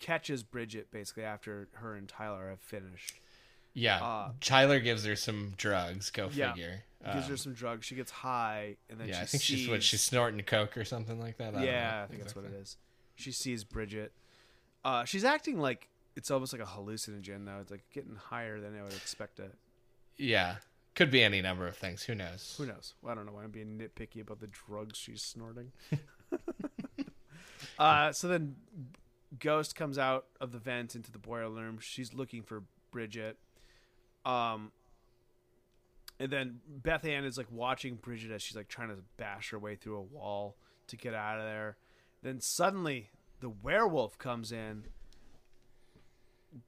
catches 0.04 0.42
Bridget 0.42 0.90
basically 0.90 1.24
after 1.24 1.68
her 1.72 1.94
and 1.94 2.06
Tyler 2.06 2.50
have 2.50 2.60
finished. 2.60 3.20
Yeah. 3.72 4.04
Uh, 4.04 4.32
Tyler 4.40 4.78
gives 4.78 5.04
her 5.06 5.16
some 5.16 5.54
drugs. 5.56 6.10
Go 6.10 6.28
Yeah. 6.30 6.52
figure. 6.52 6.84
Gives 7.02 7.24
Um, 7.24 7.30
her 7.30 7.36
some 7.36 7.54
drugs. 7.54 7.86
She 7.86 7.94
gets 7.94 8.10
high, 8.10 8.76
and 8.90 9.00
then 9.00 9.08
yeah, 9.08 9.14
she 9.16 9.20
I 9.22 9.24
think 9.26 9.42
sees, 9.42 9.58
she's 9.60 9.68
what 9.68 9.82
she's 9.82 10.02
snorting 10.02 10.40
coke 10.42 10.76
or 10.76 10.84
something 10.84 11.18
like 11.18 11.38
that. 11.38 11.48
I 11.54 11.58
don't 11.58 11.62
yeah, 11.64 11.90
know 11.90 12.02
I 12.02 12.06
think 12.06 12.20
that's 12.20 12.36
what 12.36 12.44
it 12.44 12.52
is. 12.52 12.76
She 13.16 13.32
sees 13.32 13.64
Bridget. 13.64 14.12
Uh, 14.84 15.04
she's 15.04 15.24
acting 15.24 15.58
like 15.58 15.88
it's 16.16 16.30
almost 16.30 16.52
like 16.52 16.62
a 16.62 16.66
hallucinogen, 16.66 17.46
though. 17.46 17.58
It's 17.60 17.70
like 17.70 17.84
getting 17.92 18.16
higher 18.16 18.60
than 18.60 18.78
I 18.78 18.82
would 18.82 18.92
expect 18.92 19.40
it. 19.40 19.54
Yeah, 20.16 20.56
could 20.94 21.10
be 21.10 21.22
any 21.22 21.40
number 21.42 21.66
of 21.66 21.76
things. 21.76 22.02
Who 22.04 22.14
knows? 22.14 22.54
Who 22.58 22.66
knows? 22.66 22.94
Well, 23.02 23.12
I 23.12 23.14
don't 23.14 23.26
know 23.26 23.32
why 23.32 23.44
I'm 23.44 23.50
being 23.50 23.78
nitpicky 23.78 24.20
about 24.20 24.40
the 24.40 24.48
drugs 24.48 24.98
she's 24.98 25.22
snorting. 25.22 25.72
uh, 27.78 28.12
so 28.12 28.28
then 28.28 28.56
Ghost 29.44 29.76
comes 29.76 29.98
out 29.98 30.24
of 30.40 30.52
the 30.52 30.58
vent 30.58 30.96
into 30.96 31.12
the 31.12 31.18
boiler 31.18 31.62
room. 31.62 31.78
She's 31.78 32.14
looking 32.14 32.42
for 32.42 32.62
Bridget. 32.90 33.36
Um, 34.24 34.72
and 36.18 36.32
then 36.32 36.60
Beth 36.66 37.04
Ann 37.04 37.26
is 37.26 37.36
like 37.36 37.52
watching 37.52 37.96
Bridget 37.96 38.32
as 38.32 38.40
she's 38.40 38.56
like 38.56 38.68
trying 38.68 38.88
to 38.88 38.96
bash 39.18 39.50
her 39.50 39.58
way 39.58 39.76
through 39.76 39.98
a 39.98 40.02
wall 40.02 40.56
to 40.86 40.96
get 40.96 41.12
out 41.12 41.38
of 41.38 41.44
there. 41.44 41.76
Then 42.22 42.40
suddenly 42.40 43.10
the 43.40 43.50
werewolf 43.50 44.16
comes 44.16 44.50
in, 44.50 44.84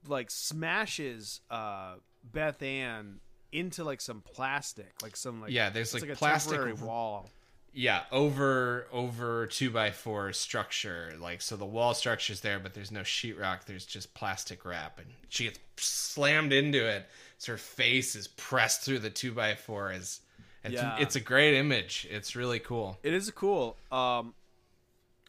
like 0.07 0.29
smashes 0.29 1.41
uh, 1.49 1.95
Beth 2.23 2.61
Ann 2.61 3.21
into 3.51 3.83
like 3.83 4.01
some 4.01 4.21
plastic, 4.21 4.93
like 5.01 5.15
some 5.15 5.41
like 5.41 5.51
Yeah, 5.51 5.71
there's, 5.71 5.95
like, 5.95 6.03
a 6.03 6.15
plastic 6.15 6.79
wall. 6.79 7.27
Yeah 7.73 8.01
over 8.11 8.87
over 8.91 9.45
two 9.47 9.69
by 9.69 9.91
four 9.91 10.33
structure 10.33 11.13
like 11.19 11.41
so 11.41 11.55
the 11.55 11.65
wall 11.65 11.93
structure's 11.93 12.41
there 12.41 12.59
but 12.59 12.73
there's 12.73 12.91
no 12.91 13.01
sheetrock 13.01 13.65
there's 13.65 13.85
just 13.85 14.13
plastic 14.13 14.65
wrap 14.65 14.97
and 14.99 15.07
she 15.29 15.43
gets 15.43 15.59
slammed 15.77 16.51
into 16.53 16.83
it 16.85 17.07
so 17.37 17.51
her 17.51 17.57
face 17.57 18.15
is 18.15 18.27
pressed 18.29 18.81
through 18.81 18.99
the 18.99 19.09
two 19.09 19.31
by 19.31 19.53
four 19.53 19.91
is 19.91 20.21
it's, 20.63 20.73
Yeah. 20.73 20.97
it's 20.99 21.15
a 21.15 21.19
great 21.21 21.55
image 21.55 22.07
it's 22.09 22.35
really 22.35 22.59
cool 22.59 22.97
It 23.03 23.13
is 23.13 23.29
cool. 23.31 23.77
Um, 23.91 24.33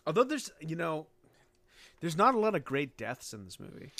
although 0.06 0.24
there's, 0.24 0.50
you 0.60 0.74
know, 0.74 1.06
there's 2.00 2.16
not 2.16 2.34
a 2.34 2.38
lot 2.38 2.54
of 2.54 2.64
great 2.64 2.96
deaths 2.96 3.34
in 3.34 3.44
this 3.44 3.60
movie. 3.60 3.90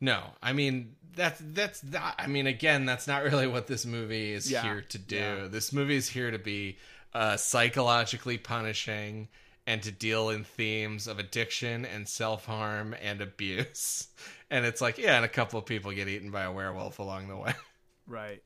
no 0.00 0.22
i 0.42 0.52
mean 0.52 0.94
that's 1.16 1.40
that's 1.52 1.80
that 1.80 2.16
i 2.18 2.26
mean 2.26 2.46
again 2.46 2.84
that's 2.84 3.06
not 3.06 3.22
really 3.22 3.46
what 3.46 3.66
this 3.68 3.86
movie 3.86 4.32
is 4.32 4.50
Yeah. 4.50 4.62
here 4.62 4.82
to 4.82 4.98
do 4.98 5.16
Yeah. 5.16 5.46
this 5.48 5.72
movie 5.72 5.96
is 5.96 6.08
here 6.08 6.30
to 6.32 6.38
be 6.38 6.76
uh, 7.14 7.36
psychologically 7.36 8.38
punishing 8.38 9.28
and 9.66 9.82
to 9.82 9.90
deal 9.90 10.30
in 10.30 10.44
themes 10.44 11.06
of 11.06 11.18
addiction 11.18 11.84
and 11.86 12.08
self-harm 12.08 12.94
and 13.02 13.20
abuse 13.20 14.08
and 14.50 14.66
it's 14.66 14.80
like 14.80 14.98
yeah 14.98 15.16
and 15.16 15.24
a 15.24 15.28
couple 15.28 15.58
of 15.58 15.64
people 15.64 15.90
get 15.92 16.08
eaten 16.08 16.30
by 16.30 16.42
a 16.42 16.52
werewolf 16.52 16.98
along 16.98 17.28
the 17.28 17.36
way 17.36 17.52
Right. 18.06 18.42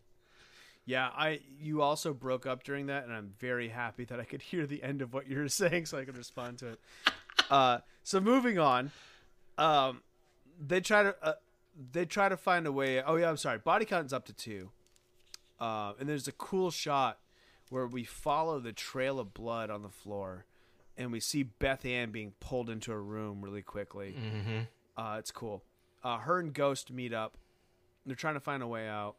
Yeah, 0.85 1.09
I 1.15 1.40
you 1.61 1.82
also 1.82 2.15
broke 2.15 2.47
up 2.47 2.62
during 2.62 2.86
that, 2.86 3.05
and 3.05 3.12
I'm 3.12 3.35
very 3.39 3.69
happy 3.69 4.05
that 4.05 4.20
I 4.20 4.24
could 4.24 4.40
hear 4.40 4.66
the 4.66 4.82
end 4.82 5.03
of 5.03 5.12
what 5.12 5.28
you 5.28 5.36
were 5.39 5.49
saying, 5.62 5.86
so 5.86 5.99
I 5.99 6.05
could 6.05 6.16
respond 6.16 6.59
to 6.59 6.69
it. 6.69 6.81
uh, 7.51 7.78
so 8.03 8.20
moving 8.20 8.59
on, 8.59 8.90
um, 9.59 10.01
they 10.65 10.81
try 10.81 11.03
to 11.03 11.16
uh, 11.23 11.35
they 11.93 12.07
try 12.07 12.28
to 12.28 12.36
find 12.36 12.66
a 12.66 12.73
way. 12.73 13.03
Oh 13.03 13.16
yeah, 13.16 13.28
I'm 13.28 13.36
sorry. 13.36 13.59
Body 13.59 13.85
count's 13.85 14.12
up 14.12 14.24
to 14.27 14.32
two, 14.32 14.70
uh, 15.61 15.93
and 16.01 16.09
there's 16.09 16.28
a 16.28 16.32
cool 16.32 16.70
shot 16.70 17.19
where 17.70 17.86
we 17.86 18.05
follow 18.05 18.61
the 18.61 18.73
trail 18.73 19.19
of 19.19 19.35
blood 19.35 19.70
on 19.70 19.82
the 19.82 19.89
floor, 19.89 20.45
and 20.97 21.12
we 21.12 21.20
see 21.20 21.43
Beth 21.43 21.85
Ann 21.85 22.11
being 22.11 22.32
pulled 22.40 22.70
into 22.70 22.93
a 22.93 22.99
room 22.99 23.40
really 23.43 23.62
quickly. 23.62 24.16
mm-hmm. 24.19 24.59
Uh, 24.97 25.16
it's 25.19 25.31
cool. 25.31 25.62
Uh, 26.03 26.19
her 26.19 26.40
and 26.40 26.53
Ghost 26.53 26.90
meet 26.90 27.12
up. 27.12 27.36
They're 28.05 28.16
trying 28.16 28.35
to 28.35 28.40
find 28.40 28.62
a 28.62 28.66
way 28.66 28.89
out. 28.89 29.15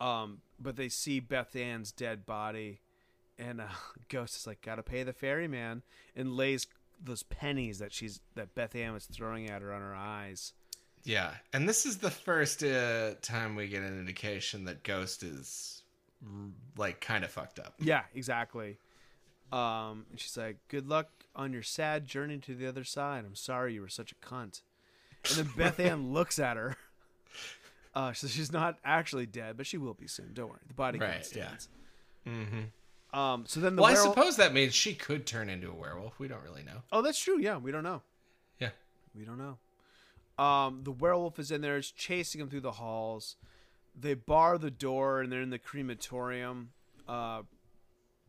Um, 0.00 0.42
but 0.60 0.76
they 0.76 0.88
see 0.88 1.20
Beth 1.20 1.54
Ann's 1.56 1.92
dead 1.92 2.26
body, 2.26 2.80
and 3.38 3.60
uh, 3.60 3.68
Ghost 4.08 4.36
is 4.36 4.46
like, 4.46 4.60
"Gotta 4.60 4.82
pay 4.82 5.02
the 5.02 5.12
ferryman," 5.12 5.82
and 6.16 6.36
lays 6.36 6.66
those 7.02 7.22
pennies 7.22 7.78
that 7.78 7.92
she's 7.92 8.20
that 8.34 8.54
Beth 8.54 8.74
Ann 8.74 8.92
was 8.92 9.06
throwing 9.06 9.48
at 9.48 9.62
her 9.62 9.72
on 9.72 9.80
her 9.80 9.94
eyes. 9.94 10.52
yeah 11.04 11.32
and 11.52 11.68
this 11.68 11.84
is 11.84 11.98
the 11.98 12.10
first 12.12 12.62
uh, 12.62 13.14
time 13.22 13.56
we 13.56 13.66
get 13.66 13.82
an 13.82 13.98
indication 13.98 14.64
that 14.66 14.84
ghost 14.84 15.24
is 15.24 15.81
like 16.76 17.00
kind 17.00 17.24
of 17.24 17.30
fucked 17.30 17.58
up 17.58 17.74
Yeah, 17.80 18.02
exactly. 18.14 18.78
Um, 19.52 20.06
and 20.10 20.18
she's 20.18 20.36
like, 20.36 20.56
"Good 20.68 20.88
luck 20.88 21.08
on 21.36 21.52
your 21.52 21.62
sad 21.62 22.06
journey 22.06 22.38
to 22.38 22.54
the 22.54 22.66
other 22.66 22.84
side. 22.84 23.24
I'm 23.26 23.34
sorry 23.34 23.74
you 23.74 23.82
were 23.82 23.88
such 23.88 24.12
a 24.12 24.14
cunt." 24.14 24.62
And 25.28 25.36
then 25.46 25.50
Beth 25.56 25.78
Ann 25.88 26.12
looks 26.12 26.38
at 26.38 26.56
her. 26.56 26.76
Uh, 27.94 28.12
so 28.14 28.26
she's 28.26 28.50
not 28.50 28.78
actually 28.84 29.26
dead, 29.26 29.56
but 29.58 29.66
she 29.66 29.76
will 29.76 29.92
be 29.94 30.06
soon. 30.06 30.30
Don't 30.32 30.48
worry. 30.48 30.60
The 30.66 30.74
body 30.74 30.98
count 30.98 31.10
Right, 31.10 31.36
yeah. 31.36 31.46
stands. 31.48 31.68
mm-hmm. 32.26 33.18
Um, 33.18 33.44
so 33.46 33.60
then 33.60 33.76
the 33.76 33.82
well 33.82 33.90
i 33.90 33.94
suppose 33.94 34.38
that 34.38 34.54
means 34.54 34.72
she 34.74 34.94
could 34.94 35.26
turn 35.26 35.50
into 35.50 35.68
a 35.70 35.74
werewolf 35.74 36.18
we 36.18 36.28
don't 36.28 36.42
really 36.42 36.62
know 36.62 36.80
Oh, 36.90 37.02
that's 37.02 37.18
true. 37.22 37.38
Yeah, 37.38 37.58
we 37.58 37.70
don't 37.70 37.82
know. 37.82 38.00
yeah 38.58 38.70
We 39.14 39.26
don't 39.26 39.36
know. 39.36 39.58
Um, 40.42 40.80
the 40.84 40.92
werewolf 40.92 41.38
is 41.38 41.50
in 41.50 41.60
there. 41.60 41.76
It's 41.76 41.90
chasing 41.90 42.40
him 42.40 42.48
through 42.48 42.62
the 42.62 42.72
halls. 42.72 43.36
They 43.98 44.14
bar 44.14 44.58
the 44.58 44.70
door, 44.70 45.20
and 45.20 45.30
they're 45.30 45.42
in 45.42 45.50
the 45.50 45.58
crematorium. 45.58 46.70
Uh, 47.08 47.42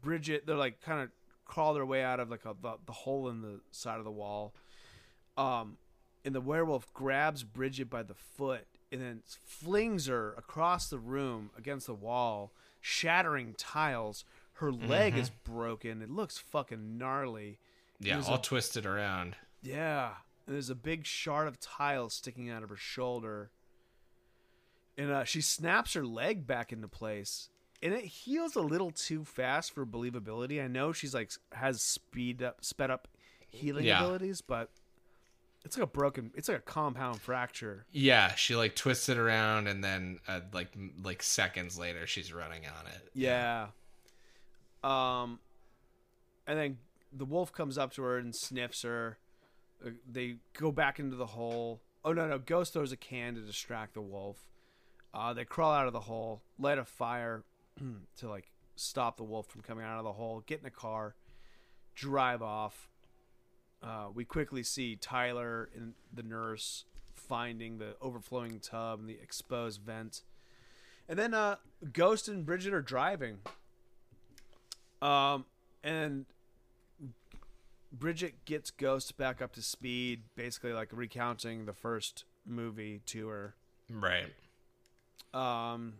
Bridget, 0.02 0.46
they're 0.46 0.58
like 0.58 0.82
kind 0.82 1.02
of 1.02 1.10
crawl 1.46 1.74
their 1.74 1.86
way 1.86 2.04
out 2.04 2.20
of 2.20 2.30
like 2.30 2.46
a, 2.46 2.56
the, 2.62 2.74
the 2.86 2.92
hole 2.92 3.30
in 3.30 3.42
the 3.42 3.60
side 3.72 3.98
of 4.00 4.04
the 4.04 4.12
wall. 4.12 4.54
Um, 5.38 5.78
and 6.26 6.34
the 6.36 6.42
werewolf 6.42 6.94
grabs 6.94 7.44
Bridget 7.44 7.90
by 7.90 8.04
the 8.04 8.14
foot 8.14 8.66
and 8.92 9.02
then 9.02 9.22
flings 9.26 10.08
her 10.08 10.34
across 10.38 10.90
the 10.90 11.00
room 11.00 11.50
against 11.58 11.88
the 11.88 11.94
wall, 11.94 12.52
shattering 12.80 13.56
tiles. 13.58 14.24
Her 14.58 14.72
leg 14.72 15.18
is 15.18 15.32
broken. 15.44 16.02
It 16.02 16.12
looks 16.12 16.38
fucking 16.38 16.98
gnarly. 16.98 17.58
yeah 18.00 18.22
all 18.28 18.36
a- 18.36 18.42
twisted 18.42 18.86
around 18.86 19.36
Yeah. 19.62 20.12
And 20.46 20.54
there's 20.54 20.70
a 20.70 20.76
big 20.76 21.06
shard 21.06 21.48
of 21.48 21.60
tile 21.60 22.10
sticking 22.10 22.50
out 22.50 22.64
of 22.64 22.70
her 22.70 22.76
shoulder. 22.76 23.50
And 24.98 25.12
uh, 25.12 25.24
she 25.24 25.42
snaps 25.42 25.94
her 25.94 26.06
leg 26.06 26.46
back 26.46 26.72
into 26.72 26.88
place. 26.88 27.50
And 27.82 27.94
it 27.94 28.06
heals 28.06 28.56
a 28.56 28.62
little 28.62 28.92
too 28.92 29.26
fast 29.26 29.74
for 29.74 29.86
believability. 29.86 30.64
I 30.64 30.68
know 30.68 30.94
she's 30.94 31.14
like 31.14 31.32
has 31.52 31.82
speed 31.82 32.42
up 32.42 32.64
sped 32.64 32.90
up 32.92 33.08
healing 33.50 33.86
Yeah. 33.86 34.00
abilities, 34.00 34.40
but 34.42 34.70
it's 35.66 35.78
like 35.78 35.84
a 35.84 35.88
broken 35.88 36.32
it's 36.36 36.48
like 36.48 36.60
a 36.60 36.62
compound 36.62 37.20
fracture. 37.22 37.86
Yeah, 37.92 38.36
she 38.36 38.56
like 38.56 38.76
twists 38.76 39.10
it 39.10 39.18
around, 39.18 39.68
and 39.68 39.84
then 39.84 40.20
uh, 40.30 40.42
like 40.54 40.70
like 41.04 41.22
seconds 41.24 41.78
later, 41.78 42.08
she's 42.08 42.32
running 42.32 42.64
on 42.66 42.86
it. 42.88 43.10
Yeah. 43.14 43.68
Um 44.84 45.40
and 46.48 46.58
then 46.60 46.78
the 47.12 47.26
wolf 47.26 47.52
comes 47.52 47.78
up 47.78 47.94
to 47.94 48.04
her 48.04 48.18
and 48.18 48.34
sniffs 48.36 48.82
her. 48.84 49.18
Uh, 49.86 49.92
They 50.10 50.38
go 50.54 50.72
back 50.72 51.00
into 51.00 51.16
the 51.16 51.26
hole. 51.28 51.82
Oh 52.06 52.14
no, 52.14 52.28
no, 52.28 52.38
Ghost 52.40 52.74
throws 52.74 52.92
a 52.92 52.98
can 52.98 53.36
to 53.36 53.42
distract 53.42 53.94
the 53.94 54.02
wolf. 54.02 54.38
Uh, 55.14 55.34
they 55.34 55.46
crawl 55.46 55.72
out 55.72 55.88
of 55.88 55.94
the 55.94 56.00
hole, 56.00 56.42
light 56.60 56.78
a 56.78 56.86
fire 56.86 57.44
to 58.18 58.28
like 58.28 58.52
stop 58.76 59.18
the 59.18 59.24
wolf 59.24 59.48
from 59.48 59.62
coming 59.62 59.86
out 59.86 59.98
of 59.98 60.04
the 60.04 60.14
hole, 60.14 60.44
get 60.46 60.60
in 60.60 60.66
a 60.66 60.72
car, 60.72 61.16
drive 61.96 62.42
off. 62.42 62.90
Uh, 63.82 64.08
we 64.14 64.26
quickly 64.26 64.64
see 64.64 64.96
Tyler 64.96 65.70
and 65.76 65.94
the 66.14 66.24
nurse 66.24 66.86
finding 67.16 67.78
the 67.78 67.96
overflowing 68.02 68.60
tub 68.60 69.00
and 69.00 69.10
the 69.10 69.18
exposed 69.22 69.82
vent. 69.82 70.24
And 71.08 71.20
then 71.20 71.34
uh, 71.34 71.58
Ghost 71.92 72.28
and 72.28 72.46
Bridget 72.46 72.74
are 72.74 72.82
driving. 72.82 73.40
Um, 75.02 75.46
and 75.84 76.26
Bridget 77.92 78.46
gets 78.46 78.72
Ghost 78.72 79.18
back 79.18 79.42
up 79.42 79.54
to 79.54 79.62
speed, 79.62 80.22
basically 80.36 80.74
like 80.74 80.90
recounting 80.92 81.66
the 81.66 81.74
first 81.74 82.24
movie 82.46 83.02
to 83.08 83.28
her. 83.28 83.56
Right. 83.90 84.28
Um, 85.34 85.96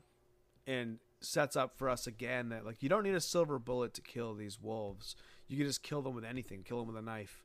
and 0.68 1.00
sets 1.22 1.56
up 1.56 1.78
for 1.78 1.90
us 1.90 2.06
again 2.06 2.50
that 2.50 2.66
like 2.66 2.84
you 2.84 2.90
don't 2.90 3.04
need 3.04 3.16
a 3.16 3.22
silver 3.22 3.58
bullet 3.58 3.94
to 3.94 4.02
kill 4.02 4.34
these 4.34 4.62
wolves. 4.62 5.16
You 5.48 5.58
can 5.58 5.66
just 5.66 5.84
kill 5.84 6.02
them 6.02 6.14
with 6.16 6.26
anything. 6.26 6.64
Kill 6.64 6.80
them 6.80 6.88
with 6.88 6.98
a 6.98 7.02
knife. 7.02 7.44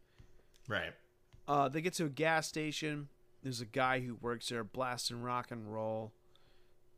Right. 0.68 0.92
Uh, 1.46 1.68
they 1.68 1.80
get 1.80 1.94
to 1.94 2.04
a 2.04 2.10
gas 2.10 2.46
station. 2.46 3.08
There's 3.42 3.60
a 3.60 3.66
guy 3.66 4.00
who 4.00 4.16
works 4.16 4.48
there 4.48 4.64
blasting 4.64 5.22
rock 5.22 5.50
and 5.50 5.72
roll. 5.72 6.12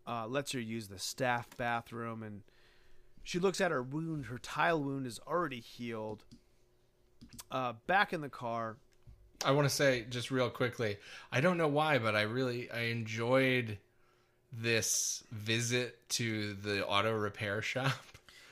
Uh, 0.06 0.26
lets 0.26 0.52
her 0.52 0.60
use 0.60 0.88
the 0.88 0.98
staff 0.98 1.48
bathroom, 1.56 2.22
and 2.22 2.42
she 3.22 3.38
looks 3.38 3.60
at 3.60 3.70
her 3.70 3.82
wound. 3.82 4.26
Her 4.26 4.38
tile 4.38 4.82
wound 4.82 5.06
is 5.06 5.20
already 5.26 5.60
healed. 5.60 6.24
Uh, 7.50 7.74
back 7.86 8.12
in 8.12 8.20
the 8.20 8.28
car, 8.28 8.76
I 9.44 9.52
want 9.52 9.68
to 9.68 9.74
say 9.74 10.06
just 10.10 10.30
real 10.30 10.50
quickly. 10.50 10.96
I 11.30 11.40
don't 11.40 11.58
know 11.58 11.68
why, 11.68 11.98
but 11.98 12.16
I 12.16 12.22
really 12.22 12.70
I 12.70 12.84
enjoyed 12.84 13.78
this 14.52 15.22
visit 15.31 15.97
to 16.10 16.55
the 16.55 16.86
auto 16.86 17.12
repair 17.12 17.62
shop. 17.62 17.93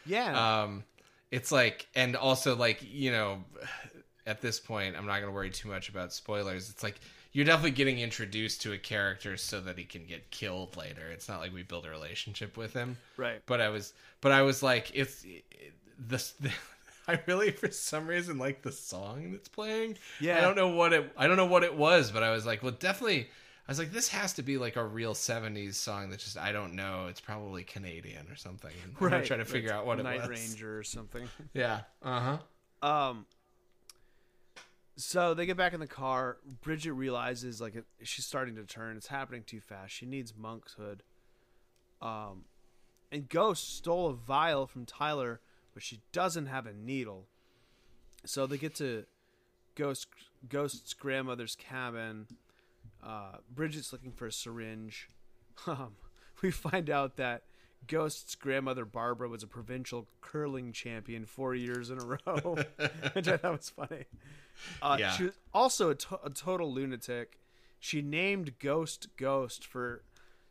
yeah, 0.07 0.63
Um, 0.63 0.85
it's 1.31 1.53
like, 1.53 1.87
and 1.95 2.17
also 2.17 2.57
like 2.57 2.83
you 2.83 3.11
know, 3.11 3.45
at 4.27 4.41
this 4.41 4.61
point, 4.61 4.97
I'm 4.97 5.07
not 5.07 5.21
going 5.21 5.27
to 5.27 5.33
worry 5.33 5.51
too 5.51 5.69
much 5.69 5.89
about 5.89 6.13
spoilers. 6.13 6.71
It's 6.71 6.83
like 6.83 7.01
you're 7.33 7.45
definitely 7.45 7.73
getting 7.73 7.99
introduced 7.99 8.63
to 8.63 8.73
a 8.73 8.79
character 8.79 9.37
so 9.37 9.61
that 9.61 9.79
he 9.79 9.85
can 9.85 10.07
get 10.07 10.31
killed 10.31 10.77
later. 10.77 11.09
It's 11.13 11.29
not 11.29 11.41
like 11.41 11.53
we 11.53 11.63
build 11.63 11.87
a 11.87 11.91
relationship 11.91 12.57
with 12.57 12.73
him. 12.73 12.97
right. 13.17 13.41
but 13.47 13.61
I 13.61 13.69
was 13.69 13.93
but 14.21 14.33
I 14.33 14.43
was 14.43 14.63
like 14.63 14.91
it's 14.95 15.25
it, 15.25 15.45
this 15.99 16.35
I 17.09 17.21
really 17.27 17.51
for 17.51 17.71
some 17.71 18.07
reason 18.07 18.39
like 18.39 18.63
the 18.63 18.73
song 18.73 19.33
that's 19.33 19.49
playing. 19.49 19.99
Yeah. 20.21 20.39
I 20.39 20.41
don't 20.41 20.57
know 20.57 20.69
what 20.69 20.93
it 20.93 21.13
I 21.17 21.27
don't 21.27 21.37
know 21.37 21.47
what 21.47 21.65
it 21.65 21.77
was, 21.77 22.11
but 22.11 22.23
I 22.23 22.31
was 22.31 22.47
like, 22.47 22.63
well 22.63 22.73
definitely 22.73 23.29
I 23.69 23.71
was 23.73 23.79
like 23.79 23.93
this 23.93 24.09
has 24.09 24.33
to 24.35 24.43
be 24.43 24.57
like 24.57 24.77
a 24.77 24.85
real 24.85 25.13
70s 25.13 25.75
song 25.75 26.09
that 26.09 26.21
just 26.21 26.39
I 26.39 26.53
don't 26.53 26.73
know. 26.75 27.07
It's 27.09 27.21
probably 27.21 27.65
Canadian 27.65 28.27
or 28.31 28.37
something. 28.37 28.73
And 28.83 28.95
I'm 28.99 29.07
Right. 29.09 29.25
trying 29.25 29.41
to 29.41 29.45
figure 29.45 29.71
out 29.73 29.85
what 29.85 30.03
Night 30.03 30.17
it 30.25 30.31
was. 30.31 30.41
Ranger 30.41 30.79
or 30.79 30.83
something. 30.83 31.29
Yeah. 31.53 31.81
Uh-huh. 32.03 32.39
Um. 32.87 33.27
So 34.97 35.33
they 35.35 35.47
get 35.47 35.57
back 35.57 35.75
in 35.75 35.81
the 35.81 35.87
car. 35.87 36.39
Bridget 36.63 36.93
realizes 36.93 37.61
like 37.61 37.77
it, 37.77 37.85
she's 38.03 38.25
starting 38.25 38.57
to 38.57 38.65
turn. 38.65 38.97
It's 38.97 39.09
happening 39.09 39.45
too 39.47 39.61
fast. 39.61 39.93
She 39.93 40.07
needs 40.07 40.33
Monk's 40.37 40.73
hood. 40.75 41.03
Um, 42.03 42.45
and 43.13 43.29
Ghost 43.29 43.77
stole 43.77 44.09
a 44.09 44.15
vial 44.15 44.67
from 44.67 44.87
Tyler, 44.87 45.41
but 45.75 45.83
she 45.83 46.01
doesn't 46.13 46.47
have 46.47 46.67
a 46.67 46.73
needle. 46.73 47.27
So 48.25 48.47
they 48.47 48.57
get 48.59 48.75
to 48.77 49.05
Ghost 49.77 50.09
Ghost's 50.49 50.95
grandmother's 50.95 51.55
cabin. 51.55 52.27
Uh, 53.05 53.37
Bridget's 53.55 53.93
looking 53.93 54.13
for 54.13 54.27
a 54.27 54.33
syringe. 54.33 55.09
Um, 55.67 55.97
we 56.41 56.53
find 56.53 56.89
out 56.89 57.17
that 57.17 57.43
Ghost's 57.89 58.37
grandmother 58.37 58.85
Barbara 58.85 59.29
was 59.29 59.43
a 59.43 59.49
provincial 59.49 60.07
curling 60.21 60.71
champion 60.71 61.27
four 61.27 61.53
years 61.53 61.91
in 61.91 61.99
a 62.01 62.05
row, 62.05 62.59
which 63.13 63.27
I 63.29 63.37
thought 63.39 63.57
was 63.57 63.71
funny. 63.71 64.05
Uh, 64.81 64.97
Yeah. 65.01 65.11
She 65.11 65.25
was 65.25 65.33
also 65.53 65.91
a, 65.91 65.95
to- 65.97 66.21
a 66.25 66.31
total 66.31 66.73
lunatic. 66.73 67.41
She 67.81 68.03
named 68.03 68.61
Ghost 68.61 69.09
Ghost 69.17 69.67
for 69.67 70.05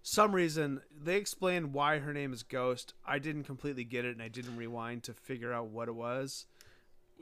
some 0.04 0.34
reason. 0.36 0.82
They 1.02 1.16
explained 1.16 1.74
why 1.74 2.00
her 2.00 2.12
name 2.14 2.34
is 2.34 2.44
Ghost. 2.44 2.94
I 3.06 3.18
didn't 3.20 3.46
completely 3.46 3.86
get 3.86 4.04
it, 4.04 4.12
and 4.12 4.22
I 4.22 4.28
didn't 4.28 4.58
rewind 4.58 5.04
to 5.04 5.14
figure 5.14 5.54
out 5.54 5.68
what 5.68 5.88
it 5.88 5.96
was. 5.96 6.48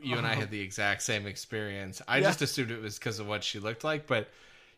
You 0.02 0.18
and 0.18 0.26
I 0.26 0.34
had 0.34 0.50
the 0.50 0.60
exact 0.62 1.04
same 1.04 1.28
experience. 1.28 2.02
I 2.08 2.18
Yeah. 2.18 2.24
just 2.30 2.42
assumed 2.42 2.72
it 2.72 2.82
was 2.82 2.98
because 2.98 3.20
of 3.20 3.28
what 3.28 3.44
she 3.44 3.60
looked 3.60 3.84
like, 3.84 4.08
but 4.08 4.28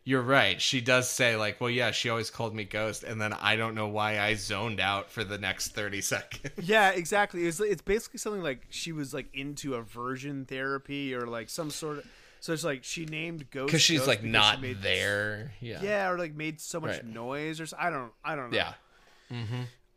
you're 0.08 0.22
right. 0.22 0.58
She 0.60 0.80
does 0.80 1.06
say 1.10 1.36
like, 1.36 1.60
"Well, 1.60 1.68
yeah, 1.68 1.90
she 1.90 2.08
always 2.08 2.30
called 2.30 2.54
me 2.54 2.64
Ghost," 2.64 3.04
and 3.04 3.20
then 3.20 3.34
I 3.34 3.56
don't 3.56 3.74
know 3.74 3.88
why 3.88 4.18
I 4.18 4.34
zoned 4.36 4.80
out 4.80 5.10
for 5.10 5.22
the 5.22 5.36
next 5.36 5.72
thirty 5.74 6.00
seconds. 6.14 6.54
Yeah, 6.66 6.90
exactly. 6.90 7.46
It's 7.46 7.60
it's 7.60 7.82
basically 7.82 8.18
something 8.18 8.42
like 8.42 8.66
she 8.70 8.92
was 8.92 9.12
like 9.12 9.26
into 9.34 9.74
aversion 9.74 10.46
therapy 10.46 11.14
or 11.14 11.26
like 11.26 11.50
some 11.50 11.68
sort 11.70 11.98
of. 11.98 12.06
So 12.40 12.52
it's 12.54 12.64
like 12.64 12.84
she 12.84 13.04
named 13.04 13.50
Ghost 13.50 13.66
Because 13.66 13.82
she's 13.82 13.98
Ghost 13.98 14.08
like 14.08 14.20
because 14.22 14.32
not 14.32 14.60
she 14.60 14.72
there. 14.72 15.52
Yeah. 15.60 15.82
Yeah, 15.82 16.08
or 16.10 16.18
like 16.18 16.34
made 16.34 16.60
so 16.60 16.80
much 16.80 16.90
Right. 16.92 17.04
noise 17.04 17.60
or 17.60 17.66
I 17.78 17.90
don't 17.90 18.12
I 18.24 18.34
don't 18.34 18.50
know. 18.50 18.56
Yeah. 18.56 18.72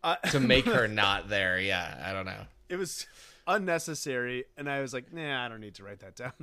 Uh, 0.03 0.15
To 0.31 0.39
make 0.41 0.65
her 0.65 0.87
not 0.89 1.29
there. 1.29 1.57
Yeah. 1.59 2.03
I 2.03 2.11
don't 2.11 2.25
know. 2.25 2.41
it 2.67 2.75
was 2.75 3.05
unnecessary, 3.47 4.45
and 4.57 4.69
I 4.69 4.81
was 4.81 4.93
like, 4.93 5.13
nah, 5.13 5.45
I 5.45 5.49
don't 5.49 5.61
need 5.61 5.75
to 5.75 5.83
write 5.83 5.99
that 5.99 6.15
down. 6.15 6.33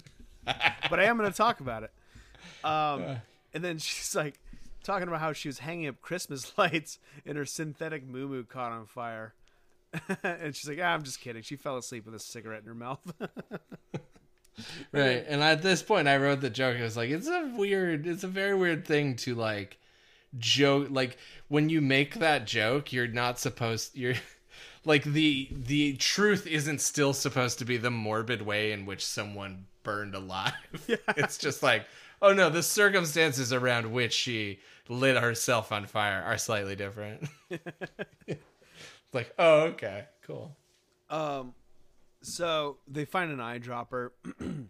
but 0.45 0.99
I 1.01 1.05
am 1.05 1.17
going 1.19 1.31
to 1.31 1.37
talk 1.37 1.61
about 1.61 1.83
it. 1.83 1.91
Um, 2.65 3.19
and 3.59 3.65
then 3.65 3.79
she's 3.79 4.15
like 4.15 4.39
talking 4.85 5.09
about 5.09 5.19
how 5.19 5.33
she 5.33 5.49
was 5.49 5.59
hanging 5.59 5.89
up 5.89 6.01
Christmas 6.01 6.53
lights, 6.59 7.01
and 7.27 7.37
her 7.37 7.45
synthetic 7.45 8.07
moo 8.07 8.45
caught 8.45 8.71
on 8.71 8.87
fire. 8.87 9.35
and 10.23 10.55
she's 10.55 10.69
like, 10.69 10.79
ah, 10.81 10.95
I'm 10.95 11.03
just 11.03 11.21
kidding. 11.21 11.43
She 11.43 11.57
fell 11.57 11.77
asleep 11.77 12.07
with 12.07 12.15
a 12.15 12.21
cigarette 12.21 12.63
in 12.63 12.69
her 12.69 12.75
mouth. 12.75 13.01
Right. 14.91 15.25
And 15.29 15.41
at 15.41 15.63
this 15.63 15.85
point, 15.85 16.09
I 16.09 16.17
wrote 16.17 16.41
the 16.41 16.51
joke. 16.51 16.79
I 16.79 16.83
was 16.83 16.97
like, 16.97 17.11
it's 17.11 17.29
a 17.29 17.53
weird, 17.57 18.09
it's 18.09 18.25
a 18.25 18.29
very 18.29 18.57
weird 18.57 18.85
thing 18.85 19.15
to 19.19 19.37
like 19.37 19.79
joke. 20.37 20.89
Like 20.91 21.17
when 21.47 21.69
you 21.69 21.81
make 21.81 22.17
that 22.17 22.45
joke, 22.45 22.93
you're 22.93 23.07
not 23.07 23.39
supposed, 23.39 23.97
you're 23.97 24.17
like 24.85 25.05
the, 25.05 25.49
the 25.53 25.95
truth 25.99 26.45
isn't 26.45 26.81
still 26.81 27.13
supposed 27.13 27.61
to 27.61 27.65
be 27.65 27.77
the 27.77 27.93
morbid 27.93 28.43
way 28.43 28.73
in 28.73 28.85
which 28.85 29.07
someone 29.07 29.67
burned 29.85 30.17
alive. 30.17 30.55
It's 31.17 31.39
just 31.39 31.63
like, 31.63 31.87
oh 32.23 32.33
no, 32.33 32.51
the 32.51 32.63
circumstances 32.63 33.53
around 33.53 33.93
which 33.93 34.13
she 34.13 34.61
lit 34.89 35.17
herself 35.17 35.73
on 35.73 35.87
fire 35.87 36.23
are 36.25 36.39
slightly 36.39 36.77
different. 36.77 37.29
like, 39.13 39.33
oh, 39.39 39.61
okay, 39.63 40.07
cool. 40.23 40.57
Um, 41.11 41.55
so 42.23 42.79
they 42.87 43.05
find 43.05 43.31
an 43.31 43.39
eyedropper. 43.39 44.11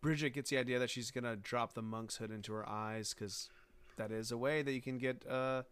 Bridget 0.00 0.30
gets 0.30 0.50
the 0.50 0.58
idea 0.58 0.78
that 0.78 0.90
she's 0.90 1.10
gonna 1.10 1.36
drop 1.36 1.74
the 1.74 1.82
monk's 1.82 2.16
hood 2.16 2.30
into 2.30 2.52
her 2.52 2.68
eyes 2.68 3.14
because 3.14 3.48
that 3.96 4.10
is 4.10 4.30
a 4.30 4.36
way 4.36 4.62
that 4.62 4.72
you 4.72 4.82
can 4.82 4.98
get 4.98 5.24
uh 5.28 5.62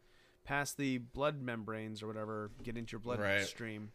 past 0.44 0.76
the 0.76 0.98
blood 0.98 1.40
membranes 1.40 2.02
or 2.02 2.06
whatever, 2.06 2.50
get 2.62 2.76
into 2.76 2.92
your 2.92 3.00
bloodstream. 3.00 3.92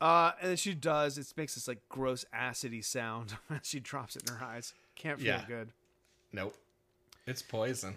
Uh, 0.00 0.32
and 0.40 0.58
she 0.58 0.74
does. 0.74 1.18
It 1.18 1.32
makes 1.36 1.54
this 1.54 1.66
like 1.66 1.80
gross 1.88 2.24
acidy 2.34 2.84
sound 2.84 3.34
when 3.48 3.60
she 3.64 3.80
drops 3.80 4.16
it 4.16 4.28
in 4.28 4.36
her 4.36 4.44
eyes. 4.44 4.72
Can't 4.98 5.18
feel 5.18 5.26
Yeah. 5.28 5.44
good. 5.46 5.70
Nope. 6.32 6.54
It's 7.26 7.40
poison. 7.42 7.96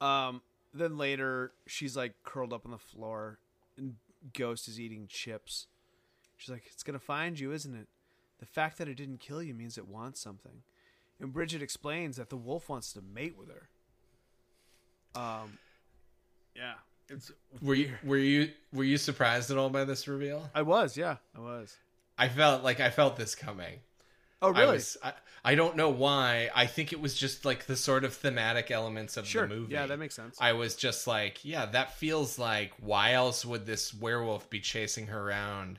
Um, 0.00 0.42
then 0.74 0.98
later 0.98 1.52
she's 1.66 1.96
like 1.96 2.12
curled 2.24 2.52
up 2.52 2.64
on 2.64 2.70
the 2.72 2.78
floor, 2.78 3.38
and 3.76 3.96
Ghost 4.34 4.68
is 4.68 4.78
eating 4.78 5.06
chips. 5.08 5.66
She's 6.36 6.50
like, 6.50 6.64
"It's 6.72 6.82
gonna 6.82 6.98
find 6.98 7.38
you, 7.38 7.52
isn't 7.52 7.74
it? 7.74 7.88
The 8.38 8.46
fact 8.46 8.78
that 8.78 8.88
it 8.88 8.94
didn't 8.94 9.18
kill 9.18 9.42
you 9.42 9.54
means 9.54 9.78
it 9.78 9.86
wants 9.88 10.20
something." 10.20 10.62
And 11.20 11.32
Bridget 11.32 11.62
explains 11.62 12.16
that 12.16 12.28
the 12.30 12.36
wolf 12.36 12.68
wants 12.68 12.92
to 12.92 13.00
mate 13.00 13.36
with 13.36 13.48
her. 13.48 13.68
Um, 15.14 15.58
yeah, 16.54 16.74
it's. 17.08 17.32
Were 17.62 17.74
you 17.74 17.94
were 18.02 18.18
you 18.18 18.52
were 18.72 18.84
you 18.84 18.98
surprised 18.98 19.50
at 19.50 19.56
all 19.56 19.70
by 19.70 19.84
this 19.84 20.06
reveal? 20.06 20.48
I 20.54 20.62
was, 20.62 20.96
yeah, 20.96 21.16
I 21.34 21.40
was. 21.40 21.76
I 22.18 22.28
felt 22.28 22.62
like 22.62 22.80
I 22.80 22.90
felt 22.90 23.16
this 23.16 23.34
coming. 23.34 23.80
Oh, 24.40 24.52
I 24.52 24.60
really? 24.60 24.74
was 24.74 24.96
I, 25.02 25.12
I 25.44 25.54
don't 25.54 25.76
know 25.76 25.88
why. 25.88 26.50
I 26.54 26.66
think 26.66 26.92
it 26.92 27.00
was 27.00 27.14
just 27.14 27.44
like 27.44 27.66
the 27.66 27.76
sort 27.76 28.04
of 28.04 28.14
thematic 28.14 28.70
elements 28.70 29.16
of 29.16 29.26
sure. 29.26 29.46
the 29.46 29.54
movie. 29.54 29.72
Yeah, 29.72 29.86
that 29.86 29.98
makes 29.98 30.14
sense. 30.14 30.36
I 30.40 30.52
was 30.52 30.76
just 30.76 31.06
like, 31.06 31.44
yeah, 31.44 31.66
that 31.66 31.96
feels 31.96 32.38
like 32.38 32.72
why 32.80 33.12
else 33.12 33.44
would 33.44 33.66
this 33.66 33.92
werewolf 33.92 34.48
be 34.50 34.60
chasing 34.60 35.08
her 35.08 35.28
around? 35.28 35.78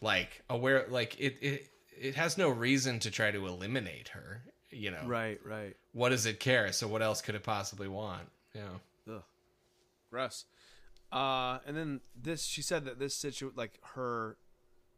Like 0.00 0.42
a 0.48 0.56
were 0.56 0.86
like 0.88 1.18
it 1.20 1.36
it 1.40 1.70
it 1.98 2.14
has 2.14 2.38
no 2.38 2.48
reason 2.48 2.98
to 3.00 3.10
try 3.10 3.30
to 3.30 3.46
eliminate 3.46 4.08
her, 4.08 4.42
you 4.70 4.90
know. 4.90 5.04
right, 5.06 5.40
right. 5.44 5.76
What 5.92 6.10
does 6.10 6.26
it 6.26 6.40
care? 6.40 6.72
So 6.72 6.86
what 6.86 7.02
else 7.02 7.22
could 7.22 7.34
it 7.34 7.42
possibly 7.42 7.88
want? 7.88 8.28
Yeah. 8.54 9.14
Ugh. 9.14 9.22
Gross. 10.10 10.44
Uh, 11.12 11.58
and 11.66 11.76
then 11.76 12.00
this, 12.20 12.44
she 12.44 12.62
said 12.62 12.84
that 12.84 12.98
this 12.98 13.14
situ, 13.14 13.52
like 13.54 13.78
her 13.94 14.36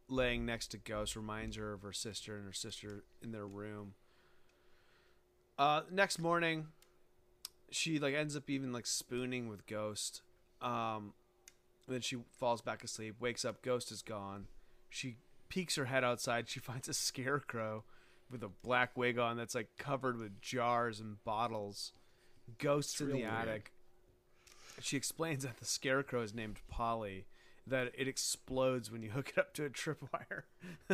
laying 0.09 0.45
next 0.45 0.67
to 0.67 0.77
Ghost, 0.77 1.15
reminds 1.15 1.55
her 1.55 1.73
of 1.73 1.81
her 1.83 1.93
sister 1.93 2.35
and 2.35 2.45
her 2.45 2.53
sister 2.53 3.03
in 3.21 3.31
their 3.31 3.45
room. 3.45 3.93
Uh, 5.57 5.81
next 5.91 6.19
morning, 6.19 6.67
she 7.69 7.99
like 7.99 8.13
ends 8.13 8.35
up 8.35 8.49
even 8.49 8.71
like 8.71 8.85
spooning 8.85 9.47
with 9.47 9.65
Ghost. 9.67 10.21
Um, 10.61 11.13
then 11.87 12.01
she 12.01 12.17
falls 12.37 12.61
back 12.61 12.83
asleep, 12.83 13.15
wakes 13.19 13.45
up, 13.45 13.61
Ghost 13.61 13.91
is 13.91 14.01
gone. 14.01 14.47
She 14.89 15.17
peeks 15.49 15.75
her 15.75 15.85
head 15.85 16.03
outside. 16.03 16.49
She 16.49 16.59
finds 16.59 16.87
a 16.87 16.93
scarecrow 16.93 17.83
with 18.31 18.43
a 18.43 18.49
black 18.49 18.95
wig 18.95 19.17
on 19.17 19.37
that's 19.37 19.55
like 19.55 19.69
covered 19.77 20.17
with 20.17 20.41
jars 20.41 20.99
and 20.99 21.23
bottles. 21.23 21.91
Ghosts 22.57 23.01
in 23.01 23.09
the 23.09 23.15
weird. 23.15 23.29
attic. 23.29 23.71
She 24.81 24.97
explains 24.97 25.43
that 25.43 25.57
the 25.57 25.65
scarecrow 25.65 26.21
is 26.21 26.33
named 26.33 26.57
Polly, 26.69 27.25
that 27.69 27.91
it 27.97 28.07
explodes 28.07 28.91
when 28.91 29.01
you 29.01 29.11
hook 29.11 29.33
it 29.35 29.39
up 29.39 29.53
to 29.55 29.65
a 29.65 29.69
tripwire. 29.69 30.43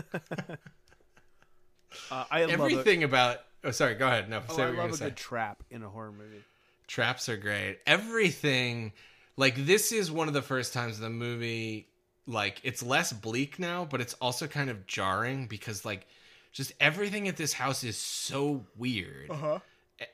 uh, 2.11 2.26
I 2.31 2.41
love 2.41 2.52
Everything 2.52 3.03
about 3.03 3.39
Oh, 3.65 3.72
sorry. 3.72 3.95
Go 3.95 4.06
ahead. 4.06 4.30
No, 4.30 4.38
a, 4.38 4.43
oh, 4.47 4.61
I 4.61 4.69
love 4.69 4.91
a 4.91 4.97
say. 4.97 5.06
good 5.06 5.18
trap 5.18 5.64
in 5.72 5.81
a 5.81 5.89
horror 5.89 6.11
movie. 6.11 6.43
Traps 6.88 7.27
are 7.30 7.38
great. 7.38 7.80
Everything, 7.88 8.93
like 9.38 9.65
this 9.65 9.91
is 9.91 10.11
one 10.11 10.27
of 10.27 10.35
the 10.35 10.43
first 10.43 10.72
times 10.72 10.99
the 10.99 11.10
movie, 11.10 11.88
like 12.27 12.61
it's 12.64 12.84
less 12.84 13.11
bleak 13.11 13.57
now, 13.57 13.85
but 13.89 14.02
it's 14.02 14.14
also 14.15 14.45
kind 14.45 14.69
of 14.69 14.85
jarring 14.85 15.47
because 15.47 15.84
like 15.84 16.06
just 16.52 16.73
everything 16.80 17.27
at 17.27 17.38
this 17.38 17.53
house 17.53 17.84
is 17.84 17.97
so 17.97 18.64
weird. 18.77 19.31
huh. 19.31 19.60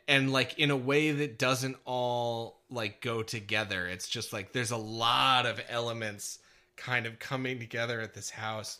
And 0.08 0.32
like 0.32 0.58
in 0.58 0.72
a 0.72 0.78
way 0.78 1.12
that 1.12 1.38
doesn't 1.38 1.76
all 1.84 2.62
like 2.70 3.02
go 3.02 3.22
together. 3.22 3.86
It's 3.86 4.08
just 4.08 4.32
like 4.32 4.54
there's 4.54 4.72
a 4.72 4.78
lot 4.78 5.46
of 5.46 5.60
elements 5.68 6.40
kind 6.82 7.06
of 7.06 7.20
coming 7.20 7.60
together 7.60 8.02
at 8.02 8.14
this 8.14 8.30
house 8.30 8.80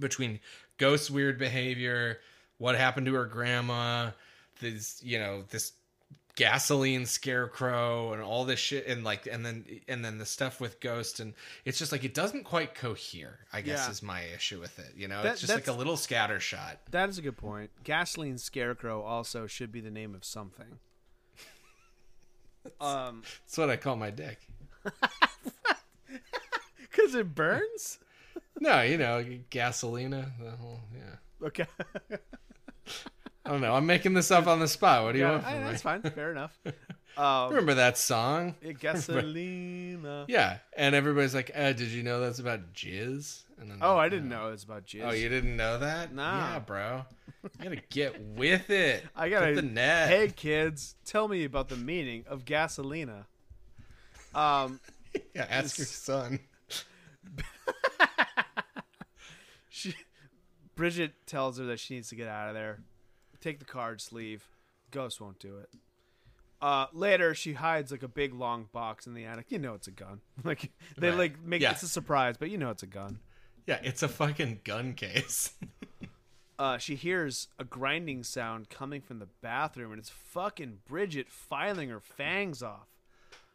between 0.00 0.40
Ghost's 0.78 1.10
weird 1.10 1.38
behavior, 1.38 2.20
what 2.58 2.74
happened 2.74 3.06
to 3.06 3.14
her 3.14 3.26
grandma, 3.26 4.10
this 4.60 5.00
you 5.04 5.18
know 5.18 5.44
this 5.50 5.72
gasoline 6.36 7.04
scarecrow 7.04 8.12
and 8.12 8.22
all 8.22 8.44
this 8.44 8.60
shit 8.60 8.86
and 8.86 9.02
like 9.02 9.26
and 9.26 9.44
then 9.44 9.64
and 9.88 10.04
then 10.04 10.18
the 10.18 10.24
stuff 10.26 10.60
with 10.60 10.78
ghost 10.78 11.18
and 11.18 11.34
it's 11.64 11.78
just 11.80 11.90
like 11.90 12.04
it 12.04 12.14
doesn't 12.14 12.44
quite 12.44 12.76
cohere 12.76 13.40
i 13.52 13.60
guess 13.60 13.86
Yeah. 13.86 13.90
is 13.90 14.02
my 14.04 14.22
issue 14.36 14.60
with 14.60 14.78
it 14.78 14.92
you 14.96 15.08
know 15.08 15.20
That- 15.24 15.32
it's 15.32 15.40
just 15.40 15.52
like 15.52 15.66
a 15.66 15.72
little 15.72 15.96
scattershot 15.96 16.76
That 16.92 17.08
is 17.08 17.18
a 17.18 17.22
good 17.22 17.36
point. 17.36 17.70
Gasoline 17.82 18.38
Scarecrow 18.38 19.02
also 19.02 19.48
should 19.48 19.72
be 19.72 19.80
the 19.80 19.90
name 19.90 20.14
of 20.14 20.24
something. 20.24 20.78
um, 22.80 23.22
that's 23.44 23.58
what 23.58 23.68
i 23.70 23.76
call 23.76 23.96
my 23.96 24.10
dick 24.10 24.38
because 26.98 27.14
it 27.14 27.34
burns. 27.34 27.98
no 28.60 28.82
you 28.82 28.98
know 28.98 29.24
gasolina 29.50 30.30
the 30.42 30.50
whole 30.52 30.80
yeah 30.92 31.46
Okay, 31.46 31.66
i 33.46 33.50
don't 33.50 33.60
know 33.60 33.72
i'm 33.74 33.86
making 33.86 34.12
this 34.14 34.30
up 34.32 34.46
on 34.48 34.58
the 34.58 34.66
spot 34.66 35.04
what 35.04 35.12
do 35.12 35.18
you 35.18 35.24
yeah, 35.24 35.30
want 35.32 35.44
from 35.44 35.52
I- 35.54 35.58
me 35.58 35.64
that's 35.64 35.82
fine. 35.82 36.02
Fair 36.02 36.32
enough. 36.32 36.58
Um, 37.16 37.48
remember 37.50 37.74
that 37.74 37.98
song 37.98 38.54
gasolina. 38.62 40.26
yeah 40.28 40.58
and 40.76 40.94
everybody's 40.94 41.34
like 41.34 41.50
uh, 41.52 41.72
did 41.72 41.88
you 41.88 42.04
know 42.04 42.20
that's 42.20 42.38
about 42.38 42.72
jizz 42.74 43.42
and 43.60 43.68
then 43.68 43.78
Oh, 43.82 43.96
like, 43.96 44.06
I 44.06 44.08
didn't 44.08 44.28
"No." 44.28 44.42
know 44.42 44.48
it 44.48 44.50
was 44.52 44.62
about 44.62 44.86
jizz. 44.86 45.02
Oh, 45.04 45.10
you 45.12 45.28
didn't 45.28 45.56
know 45.56 45.78
that? 45.80 46.14
Nah. 46.14 46.52
Yeah, 46.52 46.58
bro. 46.60 47.04
You 47.42 47.50
gotta 47.64 47.82
get 47.90 48.20
with 48.22 48.70
it. 48.70 49.04
I 49.16 49.30
gotta. 49.30 49.52
The 49.56 49.62
net. 49.62 50.08
Hey, 50.10 50.28
kids, 50.28 50.94
tell 51.04 51.26
me 51.26 51.42
about 51.42 51.68
the 51.68 51.76
meaning 51.76 52.24
of 52.28 52.44
gasolina. 52.44 53.24
Um, 54.32 54.78
yeah, 55.34 55.46
ask 55.50 55.76
your 55.78 55.86
son. 55.86 56.38
she, 59.68 59.94
Bridget 60.74 61.12
tells 61.26 61.58
her 61.58 61.64
that 61.66 61.80
she 61.80 61.94
needs 61.94 62.08
to 62.10 62.14
get 62.16 62.28
out 62.28 62.48
of 62.48 62.54
there. 62.54 62.80
Take 63.40 63.58
the 63.58 63.64
cards, 63.64 64.12
leave. 64.12 64.44
Ghost 64.90 65.20
won't 65.20 65.38
do 65.38 65.58
it. 65.58 65.68
Uh, 66.60 66.86
later, 66.92 67.34
she 67.34 67.52
hides 67.52 67.92
like 67.92 68.02
a 68.02 68.08
big 68.08 68.34
long 68.34 68.68
box 68.72 69.06
in 69.06 69.14
the 69.14 69.24
attic. 69.24 69.46
You 69.50 69.58
know 69.58 69.74
it's 69.74 69.86
a 69.86 69.92
gun. 69.92 70.20
Like 70.44 70.70
they 70.96 71.10
Right. 71.10 71.18
like 71.18 71.42
make 71.44 71.62
Yeah. 71.62 71.72
it's 71.72 71.82
a 71.82 71.88
surprise, 71.88 72.36
but 72.38 72.50
you 72.50 72.58
know 72.58 72.70
it's 72.70 72.82
a 72.82 72.86
gun. 72.88 73.20
Yeah, 73.66 73.78
it's 73.82 74.02
a 74.02 74.08
fucking 74.08 74.60
gun 74.64 74.94
case. 74.94 75.52
Uh, 76.60 76.76
she 76.76 76.96
hears 76.96 77.46
a 77.56 77.62
grinding 77.62 78.24
sound 78.24 78.68
coming 78.68 79.00
from 79.00 79.20
the 79.20 79.28
bathroom, 79.40 79.92
and 79.92 80.00
it's 80.00 80.08
fucking 80.10 80.78
Bridget 80.88 81.28
filing 81.30 81.88
her 81.88 82.00
fangs 82.00 82.64
off. 82.64 82.88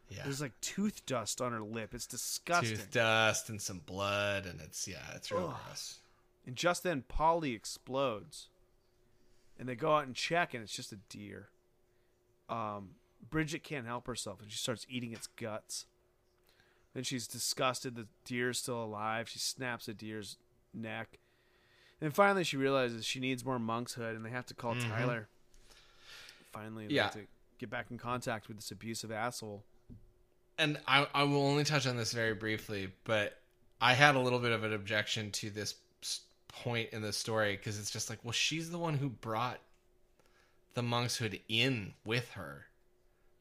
Yeah. 0.08 0.22
There's 0.24 0.40
like 0.40 0.58
tooth 0.60 1.04
dust 1.06 1.40
on 1.40 1.52
her 1.52 1.60
lip. 1.60 1.94
It's 1.94 2.06
disgusting. 2.06 2.76
Tooth 2.76 2.90
dust 2.90 3.48
and 3.48 3.60
some 3.60 3.80
blood, 3.86 4.46
and 4.46 4.60
it's 4.60 4.86
yeah, 4.86 4.98
it's 5.14 5.30
real 5.32 5.48
Ugh. 5.54 5.60
gross. 5.66 5.98
And 6.46 6.56
just 6.56 6.82
then, 6.82 7.02
Polly 7.08 7.52
explodes, 7.52 8.48
and 9.58 9.68
they 9.68 9.74
go 9.74 9.94
out 9.96 10.06
and 10.06 10.14
check, 10.14 10.52
and 10.54 10.62
it's 10.62 10.74
just 10.76 10.92
a 10.92 10.98
deer. 11.08 11.48
Um, 12.48 12.90
Bridget 13.30 13.62
can't 13.64 13.86
help 13.86 14.06
herself, 14.06 14.40
and 14.42 14.50
she 14.52 14.58
starts 14.58 14.86
eating 14.90 15.12
its 15.12 15.26
guts. 15.26 15.86
Then 16.92 17.02
she's 17.02 17.26
disgusted 17.26 17.96
the 17.96 18.06
deer's 18.24 18.58
still 18.58 18.84
alive. 18.84 19.28
She 19.28 19.38
snaps 19.38 19.88
a 19.88 19.94
deer's 19.94 20.36
neck, 20.74 21.18
and 22.00 22.14
finally 22.14 22.44
she 22.44 22.56
realizes 22.58 23.04
she 23.06 23.20
needs 23.20 23.44
more 23.44 23.58
monkshood, 23.58 24.14
and 24.14 24.24
they 24.24 24.30
have 24.30 24.46
to 24.46 24.54
call 24.54 24.74
Mhm. 24.74 24.88
Tyler. 24.88 25.28
Finally, 26.52 26.86
they 26.88 26.94
Yeah. 26.94 27.04
have 27.04 27.14
to 27.14 27.26
get 27.58 27.70
back 27.70 27.90
in 27.90 27.98
contact 27.98 28.46
with 28.48 28.58
this 28.58 28.70
abusive 28.70 29.10
asshole. 29.10 29.64
And 30.58 30.78
I, 30.86 31.06
I 31.14 31.22
will 31.24 31.46
only 31.46 31.64
touch 31.64 31.86
on 31.86 31.96
this 31.96 32.12
very 32.12 32.34
briefly, 32.34 32.92
but 33.04 33.38
I 33.80 33.94
had 33.94 34.14
a 34.14 34.20
little 34.20 34.38
bit 34.38 34.52
of 34.52 34.64
an 34.64 34.72
objection 34.72 35.30
to 35.32 35.50
this 35.50 35.74
point 36.48 36.90
in 36.92 37.02
the 37.02 37.12
story 37.12 37.56
because 37.56 37.78
it's 37.78 37.90
just 37.90 38.08
like, 38.08 38.20
well, 38.22 38.32
she's 38.32 38.70
the 38.70 38.78
one 38.78 38.94
who 38.94 39.08
brought 39.08 39.58
the 40.74 40.82
monk's 40.82 41.16
hood 41.16 41.40
in 41.48 41.92
with 42.04 42.30
her. 42.32 42.66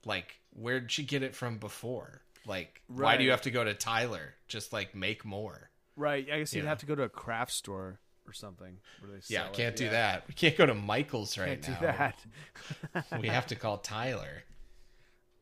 Like, 0.06 0.40
where'd 0.56 0.92
she 0.92 1.04
get 1.04 1.24
it 1.24 1.36
from 1.36 1.58
before? 1.58 2.22
Like, 2.46 2.82
why 2.88 3.16
do 3.18 3.24
you 3.24 3.32
have 3.32 3.44
to 3.44 3.52
go 3.52 3.64
to 3.64 3.74
Tyler? 3.74 4.34
Just 4.48 4.74
like 4.74 4.94
make 4.96 5.24
more. 5.24 5.70
Right? 5.96 6.28
I 6.32 6.40
guess 6.40 6.54
you'd 6.54 6.64
Yeah. 6.64 6.70
have 6.70 6.80
to 6.80 6.86
go 6.86 6.96
to 6.96 7.04
a 7.04 7.10
craft 7.10 7.52
store 7.52 8.00
or 8.28 8.34
something. 8.34 8.78
Yeah, 9.02 9.44
sell 9.44 9.46
it. 9.48 9.54
can't 9.54 9.76
do 9.76 9.86
Yeah. 9.86 9.92
that. 9.92 10.28
We 10.28 10.34
can't 10.34 10.58
go 10.58 10.66
to 10.66 10.74
Michael's 10.74 11.38
right 11.38 11.62
Can't 11.62 11.82
now. 11.82 12.12
do 12.12 12.14
that. 13.02 13.22
we 13.22 13.28
have 13.28 13.48
to 13.48 13.56
call 13.58 13.78
Tyler. 13.78 14.44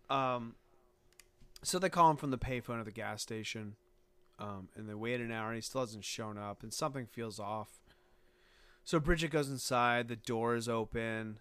Um, 0.10 0.56
so 1.64 1.80
they 1.80 1.90
call 1.90 2.10
him 2.12 2.18
from 2.18 2.32
the 2.32 2.38
payphone 2.38 2.80
at 2.80 2.86
the 2.86 2.92
gas 2.92 3.22
station, 3.22 3.76
um, 4.40 4.70
and 4.76 4.88
they 4.90 4.94
wait 4.94 5.22
an 5.22 5.32
hour, 5.32 5.48
and 5.48 5.56
he 5.56 5.62
still 5.62 5.82
hasn't 5.82 6.04
shown 6.06 6.38
up, 6.38 6.64
and 6.64 6.74
something 6.74 7.06
feels 7.06 7.40
off. 7.40 7.80
So 8.84 9.00
Bridget 9.00 9.30
goes 9.30 9.50
inside. 9.50 10.08
The 10.08 10.16
door 10.16 10.56
is 10.56 10.68
open, 10.68 11.40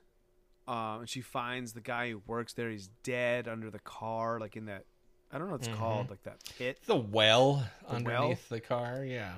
um, 0.69 1.01
and 1.01 1.09
she 1.09 1.21
finds 1.23 1.73
the 1.73 1.81
guy 1.81 2.11
who 2.11 2.21
works 2.27 2.53
there. 2.53 2.69
He's 2.71 2.89
dead 3.03 3.49
under 3.49 3.71
the 3.71 3.79
car, 3.79 4.39
like 4.39 4.57
in 4.57 4.67
that. 4.67 4.85
I 5.33 5.39
don't 5.39 5.47
know 5.47 5.53
what 5.53 5.61
it's 5.61 5.69
Mhm. 5.69 5.77
called, 5.77 6.11
like 6.11 6.23
that 6.25 6.43
pit. 6.59 6.79
The 6.87 6.97
well 6.97 7.67
The 7.89 7.95
underneath 7.95 8.49
the 8.49 8.61
car. 8.61 9.05
Yeah. 9.05 9.35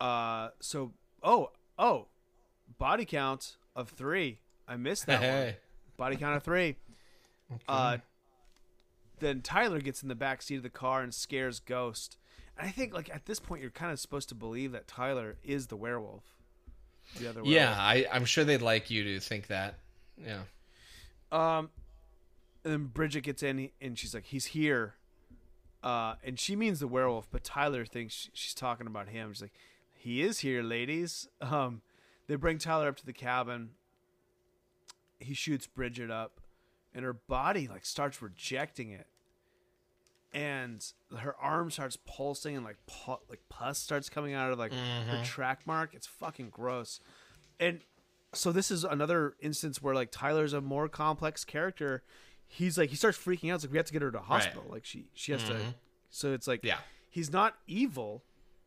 Uh, 0.00 0.50
so 0.60 0.92
oh 1.22 1.50
oh, 1.78 2.06
body 2.78 3.04
count 3.04 3.56
of 3.74 3.88
three. 3.90 4.40
I 4.66 4.76
missed 4.76 5.06
that 5.06 5.14
one. 5.20 5.30
Hey. 5.30 5.56
Body 5.96 6.16
count 6.16 6.36
of 6.36 6.42
three. 6.42 6.76
Uh, 7.68 7.98
then 9.20 9.40
Tyler 9.40 9.80
gets 9.80 10.02
in 10.02 10.08
the 10.08 10.14
back 10.14 10.42
seat 10.42 10.56
of 10.56 10.62
the 10.62 10.70
car 10.70 11.02
and 11.02 11.14
scares 11.14 11.60
Ghost. 11.60 12.16
And 12.58 12.68
I 12.68 12.70
think 12.70 12.92
like 12.94 13.10
at 13.14 13.26
this 13.26 13.38
point 13.40 13.62
you're 13.62 13.70
kind 13.70 13.92
of 13.92 14.00
supposed 14.00 14.28
to 14.30 14.34
believe 14.34 14.72
that 14.72 14.86
Tyler 14.86 15.36
is 15.44 15.68
the 15.68 15.76
werewolf. 15.76 16.24
The 17.18 17.28
other 17.28 17.42
Yeah. 17.44 17.74
I, 17.78 18.06
I'm 18.12 18.24
sure 18.24 18.44
they'd 18.44 18.62
like 18.62 18.90
you 18.90 19.04
to 19.04 19.20
think 19.20 19.46
that. 19.48 19.74
Yeah. 20.16 20.42
Um, 21.30 21.70
and 22.64 22.72
then 22.72 22.84
Bridget 22.86 23.22
gets 23.22 23.42
in 23.42 23.70
and 23.80 23.98
she's 23.98 24.14
like, 24.14 24.24
"He's 24.24 24.46
here," 24.46 24.94
uh, 25.82 26.14
and 26.24 26.38
she 26.38 26.56
means 26.56 26.80
the 26.80 26.88
werewolf, 26.88 27.28
but 27.30 27.44
Tyler 27.44 27.84
thinks 27.84 28.14
sh- 28.14 28.28
she's 28.32 28.54
talking 28.54 28.86
about 28.86 29.08
him. 29.08 29.32
She's 29.32 29.42
like, 29.42 29.54
"He 29.94 30.22
is 30.22 30.40
here, 30.40 30.62
ladies." 30.62 31.28
Um, 31.40 31.82
they 32.26 32.34
bring 32.36 32.58
Tyler 32.58 32.88
up 32.88 32.96
to 32.96 33.06
the 33.06 33.12
cabin. 33.12 33.70
He 35.20 35.34
shoots 35.34 35.66
Bridget 35.66 36.10
up, 36.10 36.40
and 36.98 37.04
her 37.04 37.12
body 37.12 37.68
like 37.68 37.86
starts 37.86 38.20
rejecting 38.20 38.90
it, 38.90 39.06
and 40.32 40.84
her 41.16 41.36
arm 41.40 41.70
starts 41.70 41.96
pulsing, 41.96 42.56
and 42.56 42.64
like 42.64 42.76
pu- 42.88 43.22
like 43.30 43.38
pus 43.48 43.78
starts 43.78 44.10
coming 44.10 44.34
out 44.34 44.50
of 44.50 44.58
like 44.58 44.72
her 44.72 44.78
mm-hmm. 45.12 45.22
track 45.22 45.64
mark. 45.64 45.94
It's 45.94 46.08
fucking 46.08 46.50
gross, 46.50 46.98
and 47.60 47.82
so 48.34 48.50
this 48.50 48.72
is 48.72 48.82
another 48.82 49.34
instance 49.40 49.80
where 49.80 49.94
like 49.94 50.10
Tyler's 50.10 50.52
a 50.52 50.60
more 50.60 50.88
complex 50.88 51.44
character. 51.44 52.02
He's 52.48 52.76
like 52.76 52.90
he 52.90 52.96
starts 52.96 53.16
freaking 53.16 53.52
out. 53.52 53.56
It's 53.56 53.64
like 53.64 53.70
we 53.70 53.78
have 53.78 53.86
to 53.86 53.92
get 53.92 54.02
her 54.02 54.10
to 54.10 54.18
hospital. 54.18 54.64
Like 54.68 54.84
she 54.84 55.08
she 55.14 55.30
has 55.30 55.44
to. 55.44 55.52
Mm-hmm. 55.52 55.70
So 56.10 56.32
it's 56.32 56.48
like 56.48 56.64
Yeah. 56.64 56.78
he's 57.08 57.32
not 57.32 57.54
evil. 57.68 58.24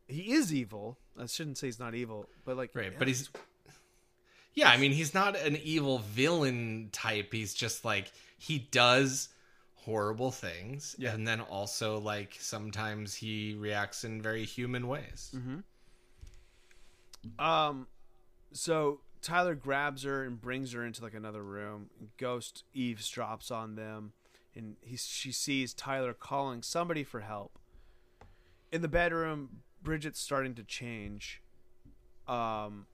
He 0.08 0.32
is 0.32 0.54
evil. 0.54 1.00
I 1.20 1.26
shouldn't 1.26 1.58
say 1.58 1.68
he's 1.68 1.80
not 1.80 1.96
evil, 1.96 2.30
but 2.46 2.56
like 2.56 2.72
Right, 2.74 2.98
but 2.98 3.10
he's 3.10 3.30
Yeah, 4.54 4.70
I 4.70 4.78
mean 4.78 4.92
he's 4.92 5.14
not 5.14 5.36
an 5.38 5.58
evil 5.64 6.00
villain 6.00 6.90
type. 6.92 7.32
He's 7.32 7.54
just 7.54 7.86
like 7.86 8.12
he 8.38 8.60
does 8.72 9.30
horrible 9.76 10.30
things 10.32 10.96
Yeah. 11.00 11.14
and 11.14 11.28
then 11.28 11.42
also 11.42 11.98
like 12.00 12.38
sometimes 12.40 13.16
he 13.16 13.56
reacts 13.58 14.04
in 14.04 14.22
very 14.22 14.46
human 14.46 14.88
ways. 14.88 15.34
Um, 17.40 17.88
so 18.52 19.00
Tyler 19.22 19.56
grabs 19.56 20.04
her 20.04 20.24
and 20.24 20.40
brings 20.40 20.74
her 20.74 20.86
into 20.86 21.04
like 21.04 21.14
another 21.14 21.44
room. 21.44 21.90
Ghost 22.18 22.64
eavesdrops 22.76 23.52
on 23.52 23.76
them, 23.76 24.14
and 24.56 24.76
he 24.82 24.98
she 24.98 25.32
sees 25.32 25.74
Tyler 25.74 26.14
calling 26.14 26.62
somebody 26.64 27.04
for 27.04 27.22
help. 27.22 27.58
In 28.72 28.82
the 28.82 28.88
bedroom, 28.88 29.62
Bridget's 29.84 30.20
starting 30.20 30.56
to 30.56 30.64
change. 30.64 31.42
Um, 32.28 32.86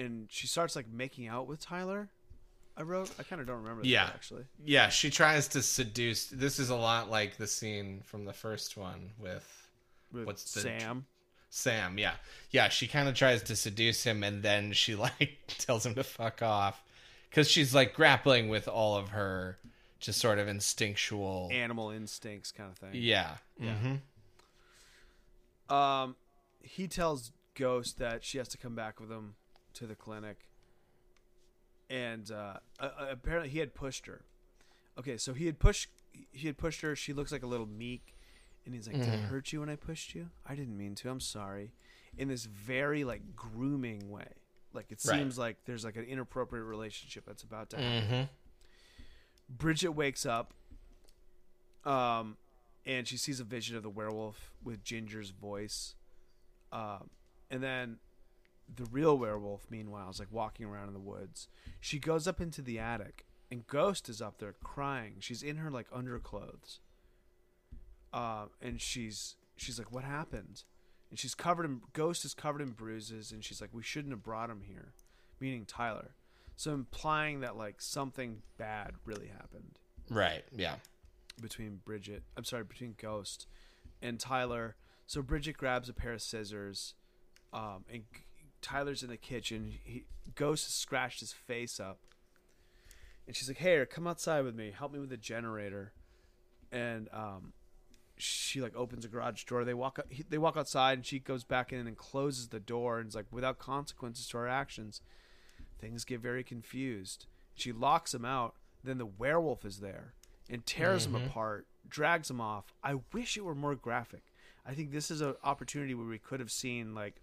and 0.00 0.26
she 0.30 0.46
starts 0.46 0.74
like 0.76 0.88
making 0.88 1.28
out 1.28 1.46
with 1.46 1.60
Tyler. 1.60 2.08
I 2.76 2.82
wrote. 2.82 3.10
I 3.18 3.22
kind 3.24 3.40
of 3.40 3.46
don't 3.46 3.58
remember. 3.62 3.82
That 3.82 3.88
Yeah. 3.88 4.04
actually. 4.06 4.44
Yeah, 4.64 4.88
she 4.88 5.10
tries 5.10 5.48
to 5.48 5.62
seduce 5.62 6.26
This 6.26 6.58
is 6.58 6.70
a 6.70 6.76
lot 6.76 7.10
like 7.10 7.36
the 7.36 7.46
scene 7.46 8.00
from 8.06 8.24
the 8.24 8.32
first 8.32 8.76
one 8.76 9.10
with 9.18 9.68
With 10.12 10.26
What's 10.26 10.52
the- 10.54 10.60
Sam? 10.62 11.06
Sam, 11.50 11.98
yeah. 11.98 12.14
Yeah, 12.50 12.68
she 12.68 12.86
kind 12.86 13.08
of 13.08 13.14
tries 13.14 13.42
to 13.44 13.56
seduce 13.56 14.04
him 14.04 14.22
and 14.22 14.42
then 14.42 14.72
she 14.72 14.94
like 15.06 15.38
tells 15.58 15.84
him 15.84 15.94
to 15.96 16.04
fuck 16.04 16.42
off 16.42 16.82
cuz 17.32 17.48
she's 17.50 17.74
like 17.74 17.92
grappling 17.94 18.48
with 18.48 18.66
all 18.68 18.96
of 18.96 19.10
her 19.10 19.58
just 19.98 20.18
sort 20.20 20.38
of 20.38 20.48
instinctual 20.48 21.48
Animal 21.52 21.90
instincts, 21.90 22.50
kind 22.52 22.70
of 22.70 22.78
thing. 22.78 22.90
Yeah. 22.94 23.36
Mhm. 23.60 24.00
Um, 25.74 26.16
he 26.62 26.88
tells 26.88 27.32
Ghost 27.54 27.98
that 27.98 28.24
she 28.24 28.38
has 28.38 28.48
to 28.48 28.58
come 28.58 28.74
back 28.74 28.98
with 29.00 29.10
him 29.10 29.34
to 29.74 29.86
the 29.86 29.94
clinic, 29.94 30.48
and 31.88 32.30
uh, 32.30 32.54
uh, 32.78 32.90
apparently 33.10 33.48
he 33.50 33.58
had 33.58 33.74
pushed 33.74 34.06
her. 34.06 34.22
Okay, 34.98 35.16
so 35.16 35.32
he 35.34 35.46
had 35.46 35.58
pushed 35.58 35.88
he 36.32 36.46
had 36.46 36.58
pushed 36.58 36.80
her. 36.82 36.94
She 36.96 37.12
looks 37.12 37.32
like 37.32 37.42
a 37.42 37.46
little 37.46 37.66
meek, 37.66 38.14
and 38.66 38.74
he's 38.74 38.86
like, 38.86 39.02
"Did 39.02 39.14
I 39.14 39.16
Mhm. 39.16 39.28
hurt 39.28 39.52
you 39.52 39.60
when 39.60 39.68
I 39.68 39.76
pushed 39.76 40.14
you? 40.14 40.30
I 40.44 40.54
didn't 40.54 40.76
mean 40.76 40.94
to. 40.96 41.10
I'm 41.10 41.20
sorry." 41.20 41.72
In 42.18 42.28
this 42.28 42.44
very 42.44 43.04
like 43.04 43.36
grooming 43.36 44.10
way, 44.10 44.32
like 44.72 44.90
it 44.90 45.00
Right. 45.06 45.16
seems 45.18 45.38
like 45.38 45.64
there's 45.64 45.84
like 45.84 45.96
an 45.96 46.04
inappropriate 46.04 46.64
relationship 46.66 47.24
that's 47.24 47.42
about 47.44 47.70
to 47.70 47.76
happen. 47.76 48.08
Mhm. 48.08 48.28
Bridget 49.48 49.92
wakes 49.92 50.26
up, 50.26 50.52
um, 51.84 52.36
and 52.84 53.06
she 53.06 53.16
sees 53.16 53.40
a 53.40 53.44
vision 53.44 53.76
of 53.76 53.82
the 53.82 53.90
werewolf 53.90 54.52
with 54.62 54.82
Ginger's 54.84 55.30
voice, 55.30 55.94
um, 56.72 57.10
and 57.50 57.62
then 57.62 57.98
the 58.76 58.84
real 58.90 59.16
werewolf, 59.18 59.66
meanwhile, 59.70 60.10
is 60.10 60.18
like 60.18 60.30
walking 60.32 60.66
around 60.66 60.88
in 60.88 60.94
the 60.94 61.00
woods. 61.00 61.48
She 61.80 61.98
goes 61.98 62.26
up 62.28 62.40
into 62.40 62.62
the 62.62 62.78
attic, 62.78 63.24
and 63.50 63.66
Ghost 63.66 64.08
is 64.08 64.20
up 64.22 64.38
there 64.38 64.54
crying. 64.62 65.16
She's 65.20 65.42
in 65.42 65.56
her 65.56 65.70
like 65.70 65.86
underclothes, 65.92 66.80
uh, 68.12 68.46
and 68.60 68.80
she's 68.80 69.36
she's 69.56 69.78
like, 69.78 69.92
"What 69.92 70.04
happened?" 70.04 70.64
And 71.10 71.18
she's 71.18 71.34
covered 71.34 71.64
in 71.64 71.80
Ghost 71.92 72.24
is 72.24 72.34
covered 72.34 72.60
in 72.62 72.70
bruises, 72.70 73.32
and 73.32 73.44
she's 73.44 73.60
like, 73.60 73.70
"We 73.72 73.82
shouldn't 73.82 74.12
have 74.12 74.22
brought 74.22 74.50
him 74.50 74.62
here," 74.66 74.92
meaning 75.40 75.64
Tyler. 75.66 76.12
So 76.56 76.72
implying 76.74 77.40
that 77.40 77.56
like 77.56 77.80
something 77.80 78.42
bad 78.58 78.92
really 79.06 79.28
happened 79.28 79.78
Right. 80.10 80.44
Yeah. 80.52 80.74
between 81.40 81.80
Bridget. 81.86 82.22
I'm 82.36 82.44
sorry, 82.44 82.64
between 82.64 82.96
Ghost 82.98 83.46
and 84.02 84.20
Tyler. 84.20 84.76
So 85.06 85.22
Bridget 85.22 85.56
grabs 85.56 85.88
a 85.88 85.94
pair 85.94 86.12
of 86.12 86.20
scissors, 86.22 86.94
um, 87.54 87.84
and 87.90 88.04
Tyler's 88.62 89.02
in 89.02 89.10
the 89.10 89.16
kitchen. 89.16 89.72
He, 89.82 90.04
Ghost 90.34 90.66
has 90.66 90.74
scratched 90.74 91.20
his 91.20 91.32
face 91.32 91.80
up, 91.80 91.98
and 93.26 93.34
she's 93.34 93.48
like, 93.48 93.58
"Hey, 93.58 93.84
come 93.88 94.06
outside 94.06 94.44
with 94.44 94.54
me. 94.54 94.72
Help 94.76 94.92
me 94.92 94.98
with 94.98 95.10
the 95.10 95.16
generator." 95.16 95.92
And 96.72 97.08
um, 97.12 97.52
she 98.16 98.60
like 98.60 98.76
opens 98.76 99.04
a 99.04 99.08
garage 99.08 99.44
door. 99.44 99.64
They 99.64 99.74
walk. 99.74 99.98
He, 100.08 100.24
they 100.28 100.38
walk 100.38 100.56
outside, 100.56 100.98
and 100.98 101.06
she 101.06 101.18
goes 101.18 101.44
back 101.44 101.72
in 101.72 101.86
and 101.86 101.96
closes 101.96 102.48
the 102.48 102.60
door. 102.60 102.98
And 102.98 103.06
it's 103.06 103.16
like 103.16 103.26
without 103.30 103.58
consequences 103.58 104.28
to 104.28 104.38
our 104.38 104.48
actions. 104.48 105.00
Things 105.80 106.04
get 106.04 106.20
very 106.20 106.44
confused. 106.44 107.26
She 107.54 107.72
locks 107.72 108.12
him 108.12 108.24
out, 108.24 108.54
Then 108.84 108.98
the 108.98 109.06
werewolf 109.06 109.64
is 109.64 109.78
there 109.78 110.14
and 110.50 110.66
tears 110.66 111.06
him 111.06 111.14
apart, 111.14 111.66
drags 111.88 112.28
him 112.28 112.40
off. 112.40 112.74
I 112.82 112.96
wish 113.12 113.36
it 113.36 113.44
were 113.44 113.54
more 113.54 113.74
graphic. 113.74 114.22
I 114.66 114.74
think 114.74 114.90
this 114.90 115.10
is 115.10 115.20
an 115.20 115.34
opportunity 115.44 115.94
where 115.94 116.06
we 116.06 116.18
could 116.18 116.40
have 116.40 116.50
seen 116.50 116.94
like 116.94 117.16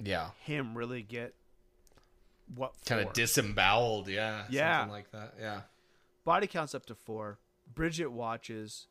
Yeah. 0.00 0.30
him 0.44 0.76
really 0.76 1.02
get 1.02 1.34
what 2.54 2.72
Kind 2.86 3.06
of 3.06 3.12
disemboweled, 3.12 4.08
yeah. 4.08 4.44
Yeah. 4.48 4.80
Something 4.80 4.92
like 4.92 5.10
that. 5.12 5.34
Yeah. 5.40 5.60
Body 6.24 6.46
counts 6.46 6.74
up 6.74 6.86
to 6.86 6.94
four. 6.94 7.38
Bridget 7.74 8.08
watches. 8.08 8.86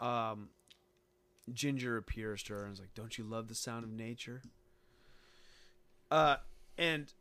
Um, 0.00 0.48
Ginger 1.52 1.96
appears 1.96 2.42
to 2.44 2.54
her 2.54 2.64
and 2.64 2.72
is 2.72 2.80
like, 2.80 2.94
"Don't 2.94 3.16
you 3.18 3.24
love 3.24 3.48
the 3.48 3.54
sound 3.54 3.84
of 3.84 3.90
nature?" 3.90 4.42
Uh, 6.10 6.36
and 6.78 7.12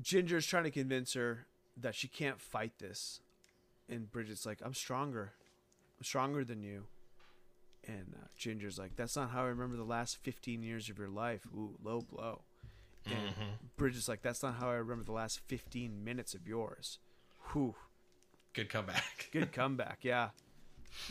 Ginger's 0.00 0.46
trying 0.46 0.64
to 0.64 0.70
convince 0.70 1.14
her 1.14 1.46
that 1.76 1.94
she 1.94 2.08
can't 2.08 2.40
fight 2.40 2.78
this, 2.78 3.20
and 3.88 4.10
Bridget's 4.10 4.46
like, 4.46 4.60
"I'm 4.64 4.74
stronger. 4.74 5.32
I'm 5.98 6.04
stronger 6.04 6.44
than 6.44 6.62
you." 6.62 6.86
And 7.86 8.14
uh, 8.16 8.26
Ginger's 8.36 8.78
like, 8.78 8.96
"That's 8.96 9.16
not 9.16 9.30
how 9.30 9.42
I 9.42 9.48
remember 9.48 9.76
the 9.76 9.84
last 9.84 10.18
15 10.22 10.62
years 10.62 10.88
of 10.88 10.98
your 10.98 11.08
life." 11.08 11.46
Ooh, 11.54 11.76
low 11.82 12.00
blow. 12.00 12.42
And 13.04 13.34
Bridget's 13.76 14.08
like, 14.08 14.22
"That's 14.22 14.42
not 14.42 14.56
how 14.56 14.68
I 14.70 14.74
remember 14.74 15.04
the 15.04 15.12
last 15.12 15.40
15 15.46 16.02
minutes 16.02 16.34
of 16.34 16.48
yours." 16.48 16.98
Whew. 17.52 17.74
Good 18.52 18.68
comeback. 18.68 19.28
Good 19.32 19.52
comeback, 19.52 19.98
yeah. 20.02 20.30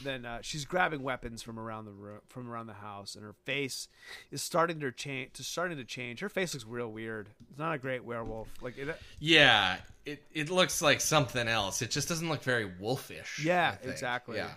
Then 0.04 0.26
uh, 0.26 0.40
she's 0.42 0.66
grabbing 0.66 1.04
weapons 1.04 1.44
from 1.44 1.60
around 1.60 1.86
the 1.86 1.92
room, 1.92 2.20
from 2.28 2.50
around 2.50 2.68
the 2.68 2.74
house, 2.74 3.16
and 3.16 3.24
her 3.24 3.36
face 3.46 3.88
is 4.32 4.42
starting 4.42 4.80
to 4.80 4.92
change. 4.92 5.34
To 5.34 5.44
starting 5.44 5.78
to 5.78 5.86
change. 5.86 6.20
Her 6.22 6.30
face 6.30 6.54
looks 6.54 6.66
real 6.66 6.92
weird. 6.92 7.30
It's 7.50 7.60
not 7.60 7.74
a 7.74 7.78
great 7.78 8.04
werewolf. 8.04 8.50
Like 8.62 8.78
it, 8.78 9.00
yeah. 9.20 9.78
It 10.06 10.24
it 10.34 10.50
looks 10.50 10.82
like 10.82 11.02
something 11.02 11.48
else. 11.48 11.82
It 11.82 11.92
just 11.92 12.10
doesn't 12.10 12.28
look 12.28 12.42
very 12.42 12.66
wolfish. 12.66 13.42
Yeah, 13.46 13.76
exactly. 13.84 14.38
Yeah. 14.38 14.50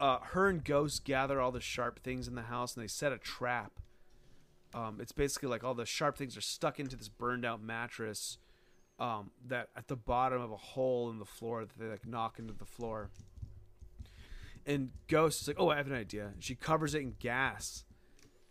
Uh, 0.00 0.18
her 0.20 0.48
and 0.48 0.64
Ghost 0.64 1.04
gather 1.04 1.40
all 1.40 1.50
the 1.50 1.60
sharp 1.60 2.00
things 2.00 2.28
in 2.28 2.34
the 2.34 2.42
house, 2.42 2.74
and 2.74 2.82
they 2.82 2.88
set 2.88 3.12
a 3.12 3.18
trap. 3.18 3.80
Um, 4.74 4.98
it's 5.00 5.12
basically 5.12 5.48
like 5.48 5.64
all 5.64 5.74
the 5.74 5.86
sharp 5.86 6.16
things 6.16 6.36
are 6.36 6.42
stuck 6.42 6.78
into 6.78 6.96
this 6.96 7.08
burned 7.08 7.44
out 7.44 7.62
mattress. 7.62 8.38
Um, 9.00 9.30
that 9.46 9.68
at 9.76 9.86
the 9.86 9.94
bottom 9.94 10.42
of 10.42 10.50
a 10.50 10.56
hole 10.56 11.08
in 11.08 11.20
the 11.20 11.24
floor 11.24 11.64
that 11.64 11.78
they 11.78 11.86
like 11.86 12.04
knock 12.04 12.40
into 12.40 12.52
the 12.52 12.64
floor. 12.64 13.10
And 14.66 14.90
Ghost 15.06 15.42
is 15.42 15.48
like, 15.48 15.56
"Oh, 15.60 15.68
I 15.68 15.76
have 15.76 15.86
an 15.86 15.94
idea." 15.94 16.32
She 16.40 16.56
covers 16.56 16.96
it 16.96 17.02
in 17.02 17.14
gas, 17.20 17.84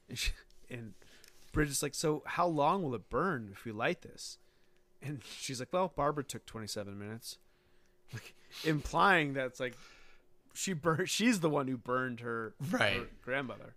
and, 0.08 0.18
she, 0.18 0.32
and 0.70 0.94
Bridget's 1.52 1.84
like, 1.84 1.94
"So 1.94 2.24
how 2.26 2.48
long 2.48 2.82
will 2.82 2.96
it 2.96 3.10
burn 3.10 3.50
if 3.52 3.66
we 3.66 3.74
light 3.74 4.04
this?" 4.04 4.38
And 5.02 5.22
she's 5.38 5.60
like, 5.60 5.74
"Well, 5.74 5.92
Barbara 5.94 6.24
took 6.24 6.46
twenty-seven 6.46 6.98
minutes," 6.98 7.40
like, 8.14 8.34
implying 8.64 9.34
that 9.34 9.48
it's 9.48 9.60
like 9.60 9.76
she 10.58 10.74
burned. 10.74 11.10
She's 11.10 11.40
the 11.40 11.50
one 11.50 11.68
who 11.68 11.78
burned 11.78 12.22
her, 12.22 12.54
Right. 12.72 12.98
her 12.98 13.08
grandmother. 13.24 13.76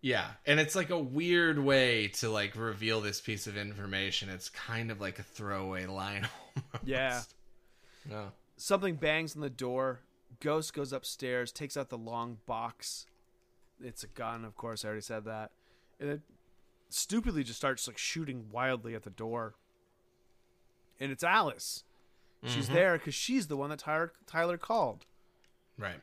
Yeah, 0.00 0.26
and 0.46 0.60
it's 0.60 0.76
like 0.76 0.90
a 0.90 0.98
weird 0.98 1.58
way 1.58 2.08
to 2.08 2.28
like 2.28 2.54
reveal 2.54 3.00
this 3.00 3.20
piece 3.20 3.46
of 3.46 3.56
information. 3.56 4.28
It's 4.28 4.48
kind 4.48 4.90
of 4.90 5.00
like 5.00 5.18
a 5.18 5.24
throwaway 5.24 5.86
line. 5.86 6.28
almost. 6.56 6.84
Yeah. 6.84 7.22
No. 8.08 8.32
Something 8.56 8.94
bangs 8.94 9.34
on 9.34 9.42
the 9.42 9.50
door. 9.50 10.00
Ghost 10.40 10.74
goes 10.74 10.92
upstairs, 10.92 11.50
takes 11.50 11.76
out 11.76 11.88
the 11.88 11.98
long 11.98 12.38
box. 12.46 13.06
It's 13.82 14.04
a 14.04 14.08
gun, 14.08 14.44
of 14.44 14.56
course. 14.56 14.84
I 14.84 14.88
already 14.88 15.02
said 15.02 15.24
that. 15.24 15.50
And 15.98 16.10
it 16.10 16.20
stupidly 16.88 17.42
just 17.42 17.58
starts 17.58 17.88
like 17.88 17.98
shooting 17.98 18.46
wildly 18.52 18.94
at 18.94 19.02
the 19.02 19.10
door. 19.10 19.54
And 21.00 21.10
it's 21.10 21.24
Alice. 21.24 21.84
She's 22.44 22.66
mm-hmm. 22.66 22.74
there 22.74 22.98
because 22.98 23.14
she's 23.14 23.48
the 23.48 23.56
one 23.56 23.70
that 23.70 23.80
Tyler, 23.80 24.12
Tyler 24.26 24.56
called. 24.56 25.04
Right. 25.78 26.00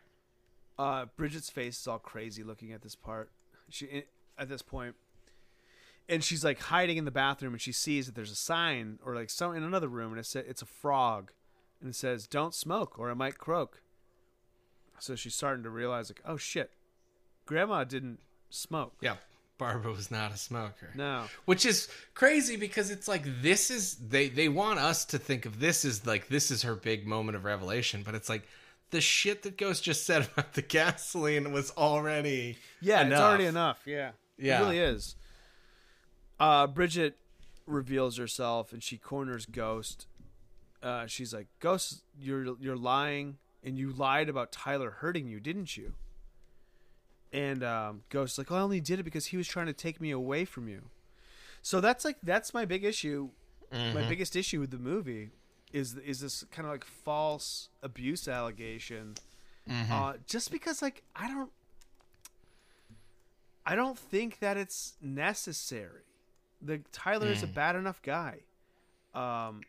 Uh, 0.78 1.06
Bridget's 1.18 1.50
face 1.50 1.80
is 1.80 1.88
all 1.88 2.00
crazy 2.00 2.44
looking 2.44 2.72
at 2.72 2.82
this 2.82 2.96
part. 2.96 3.32
She 3.70 4.04
at 4.38 4.50
this 4.50 4.62
point, 4.62 4.96
and 6.10 6.24
she's 6.24 6.44
like 6.44 6.60
hiding 6.60 6.98
in 6.98 7.06
the 7.06 7.12
bathroom, 7.12 7.54
and 7.54 7.62
she 7.62 7.72
sees 7.72 8.08
that 8.08 8.16
there's 8.16 8.32
a 8.32 8.36
sign 8.36 9.00
or 9.06 9.16
like 9.16 9.30
some 9.30 9.56
in 9.56 9.64
another 9.64 9.88
room, 9.88 10.12
and 10.12 10.20
it 10.20 10.26
says 10.26 10.46
it's 10.48 10.62
a 10.62 10.68
frog, 10.68 11.32
and 11.80 11.90
it 11.90 11.96
says 11.96 12.28
"Don't 12.28 12.54
smoke 12.54 12.98
or 12.98 13.10
it 13.10 13.16
might 13.16 13.38
croak." 13.38 13.82
So 15.00 15.16
she's 15.16 15.36
starting 15.36 15.64
to 15.64 15.70
realize 15.70 16.10
like, 16.10 16.22
oh 16.26 16.38
shit, 16.38 16.72
Grandma 17.46 17.84
didn't 17.84 18.20
smoke. 18.50 18.94
Yeah. 19.02 19.16
Barbara 19.58 19.92
was 19.92 20.10
not 20.10 20.34
a 20.34 20.38
smoker. 20.38 20.90
No. 20.96 21.26
Which 21.46 21.66
is 21.66 21.88
crazy 22.16 22.56
because 22.56 22.90
it's 22.90 23.08
like 23.08 23.24
this 23.42 23.70
is 23.70 23.96
they 23.96 24.28
they 24.28 24.50
want 24.50 24.80
us 24.80 25.06
to 25.06 25.20
think 25.20 25.46
of 25.46 25.60
this 25.60 25.86
as 25.86 26.06
like 26.08 26.28
this 26.28 26.52
is 26.52 26.64
her 26.64 26.76
big 26.76 27.06
moment 27.06 27.36
of 27.36 27.46
revelation, 27.46 28.02
but 28.04 28.16
it's 28.16 28.30
like 28.30 28.48
the 28.92 29.02
shit 29.02 29.44
that 29.44 29.58
Ghost 29.58 29.84
just 29.84 30.06
said 30.06 30.28
about 30.34 30.54
the 30.54 30.62
gasoline 30.62 31.52
was 31.52 31.72
already 31.72 32.58
Yeah, 32.82 33.06
it's 33.06 33.20
already 33.20 33.46
enough. 33.46 33.82
Yeah. 33.86 34.12
Yeah. 34.38 34.60
It 34.60 34.64
really 34.64 34.80
is. 34.80 35.16
Uh, 36.40 36.68
Bridget 36.68 37.18
reveals 37.66 38.18
herself 38.18 38.74
and 38.74 38.84
she 38.84 38.98
corners 38.98 39.46
Ghost. 39.46 40.08
Uh, 40.82 41.08
she's 41.08 41.34
like, 41.34 41.48
Ghost, 41.60 42.04
you're 42.20 42.58
you're 42.60 42.76
lying, 42.76 43.38
and 43.64 43.78
you 43.78 43.92
lied 43.92 44.28
about 44.28 44.52
Tyler 44.52 44.92
hurting 45.00 45.28
you, 45.28 45.40
didn't 45.40 45.78
you? 45.78 45.94
And 47.32 47.64
um, 47.64 48.04
Ghost's 48.10 48.38
like, 48.38 48.50
well, 48.50 48.60
I 48.60 48.64
only 48.64 48.82
did 48.82 49.00
it 49.00 49.04
because 49.04 49.28
he 49.28 49.38
was 49.38 49.48
trying 49.48 49.68
to 49.68 49.74
take 49.74 50.02
me 50.02 50.12
away 50.12 50.44
from 50.46 50.68
you. 50.68 50.90
So 51.62 51.80
that's 51.80 52.04
like 52.04 52.18
that's 52.22 52.54
my 52.54 52.66
big 52.66 52.84
issue. 52.84 53.30
My 53.72 54.08
biggest 54.08 54.36
issue 54.36 54.60
with 54.60 54.70
the 54.70 54.78
movie 54.78 55.32
is 55.74 55.96
is 55.98 56.22
this 56.22 56.46
kind 56.52 56.66
of 56.66 56.72
like 56.72 56.86
false 56.86 57.68
abuse 57.82 58.28
allegation. 58.28 59.16
Uh, 59.92 60.14
just 60.28 60.52
because 60.52 60.82
like 60.82 61.04
I 61.16 61.28
don't 61.28 61.50
I 63.66 63.76
don't 63.76 63.98
think 63.98 64.40
that 64.40 64.58
it's 64.58 64.94
necessary. 65.02 66.02
The 66.62 66.82
Tyler 66.92 67.28
is 67.28 67.44
a 67.44 67.48
bad 67.48 67.76
enough 67.76 68.02
guy. 68.02 68.40
Um, 69.16 69.62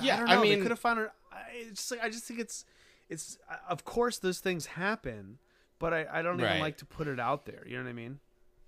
Yeah, 0.00 0.14
I 0.14 0.18
don't 0.18 0.28
I 0.28 0.34
know. 0.34 0.40
they 0.42 0.50
mean- 0.50 0.62
could 0.62 0.70
have 0.70 0.78
found 0.80 0.98
her. 0.98 1.12
I, 1.32 1.42
it's 1.54 1.80
just 1.80 1.90
like 1.92 2.02
I 2.02 2.08
just 2.08 2.24
think 2.24 2.40
it's, 2.40 2.64
it's. 3.08 3.38
Of 3.68 3.84
course, 3.84 4.18
those 4.18 4.40
things 4.40 4.66
happen, 4.66 5.38
but 5.78 5.92
I, 5.92 6.06
I 6.12 6.22
don't 6.22 6.40
even 6.40 6.60
like 6.60 6.76
to 6.78 6.84
put 6.84 7.06
it 7.08 7.18
out 7.20 7.46
there. 7.46 7.62
You 7.66 7.76
know 7.76 7.84
what 7.84 7.90
I 7.90 7.94
mean? 7.94 8.18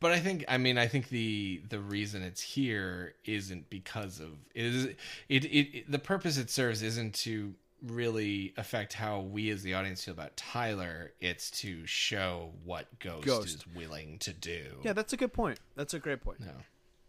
But 0.06 0.12
I 0.12 0.20
think 0.20 0.44
I 0.46 0.56
mean 0.56 0.78
I 0.78 0.86
think 0.86 1.08
the 1.08 1.60
the 1.68 1.80
reason 1.80 2.22
it's 2.22 2.40
here 2.40 3.14
isn't 3.24 3.68
because 3.68 4.20
of 4.20 4.28
it 4.54 4.64
is 4.64 4.84
it, 4.84 4.96
it, 5.28 5.46
it 5.46 5.90
the 5.90 5.98
purpose 5.98 6.38
it 6.38 6.48
serves 6.48 6.80
isn't 6.80 7.12
to 7.16 7.52
really 7.82 8.54
affect 8.56 8.92
how 8.92 9.22
we 9.22 9.50
as 9.50 9.64
the 9.64 9.74
audience 9.74 10.04
feel 10.04 10.14
about 10.14 10.36
Tyler. 10.36 11.10
It's 11.20 11.50
to 11.62 11.84
show 11.86 12.52
what 12.64 12.86
Ghost, 13.00 13.26
Ghost. 13.26 13.54
is 13.56 13.66
willing 13.74 14.20
to 14.20 14.32
do. 14.32 14.78
Yeah, 14.84 14.92
that's 14.92 15.12
a 15.12 15.16
good 15.16 15.32
point. 15.32 15.58
That's 15.74 15.92
a 15.92 15.98
great 15.98 16.20
point. 16.20 16.38
No. 16.38 16.52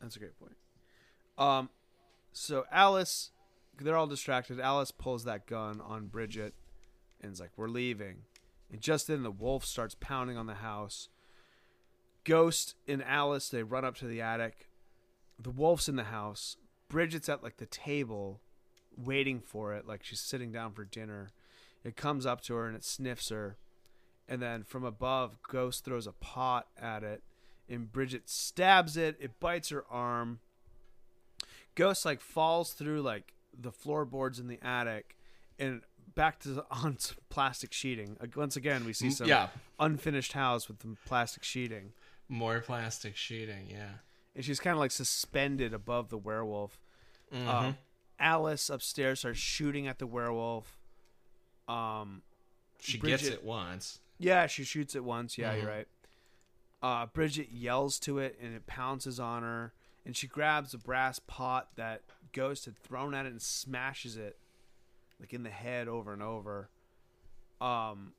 That's 0.02 0.16
a 0.16 0.20
great 0.20 0.40
point. 0.40 0.56
Um, 1.38 1.70
so 2.32 2.66
Alice, 2.72 3.30
they're 3.80 3.96
all 3.96 4.08
distracted. 4.08 4.60
Alice 4.60 4.90
pulls 4.90 5.24
that 5.26 5.46
gun 5.46 5.82
on 5.82 6.08
Bridget, 6.08 6.56
and 7.22 7.32
is 7.32 7.40
like, 7.40 7.52
"We're 7.58 7.70
leaving." 7.70 8.24
And 8.72 8.82
just 8.82 9.06
then, 9.06 9.22
the 9.22 9.30
wolf 9.30 9.66
starts 9.66 9.96
pounding 10.00 10.36
on 10.36 10.48
the 10.48 10.56
house. 10.56 11.10
Ghost 12.28 12.76
and 12.88 13.04
Alice 13.04 13.50
they 13.50 13.64
run 13.64 13.86
up 13.86 13.96
to 13.98 14.06
the 14.06 14.22
attic. 14.22 14.68
The 15.40 15.50
wolf's 15.50 15.88
in 15.88 15.96
the 15.96 16.06
house. 16.06 16.58
Bridget's 16.90 17.30
at 17.30 17.44
like 17.44 17.58
the 17.58 17.66
table, 17.66 18.42
waiting 18.98 19.40
for 19.40 19.74
it, 19.74 19.88
like 19.88 20.04
she's 20.04 20.20
sitting 20.20 20.52
down 20.52 20.74
for 20.74 20.84
dinner. 20.84 21.32
It 21.84 21.96
comes 21.96 22.26
up 22.26 22.42
to 22.42 22.56
her 22.56 22.68
and 22.68 22.76
it 22.76 22.84
sniffs 22.84 23.30
her, 23.30 23.58
and 24.28 24.42
then 24.42 24.64
from 24.64 24.84
above, 24.84 25.38
Ghost 25.48 25.86
throws 25.86 26.06
a 26.06 26.12
pot 26.12 26.68
at 26.78 27.04
it 27.04 27.24
and 27.70 27.92
Bridget 27.92 28.30
stabs 28.30 28.98
it. 28.98 29.16
It 29.20 29.40
bites 29.40 29.70
her 29.70 29.86
arm. 29.90 30.40
Ghost 31.76 32.06
like 32.06 32.20
falls 32.20 32.74
through 32.74 33.02
like 33.02 33.34
the 33.58 33.72
floorboards 33.72 34.40
in 34.40 34.48
the 34.48 34.60
attic 34.62 35.16
and 35.60 35.82
back 36.16 36.40
to 36.40 36.50
the, 36.50 36.66
on 36.72 36.98
plastic 37.30 37.74
sheeting. 37.74 38.18
Once 38.36 38.56
again, 38.56 38.86
we 38.86 38.94
see 38.94 39.12
some 39.12 39.28
yeah. 39.28 39.48
unfinished 39.80 40.34
house 40.34 40.68
with 40.68 40.80
the 40.80 40.96
plastic 41.06 41.44
sheeting, 41.44 41.94
More 42.30 42.60
plastic 42.60 43.16
sheeting, 43.16 43.68
yeah. 43.70 43.90
and 44.36 44.44
she's 44.44 44.60
kind 44.60 44.74
of 44.74 44.80
like 44.80 44.92
suspended 44.92 45.74
above 45.74 46.10
the 46.10 46.18
werewolf. 46.18 46.78
Mm-hmm. 47.34 47.48
Um, 47.50 47.78
Alice 48.20 48.70
upstairs 48.70 49.20
starts 49.20 49.40
shooting 49.40 49.88
at 49.88 50.00
the 50.00 50.08
werewolf. 50.08 50.78
Um, 51.68 52.22
She 52.80 52.98
Bridget- 52.98 53.22
gets 53.24 53.28
it 53.36 53.44
once. 53.44 54.00
Yeah, 54.20 54.48
she 54.48 54.64
shoots 54.64 54.96
it 54.96 55.04
once. 55.04 55.38
Yeah, 55.38 55.54
Mhm. 55.54 55.62
you're 55.62 55.70
right. 55.70 55.88
Uh, 56.82 57.06
Bridget 57.08 57.50
yells 57.52 58.00
to 58.02 58.20
it 58.20 58.38
and 58.42 58.54
it 58.56 58.68
pounces 58.68 59.20
on 59.20 59.44
her. 59.44 59.74
And 60.06 60.16
she 60.16 60.28
grabs 60.28 60.74
a 60.74 60.78
brass 60.78 61.20
pot 61.20 61.70
that 61.76 62.04
Ghost 62.34 62.66
had 62.66 62.78
thrown 62.78 63.14
at 63.14 63.26
it 63.26 63.32
and 63.32 63.42
smashes 63.42 64.16
it, 64.16 64.38
like 65.20 65.34
in 65.34 65.44
the 65.44 65.50
head 65.50 65.88
over 65.88 66.14
and 66.14 66.22
over. 66.22 66.70
Um, 67.60 68.14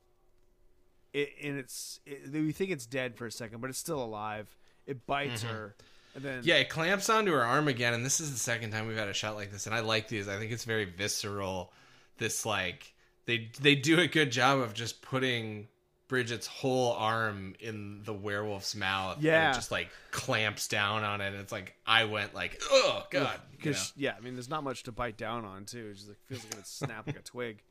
it 1.13 1.31
and 1.43 1.59
it's 1.59 2.01
it, 2.07 2.31
we 2.33 2.53
think 2.53 2.71
it's 2.71 2.87
dead 2.87 3.17
for 3.17 3.27
a 3.27 3.33
second, 3.33 3.61
but 3.61 3.71
it's 3.71 3.79
still 3.79 4.03
alive. 4.03 4.55
It 4.87 5.07
bites 5.07 5.43
Mhm. 5.45 5.49
her, 5.51 5.77
And 6.15 6.25
then 6.25 6.41
Yeah, 6.45 6.57
it 6.57 6.69
clamps 6.71 7.09
onto 7.11 7.33
her 7.33 7.45
arm 7.45 7.69
again, 7.69 7.93
and 7.95 8.05
this 8.05 8.19
is 8.21 8.33
the 8.33 8.39
second 8.39 8.71
time 8.73 8.87
we've 8.89 8.97
had 8.97 9.09
a 9.09 9.13
shot 9.15 9.35
like 9.37 9.53
this, 9.53 9.67
and 9.67 9.75
I 9.75 9.81
like 9.81 10.09
these. 10.09 10.27
I 10.29 10.39
think 10.39 10.51
it's 10.53 10.65
very 10.65 10.85
visceral. 10.87 11.73
This 12.17 12.45
like 12.47 12.95
they 13.27 13.51
they 13.61 13.75
do 13.75 14.01
a 14.01 14.07
good 14.07 14.33
job 14.33 14.59
of 14.61 14.75
just 14.75 15.03
putting 15.03 15.69
Bridget's 16.09 16.47
whole 16.47 16.95
arm 16.95 17.55
in 17.61 18.03
the 18.05 18.15
werewolf's 18.15 18.75
mouth. 18.75 19.17
and 19.17 19.25
Yeah. 19.25 19.51
it 19.51 19.55
just 19.55 19.71
like 19.71 19.91
clamps 20.11 20.67
down 20.67 21.05
on 21.05 21.21
it. 21.21 21.27
And 21.29 21.37
it's 21.37 21.53
like 21.53 21.77
I 21.87 22.05
went 22.07 22.35
like, 22.35 22.61
oh 22.71 23.07
god, 23.11 23.39
you 23.53 23.57
because 23.59 23.93
yeah, 23.95 24.15
I 24.17 24.21
mean, 24.21 24.35
there's 24.35 24.49
not 24.49 24.65
much 24.65 24.85
to 24.85 24.93
bite 24.93 25.19
down 25.19 25.45
on 25.45 25.67
too. 25.67 25.89
It 25.91 25.95
just 25.97 26.09
like 26.09 26.19
feels 26.27 26.45
like 26.45 26.55
it's 26.55 26.71
snap 26.73 27.07
like 27.07 27.19
a 27.19 27.23
twig. 27.23 27.63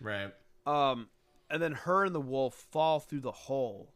right? 0.00 0.32
Um, 0.64 1.08
and 1.52 1.62
then 1.62 1.72
her 1.72 2.04
and 2.04 2.14
the 2.14 2.20
wolf 2.20 2.54
fall 2.54 2.98
through 2.98 3.20
the 3.20 3.30
hole. 3.30 3.92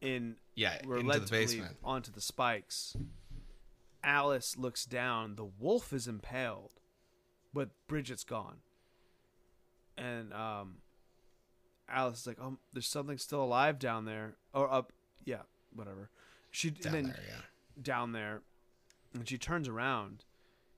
In 0.00 0.36
Yeah, 0.54 0.78
we're 0.86 0.98
into 0.98 1.08
led 1.08 1.22
the 1.26 1.30
basement. 1.30 1.76
onto 1.84 2.12
the 2.12 2.20
spikes. 2.20 2.96
Alice 4.04 4.56
looks 4.56 4.84
down. 4.84 5.34
The 5.36 5.44
wolf 5.44 5.92
is 5.92 6.06
impaled, 6.08 6.72
but 7.52 7.70
Bridget's 7.88 8.24
gone. 8.24 8.58
And 9.98 10.32
um, 10.32 10.76
Alice 11.88 12.20
is 12.20 12.26
like, 12.26 12.38
"Oh, 12.40 12.58
there's 12.72 12.86
something 12.86 13.18
still 13.18 13.42
alive 13.42 13.78
down 13.78 14.04
there, 14.04 14.36
or 14.54 14.72
up, 14.72 14.92
yeah, 15.24 15.42
whatever." 15.74 16.08
She 16.50 16.70
Down 16.70 16.94
and 16.94 17.06
then 17.06 17.12
there, 17.14 17.24
yeah. 17.28 17.42
down 17.82 18.12
there, 18.12 18.42
and 19.14 19.28
she 19.28 19.38
turns 19.38 19.68
around, 19.68 20.24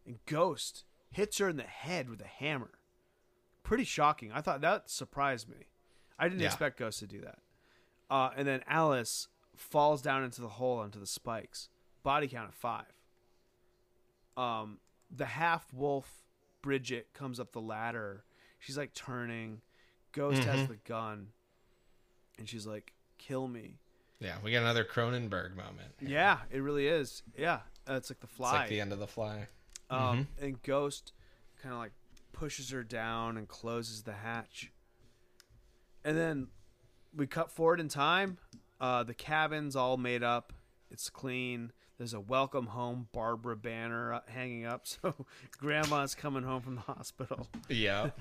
and 0.07 0.19
Ghost 0.27 0.85
hits 1.11 1.39
her 1.39 1.49
in 1.49 1.57
the 1.57 1.63
head 1.65 2.09
with 2.11 2.21
a 2.21 2.27
hammer. 2.27 2.71
Pretty 3.65 3.83
shocking. 3.85 4.31
I 4.31 4.41
thought 4.41 4.61
that 4.61 4.89
surprised 4.89 5.49
me. 5.49 5.67
I 6.19 6.29
didn't 6.29 6.41
Yeah. 6.43 6.47
expect 6.47 6.79
Ghost 6.79 7.01
to 7.01 7.07
do 7.09 7.21
that. 7.23 7.41
Uh, 8.09 8.31
and 8.37 8.47
then 8.47 8.63
Alice 8.69 9.27
falls 9.57 10.01
down 10.01 10.23
into 10.23 10.41
the 10.41 10.49
hole 10.51 10.79
onto 10.79 11.01
the 11.01 11.07
spikes. 11.07 11.69
Body 12.05 12.29
count 12.29 12.49
of 12.51 12.55
five. 12.55 12.93
Um, 14.37 14.79
the 15.11 15.27
half 15.27 15.73
wolf 15.73 16.23
Bridget 16.63 17.13
comes 17.15 17.39
up 17.41 17.53
the 17.53 17.61
ladder. 17.61 18.25
She's 18.59 18.79
like 18.79 18.95
turning. 18.95 19.61
Ghost 20.13 20.45
has 20.45 20.61
Mhm. 20.61 20.69
the 20.69 20.77
gun, 20.77 21.33
and 22.39 22.49
she's 22.49 22.67
like, 22.67 22.93
"Kill 23.19 23.49
me." 23.49 23.79
Yeah, 24.21 24.41
we 24.43 24.51
get 24.51 24.63
another 24.63 24.85
Cronenberg 24.85 25.55
moment. 25.57 25.95
Yeah, 26.01 26.43
it 26.51 26.61
really 26.61 26.87
is. 26.87 27.23
Yeah, 27.37 27.63
uh, 27.89 27.95
it's 27.95 28.11
like 28.11 28.21
the 28.21 28.27
It's 28.27 28.37
fly. 28.37 28.53
like 28.61 28.69
the 28.69 28.81
end 28.81 28.93
of 28.93 28.99
the 28.99 29.07
fly. 29.09 29.49
Um, 29.91 30.29
and 30.41 30.63
Ghost 30.63 31.13
kind 31.61 31.73
of 31.75 31.79
like 31.81 31.93
pushes 32.45 32.69
her 32.69 32.83
down 32.83 33.39
and 33.39 33.49
closes 33.49 34.03
the 34.03 34.13
hatch. 34.13 34.71
And 36.05 36.15
then 36.15 36.49
we 37.17 37.27
cut 37.27 37.51
forward 37.51 37.81
in 37.81 37.89
time. 37.89 38.37
Uh, 38.79 39.03
the 39.03 39.15
cabin's 39.15 39.75
all 39.75 39.97
made 39.97 40.23
up. 40.23 40.53
It's 40.91 41.09
clean. 41.09 41.73
There's 41.97 42.13
a 42.13 42.21
welcome 42.21 42.67
home 42.67 43.09
Barbara 43.13 43.57
banner 43.57 44.13
uh, 44.13 44.21
hanging 44.27 44.67
up, 44.67 44.83
so 44.87 45.15
Grandma's 45.57 46.15
coming 46.15 46.43
home 46.43 46.61
from 46.61 46.75
the 46.75 46.83
hospital. 46.83 47.49
Yeah. 47.71 48.11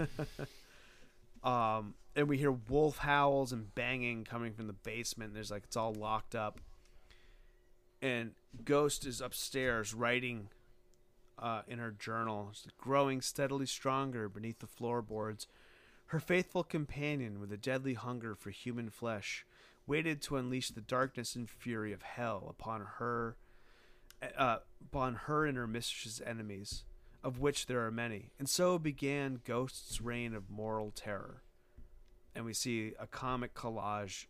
Um, 1.43 1.95
and 2.15 2.29
we 2.29 2.37
hear 2.37 2.53
wolf 2.53 2.99
howls 2.99 3.51
and 3.51 3.75
banging 3.75 4.23
coming 4.23 4.53
from 4.53 4.67
the 4.67 4.71
basement. 4.71 5.33
There's 5.33 5.51
like 5.51 5.63
it's 5.65 5.75
all 5.75 5.93
locked 5.93 6.35
up. 6.35 6.61
And 8.01 8.31
Ghost 8.63 9.05
is 9.05 9.19
upstairs 9.19 9.93
writing 9.93 10.47
uh, 11.43 11.61
in 11.67 11.77
her 11.77 11.91
journal, 11.91 12.51
growing 12.77 13.21
steadily 13.21 13.65
stronger 13.65 14.29
beneath 14.29 14.59
the 14.59 14.67
floorboards. 14.67 15.45
Her 16.07 16.19
faithful 16.21 16.63
companion, 16.63 17.39
with 17.41 17.51
a 17.51 17.57
deadly 17.57 17.95
hunger 17.95 18.33
for 18.33 18.49
human 18.49 18.89
flesh, 18.89 19.45
waited 19.85 20.21
to 20.21 20.37
unleash 20.37 20.69
the 20.69 20.79
darkness 20.79 21.35
and 21.35 21.49
fury 21.49 21.91
of 21.91 22.01
hell 22.01 22.47
upon 22.49 22.85
her, 22.97 23.35
uh, 24.37 24.59
upon 24.81 25.15
her 25.15 25.45
and 25.45 25.57
her 25.57 25.67
mistress's 25.67 26.21
enemies, 26.25 26.85
of 27.23 27.39
which 27.39 27.65
there 27.65 27.85
are 27.85 27.91
many. 27.91 28.31
And 28.39 28.47
so 28.47 28.79
began 28.79 29.41
Ghost's 29.43 29.99
reign 29.99 30.33
of 30.33 30.49
moral 30.49 30.91
terror. 30.91 31.41
And 32.33 32.45
we 32.45 32.53
see 32.53 32.93
a 32.97 33.05
comic 33.05 33.53
collage 33.53 34.27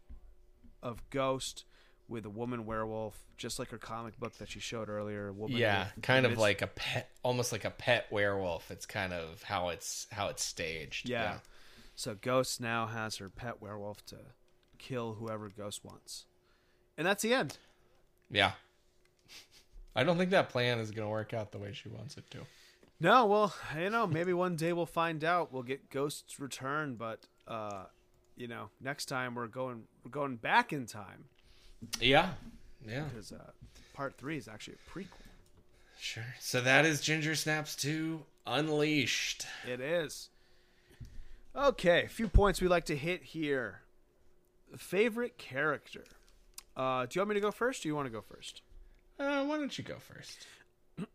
of 0.82 1.08
Ghost 1.12 1.64
with 2.08 2.26
a 2.26 2.30
woman 2.30 2.66
werewolf, 2.66 3.18
just 3.38 3.60
like 3.60 3.70
her 3.70 3.78
comic 3.78 4.20
book 4.20 4.38
that 4.38 4.50
she 4.50 4.60
showed 4.60 4.90
earlier. 4.90 5.32
Woman 5.32 5.58
yeah, 5.58 5.88
with 5.96 6.04
kind 6.04 6.26
of 6.26 6.38
like 6.38 6.62
a 6.62 6.68
pet, 6.68 7.10
almost 7.24 7.52
like 7.52 7.66
a 7.66 7.72
pet 7.72 8.08
werewolf. 8.12 8.70
It's 8.72 8.86
kind 8.86 9.14
of 9.14 9.44
how 9.44 9.70
it's 9.70 10.08
how 10.12 10.28
it's 10.28 10.44
staged. 10.44 11.10
Yeah. 11.10 11.38
So 11.96 12.16
Ghost 12.20 12.60
now 12.60 12.88
has 12.88 13.18
her 13.18 13.30
pet 13.30 13.62
werewolf 13.62 14.06
to 14.08 14.18
kill 14.78 15.14
whoever 15.14 15.50
Ghost 15.50 15.86
wants. 15.86 16.26
And 16.98 17.08
that's 17.08 17.24
the 17.24 17.34
end. 17.34 17.58
yeah. 18.30 18.52
I 19.96 20.04
don't 20.04 20.18
think 20.18 20.32
that 20.32 20.50
plan 20.50 20.80
is 20.80 20.90
going 20.90 21.06
to 21.06 21.12
work 21.12 21.34
out 21.36 21.52
the 21.52 21.60
way 21.60 21.72
she 21.72 21.88
wants 21.88 22.18
it 22.18 22.30
to. 22.32 22.40
No, 23.00 23.28
well, 23.28 23.54
you 23.78 23.92
know, 23.92 24.08
maybe 24.08 24.34
one 24.34 24.56
day 24.56 24.74
we'll 24.74 24.88
find 24.88 25.24
out. 25.24 25.54
We'll 25.54 25.62
get 25.62 25.90
Ghost's 25.92 26.40
return, 26.40 26.96
but 26.96 27.28
uh, 27.48 27.84
you 28.36 28.48
know, 28.48 28.70
next 28.82 29.06
time 29.06 29.36
we're 29.36 29.48
going 29.48 29.84
we're 30.04 30.12
going 30.12 30.38
back 30.38 30.74
in 30.74 30.88
time 30.88 31.26
Yeah, 32.00 32.30
yeah, 32.88 33.04
because 33.04 33.32
uh, 33.32 33.52
part 33.94 34.18
three 34.18 34.38
is 34.38 34.48
actually 34.48 34.76
a 34.76 34.90
prequel. 34.92 35.08
sure. 36.00 36.24
So 36.40 36.62
that 36.62 36.86
is 36.86 37.02
Ginger 37.02 37.36
Snaps 37.36 37.76
2 37.76 38.22
Unleashed. 38.46 39.46
It 39.68 39.80
is. 39.80 40.30
Okay, 41.56 42.04
a 42.06 42.10
few 42.10 42.28
points 42.28 42.62
we 42.62 42.68
like 42.68 42.86
to 42.86 42.96
hit 42.96 43.24
here. 43.24 43.82
Favorite 44.76 45.38
character. 45.38 46.04
Uh, 46.76 47.06
do 47.06 47.12
you 47.14 47.22
want 47.22 47.30
me 47.30 47.36
to 47.36 47.42
go 47.42 47.52
first? 47.52 47.82
Or 47.82 47.84
do 47.84 47.90
you 47.90 47.96
want 47.96 48.08
to 48.08 48.12
go 48.12 48.22
first? 48.22 48.62
Uh, 49.20 49.44
why 49.46 49.58
don't 49.58 49.78
you 49.78 49.84
go 49.84 49.98
first? 50.00 50.48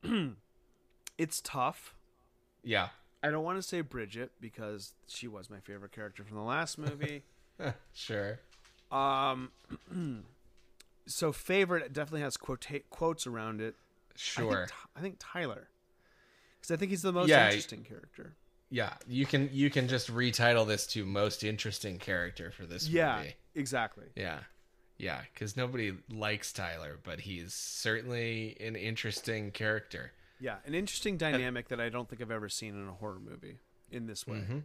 It's 1.18 1.40
tough. 1.40 1.94
Yeah, 2.62 2.90
I 3.24 3.30
don't 3.30 3.42
want 3.42 3.58
to 3.58 3.62
say 3.62 3.80
Bridget 3.80 4.30
because 4.40 4.92
she 5.08 5.26
was 5.26 5.50
my 5.50 5.58
favorite 5.58 5.90
character 5.90 6.22
from 6.22 6.36
the 6.36 6.44
last 6.44 6.78
movie. 6.78 7.24
sure. 7.92 8.38
um, 8.92 9.50
so 11.08 11.32
favorite 11.32 11.92
definitely 11.92 12.20
has 12.22 12.36
quota- 12.36 12.82
quotes 12.90 13.26
around 13.26 13.60
it. 13.60 13.74
I 14.10 14.14
Sure. 14.16 14.66
think, 14.66 14.72
I 14.96 15.00
think 15.00 15.16
Tyler, 15.18 15.68
because 16.60 16.70
I 16.72 16.76
think 16.76 16.90
he's 16.90 17.02
the 17.02 17.12
most 17.12 17.28
Yeah, 17.28 17.46
interesting 17.46 17.84
character. 17.84 18.36
Yeah, 18.70 18.94
you 19.06 19.24
can 19.26 19.48
you 19.52 19.70
can 19.70 19.88
just 19.88 20.12
retitle 20.12 20.66
this 20.66 20.86
to 20.88 21.06
most 21.06 21.42
interesting 21.42 21.98
character 21.98 22.50
for 22.50 22.66
this 22.66 22.88
Yeah, 22.88 23.16
movie. 23.16 23.28
Yeah, 23.54 23.60
exactly. 23.60 24.04
Yeah. 24.14 24.40
Yeah, 24.98 25.22
because 25.32 25.56
nobody 25.56 25.96
likes 26.10 26.52
Tyler, 26.52 26.98
but 27.02 27.20
he's 27.20 27.54
certainly 27.54 28.56
an 28.60 28.74
interesting 28.74 29.52
character. 29.52 30.12
Yeah, 30.40 30.56
an 30.66 30.74
interesting 30.74 31.16
dynamic 31.16 31.68
that 31.68 31.80
I 31.80 31.88
don't 31.88 32.08
think 32.08 32.20
I've 32.20 32.32
ever 32.32 32.48
seen 32.48 32.74
in 32.74 32.88
a 32.88 32.92
horror 32.92 33.20
movie 33.20 33.58
in 33.90 34.06
this 34.06 34.26
way. 34.26 34.38
Mm-hmm. 34.38 34.58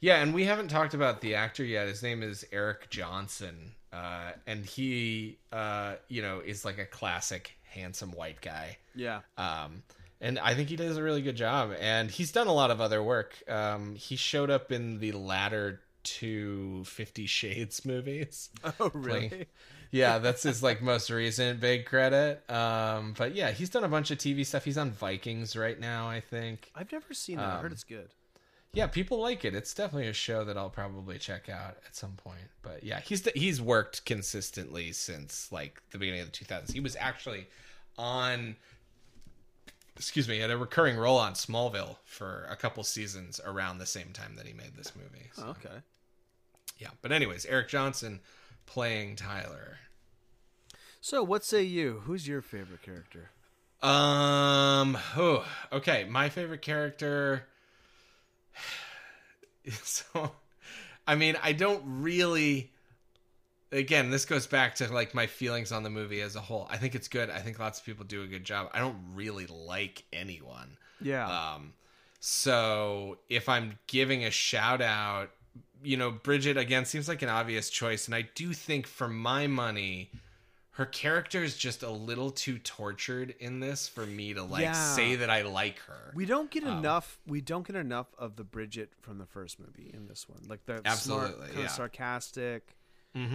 Yeah, 0.00 0.22
and 0.22 0.32
we 0.34 0.44
haven't 0.44 0.68
talked 0.68 0.94
about 0.94 1.20
the 1.20 1.34
actor 1.34 1.64
yet. 1.64 1.88
His 1.88 2.02
name 2.02 2.22
is 2.22 2.44
Eric 2.52 2.88
Johnson, 2.90 3.72
uh, 3.92 4.32
and 4.46 4.64
he, 4.64 5.38
uh, 5.52 5.94
you 6.08 6.22
know, 6.22 6.40
is 6.44 6.64
like 6.64 6.78
a 6.78 6.86
classic 6.86 7.52
handsome 7.64 8.12
white 8.12 8.40
guy. 8.40 8.78
Yeah, 8.94 9.20
Um, 9.36 9.82
and 10.20 10.38
I 10.38 10.54
think 10.54 10.68
he 10.68 10.76
does 10.76 10.96
a 10.96 11.02
really 11.02 11.22
good 11.22 11.36
job. 11.36 11.72
And 11.80 12.10
he's 12.10 12.32
done 12.32 12.46
a 12.48 12.52
lot 12.52 12.70
of 12.72 12.80
other 12.80 13.02
work. 13.02 13.36
Um, 13.48 13.94
he 13.94 14.16
showed 14.16 14.50
up 14.50 14.72
in 14.72 14.98
the 14.98 15.12
latter 15.12 15.80
two 16.02 16.82
Fifty 16.84 17.26
Shades 17.26 17.84
movies. 17.86 18.50
Oh, 18.80 18.90
really? 18.94 19.28
Playing- 19.28 19.46
yeah, 19.90 20.18
that's 20.18 20.42
his 20.42 20.62
like 20.62 20.82
most 20.82 21.08
recent 21.08 21.60
big 21.60 21.86
credit. 21.86 22.42
Um, 22.50 23.14
but 23.16 23.34
yeah, 23.34 23.52
he's 23.52 23.70
done 23.70 23.84
a 23.84 23.88
bunch 23.88 24.10
of 24.10 24.18
TV 24.18 24.44
stuff. 24.44 24.64
He's 24.64 24.76
on 24.76 24.90
Vikings 24.90 25.56
right 25.56 25.78
now, 25.80 26.08
I 26.10 26.20
think. 26.20 26.70
I've 26.74 26.92
never 26.92 27.14
seen 27.14 27.36
that. 27.36 27.44
I 27.46 27.56
heard 27.60 27.66
Um, 27.68 27.72
it's 27.72 27.84
good. 27.84 28.10
Yeah, 28.78 28.86
people 28.86 29.18
like 29.18 29.44
it. 29.44 29.54
It's 29.56 29.74
definitely 29.74 30.08
a 30.08 30.12
show 30.12 30.44
that 30.44 30.56
I'll 30.56 30.70
probably 30.70 31.18
check 31.18 31.48
out 31.48 31.76
at 31.84 31.96
some 31.96 32.12
point. 32.12 32.38
But 32.62 32.84
yeah, 32.84 33.00
he's 33.00 33.28
he's 33.34 33.60
worked 33.60 34.04
consistently 34.04 34.92
since 34.92 35.50
like 35.50 35.82
the 35.90 35.98
beginning 35.98 36.20
of 36.20 36.30
the 36.30 36.38
2000s. 36.38 36.72
He 36.72 36.78
was 36.78 36.96
actually 36.98 37.48
on 37.98 38.54
excuse 39.96 40.28
me, 40.28 40.38
had 40.38 40.52
a 40.52 40.56
recurring 40.56 40.96
role 40.96 41.18
on 41.18 41.32
Smallville 41.32 41.96
for 42.04 42.46
a 42.48 42.54
couple 42.54 42.84
seasons 42.84 43.40
around 43.44 43.78
the 43.78 43.86
same 43.86 44.12
time 44.12 44.36
that 44.36 44.46
he 44.46 44.52
made 44.52 44.76
this 44.76 44.92
movie. 44.94 45.28
So, 45.32 45.42
Oh, 45.46 45.50
okay. 45.50 45.74
yeah, 46.78 46.90
but 47.02 47.10
anyways, 47.10 47.44
Eric 47.46 47.66
Johnson 47.68 48.20
playing 48.64 49.16
Tyler. 49.16 49.78
So, 51.00 51.24
what 51.24 51.44
say 51.44 51.64
you? 51.64 52.02
Who's 52.04 52.28
your 52.28 52.42
favorite 52.42 52.82
character? 52.82 53.30
Um. 53.82 54.96
Oh, 55.16 55.44
okay. 55.72 56.04
My 56.04 56.28
favorite 56.28 56.62
character. 56.62 57.47
So, 59.82 60.32
I 61.06 61.14
mean, 61.14 61.36
I 61.42 61.52
don't 61.52 61.82
really. 61.84 62.70
Again, 63.70 64.08
this 64.08 64.24
goes 64.24 64.46
back 64.46 64.76
to 64.76 64.90
like 64.90 65.14
my 65.14 65.26
feelings 65.26 65.72
on 65.72 65.82
the 65.82 65.90
movie 65.90 66.22
as 66.22 66.36
a 66.36 66.40
whole. 66.40 66.66
I 66.70 66.78
think 66.78 66.94
it's 66.94 67.08
good. 67.08 67.28
I 67.28 67.40
think 67.40 67.58
lots 67.58 67.78
of 67.78 67.84
people 67.84 68.06
do 68.06 68.22
a 68.22 68.26
good 68.26 68.44
job. 68.44 68.70
I 68.72 68.78
don't 68.78 68.96
really 69.14 69.46
like 69.46 70.04
anyone. 70.10 70.78
Yeah. 71.02 71.28
Um, 71.28 71.74
so 72.18 73.18
if 73.28 73.46
I'm 73.48 73.78
giving 73.86 74.24
a 74.24 74.30
shout 74.30 74.80
out, 74.80 75.30
you 75.82 75.98
know, 75.98 76.10
Bridget 76.10 76.56
again 76.56 76.86
seems 76.86 77.08
like 77.08 77.20
an 77.20 77.28
obvious 77.28 77.68
choice, 77.68 78.06
and 78.06 78.14
I 78.14 78.22
do 78.34 78.54
think 78.54 78.86
for 78.86 79.08
my 79.08 79.46
money, 79.46 80.10
her 80.78 80.86
character 80.86 81.42
is 81.42 81.56
just 81.56 81.82
a 81.82 81.90
little 81.90 82.30
too 82.30 82.56
tortured 82.56 83.34
in 83.40 83.58
this 83.58 83.88
for 83.88 84.06
me 84.06 84.32
to 84.32 84.44
like 84.44 84.62
Yeah. 84.62 84.72
say 84.94 85.16
that 85.16 85.28
I 85.28 85.42
like 85.42 85.80
her. 85.80 86.12
We 86.14 86.24
don't 86.24 86.52
get 86.52 86.62
Um, 86.62 86.78
enough. 86.78 87.18
We 87.26 87.40
don't 87.40 87.66
get 87.66 87.74
enough 87.74 88.06
of 88.16 88.36
the 88.36 88.44
Bridget 88.44 88.92
from 89.00 89.18
the 89.18 89.26
first 89.26 89.58
movie 89.58 89.90
in 89.92 90.06
this 90.06 90.28
one. 90.28 90.40
Like 90.46 90.64
the 90.66 90.80
Absolutely, 90.84 91.46
kind 91.48 91.58
yeah. 91.58 91.64
of 91.64 91.70
sarcastic. 91.72 92.76
Mm-hmm. 93.16 93.34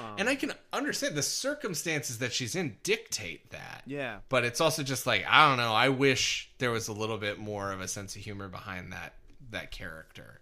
Um, 0.00 0.14
and 0.18 0.28
I 0.28 0.34
can 0.34 0.52
understand 0.72 1.14
the 1.14 1.22
circumstances 1.22 2.18
that 2.18 2.32
she's 2.32 2.56
in 2.56 2.76
dictate 2.82 3.50
that. 3.50 3.84
yeah, 3.86 4.18
But 4.28 4.44
it's 4.44 4.60
also 4.60 4.82
just 4.82 5.06
like 5.06 5.24
I 5.28 5.48
don't 5.48 5.58
know. 5.58 5.72
I 5.72 5.90
wish 5.90 6.50
there 6.58 6.72
was 6.72 6.88
a 6.88 6.92
little 6.92 7.18
bit 7.18 7.38
more 7.38 7.70
of 7.70 7.80
a 7.80 7.86
sense 7.86 8.16
of 8.16 8.22
humor 8.22 8.48
behind 8.48 8.92
that 8.92 9.14
that 9.52 9.70
character. 9.70 10.40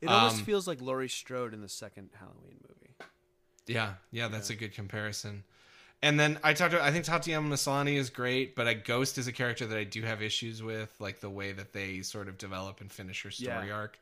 it 0.00 0.06
almost 0.06 0.36
Um, 0.38 0.44
feels 0.44 0.68
like 0.68 0.80
Laurie 0.80 1.08
Strode 1.08 1.52
in 1.54 1.60
the 1.60 1.68
second 1.68 2.10
Halloween 2.20 2.60
movie. 2.68 2.94
Yeah, 3.66 3.94
yeah, 4.12 4.28
that's 4.28 4.48
a 4.50 4.54
good 4.54 4.72
comparison. 4.72 5.42
And 6.02 6.18
then 6.18 6.38
I 6.44 6.52
talked. 6.52 6.72
To, 6.72 6.82
I 6.82 6.92
think 6.92 7.04
Tatiana 7.04 7.46
Maslany 7.48 7.96
is 7.96 8.08
great, 8.08 8.54
but 8.54 8.68
a 8.68 8.74
Ghost 8.74 9.18
is 9.18 9.26
a 9.26 9.32
character 9.32 9.66
that 9.66 9.76
I 9.76 9.84
do 9.84 10.02
have 10.02 10.22
issues 10.22 10.62
with, 10.62 10.94
like 11.00 11.20
the 11.20 11.30
way 11.30 11.52
that 11.52 11.72
they 11.72 12.02
sort 12.02 12.28
of 12.28 12.38
develop 12.38 12.80
and 12.80 12.90
finish 12.90 13.22
her 13.24 13.30
story 13.32 13.68
Yeah. 13.68 13.74
arc. 13.74 13.98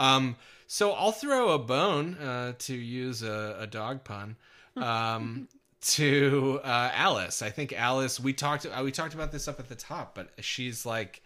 Um, 0.00 0.36
so 0.66 0.92
I'll 0.92 1.12
throw 1.12 1.50
a 1.50 1.58
bone 1.58 2.14
uh, 2.16 2.54
to 2.60 2.74
use 2.74 3.22
a, 3.22 3.56
a 3.60 3.66
dog 3.66 4.02
pun 4.02 4.36
um, 4.76 5.46
to 5.82 6.60
uh, 6.64 6.90
Alice. 6.94 7.42
I 7.42 7.50
think 7.50 7.72
Alice. 7.72 8.18
We 8.18 8.32
talked. 8.32 8.66
Uh, 8.66 8.82
we 8.82 8.90
talked 8.90 9.14
about 9.14 9.30
this 9.30 9.46
up 9.46 9.60
at 9.60 9.68
the 9.68 9.74
top, 9.76 10.14
but 10.16 10.30
she's 10.40 10.84
like, 10.84 11.22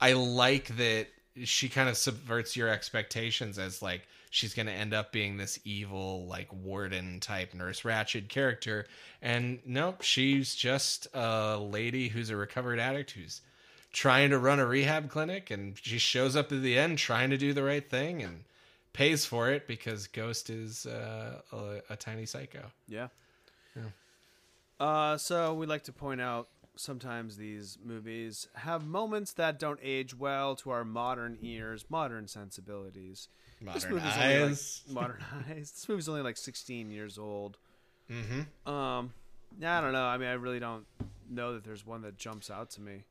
I 0.00 0.12
like 0.12 0.76
that 0.76 1.08
she 1.42 1.68
kind 1.68 1.88
of 1.88 1.96
subverts 1.96 2.56
your 2.56 2.68
expectations 2.68 3.58
as 3.58 3.82
like 3.82 4.06
she's 4.30 4.54
going 4.54 4.66
to 4.66 4.72
end 4.72 4.94
up 4.94 5.12
being 5.12 5.36
this 5.36 5.58
evil 5.64 6.26
like 6.26 6.52
warden 6.52 7.20
type 7.20 7.52
nurse 7.52 7.82
Ratched 7.82 8.28
character 8.28 8.86
and 9.20 9.58
nope 9.66 10.02
she's 10.02 10.54
just 10.54 11.08
a 11.14 11.58
lady 11.58 12.08
who's 12.08 12.30
a 12.30 12.36
recovered 12.36 12.78
addict 12.78 13.10
who's 13.10 13.42
trying 13.92 14.30
to 14.30 14.38
run 14.38 14.60
a 14.60 14.66
rehab 14.66 15.10
clinic 15.10 15.50
and 15.50 15.76
she 15.76 15.98
shows 15.98 16.36
up 16.36 16.52
at 16.52 16.62
the 16.62 16.78
end 16.78 16.96
trying 16.96 17.30
to 17.30 17.36
do 17.36 17.52
the 17.52 17.62
right 17.62 17.90
thing 17.90 18.22
and 18.22 18.44
pays 18.92 19.24
for 19.26 19.50
it 19.50 19.66
because 19.66 20.06
ghost 20.06 20.48
is 20.48 20.86
uh, 20.86 21.40
a, 21.52 21.92
a 21.92 21.96
tiny 21.96 22.24
psycho 22.24 22.64
Yeah. 23.76 23.82
Uh, 24.80 25.18
so 25.18 25.52
we 25.54 25.66
like 25.66 25.84
to 25.84 25.92
point 25.92 26.22
out 26.22 26.48
sometimes 26.74 27.36
these 27.36 27.78
movies 27.84 28.48
have 28.54 28.86
moments 28.86 29.34
that 29.34 29.58
don't 29.58 29.78
age 29.82 30.16
well 30.16 30.56
to 30.56 30.70
our 30.70 30.84
modern 30.84 31.36
ears, 31.42 31.84
modern 31.90 32.26
sensibilities. 32.26 33.28
This 33.60 33.84
modern 33.84 33.90
movie's 33.94 34.16
only 34.16 34.38
like, 34.40 34.50
eyes 34.50 34.82
modern 34.90 35.24
eyes. 35.48 35.70
This 35.72 35.88
movie's 35.88 36.08
only 36.08 36.22
like 36.22 36.36
16 36.36 36.90
years 36.90 37.18
old. 37.18 37.58
mm-hmm. 38.10 38.70
Um, 38.72 39.12
yeah, 39.60 39.78
I 39.78 39.80
don't 39.80 39.92
know. 39.92 40.04
I 40.04 40.16
mean, 40.18 40.28
I 40.28 40.34
really 40.34 40.60
don't 40.60 40.84
know 41.28 41.54
that 41.54 41.64
there's 41.64 41.84
one 41.84 42.02
that 42.02 42.16
jumps 42.16 42.50
out 42.50 42.70
to 42.72 42.80
me. 42.80 43.04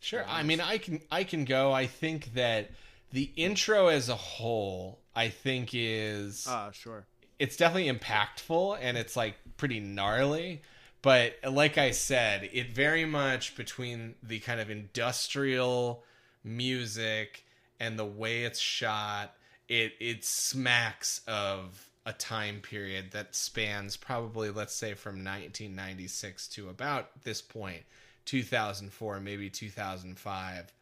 Sure. 0.00 0.24
I 0.28 0.42
mean, 0.42 0.60
I 0.60 0.78
can 0.78 1.00
I 1.10 1.24
can 1.24 1.44
go. 1.44 1.72
I 1.72 1.86
think 1.86 2.34
that 2.34 2.70
the 3.12 3.30
intro 3.36 3.88
as 3.88 4.08
a 4.08 4.14
whole, 4.14 4.98
I 5.14 5.28
think 5.30 5.70
is 5.72 6.46
Ah, 6.48 6.70
sure. 6.70 7.06
it's 7.38 7.56
definitely 7.56 7.90
impactful 7.90 8.78
and 8.80 8.96
it's 8.98 9.16
like 9.16 9.36
pretty 9.56 9.80
gnarly. 9.80 10.60
But 11.02 11.36
like 11.50 11.78
I 11.78 11.92
said, 11.92 12.50
it 12.52 12.70
very 12.72 13.04
much 13.06 13.56
between 13.56 14.16
the 14.22 14.38
kind 14.40 14.60
of 14.60 14.68
industrial 14.70 16.02
music 16.44 17.44
and 17.80 17.98
the 17.98 18.04
way 18.04 18.44
it's 18.44 18.58
shot, 18.58 19.34
it 19.68 19.92
it 20.00 20.24
smacks 20.24 21.20
of 21.26 21.88
a 22.04 22.12
time 22.12 22.60
period 22.60 23.10
that 23.12 23.34
spans 23.34 23.96
probably 23.96 24.50
let's 24.50 24.74
say 24.74 24.94
from 24.94 25.14
1996 25.16 26.48
to 26.48 26.68
about 26.68 27.10
this 27.24 27.42
point 27.42 27.82
2004 28.26 29.20
maybe 29.20 29.50
2005 29.50 30.72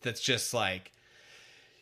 that's 0.00 0.20
just 0.20 0.54
like 0.54 0.92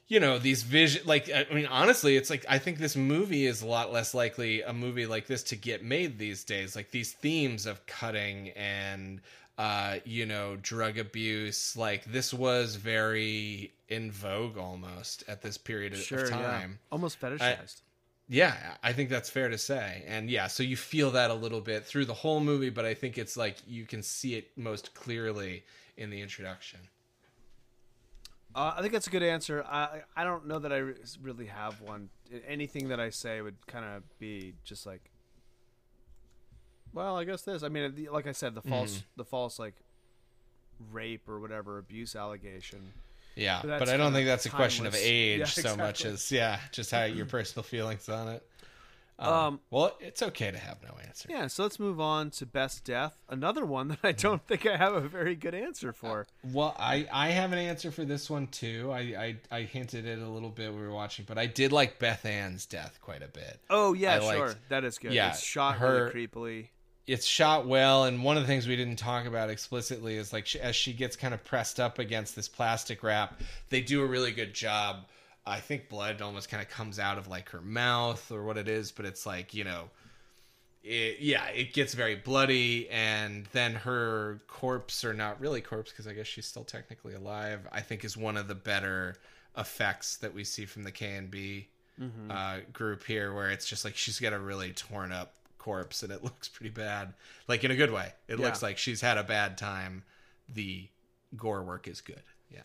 you 0.08 0.18
know 0.18 0.38
these 0.40 0.64
vision 0.64 1.02
like 1.06 1.30
i 1.32 1.46
mean 1.54 1.66
honestly 1.66 2.16
it's 2.16 2.30
like 2.30 2.44
i 2.48 2.58
think 2.58 2.78
this 2.78 2.96
movie 2.96 3.46
is 3.46 3.62
a 3.62 3.66
lot 3.66 3.92
less 3.92 4.12
likely 4.12 4.62
a 4.62 4.72
movie 4.72 5.06
like 5.06 5.28
this 5.28 5.44
to 5.44 5.56
get 5.56 5.84
made 5.84 6.18
these 6.18 6.44
days. 6.44 6.74
Like 6.74 6.90
these 6.90 7.12
themes 7.12 7.66
of 7.66 7.84
cutting 7.86 8.50
and 8.50 9.20
uh 9.64 9.92
you 10.04 10.24
know 10.26 10.56
drug 10.72 10.96
abuse 11.06 11.76
like 11.76 12.02
this 12.04 12.32
was 12.32 12.76
very 12.76 13.72
in 13.88 14.10
vogue 14.10 14.56
almost 14.56 15.24
at 15.28 15.42
this 15.42 15.58
period 15.58 15.92
of- 15.92 15.98
Sure, 15.98 16.24
of 16.24 16.30
yeah. 16.30 16.36
time 16.36 16.78
Almost 16.90 17.20
fetishized. 17.20 17.82
yeah, 18.28 18.54
I 18.88 18.92
think 18.92 19.10
that's 19.10 19.28
fair 19.28 19.48
to 19.48 19.58
say. 19.58 20.04
And 20.06 20.30
yeah, 20.30 20.46
so 20.46 20.62
you 20.62 20.76
feel 20.76 21.10
that 21.18 21.30
a 21.30 21.34
little 21.34 21.60
bit 21.60 21.84
through 21.84 22.06
the 22.06 22.14
whole 22.22 22.40
movie, 22.40 22.70
but 22.70 22.84
I 22.84 22.94
think 22.94 23.18
it's 23.18 23.36
like 23.36 23.56
you 23.66 23.84
can 23.92 24.02
see 24.02 24.32
it 24.36 24.46
most 24.56 24.94
clearly 24.94 25.64
in 25.96 26.10
the 26.10 26.20
introduction. 26.22 26.78
Uh, 28.54 28.74
I 28.76 28.80
think 28.80 28.92
that's 28.92 29.06
a 29.06 29.10
good 29.10 29.22
answer. 29.22 29.64
I 29.68 30.02
I 30.16 30.24
don't 30.24 30.46
know 30.46 30.58
that 30.58 30.72
I 30.72 30.78
re- 30.78 30.94
really 31.22 31.46
have 31.46 31.80
one. 31.80 32.08
Anything 32.46 32.88
that 32.88 33.00
I 33.00 33.10
say 33.10 33.40
would 33.42 33.56
kind 33.66 33.84
of 33.84 34.02
be 34.18 34.54
just 34.64 34.86
like, 34.86 35.10
well, 36.92 37.16
I 37.16 37.24
guess 37.24 37.42
this. 37.42 37.62
I 37.62 37.68
mean, 37.68 38.08
like 38.10 38.26
I 38.26 38.32
said, 38.32 38.54
the 38.54 38.62
false, 38.62 38.92
Mm-hmm. 38.98 39.04
the 39.16 39.24
false 39.24 39.58
like 39.58 39.74
rape 40.92 41.28
or 41.28 41.38
whatever 41.40 41.78
abuse 41.78 42.16
allegation. 42.16 42.92
Yeah, 43.36 43.60
But 43.62 43.78
but, 43.78 43.88
I 43.88 43.96
don't 43.96 44.12
think 44.12 44.26
that's 44.26 44.46
a 44.46 44.50
question 44.50 44.86
of 44.86 44.94
age 44.94 45.38
Yeah, 45.40 45.44
so 45.46 45.76
much 45.76 46.04
as 46.04 46.30
yeah, 46.32 46.58
just 46.72 46.90
how 46.90 47.04
your 47.04 47.26
personal 47.26 47.62
feelings 47.62 48.08
on 48.08 48.28
it. 48.28 48.46
Um, 49.18 49.32
Um, 49.32 49.60
well, 49.70 49.96
it's 50.00 50.22
okay 50.22 50.50
to 50.50 50.56
have 50.58 50.82
no 50.82 50.94
answer. 51.06 51.28
Yeah, 51.30 51.46
so 51.46 51.62
let's 51.62 51.78
move 51.78 52.00
on 52.00 52.30
to 52.32 52.46
best 52.46 52.84
death. 52.84 53.22
Another 53.28 53.64
one 53.66 53.88
that 53.88 53.98
I 54.02 54.12
don't 54.12 54.44
think 54.46 54.66
I 54.66 54.76
have 54.78 54.94
a 54.94 55.00
very 55.02 55.36
good 55.36 55.54
answer 55.54 55.92
for. 55.92 56.26
Well, 56.42 56.74
I 56.78 57.06
I 57.12 57.28
have 57.28 57.52
an 57.52 57.58
answer 57.58 57.90
for 57.90 58.04
this 58.06 58.28
one 58.30 58.46
too. 58.48 58.90
I 58.92 58.98
I, 59.00 59.36
I 59.58 59.62
hinted 59.62 60.06
it 60.06 60.18
a 60.20 60.28
little 60.28 60.48
bit 60.50 60.70
when 60.72 60.80
we 60.80 60.86
were 60.86 60.94
watching, 60.94 61.26
but 61.28 61.36
I 61.38 61.44
did 61.46 61.70
like 61.70 61.98
Beth 61.98 62.24
Ann's 62.24 62.64
death 62.66 62.98
quite 63.02 63.22
a 63.22 63.28
bit. 63.28 63.60
Oh 63.68 63.92
yeah, 63.92 64.14
I 64.14 64.18
liked- 64.20 64.38
sure, 64.38 64.54
that 64.70 64.84
is 64.84 64.96
good. 64.98 65.12
yeah, 65.12 65.30
it's 65.30 65.40
shot 65.42 65.76
her- 65.76 66.10
really 66.14 66.26
creepily. 66.26 66.68
It's 67.10 67.26
shot 67.26 67.66
well 67.66 68.04
and 68.04 68.22
one 68.22 68.36
of 68.36 68.42
the 68.42 68.46
things 68.46 68.66
we 68.66 68.76
didn't 68.76 68.96
talk 68.96 69.26
about 69.26 69.50
explicitly 69.50 70.16
is 70.16 70.32
like 70.32 70.46
she, 70.46 70.60
as 70.60 70.76
she 70.76 70.92
gets 70.92 71.16
kind 71.16 71.34
of 71.34 71.44
pressed 71.44 71.80
up 71.80 71.98
against 71.98 72.36
this 72.36 72.48
plastic 72.48 73.02
wrap 73.02 73.40
they 73.68 73.80
do 73.80 74.02
a 74.02 74.06
really 74.06 74.32
good 74.32 74.54
job. 74.54 75.06
I 75.46 75.60
think 75.60 75.88
blood 75.88 76.22
almost 76.22 76.48
kind 76.48 76.62
of 76.62 76.68
comes 76.68 76.98
out 76.98 77.18
of 77.18 77.26
like 77.26 77.48
her 77.50 77.60
mouth 77.60 78.30
or 78.30 78.44
what 78.44 78.56
it 78.56 78.68
is 78.68 78.92
but 78.92 79.04
it's 79.06 79.26
like 79.26 79.54
you 79.54 79.64
know 79.64 79.90
it, 80.84 81.16
yeah 81.20 81.46
it 81.48 81.72
gets 81.72 81.94
very 81.94 82.16
bloody 82.16 82.88
and 82.90 83.46
then 83.52 83.74
her 83.74 84.40
corpse 84.46 85.04
or 85.04 85.12
not 85.12 85.40
really 85.40 85.60
corpse 85.60 85.90
because 85.90 86.06
i 86.06 86.12
guess 86.12 86.26
she's 86.26 86.46
still 86.46 86.64
technically 86.64 87.14
alive 87.14 87.60
i 87.72 87.80
think 87.80 88.04
is 88.04 88.16
one 88.16 88.36
of 88.36 88.48
the 88.48 88.54
better 88.54 89.16
effects 89.58 90.16
that 90.18 90.32
we 90.34 90.44
see 90.44 90.64
from 90.64 90.84
the 90.84 90.92
KNB 90.92 91.64
uh, 92.30 92.58
group 92.72 93.04
here 93.04 93.34
where 93.34 93.50
it's 93.50 93.66
just 93.66 93.84
like 93.84 93.96
she's 93.96 94.18
got 94.18 94.32
a 94.32 94.38
really 94.38 94.72
torn 94.72 95.12
up 95.12 95.34
corpse 95.60 96.02
and 96.02 96.10
it 96.10 96.24
looks 96.28 96.48
pretty 96.48 96.70
bad 96.70 97.14
like 97.46 97.62
in 97.62 97.70
a 97.70 97.76
good 97.76 97.92
way 97.92 98.12
it 98.26 98.38
Yeah. 98.38 98.46
looks 98.46 98.62
like 98.62 98.76
she's 98.78 99.00
had 99.02 99.16
a 99.18 99.22
bad 99.24 99.56
time 99.58 100.02
the 100.48 100.88
gore 101.36 101.62
work 101.62 101.86
is 101.86 102.00
good 102.00 102.22
yeah 102.50 102.62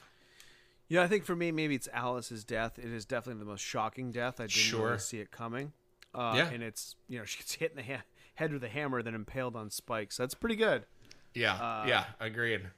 Yeah, 0.88 1.04
I 1.04 1.08
think 1.08 1.24
for 1.26 1.36
me, 1.36 1.52
maybe 1.52 1.76
it's 1.76 1.88
Alice's 1.94 2.44
death. 2.44 2.78
It 2.80 2.86
is 2.92 3.06
definitely 3.06 3.40
the 3.44 3.50
most 3.50 3.62
shocking 3.64 4.12
death. 4.12 4.40
I 4.40 4.44
didn't 4.44 4.52
Sure. 4.52 4.86
really 4.88 5.00
see 5.00 5.20
it 5.20 5.30
coming. 5.32 5.74
Uh, 6.14 6.34
Yeah. 6.38 6.50
and 6.50 6.62
it's 6.64 6.96
you 7.10 7.18
know 7.20 7.26
she 7.32 7.38
gets 7.40 7.54
hit 7.56 7.72
in 7.72 7.78
the 7.78 7.84
ha- 7.84 8.04
head 8.36 8.54
with 8.54 8.64
a 8.64 8.70
hammer, 8.70 9.02
then 9.04 9.14
impaled 9.16 9.56
on 9.56 9.70
spikes. 9.72 10.16
That's 10.18 10.34
pretty 10.36 10.56
good. 10.56 10.86
yeah 11.34 11.54
Uh, 11.56 11.86
yeah 11.88 12.06
agreed 12.20 12.70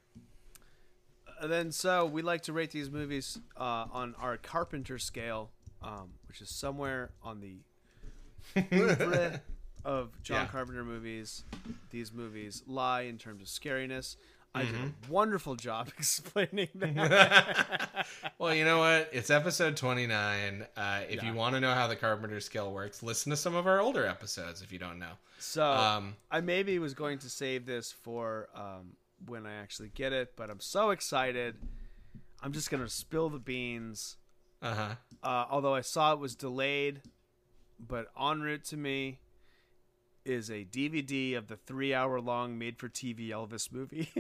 And 1.42 1.52
then 1.52 1.72
so 1.72 2.06
we 2.06 2.22
like 2.22 2.42
to 2.44 2.54
rate 2.54 2.72
these 2.72 2.90
movies 2.90 3.40
uh, 3.58 3.86
on 3.92 4.16
our 4.20 4.38
Carpenter 4.38 4.98
scale, 5.00 5.52
um, 5.84 6.14
which 6.28 6.42
is 6.42 6.50
somewhere 6.50 7.12
on 7.24 7.42
the 7.42 7.58
of 9.88 10.22
John 10.22 10.42
Yeah. 10.44 10.48
Carpenter 10.48 10.84
movies. 10.84 11.44
These 11.90 12.12
movies 12.14 12.62
lie 12.68 13.02
in 13.02 13.18
terms 13.18 13.42
of 13.42 13.48
scariness. 13.48 14.18
I 14.54 14.64
did 14.64 14.74
Mm-hmm. 14.76 15.10
a 15.10 15.12
wonderful 15.12 15.56
job 15.56 15.88
explaining 15.98 16.70
that. 16.76 18.06
well 18.40 18.54
you 18.56 18.66
know 18.66 18.80
what 18.80 19.10
it's 19.14 19.30
episode 19.30 19.78
29 19.78 20.66
uh, 20.76 21.02
if 21.10 21.16
Yeah. 21.22 21.26
you 21.30 21.34
want 21.36 21.54
to 21.56 21.60
know 21.62 21.74
how 21.74 21.86
the 21.88 21.96
carpenter 21.96 22.40
scale 22.40 22.72
works 22.74 23.04
listen 23.04 23.30
to 23.30 23.38
some 23.38 23.54
of 23.56 23.68
our 23.68 23.80
older 23.80 24.06
episodes 24.08 24.62
if 24.64 24.72
you 24.72 24.80
don't 24.80 24.98
know 25.00 25.12
So 25.38 25.64
Um, 25.64 26.16
I 26.32 26.42
maybe 26.42 26.80
was 26.80 26.94
going 26.96 27.20
to 27.20 27.30
save 27.30 27.66
this 27.68 27.92
for 27.92 28.50
um, 28.56 28.94
when 29.28 29.46
I 29.46 29.54
actually 29.56 29.90
get 29.94 30.12
it, 30.14 30.34
but 30.36 30.50
I'm 30.50 30.60
so 30.62 30.90
excited. 30.90 31.56
I'm 32.42 32.52
just 32.54 32.72
gonna 32.72 32.90
spill 32.90 33.30
the 33.30 33.40
beans. 33.40 34.18
uh-huh 34.62 34.96
Uh, 35.22 35.46
although 35.52 35.76
I 35.76 35.82
saw 35.82 36.14
it 36.14 36.20
was 36.20 36.36
delayed, 36.36 37.02
but 37.80 38.08
en 38.20 38.42
route 38.42 38.64
to 38.66 38.78
me 38.78 39.20
is 40.28 40.50
a 40.50 40.66
DVD 40.66 41.38
of 41.38 41.48
the 41.48 41.56
three-hour-long 41.56 42.58
made-for-TV 42.58 43.30
Elvis 43.30 43.72
movie. 43.72 44.12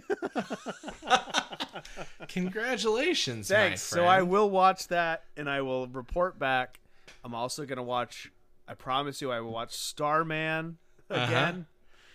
congratulations 2.28 3.48
Thanks. 3.48 3.82
So 3.82 4.06
I 4.06 4.22
will 4.22 4.50
watch 4.50 4.88
that, 4.88 5.24
and 5.36 5.50
I 5.50 5.62
will 5.62 5.88
report 5.88 6.40
back. 6.40 6.80
I'm 7.24 7.36
also 7.36 7.66
gonna 7.66 7.84
watch. 7.84 8.32
I 8.68 8.74
promise 8.74 9.22
you, 9.22 9.32
I 9.32 9.40
will 9.42 9.52
watch 9.52 9.74
Starman 9.76 10.78
Uh-huh. 11.10 11.24
again. 11.26 11.66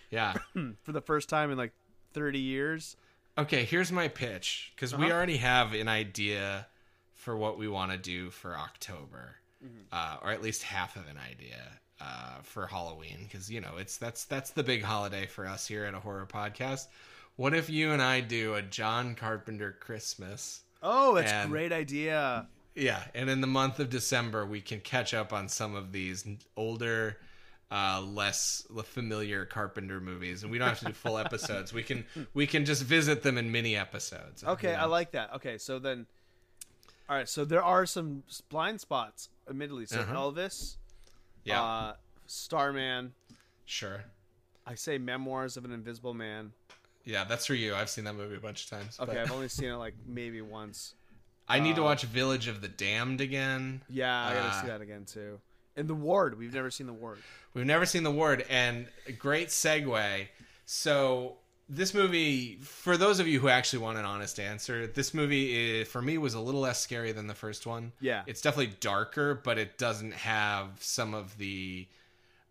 Yeah. 0.09 0.33
for 0.83 0.91
the 0.91 1.01
first 1.01 1.29
time 1.29 1.51
in 1.51 1.57
like 1.57 1.73
30 2.13 2.39
years. 2.39 2.95
Okay, 3.37 3.63
here's 3.65 3.91
my 3.91 4.07
pitch 4.07 4.71
because 4.75 4.95
we 4.95 5.11
already 5.11 5.37
have 5.37 5.73
an 5.73 5.87
idea 5.87 6.67
for 7.15 7.35
what 7.35 7.57
we 7.57 7.67
want 7.67 7.91
to 7.91 7.97
do 7.97 8.29
for 8.29 8.55
October, 8.57 9.37
uh, 9.91 10.17
or 10.21 10.29
at 10.31 10.43
least 10.43 10.61
half 10.63 10.95
of 10.95 11.07
an 11.07 11.17
idea 11.17 11.79
uh, 12.03 12.41
for 12.43 12.67
Halloween 12.67 13.19
because 13.23 13.49
you 13.49 13.61
know 13.61 13.77
it's 13.77 13.97
that's 13.97 14.25
that's 14.25 14.49
the 14.51 14.63
big 14.63 14.83
holiday 14.83 15.25
for 15.25 15.45
us 15.47 15.67
here 15.67 15.85
at 15.85 15.93
a 15.93 15.99
horror 15.99 16.27
podcast. 16.31 16.87
What 17.35 17.53
if 17.53 17.69
you 17.69 17.91
and 17.91 18.01
I 18.01 18.19
do 18.21 18.55
a 18.55 18.61
John 18.61 19.15
Carpenter 19.15 19.75
Christmas? 19.79 20.61
Oh, 20.81 21.15
that's 21.15 21.31
And- 21.31 21.47
a 21.47 21.51
great 21.51 21.71
idea. 21.71 22.47
Yeah, 22.75 23.03
and 23.13 23.29
in 23.29 23.39
the 23.41 23.47
month 23.47 23.79
of 23.79 23.89
December, 23.91 24.45
we 24.47 24.59
can 24.59 24.79
catch 24.81 25.13
up 25.13 25.31
on 25.31 25.47
some 25.47 25.75
of 25.75 25.91
these 25.91 26.25
older, 26.57 27.17
uh, 27.69 28.01
less 28.01 28.65
familiar 28.85 29.45
Carpenter 29.45 29.99
movies, 30.01 30.41
and 30.41 30.51
we 30.51 30.57
don't 30.57 30.69
have 30.69 30.79
to 30.79 30.85
do 30.85 30.93
full 30.93 31.17
episodes. 31.25 31.71
We 31.71 31.83
can 31.83 32.03
we 32.33 32.47
can 32.47 32.65
just 32.65 32.81
visit 32.83 33.21
them 33.23 33.37
in 33.37 33.51
mini 33.51 33.75
episodes. 33.75 34.43
Okay, 34.43 34.71
you 34.71 34.73
know? 34.77 34.81
I 34.83 34.85
like 34.85 35.11
that. 35.11 35.33
Okay, 35.35 35.59
so 35.59 35.77
then, 35.77 36.07
all 37.07 37.15
right. 37.15 37.29
So 37.29 37.45
there 37.45 37.63
are 37.63 37.85
some 37.85 38.23
blind 38.49 38.81
spots, 38.81 39.29
admittedly. 39.47 39.85
So 39.85 39.99
Uh-huh. 39.99 40.15
Elvis, 40.15 40.77
Yeah, 41.45 41.61
uh, 41.63 41.93
Starman. 42.27 43.13
sure. 43.65 44.03
I 44.65 44.75
say 44.75 44.97
Memoirs 44.97 45.57
of 45.57 45.65
an 45.65 45.71
Invisible 45.73 46.13
Man. 46.13 46.53
Yeah, 47.05 47.25
that's 47.25 47.45
for 47.45 47.53
you. 47.53 47.75
I've 47.75 47.89
seen 47.89 48.05
that 48.05 48.15
movie 48.15 48.35
a 48.35 48.39
bunch 48.39 48.63
of 48.63 48.69
times. 48.69 48.97
Okay, 48.99 49.11
but 49.11 49.17
I've 49.21 49.31
only 49.31 49.49
seen 49.49 49.69
it 49.69 49.75
like 49.75 49.93
maybe 50.07 50.41
once. 50.41 50.95
I 51.49 51.59
need 51.59 51.75
to 51.75 51.81
uh, 51.81 51.85
watch 51.85 52.03
Village 52.03 52.47
of 52.47 52.61
the 52.61 52.69
Damned 52.69 53.19
again. 53.19 53.81
Yeah, 53.89 54.25
I 54.25 54.33
gotta 54.33 54.47
Uh, 54.47 54.61
see 54.61 54.67
that 54.67 54.79
again 54.81 55.03
too. 55.05 55.39
And 55.75 55.89
the 55.89 55.95
Ward, 55.95 56.37
we've 56.37 56.53
never 56.53 56.71
seen 56.71 56.87
the 56.87 56.93
Ward. 56.93 57.17
We've 57.53 57.65
never 57.65 57.85
seen 57.85 58.03
the 58.03 58.11
Ward. 58.11 58.45
and 58.49 58.87
a 59.07 59.11
great 59.11 59.49
segue. 59.49 60.27
So 60.65 61.35
this 61.75 61.93
movie, 61.93 62.57
for 62.61 62.97
those 62.97 63.19
of 63.19 63.27
you 63.27 63.39
who 63.39 63.49
actually 63.49 63.79
want 63.79 63.97
an 63.97 64.05
honest 64.05 64.39
answer, 64.39 64.87
this 64.87 65.13
movie 65.13 65.79
is, 65.81 65.87
for 65.87 66.01
me 66.01 66.17
was 66.17 66.33
a 66.33 66.39
little 66.39 66.61
less 66.61 66.79
scary 66.79 67.11
than 67.11 67.27
the 67.27 67.33
first 67.33 67.65
one. 67.65 67.91
Yeah. 67.99 68.23
it's 68.27 68.41
definitely 68.41 68.75
darker, 68.79 69.35
but 69.35 69.57
it 69.57 69.77
doesn't 69.77 70.13
have 70.13 70.69
some 70.79 71.13
of 71.13 71.37
the, 71.37 71.87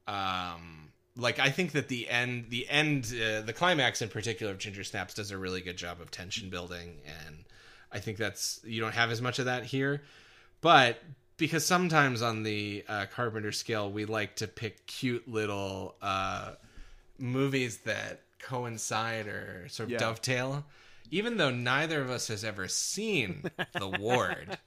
um, 0.09 0.89
like 1.17 1.39
I 1.39 1.51
think 1.51 1.73
that 1.73 1.89
the 1.89 2.09
end, 2.09 2.47
the 2.49 2.69
end, 2.69 3.15
uh, 3.15 3.43
the 3.43 3.53
climax 3.53 4.03
in 4.03 4.09
particular 4.09 4.53
of 4.53 4.59
Ginger 4.59 4.85
Snaps 4.85 5.15
does 5.15 5.31
a 5.31 5.39
really 5.39 5.61
good 5.61 5.77
job 5.77 6.01
of 6.01 6.11
tension 6.11 6.51
building, 6.51 7.01
and 7.27 7.45
I 7.93 8.01
think 8.01 8.17
that's 8.17 8.61
you 8.65 8.81
don't 8.81 8.95
have 8.95 9.11
as 9.11 9.21
much 9.21 9.39
of 9.39 9.45
that 9.45 9.65
here, 9.65 10.03
but 10.61 11.01
because 11.37 11.67
sometimes 11.67 12.23
on 12.23 12.43
the 12.43 12.85
uh, 12.89 13.07
Carpenter 13.15 13.53
scale, 13.53 13.91
we 13.91 14.05
like 14.05 14.37
to 14.37 14.47
pick 14.47 14.87
cute 14.87 15.29
little 15.29 15.97
uh, 16.01 16.53
movies 17.19 17.79
that 17.79 18.21
coincide 18.43 19.27
or 19.27 19.67
sort 19.69 19.87
of 19.87 19.93
Yeah. 19.93 19.99
dovetail. 19.99 20.67
Even 21.11 21.37
though 21.37 21.51
neither 21.51 22.01
of 22.01 22.11
us 22.11 22.29
has 22.29 22.43
ever 22.45 22.69
seen 22.69 23.45
The 23.75 23.89
Ward, 24.01 24.59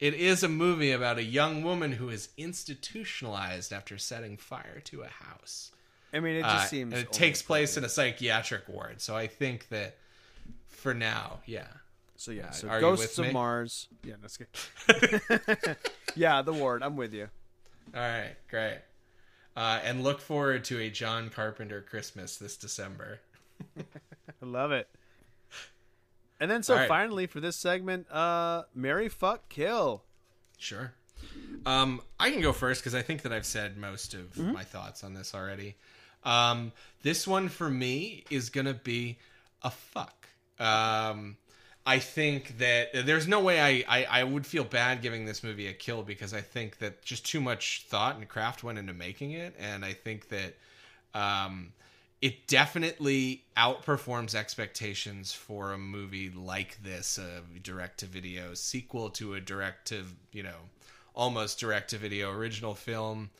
it 0.00 0.14
is 0.14 0.42
a 0.42 0.48
movie 0.48 0.90
about 0.92 1.18
a 1.18 1.22
young 1.22 1.62
woman 1.62 1.92
who 1.92 2.08
is 2.08 2.28
institutionalized 2.36 3.72
after 3.72 3.96
setting 3.98 4.36
fire 4.36 4.80
to 4.84 5.02
a 5.02 5.08
house. 5.08 5.70
I 6.12 6.20
mean, 6.20 6.36
it 6.36 6.42
just 6.42 6.66
Uh, 6.66 6.68
seems. 6.68 6.94
it 6.94 7.12
takes 7.12 7.42
place 7.42 7.76
in 7.76 7.84
a 7.84 7.88
psychiatric 7.88 8.68
ward. 8.68 9.00
So 9.00 9.16
I 9.16 9.26
think 9.26 9.68
that 9.68 9.98
for 10.68 10.94
now, 10.94 11.40
yeah. 11.46 11.68
So 12.16 12.30
yeah, 12.30 12.50
so 12.50 12.68
Are 12.68 12.80
Ghosts 12.80 13.18
of 13.18 13.26
me? 13.26 13.32
Mars. 13.32 13.88
Yeah, 14.02 14.14
that's 14.20 14.38
good. 14.38 14.48
yeah, 16.16 16.40
the 16.42 16.52
Ward. 16.52 16.82
I'm 16.82 16.96
with 16.96 17.12
you. 17.12 17.28
All 17.94 18.00
right, 18.00 18.34
great. 18.48 18.80
Uh, 19.56 19.80
and 19.82 20.04
look 20.04 20.20
forward 20.20 20.64
to 20.64 20.78
a 20.78 20.90
John 20.90 21.30
Carpenter 21.30 21.80
Christmas 21.80 22.36
this 22.36 22.56
December. 22.56 23.20
I 23.78 23.82
love 24.42 24.70
it. 24.70 24.88
And 26.38 26.50
then, 26.50 26.62
so 26.62 26.74
right. 26.74 26.86
finally 26.88 27.26
for 27.26 27.40
this 27.40 27.56
segment, 27.56 28.10
uh, 28.10 28.64
Mary 28.74 29.08
Fuck 29.08 29.48
Kill. 29.48 30.02
Sure. 30.58 30.92
Um, 31.64 32.02
I 32.20 32.30
can 32.30 32.42
go 32.42 32.52
first 32.52 32.82
because 32.82 32.94
I 32.94 33.00
think 33.00 33.22
that 33.22 33.32
I've 33.32 33.46
said 33.46 33.78
most 33.78 34.12
of 34.12 34.36
my 34.38 34.62
thoughts 34.62 35.02
on 35.02 35.14
this 35.14 35.34
already. 35.34 35.76
Um, 36.22 36.72
this 37.02 37.26
one 37.26 37.48
for 37.48 37.70
me 37.70 38.24
is 38.30 38.50
gonna 38.50 38.74
be 38.74 39.18
a 39.62 39.70
fuck. 39.70 40.28
Um, 40.58 41.36
I 41.88 42.00
think 42.00 42.58
that 42.58 43.06
there's 43.06 43.28
no 43.28 43.38
way 43.38 43.60
I, 43.60 44.00
I, 44.00 44.04
I 44.20 44.24
would 44.24 44.44
feel 44.44 44.64
bad 44.64 45.02
giving 45.02 45.24
this 45.24 45.44
movie 45.44 45.68
a 45.68 45.72
kill 45.72 46.02
because 46.02 46.34
I 46.34 46.40
think 46.40 46.78
that 46.78 47.04
just 47.04 47.24
too 47.24 47.40
much 47.40 47.86
thought 47.88 48.16
and 48.16 48.28
craft 48.28 48.64
went 48.64 48.78
into 48.78 48.92
making 48.92 49.30
it, 49.30 49.54
and 49.56 49.84
I 49.84 49.92
think 49.92 50.28
that 50.30 50.54
um, 51.14 51.72
it 52.20 52.48
definitely 52.48 53.44
outperforms 53.56 54.34
expectations 54.34 55.32
for 55.32 55.72
a 55.72 55.78
movie 55.78 56.28
like 56.28 56.82
this, 56.82 57.18
a 57.18 57.42
direct 57.60 58.00
to 58.00 58.06
video 58.06 58.54
sequel 58.54 59.08
to 59.10 59.34
a 59.34 59.40
direct 59.40 59.86
to 59.88 60.02
you 60.32 60.42
know 60.42 60.58
almost 61.14 61.60
direct 61.60 61.90
to 61.90 61.98
video 61.98 62.32
original 62.32 62.74
film. 62.74 63.30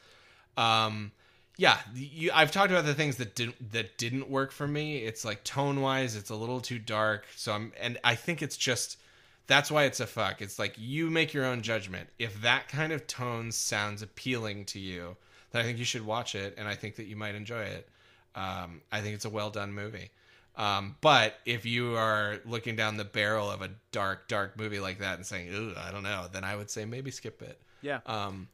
Um, 0.56 1.10
yeah, 1.56 1.78
you, 1.94 2.30
I've 2.34 2.50
talked 2.52 2.70
about 2.70 2.84
the 2.84 2.94
things 2.94 3.16
that 3.16 3.34
didn't 3.34 3.72
that 3.72 3.96
didn't 3.98 4.28
work 4.28 4.52
for 4.52 4.66
me. 4.68 4.98
It's 4.98 5.24
like 5.24 5.42
tone 5.44 5.80
wise, 5.80 6.14
it's 6.16 6.30
a 6.30 6.36
little 6.36 6.60
too 6.60 6.78
dark. 6.78 7.26
So 7.34 7.52
I'm, 7.52 7.72
and 7.80 7.98
I 8.04 8.14
think 8.14 8.42
it's 8.42 8.56
just 8.56 8.98
that's 9.46 9.70
why 9.70 9.84
it's 9.84 10.00
a 10.00 10.06
fuck. 10.06 10.42
It's 10.42 10.58
like 10.58 10.74
you 10.76 11.08
make 11.08 11.32
your 11.32 11.44
own 11.44 11.62
judgment. 11.62 12.08
If 12.18 12.42
that 12.42 12.68
kind 12.68 12.92
of 12.92 13.06
tone 13.06 13.52
sounds 13.52 14.02
appealing 14.02 14.66
to 14.66 14.78
you, 14.78 15.16
then 15.50 15.62
I 15.62 15.64
think 15.64 15.78
you 15.78 15.84
should 15.84 16.04
watch 16.04 16.34
it, 16.34 16.54
and 16.58 16.68
I 16.68 16.74
think 16.74 16.96
that 16.96 17.06
you 17.06 17.16
might 17.16 17.34
enjoy 17.34 17.62
it. 17.62 17.88
Um, 18.34 18.82
I 18.92 19.00
think 19.00 19.14
it's 19.14 19.24
a 19.24 19.30
well 19.30 19.50
done 19.50 19.72
movie. 19.72 20.10
Um, 20.56 20.96
but 21.00 21.38
if 21.44 21.66
you 21.66 21.96
are 21.96 22.38
looking 22.46 22.76
down 22.76 22.96
the 22.96 23.04
barrel 23.04 23.50
of 23.50 23.62
a 23.62 23.70
dark, 23.92 24.26
dark 24.26 24.58
movie 24.58 24.80
like 24.80 24.98
that 24.98 25.16
and 25.16 25.26
saying, 25.26 25.54
"Ooh, 25.54 25.74
I 25.76 25.90
don't 25.90 26.02
know," 26.02 26.26
then 26.32 26.44
I 26.44 26.56
would 26.56 26.70
say 26.70 26.84
maybe 26.84 27.10
skip 27.10 27.40
it. 27.42 27.60
Yeah, 27.82 28.00
Um, 28.06 28.48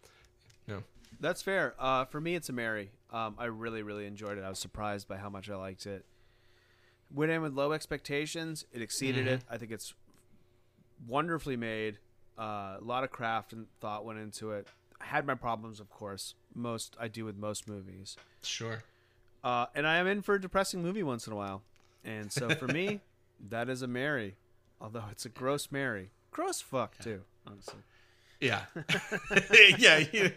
that's 1.23 1.41
fair. 1.41 1.75
Uh, 1.79 2.05
for 2.05 2.21
me, 2.21 2.35
it's 2.35 2.49
a 2.49 2.53
Mary. 2.53 2.91
Um, 3.11 3.37
I 3.39 3.47
really, 3.47 3.83
really 3.83 4.07
enjoyed 4.07 4.37
it. 4.37 4.45
I 4.45 4.49
was 4.49 4.59
surprised 4.59 5.09
by 5.09 5.17
how 5.17 5.31
much 5.31 5.49
I 5.49 5.57
liked 5.57 5.87
it. 5.87 6.05
Went 7.15 7.31
in 7.31 7.43
with 7.43 7.55
low 7.55 7.73
expectations. 7.73 8.65
It 8.73 8.83
exceeded 8.83 9.27
it. 9.27 9.43
I 9.51 9.57
think 9.59 9.71
it's 9.71 9.95
wonderfully 11.07 11.57
made. 11.57 11.99
Uh, 12.39 12.77
a 12.79 12.83
lot 12.83 13.05
of 13.05 13.11
craft 13.11 13.53
and 13.53 13.67
thought 13.81 14.05
went 14.05 14.19
into 14.19 14.53
it. 14.53 14.67
I 15.01 15.05
had 15.05 15.27
my 15.27 15.35
problems, 15.35 15.81
of 15.81 15.91
course. 15.91 16.35
Most 16.55 16.97
I 16.99 17.09
do 17.09 17.25
with 17.25 17.37
most 17.37 17.69
movies. 17.69 18.17
sure. 18.43 18.83
Uh, 19.45 19.67
and 19.75 19.87
I 19.87 19.97
am 19.97 20.07
in 20.07 20.23
for 20.23 20.37
a 20.37 20.41
depressing 20.41 20.83
movie 20.83 21.03
once 21.03 21.27
in 21.27 21.33
a 21.33 21.37
while. 21.37 21.63
And 22.05 22.31
so 22.31 22.49
for 22.51 22.69
me, 22.69 23.01
that 23.51 23.69
is 23.69 23.83
a 23.83 23.87
Mary. 23.89 24.37
Although 24.81 25.05
it's 25.11 25.25
a 25.25 25.29
gross 25.29 25.71
Mary. 25.71 26.11
Gross 26.31 26.61
fuck, 26.61 26.97
too, 26.99 27.23
honestly. 27.47 27.81
Yeah, 28.41 28.63
yeah, 29.79 29.99
you, 30.13 30.33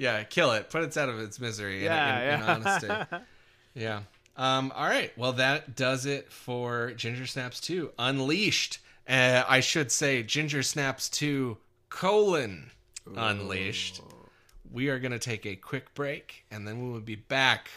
yeah. 0.00 0.22
Kill 0.24 0.52
it. 0.52 0.70
Put 0.70 0.82
it 0.82 0.96
out 0.96 1.08
of 1.08 1.20
its 1.20 1.38
misery. 1.38 1.78
in- 1.78 1.84
Yeah, 1.84 2.18
in, 2.18 2.34
in 2.34 2.40
yeah. 2.40 2.54
honesty. 2.54 3.16
Yeah. 3.74 4.00
Um, 4.36 4.72
all 4.74 4.86
right. 4.88 5.16
Well, 5.16 5.34
that 5.34 5.76
does 5.76 6.04
it 6.06 6.32
for 6.32 6.90
Ginger 6.92 7.26
Snaps 7.26 7.60
2 7.60 7.92
Unleashed. 7.98 8.78
Uh, 9.08 9.44
I 9.46 9.60
should 9.60 9.92
say 9.92 10.22
Ginger 10.22 10.62
Snaps 10.64 11.08
2 11.10 11.56
colon 11.88 12.70
Unleashed. 13.16 14.00
We 14.72 14.88
are 14.88 14.98
going 14.98 15.12
to 15.12 15.18
take 15.20 15.46
a 15.46 15.54
quick 15.56 15.94
break 15.94 16.44
and 16.50 16.66
then 16.66 16.82
we 16.84 16.90
will 16.92 17.00
be 17.00 17.16
back 17.16 17.68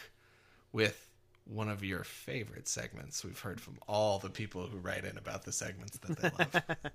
with 0.72 1.08
one 1.44 1.68
of 1.68 1.84
your 1.84 2.02
favorite 2.04 2.66
segments. 2.68 3.24
We've 3.24 3.38
heard 3.38 3.60
from 3.60 3.78
all 3.86 4.18
the 4.18 4.30
people 4.30 4.66
who 4.66 4.78
write 4.78 5.04
in 5.04 5.16
about 5.18 5.44
the 5.44 5.52
segments 5.52 5.98
that 5.98 6.16
they 6.18 6.30
love. 6.38 6.62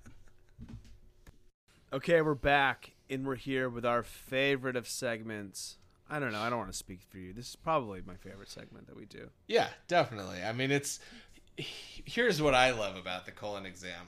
Okay, 1.92 2.20
we're 2.20 2.34
back, 2.34 2.92
and 3.10 3.26
we're 3.26 3.34
here 3.34 3.68
with 3.68 3.84
our 3.84 4.02
favorite 4.02 4.76
of 4.76 4.88
segments. 4.88 5.76
I 6.08 6.18
don't 6.18 6.32
know. 6.32 6.40
I 6.40 6.48
don't 6.48 6.58
want 6.58 6.72
to 6.72 6.76
speak 6.76 7.00
for 7.08 7.18
you. 7.18 7.32
This 7.32 7.50
is 7.50 7.56
probably 7.56 8.02
my 8.06 8.14
favorite 8.14 8.48
segment 8.50 8.86
that 8.86 8.96
we 8.96 9.04
do. 9.04 9.30
Yeah, 9.46 9.68
definitely. 9.88 10.42
I 10.42 10.52
mean, 10.52 10.70
it's 10.70 11.00
here's 11.56 12.40
what 12.40 12.54
I 12.54 12.70
love 12.70 12.96
about 12.96 13.26
the 13.26 13.32
colon 13.32 13.66
exam. 13.66 14.06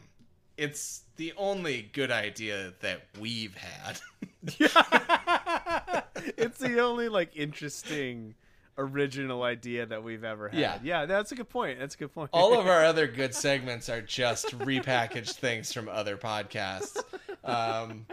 It's 0.56 1.02
the 1.16 1.32
only 1.36 1.90
good 1.92 2.10
idea 2.10 2.74
that 2.80 3.02
we've 3.20 3.54
had. 3.56 4.00
it's 6.36 6.58
the 6.58 6.80
only 6.80 7.08
like 7.08 7.36
interesting 7.36 8.34
original 8.78 9.42
idea 9.42 9.86
that 9.86 10.02
we've 10.02 10.24
ever 10.24 10.48
had. 10.48 10.58
Yeah. 10.58 10.78
yeah, 10.82 11.06
that's 11.06 11.32
a 11.32 11.34
good 11.34 11.48
point. 11.48 11.78
That's 11.78 11.94
a 11.94 11.98
good 11.98 12.12
point. 12.12 12.30
All 12.32 12.58
of 12.58 12.66
our 12.66 12.84
other 12.84 13.06
good 13.06 13.34
segments 13.34 13.88
are 13.88 14.00
just 14.00 14.58
repackaged 14.58 15.34
things 15.36 15.72
from 15.72 15.88
other 15.88 16.16
podcasts. 16.16 17.02
Um, 17.44 18.06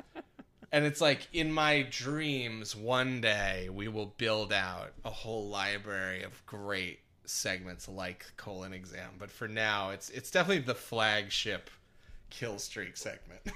and 0.71 0.85
it's 0.85 1.01
like 1.01 1.27
in 1.33 1.51
my 1.51 1.85
dreams, 1.89 2.75
one 2.75 3.21
day 3.21 3.69
we 3.71 3.87
will 3.87 4.13
build 4.17 4.53
out 4.53 4.91
a 5.03 5.09
whole 5.09 5.47
library 5.49 6.23
of 6.23 6.45
great 6.45 6.99
segments 7.25 7.87
like 7.87 8.25
colon 8.37 8.73
exam. 8.73 9.11
But 9.17 9.31
for 9.31 9.47
now, 9.47 9.89
it's 9.91 10.09
it's 10.09 10.31
definitely 10.31 10.63
the 10.63 10.75
flagship 10.75 11.69
kill 12.29 12.59
streak 12.59 12.97
segment. 12.97 13.41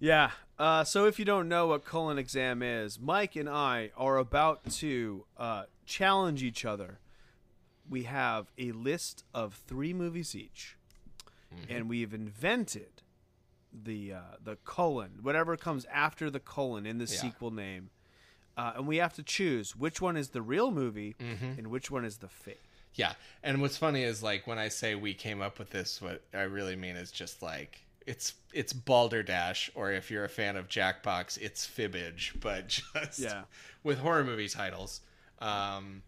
Yeah. 0.00 0.30
Uh, 0.60 0.84
so 0.84 1.06
if 1.06 1.18
you 1.18 1.24
don't 1.24 1.48
know 1.48 1.66
what 1.66 1.84
colon 1.84 2.18
exam 2.18 2.62
is, 2.62 3.00
Mike 3.00 3.34
and 3.34 3.48
I 3.48 3.90
are 3.96 4.16
about 4.16 4.70
to 4.74 5.24
uh, 5.36 5.64
challenge 5.86 6.44
each 6.44 6.64
other 6.64 7.00
we 7.88 8.04
have 8.04 8.52
a 8.58 8.72
list 8.72 9.24
of 9.34 9.54
three 9.54 9.92
movies 9.92 10.34
each, 10.34 10.76
and 11.68 11.88
we've 11.88 12.12
invented 12.12 12.97
the 13.72 14.12
uh, 14.14 14.20
the 14.42 14.56
colon, 14.64 15.18
whatever 15.22 15.56
comes 15.56 15.84
after 15.92 16.30
the 16.30 16.40
colon 16.40 16.86
in 16.86 16.98
the 16.98 17.04
Yeah. 17.04 17.20
sequel 17.20 17.50
name, 17.50 17.90
uh, 18.56 18.72
and 18.76 18.86
we 18.86 18.96
have 18.96 19.12
to 19.14 19.22
choose 19.22 19.76
which 19.76 20.00
one 20.00 20.16
is 20.16 20.30
the 20.30 20.42
real 20.42 20.70
movie 20.70 21.14
and 21.18 21.68
which 21.68 21.90
one 21.90 22.04
is 22.04 22.18
the 22.18 22.28
fake. 22.28 22.62
Yeah, 22.94 23.12
and 23.42 23.60
what's 23.60 23.76
funny 23.76 24.02
is 24.02 24.22
like 24.22 24.46
when 24.46 24.58
I 24.58 24.68
say 24.68 24.94
we 24.94 25.14
came 25.14 25.40
up 25.42 25.58
with 25.58 25.70
this, 25.70 26.00
what 26.02 26.22
I 26.34 26.42
really 26.42 26.74
mean 26.76 26.96
is 26.96 27.12
just 27.12 27.42
like 27.42 27.84
it's 28.06 28.34
it's 28.52 28.72
Balderdash, 28.72 29.70
or 29.74 29.92
if 29.92 30.10
you're 30.10 30.24
a 30.24 30.28
fan 30.30 30.56
of 30.56 30.68
Jackbox, 30.68 31.36
it's 31.38 31.66
Fibbage, 31.66 32.40
but 32.40 32.68
just 32.94 33.18
Yeah. 33.20 33.44
with 33.82 33.98
horror 33.98 34.24
movie 34.24 34.48
titles. 34.48 35.00
Um, 35.40 36.02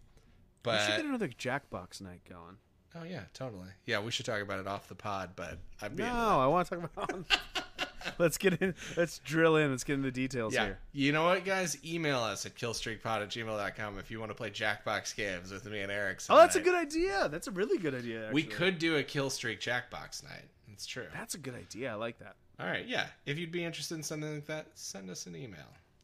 but 0.63 0.79
we 0.79 0.85
should 0.87 0.97
get 0.97 1.05
another 1.05 1.27
Jackbox 1.29 2.01
night 2.01 2.21
going. 2.27 2.57
Oh 2.95 3.03
yeah, 3.03 3.21
totally. 3.33 3.69
Yeah, 3.85 3.99
we 4.01 4.11
should 4.11 4.25
talk 4.25 4.41
about 4.41 4.59
it 4.59 4.67
off 4.67 4.87
the 4.87 4.95
pod, 4.95 5.31
but 5.35 5.57
be 5.95 6.03
No, 6.03 6.09
I 6.39 6.47
want 6.47 6.67
to 6.69 6.75
talk 6.75 6.89
about. 6.95 7.25
let's 8.19 8.37
get 8.37 8.61
in. 8.61 8.73
Let's 8.97 9.19
drill 9.19 9.55
in. 9.57 9.71
Let's 9.71 9.83
get 9.83 9.93
into 9.93 10.07
the 10.07 10.11
details 10.11 10.53
Yeah. 10.53 10.65
here. 10.65 10.79
You 10.91 11.11
know 11.11 11.23
what, 11.25 11.45
guys? 11.45 11.77
Email 11.85 12.19
us 12.19 12.45
at 12.45 12.55
killstreakpod 12.55 13.21
at 13.21 13.29
gmail.com 13.29 13.99
if 13.99 14.09
you 14.11 14.19
want 14.19 14.31
to 14.31 14.35
play 14.35 14.49
Jackbox 14.49 15.15
games 15.15 15.51
with 15.51 15.65
me 15.65 15.81
and 15.81 15.91
Eric. 15.91 16.21
Oh, 16.29 16.37
that's 16.37 16.55
a 16.55 16.61
good 16.61 16.75
idea. 16.75 17.29
That's 17.29 17.47
a 17.47 17.51
really 17.51 17.77
good 17.77 17.95
idea. 17.95 18.29
We 18.33 18.43
could 18.43 18.79
do 18.79 18.97
a 18.97 19.03
Killstreak 19.03 19.59
Jackbox 19.59 20.23
night. 20.23 20.45
It's 20.71 20.85
true. 20.85 21.05
That's 21.13 21.35
a 21.35 21.37
good 21.37 21.55
idea. 21.55 21.91
I 21.91 21.95
like 21.95 22.17
that. 22.19 22.35
All 22.59 22.65
right, 22.65 22.87
yeah. 22.87 23.07
If 23.25 23.37
you'd 23.37 23.51
be 23.51 23.63
interested 23.63 23.95
in 23.95 24.03
something 24.03 24.33
like 24.35 24.45
that, 24.47 24.67
send 24.75 25.09
us 25.09 25.25
an 25.27 25.35
email. 25.35 25.59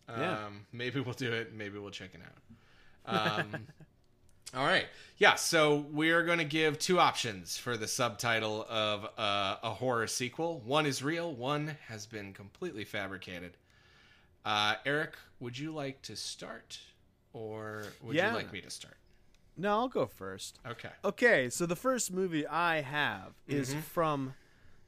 Um, 0.10 0.20
Yeah. 0.22 0.48
Maybe 0.72 1.00
we'll 1.00 1.14
do 1.14 1.32
it. 1.32 1.54
Maybe 1.54 1.78
we'll 1.80 1.92
check 1.92 2.12
it 2.14 2.22
out. 2.22 2.38
Um, 3.46 3.66
all 4.56 4.66
right. 4.66 4.86
Yeah, 5.18 5.36
so 5.36 5.86
we're 5.92 6.24
going 6.24 6.38
to 6.38 6.44
give 6.46 6.78
two 6.80 7.00
options 7.00 7.58
for 7.58 7.76
the 7.76 7.88
subtitle 7.88 8.66
of 8.70 9.06
uh, 9.18 9.58
a 9.64 9.72
horror 9.72 10.08
sequel. 10.08 10.62
One 10.66 10.86
is 10.86 11.02
real, 11.04 11.34
one 11.34 11.76
has 11.88 12.06
been 12.06 12.34
completely 12.34 12.86
fabricated. 12.86 13.58
Uh, 14.46 14.76
Eric, 14.86 15.16
would 15.40 15.58
you 15.58 15.74
like 15.74 16.02
to 16.04 16.16
start? 16.16 16.80
Or 17.34 17.86
would 18.02 18.16
Yeah. 18.16 18.30
you 18.30 18.36
like 18.36 18.54
me 18.54 18.62
to 18.62 18.70
start? 18.70 18.96
No, 19.58 19.72
I'll 19.72 19.88
go 19.88 20.06
first. 20.06 20.60
Okay. 20.68 20.92
Okay, 21.04 21.50
so 21.50 21.66
the 21.66 21.76
first 21.76 22.12
movie 22.14 22.46
I 22.48 22.82
have 22.82 23.34
is 23.48 23.72
Mm-hmm. 23.72 23.80
from 23.82 24.34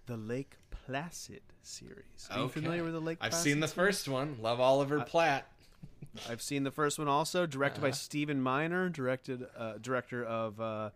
the 0.06 0.16
Lake 0.16 0.56
Placid 0.70 1.42
series. 1.64 2.28
Are 2.30 2.38
you 2.38 2.44
Okay. 2.46 2.54
familiar 2.62 2.84
with 2.84 2.94
the 2.94 3.00
Lake 3.02 3.20
Placid? 3.20 3.26
I've 3.26 3.32
Placid? 3.32 3.52
seen 3.52 3.60
the 3.62 3.68
first 3.68 4.08
one. 4.08 4.38
Love 4.42 4.60
Oliver 4.60 5.02
Platt. 5.02 5.49
I've 6.30 6.42
seen 6.42 6.64
the 6.64 6.72
first 6.72 7.00
one 7.00 7.08
also, 7.08 7.46
directed 7.46 7.82
by 7.82 7.88
Uh-huh. 7.90 7.96
Stephen 7.96 8.42
Miner, 8.42 8.90
directed 8.90 9.46
uh, 9.58 9.74
director 9.82 10.24
of 10.24 10.60
uh, 10.60 10.90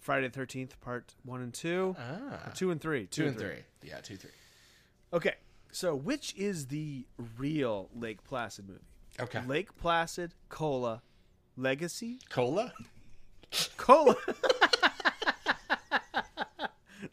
Friday 0.00 0.28
the 0.28 0.32
Thirteenth 0.32 0.80
Part 0.80 1.14
One 1.24 1.42
and 1.42 1.52
Two, 1.54 1.96
Ah. 1.98 2.50
two 2.54 2.70
and 2.70 2.80
three, 2.80 3.06
Two 3.06 3.26
and 3.26 3.38
three. 3.38 3.58
Yeah, 3.82 4.00
two, 4.00 4.16
three. 4.16 4.30
Okay, 5.12 5.34
so 5.70 5.94
which 5.94 6.34
is 6.36 6.66
the 6.68 7.06
real 7.36 7.90
Lake 7.94 8.24
Placid 8.24 8.66
movie? 8.68 8.80
Okay. 9.20 9.42
Lake 9.46 9.76
Placid, 9.76 10.32
Cola, 10.48 11.02
Legacy, 11.56 12.18
Cola? 12.30 12.72
Cola. 13.76 14.16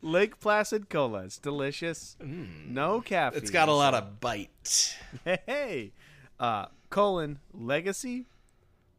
Lake 0.02 0.40
Placid 0.40 0.90
Cola. 0.90 1.24
It's 1.26 1.38
delicious. 1.38 2.16
No 2.22 3.02
caffeine. 3.02 3.40
Mm. 3.40 3.44
It's 3.44 3.52
got 3.52 3.70
a 3.70 3.74
lot 3.74 3.94
of 3.94 4.20
bite. 4.20 4.96
Hey, 5.26 5.91
uh, 6.40 6.66
colon 6.90 7.40
Legacy 7.53 8.26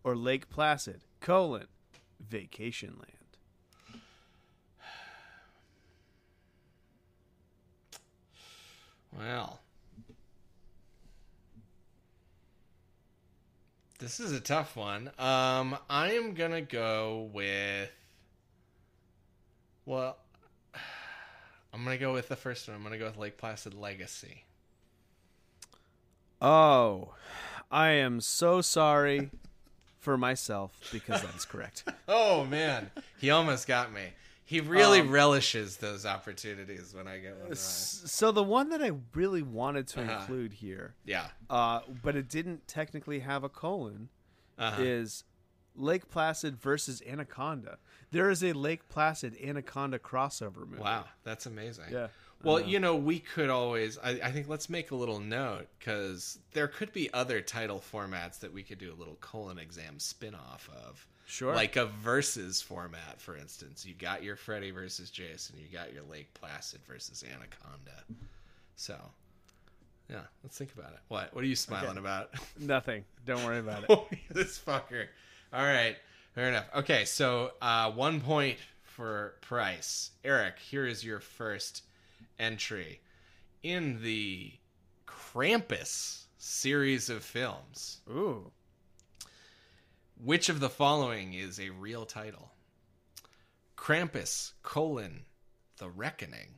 or 0.04 0.16
Lake 0.16 0.48
Placid 0.48 1.02
colon 1.20 1.66
Vacation 2.20 2.96
Land. 2.98 3.16
Well, 9.16 9.60
this 13.98 14.20
is 14.20 14.32
a 14.32 14.40
tough 14.40 14.76
one. 14.76 15.10
Um, 15.18 15.76
I 15.90 16.12
am 16.12 16.34
gonna 16.34 16.62
go 16.62 17.28
with. 17.32 17.90
Well, 19.84 20.16
I'm 21.74 21.84
gonna 21.84 21.98
go 21.98 22.12
with 22.12 22.28
the 22.28 22.36
first 22.36 22.68
one. 22.68 22.76
I'm 22.76 22.82
gonna 22.82 22.98
go 22.98 23.06
with 23.06 23.18
Lake 23.18 23.36
Placid 23.36 23.74
Legacy. 23.74 24.44
Oh, 26.40 27.14
I 27.70 27.90
am 27.90 28.20
so 28.20 28.60
sorry 28.60 29.30
for 29.98 30.16
myself 30.18 30.72
because 30.92 31.22
that 31.22 31.34
is 31.34 31.44
correct. 31.44 31.84
Oh 32.09 32.44
man, 32.44 32.90
he 33.18 33.30
almost 33.30 33.68
got 33.68 33.92
me. 33.92 34.02
He 34.44 34.60
really 34.60 34.98
Um, 35.01 35.10
relishes 35.10 35.76
those 35.76 36.05
opportunities 36.05 36.92
when 36.92 37.06
I 37.06 37.18
get 37.18 37.36
one 37.36 37.51
right. 37.51 37.56
So 37.56 38.32
the 38.32 38.42
one 38.42 38.70
that 38.70 38.82
I 38.82 38.90
really 39.14 39.42
wanted 39.42 39.86
to 39.88 40.01
Uh-huh. 40.02 40.12
include 40.20 40.55
here, 40.55 40.94
Yeah. 41.05 41.28
uh, 41.48 41.82
but 42.02 42.16
it 42.16 42.28
didn't 42.28 42.66
technically 42.66 43.20
have 43.20 43.44
a 43.44 43.48
colon, 43.48 44.09
Uh-huh. 44.59 44.82
is 44.82 45.22
Lake 45.76 46.09
Placid 46.10 46.56
versus 46.60 47.01
Anaconda. 47.06 47.78
There 48.10 48.28
is 48.28 48.42
a 48.42 48.52
Lake 48.55 48.88
Placid 48.88 49.36
Anaconda 49.40 50.01
crossover 50.01 50.66
movie. 50.66 50.82
Wow, 50.82 51.05
that's 51.22 51.47
amazing. 51.47 51.84
Yeah. 51.92 52.09
Well, 52.42 52.58
know. 52.58 52.66
you 52.66 52.80
know, 52.80 52.96
we 52.96 53.18
could 53.18 53.50
always. 53.50 53.98
I, 53.98 54.10
I 54.22 54.32
think 54.32 54.48
let's 54.48 54.70
make 54.70 54.90
a 54.90 54.94
little 54.94 55.20
note 55.20 55.66
because 55.78 56.38
there 56.52 56.68
could 56.68 56.92
be 56.92 57.12
other 57.12 57.40
title 57.40 57.82
formats 57.92 58.40
that 58.40 58.52
we 58.52 58.62
could 58.62 58.78
do 58.78 58.92
a 58.92 58.98
little 58.98 59.16
colon 59.20 59.58
exam 59.58 59.98
spin 59.98 60.34
off 60.34 60.68
of. 60.86 61.06
Sure. 61.26 61.54
Like 61.54 61.76
a 61.76 61.86
versus 61.86 62.60
format, 62.60 63.20
for 63.20 63.36
instance. 63.36 63.86
You 63.86 63.94
got 63.94 64.24
your 64.24 64.34
Freddy 64.34 64.72
versus 64.72 65.10
Jason. 65.10 65.56
You 65.58 65.66
got 65.72 65.92
your 65.92 66.02
Lake 66.10 66.32
Placid 66.34 66.80
versus 66.88 67.22
Anaconda. 67.22 68.04
So, 68.74 68.96
yeah, 70.08 70.22
let's 70.42 70.58
think 70.58 70.72
about 70.72 70.92
it. 70.92 70.98
What? 71.06 71.32
What 71.32 71.44
are 71.44 71.46
you 71.46 71.54
smiling 71.54 71.98
about? 71.98 72.30
Nothing. 72.58 73.04
Don't 73.26 73.44
worry 73.44 73.60
about 73.60 73.84
it. 73.88 74.00
this 74.30 74.58
fucker. 74.58 75.06
All 75.52 75.62
right, 75.62 75.96
fair 76.34 76.48
enough. 76.48 76.66
Okay, 76.74 77.04
so 77.04 77.52
uh, 77.62 77.92
one 77.92 78.20
point 78.20 78.58
for 78.82 79.34
Price. 79.40 80.10
Eric, 80.24 80.58
here 80.58 80.84
is 80.84 81.04
your 81.04 81.20
first 81.20 81.84
entry 82.40 83.00
in 83.62 84.02
the 84.02 84.52
Krampus 85.06 86.24
series 86.38 87.10
of 87.10 87.22
films. 87.22 88.00
Ooh. 88.10 88.50
Which 90.22 90.48
of 90.48 90.60
the 90.60 90.70
following 90.70 91.34
is 91.34 91.60
a 91.60 91.70
real 91.70 92.04
title? 92.04 92.50
Krampus 93.76 94.52
colon 94.62 95.24
the 95.78 95.88
Reckoning. 95.88 96.56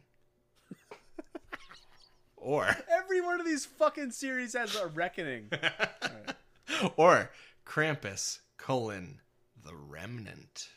or 2.36 2.68
Every 2.90 3.20
one 3.20 3.40
of 3.40 3.46
these 3.46 3.64
fucking 3.64 4.10
series 4.10 4.54
has 4.54 4.74
a 4.74 4.86
reckoning. 4.88 5.50
or 6.96 7.30
Krampus 7.64 8.40
colon 8.56 9.20
the 9.62 9.74
Remnant. 9.74 10.68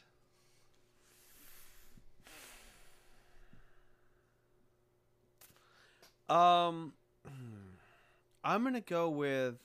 Um, 6.29 6.93
I'm 8.43 8.63
gonna 8.63 8.81
go 8.81 9.09
with. 9.09 9.55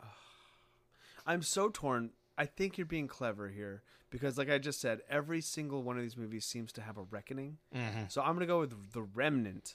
I'm 1.26 1.42
so 1.42 1.68
torn. 1.68 2.10
I 2.38 2.44
think 2.46 2.76
you're 2.76 2.86
being 2.86 3.08
clever 3.08 3.48
here 3.48 3.82
because, 4.10 4.36
like 4.38 4.50
I 4.50 4.58
just 4.58 4.80
said, 4.80 5.00
every 5.08 5.40
single 5.40 5.82
one 5.82 5.96
of 5.96 6.02
these 6.02 6.16
movies 6.16 6.44
seems 6.44 6.72
to 6.72 6.82
have 6.82 6.98
a 6.98 7.02
reckoning. 7.02 7.58
Mm-hmm. 7.74 8.04
So 8.08 8.22
I'm 8.22 8.34
gonna 8.34 8.46
go 8.46 8.60
with 8.60 8.92
the 8.92 9.02
Remnant. 9.02 9.74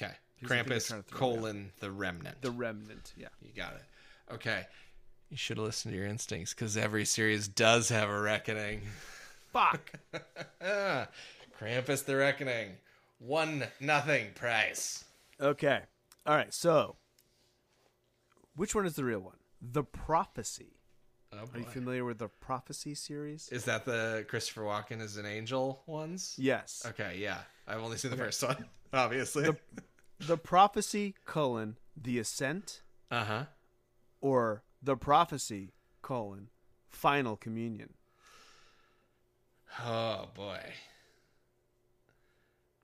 Okay. 0.00 0.12
Krampus 0.44 0.86
trying 0.88 1.02
to 1.02 1.08
throw 1.08 1.18
it 1.18 1.32
out. 1.32 1.36
colon 1.40 1.72
the 1.80 1.90
remnant. 1.90 2.40
The 2.42 2.50
Remnant. 2.52 3.12
Yeah. 3.16 3.28
you 3.42 3.50
got 3.56 3.74
it. 3.74 4.34
Okay. 4.34 4.66
You 5.30 5.36
should 5.36 5.56
have 5.56 5.66
listened 5.66 5.92
to 5.92 5.98
your 5.98 6.06
instincts 6.06 6.54
because 6.54 6.76
every 6.76 7.04
series 7.04 7.48
does 7.48 7.88
have 7.88 8.08
a 8.08 8.20
reckoning. 8.20 8.82
Fuck. 9.52 9.92
Krampus 10.62 12.04
the 12.04 12.16
Reckoning. 12.16 12.72
One 13.18 13.64
nothing 13.80 14.28
price. 14.34 15.04
okay. 15.40 15.80
All 16.26 16.34
right. 16.36 16.52
So, 16.52 16.96
which 18.54 18.74
one 18.74 18.86
is 18.86 18.94
the 18.94 19.04
real 19.04 19.20
one? 19.20 19.36
The 19.60 19.82
Prophecy. 19.82 20.74
Oh 21.32 21.38
Are 21.54 21.58
you 21.58 21.64
familiar 21.64 22.04
with 22.04 22.18
the 22.18 22.28
Prophecy 22.28 22.94
series? 22.94 23.48
Is 23.50 23.64
that 23.64 23.84
the 23.84 24.24
Christopher 24.28 24.62
Walken 24.62 25.00
as 25.02 25.16
an 25.16 25.26
angel 25.26 25.82
ones? 25.86 26.34
Yes. 26.38 26.84
Okay, 26.88 27.16
yeah. 27.18 27.38
I've 27.66 27.80
only 27.82 27.96
seen 27.98 28.10
the 28.10 28.16
first 28.16 28.42
one, 28.42 28.64
obviously. 28.92 29.44
The- 29.44 29.56
The 30.26 30.36
Prophecy 30.38 31.14
colon 31.26 31.76
The 31.96 32.18
Ascent 32.18 32.82
Uh 33.10 33.24
huh. 33.24 33.44
or 34.20 34.62
The 34.82 34.96
Prophecy 34.96 35.72
colon 36.02 36.48
Final 36.88 37.36
Communion. 37.36 37.94
Oh 39.84 40.28
boy. 40.34 40.60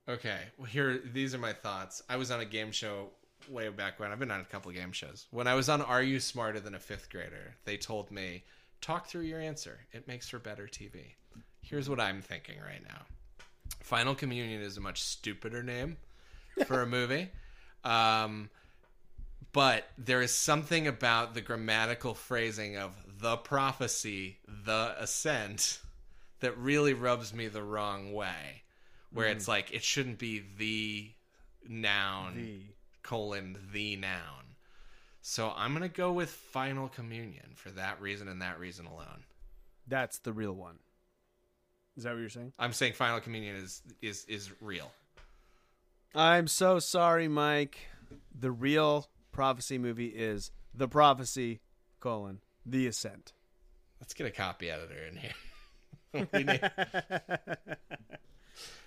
Okay, 0.07 0.39
well 0.57 0.67
here 0.67 1.01
these 1.13 1.33
are 1.33 1.39
my 1.39 1.53
thoughts. 1.53 2.03
I 2.09 2.17
was 2.17 2.29
on 2.29 2.39
a 2.39 2.45
game 2.45 2.71
show 2.71 3.09
way 3.49 3.69
back 3.69 3.99
when. 3.99 4.11
I've 4.11 4.19
been 4.19 4.31
on 4.31 4.41
a 4.41 4.45
couple 4.45 4.69
of 4.69 4.75
game 4.75 4.91
shows. 4.91 5.27
When 5.31 5.47
I 5.47 5.55
was 5.55 5.69
on 5.69 5.81
Are 5.81 6.03
You 6.03 6.19
Smarter 6.19 6.59
Than 6.59 6.75
a 6.75 6.79
Fifth 6.79 7.09
Grader, 7.09 7.55
they 7.65 7.77
told 7.77 8.11
me, 8.11 8.43
talk 8.81 9.07
through 9.07 9.23
your 9.23 9.39
answer. 9.39 9.79
It 9.91 10.07
makes 10.07 10.29
for 10.29 10.39
better 10.39 10.67
TV. 10.67 11.15
here's 11.61 11.89
what 11.89 11.99
I'm 11.99 12.21
thinking 12.21 12.55
right 12.59 12.83
now. 12.87 13.01
Final 13.81 14.13
Communion 14.15 14.61
is 14.61 14.77
a 14.77 14.81
much 14.81 15.01
stupider 15.01 15.63
name 15.63 15.97
for 16.65 16.81
a 16.81 16.87
movie. 16.87 17.29
Um, 17.83 18.49
but 19.53 19.87
there 19.97 20.21
is 20.21 20.31
something 20.31 20.87
about 20.87 21.33
the 21.33 21.41
grammatical 21.41 22.13
phrasing 22.13 22.77
of 22.77 22.91
the 23.19 23.37
prophecy, 23.37 24.37
the 24.47 24.95
ascent, 24.99 25.79
that 26.41 26.57
really 26.57 26.93
rubs 26.93 27.33
me 27.33 27.47
the 27.47 27.63
wrong 27.63 28.13
way. 28.13 28.63
Where 29.15 29.27
mm-hmm. 29.27 29.37
it's 29.37 29.47
like 29.47 29.73
it 29.73 29.81
shouldn't 29.81 30.17
be 30.19 30.43
the 30.57 31.11
noun 31.67 32.35
The. 32.35 32.59
colon 33.01 33.57
the 33.71 33.95
noun. 33.95 34.55
So 35.21 35.53
I'm 35.55 35.73
gonna 35.73 35.87
go 35.87 36.11
with 36.11 36.29
final 36.29 36.89
communion 36.89 37.53
for 37.55 37.69
that 37.71 37.99
reason 38.01 38.27
and 38.27 38.41
that 38.41 38.59
reason 38.59 38.85
alone. 38.85 39.23
That's 39.87 40.19
the 40.19 40.33
real 40.33 40.53
one. 40.53 40.79
Is 41.95 42.03
that 42.03 42.11
what 42.11 42.19
you're 42.19 42.29
saying? 42.29 42.51
I'm 42.59 42.73
saying 42.73 42.93
final 42.93 43.21
communion 43.21 43.55
is 43.55 43.81
is 44.01 44.25
is 44.25 44.51
real. 44.59 44.91
I'm 46.13 46.47
so 46.47 46.79
sorry, 46.79 47.29
Mike. 47.29 47.77
The 48.37 48.51
real 48.51 49.07
prophecy 49.31 49.77
movie 49.77 50.07
is 50.07 50.51
The 50.73 50.87
Prophecy, 50.87 51.61
colon, 52.01 52.39
The 52.65 52.87
Ascent. 52.87 53.31
Let's 54.01 54.13
get 54.13 54.27
a 54.27 54.31
copy 54.31 54.69
editor 54.69 55.07
in 55.09 55.17
here. 55.17 55.31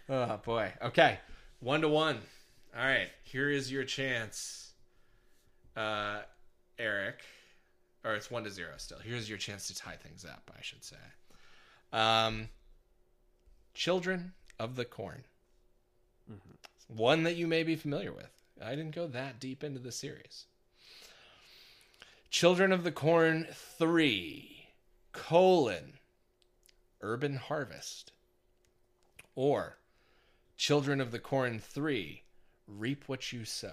Oh 0.09 0.39
boy. 0.44 0.72
Okay. 0.82 1.18
One 1.60 1.82
to 1.82 1.89
one. 1.89 2.18
All 2.76 2.85
right. 2.85 3.09
Here 3.24 3.51
is 3.51 3.70
your 3.70 3.85
chance, 3.85 4.72
uh, 5.76 6.20
Eric. 6.78 7.20
Or 8.05 8.14
it's 8.14 8.30
one 8.30 8.44
to 8.44 8.51
zero 8.51 8.72
still. 8.78 8.98
Here's 8.98 9.28
your 9.28 9.39
chance 9.39 9.66
to 9.68 9.74
tie 9.74 9.97
things 9.97 10.24
up, 10.24 10.51
I 10.56 10.62
should 10.62 10.85
say. 10.85 10.97
Um, 11.93 12.48
Children 13.74 14.32
of 14.59 14.76
the 14.76 14.85
Corn. 14.85 15.24
One 16.86 17.24
that 17.24 17.36
you 17.36 17.47
may 17.47 17.64
be 17.64 17.76
familiar 17.76 18.12
with. 18.12 18.30
I 18.64 18.70
didn't 18.70 18.94
go 18.94 19.06
that 19.09 19.40
deep 19.40 19.62
into 19.62 19.78
the 19.78 19.93
series. 19.93 20.47
Children 22.30 22.72
of 22.72 22.85
the 22.85 22.93
Corn 22.93 23.47
3, 23.52 24.68
colon, 25.12 25.94
Urban 27.01 27.36
Harvest. 27.36 28.12
Or 29.35 29.78
Children 30.59 31.01
of 31.01 31.12
the 31.12 31.20
Corn 31.20 31.60
3, 31.60 32.24
Reap 32.66 33.05
What 33.06 33.32
You 33.32 33.44
Sow. 33.44 33.70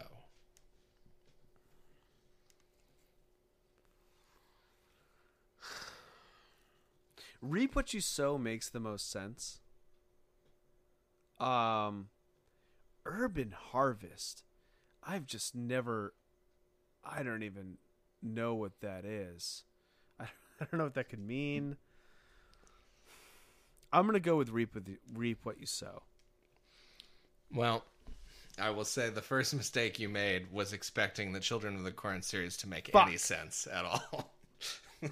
Reap 7.41 7.75
what 7.75 7.93
you 7.93 8.01
sow 8.01 8.37
makes 8.37 8.69
the 8.69 8.79
most 8.79 9.11
sense. 9.11 9.59
Um, 11.39 12.09
Urban 13.03 13.53
Harvest. 13.55 14.43
I've 15.03 15.25
just 15.25 15.55
never. 15.55 16.13
I 17.03 17.23
don't 17.23 17.43
even 17.43 17.77
know 18.21 18.55
what 18.55 18.79
that 18.81 19.05
is. 19.05 19.63
I, 20.19 20.27
don't 20.59 20.73
know 20.73 20.85
what 20.85 20.95
that 20.95 21.09
could 21.09 21.19
mean. 21.19 21.77
I'm 23.91 24.05
gonna 24.05 24.19
go 24.19 24.37
with 24.37 24.49
reap 24.49 24.73
with 24.73 24.87
reap 25.13 25.39
what 25.43 25.59
you 25.59 25.65
sow. 25.65 26.03
Well, 27.55 27.85
I 28.59 28.69
will 28.71 28.85
say 28.85 29.09
the 29.09 29.21
first 29.21 29.55
mistake 29.55 29.97
you 29.97 30.09
made 30.09 30.51
was 30.51 30.73
expecting 30.73 31.31
the 31.31 31.39
Children 31.39 31.75
of 31.75 31.83
the 31.83 31.91
Corn 31.91 32.21
series 32.21 32.57
to 32.57 32.67
make 32.67 32.89
Fuck. 32.91 33.07
any 33.07 33.17
sense 33.17 33.67
at 33.71 33.85
all. 33.85 34.33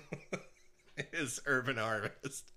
is 1.13 1.39
Urban 1.45 1.77
Harvest. 1.77 2.51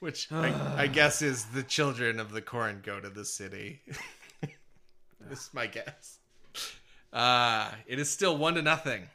Which 0.00 0.30
I, 0.30 0.82
I 0.82 0.86
guess 0.92 1.22
is 1.22 1.46
the 1.46 1.62
children 1.62 2.20
of 2.20 2.32
the 2.32 2.42
corn 2.42 2.82
go 2.84 3.00
to 3.00 3.08
the 3.08 3.24
city. 3.24 3.80
this 5.20 5.40
is 5.46 5.50
my 5.54 5.66
guess. 5.66 6.18
Uh, 7.12 7.70
it 7.86 7.98
is 7.98 8.10
still 8.10 8.36
one 8.36 8.54
to 8.54 8.62
nothing. 8.62 9.08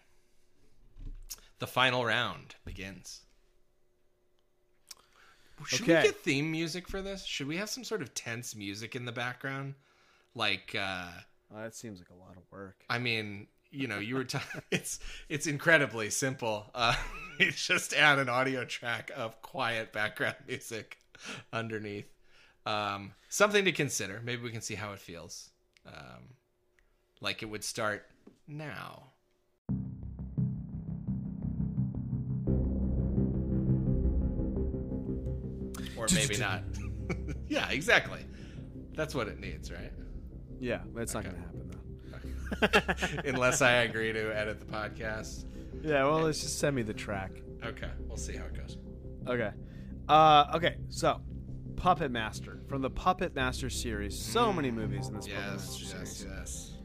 The 1.60 1.68
final 1.68 2.04
round 2.04 2.56
begins. 2.66 3.21
Should 5.68 5.82
Okay. 5.82 5.96
we 5.98 6.08
get 6.08 6.20
theme 6.22 6.52
music 6.52 6.88
for 6.88 7.02
this? 7.02 7.24
Should 7.26 7.48
we 7.48 7.58
have 7.58 7.70
some 7.70 7.84
sort 7.84 8.02
of 8.02 8.14
tense 8.14 8.56
music 8.56 8.96
in 8.96 9.06
the 9.06 9.12
background? 9.12 9.76
Like, 10.36 10.76
uh, 10.76 11.10
Well, 11.50 11.62
that 11.64 11.76
seems 11.76 12.00
like 12.00 12.10
a 12.10 12.16
lot 12.16 12.38
of 12.38 12.44
work. 12.52 12.84
I 12.90 13.00
mean, 13.00 13.48
you 13.70 13.88
know, 13.88 14.00
you 14.00 14.16
were 14.16 14.24
t- 14.24 14.40
it's 14.72 15.00
it's 15.30 15.48
incredibly 15.48 16.10
simple. 16.10 16.70
Uh, 16.74 16.96
you 17.40 17.52
just 17.52 17.94
add 17.94 18.20
an 18.20 18.30
audio 18.30 18.66
track 18.66 19.12
of 19.16 19.42
quiet 19.42 19.92
background 19.94 20.36
music 20.48 20.98
underneath. 21.54 22.08
Um, 22.66 23.14
something 23.30 23.66
to 23.66 23.72
consider. 23.72 24.22
Maybe 24.24 24.44
we 24.44 24.52
can 24.52 24.62
see 24.62 24.76
how 24.76 24.94
it 24.94 25.00
feels. 25.00 25.50
Um, 25.86 26.36
like 27.20 27.42
it 27.44 27.48
would 27.48 27.64
start 27.64 28.06
now. 28.48 29.12
Or 36.02 36.08
maybe 36.14 36.38
not. 36.38 36.64
yeah, 37.48 37.70
exactly. 37.70 38.26
That's 38.94 39.14
what 39.16 39.28
it 39.28 39.40
needs, 39.40 39.72
right? 39.72 39.92
Yeah, 40.60 40.82
it's 40.98 41.14
not 41.14 41.24
gonna 41.24 41.38
happen 41.38 41.72
though. 41.72 43.22
Unless 43.30 43.62
I 43.62 43.72
agree 43.84 44.12
to 44.14 44.36
edit 44.38 44.60
the 44.60 44.66
podcast. 44.66 45.46
Yeah, 45.82 46.04
well, 46.06 46.22
let's 46.22 46.42
just 46.42 46.60
send 46.60 46.76
me 46.76 46.82
the 46.82 46.94
track. 46.94 47.32
Okay, 47.64 47.90
we'll 48.08 48.18
see 48.18 48.36
how 48.36 48.46
it 48.46 48.54
goes. 48.56 48.78
Okay. 49.28 49.52
Uh, 50.10 50.46
okay, 50.56 50.78
so 50.90 51.22
Puppet 51.76 52.12
Master 52.12 52.60
from 52.68 52.82
the 52.82 52.90
Puppet 52.90 53.34
Master 53.36 53.70
series. 53.70 54.18
So 54.20 54.52
many 54.52 54.70
movies 54.72 55.08
in 55.08 55.16
this 55.16 55.28
Puppet 55.28 55.42
Yes, 55.44 55.52
Master 55.82 55.98
yes, 56.00 56.18
series. 56.18 56.26
yes. 56.30 56.78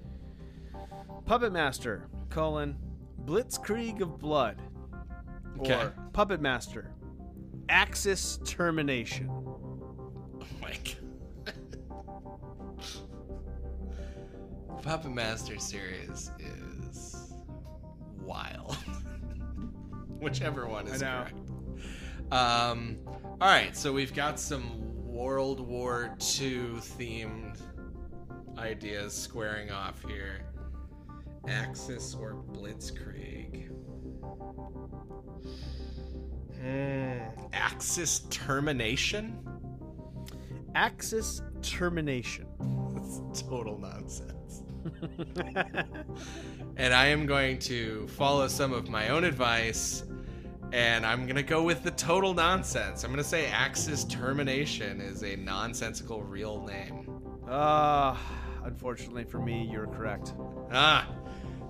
Puppet 1.24 1.52
Master, 1.52 2.08
colon, 2.30 2.76
Blitzkrieg 3.24 4.00
of 4.00 4.18
Blood. 4.18 4.60
Okay. 5.60 5.74
Or 5.74 5.94
Puppet 6.12 6.40
Master, 6.40 6.92
Axis 7.68 8.38
Termination. 8.44 9.28
Oh 9.30 10.44
my 10.60 10.72
god. 11.44 11.54
Puppet 14.82 15.12
Master 15.12 15.58
series 15.58 16.30
is 16.38 17.32
wild. 18.20 18.76
Whichever 20.20 20.66
one 20.66 20.86
is 20.86 21.02
I 21.02 21.06
know. 21.06 21.24
correct. 21.24 22.32
Um, 22.32 22.98
all 23.40 23.48
right, 23.48 23.76
so 23.76 23.92
we've 23.92 24.14
got 24.14 24.40
some 24.40 24.80
World 25.06 25.60
War 25.60 26.16
II 26.40 26.78
themed 26.80 27.58
ideas 28.58 29.12
squaring 29.12 29.70
off 29.70 30.02
here. 30.08 30.42
Axis 31.48 32.14
or 32.18 32.34
Blitzkrieg? 32.52 33.65
Axis 37.52 38.20
termination? 38.30 39.38
Axis 40.74 41.40
Termination. 41.62 42.46
That's 42.94 43.42
total 43.42 43.78
nonsense. 43.78 44.62
and 46.76 46.94
I 46.94 47.06
am 47.06 47.26
going 47.26 47.58
to 47.60 48.06
follow 48.08 48.46
some 48.46 48.72
of 48.72 48.88
my 48.88 49.08
own 49.08 49.24
advice 49.24 50.04
and 50.72 51.06
I'm 51.06 51.24
going 51.24 51.36
to 51.36 51.42
go 51.42 51.62
with 51.62 51.82
the 51.82 51.92
total 51.92 52.34
nonsense. 52.34 53.04
I'm 53.04 53.10
going 53.10 53.22
to 53.22 53.28
say 53.28 53.46
Axis 53.46 54.04
Termination 54.04 55.00
is 55.00 55.22
a 55.22 55.36
nonsensical 55.36 56.22
real 56.22 56.62
name. 56.66 57.08
Uh, 57.48 58.16
unfortunately 58.64 59.24
for 59.24 59.38
me, 59.38 59.68
you're 59.72 59.86
correct. 59.86 60.34
Ah, 60.72 61.08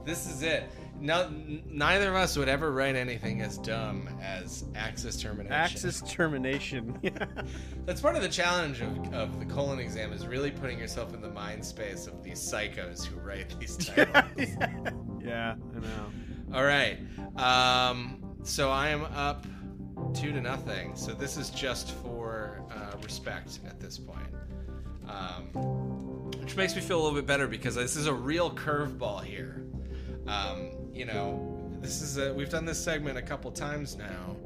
this 0.04 0.26
is 0.26 0.42
it. 0.42 0.64
No, 1.00 1.28
neither 1.66 2.08
of 2.08 2.14
us 2.16 2.36
would 2.36 2.48
ever 2.48 2.72
write 2.72 2.96
anything 2.96 3.42
as 3.42 3.58
dumb 3.58 4.08
as 4.22 4.64
Axis 4.74 5.20
Termination. 5.20 5.52
Axis 5.52 6.02
Termination. 6.02 6.98
That's 7.84 8.00
part 8.00 8.16
of 8.16 8.22
the 8.22 8.28
challenge 8.28 8.80
of, 8.80 9.12
of 9.12 9.38
the 9.38 9.46
colon 9.46 9.78
exam 9.78 10.12
is 10.12 10.26
really 10.26 10.50
putting 10.50 10.78
yourself 10.78 11.14
in 11.14 11.20
the 11.20 11.30
mind 11.30 11.64
space 11.64 12.06
of 12.06 12.22
these 12.22 12.38
psychos 12.40 13.04
who 13.04 13.18
write 13.20 13.58
these 13.60 13.76
titles. 13.86 14.56
yeah, 15.22 15.54
I 15.76 15.78
know. 15.80 16.12
All 16.54 16.64
right. 16.64 16.98
Um, 17.36 18.22
so 18.42 18.70
I 18.70 18.88
am 18.88 19.04
up 19.04 19.46
two 20.14 20.32
to 20.32 20.40
nothing. 20.40 20.96
So 20.96 21.12
this 21.12 21.36
is 21.36 21.50
just 21.50 21.92
for 21.96 22.62
uh, 22.70 22.96
respect 23.02 23.60
at 23.66 23.80
this 23.80 23.98
point, 23.98 24.28
um, 25.08 25.46
which 26.40 26.56
makes 26.56 26.74
me 26.74 26.80
feel 26.80 26.96
a 26.98 27.02
little 27.02 27.18
bit 27.18 27.26
better 27.26 27.46
because 27.46 27.74
this 27.74 27.96
is 27.96 28.06
a 28.06 28.14
real 28.14 28.50
curveball 28.50 29.22
here. 29.24 29.62
Um, 30.26 30.70
you 30.96 31.04
know, 31.04 31.78
this 31.80 32.00
is 32.00 32.16
a, 32.16 32.32
we've 32.32 32.48
done 32.48 32.64
this 32.64 32.82
segment 32.82 33.18
a 33.18 33.22
couple 33.22 33.50
times 33.52 33.96
now, 33.96 34.36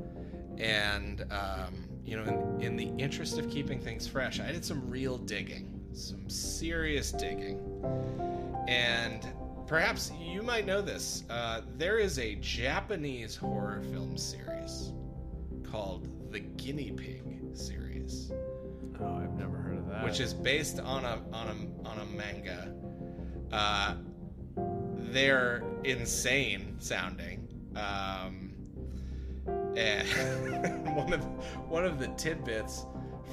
and 0.58 1.24
um, 1.30 1.88
you 2.04 2.16
know, 2.16 2.24
in, 2.58 2.62
in 2.62 2.76
the 2.76 2.88
interest 3.02 3.38
of 3.38 3.48
keeping 3.50 3.80
things 3.80 4.06
fresh, 4.08 4.40
I 4.40 4.50
did 4.50 4.64
some 4.64 4.90
real 4.90 5.16
digging, 5.16 5.80
some 5.92 6.28
serious 6.28 7.12
digging, 7.12 7.60
and 8.66 9.26
perhaps 9.68 10.10
you 10.20 10.42
might 10.42 10.66
know 10.66 10.82
this. 10.82 11.22
Uh, 11.30 11.60
there 11.76 11.98
is 11.98 12.18
a 12.18 12.34
Japanese 12.36 13.36
horror 13.36 13.80
film 13.92 14.16
series 14.16 14.92
called 15.70 16.08
The 16.32 16.40
Guinea 16.40 16.90
Pig. 16.90 17.22
series. 17.54 18.32
Oh, 19.00 19.16
I've 19.16 19.38
never 19.38 19.56
heard 19.56 19.78
of 19.78 19.88
that. 19.88 20.04
which 20.04 20.20
is 20.20 20.34
based 20.34 20.80
on 20.80 21.04
a 21.04 21.20
on 21.32 21.46
a 21.48 21.88
on 21.88 21.98
a 22.00 22.04
manga. 22.06 22.74
Uh, 23.52 23.94
they're 25.12 25.62
insane 25.84 26.76
sounding. 26.78 27.48
Um, 27.76 28.52
and 29.76 30.96
one 30.96 31.12
of 31.12 31.24
one 31.68 31.84
of 31.84 31.98
the 31.98 32.08
tidbits 32.08 32.86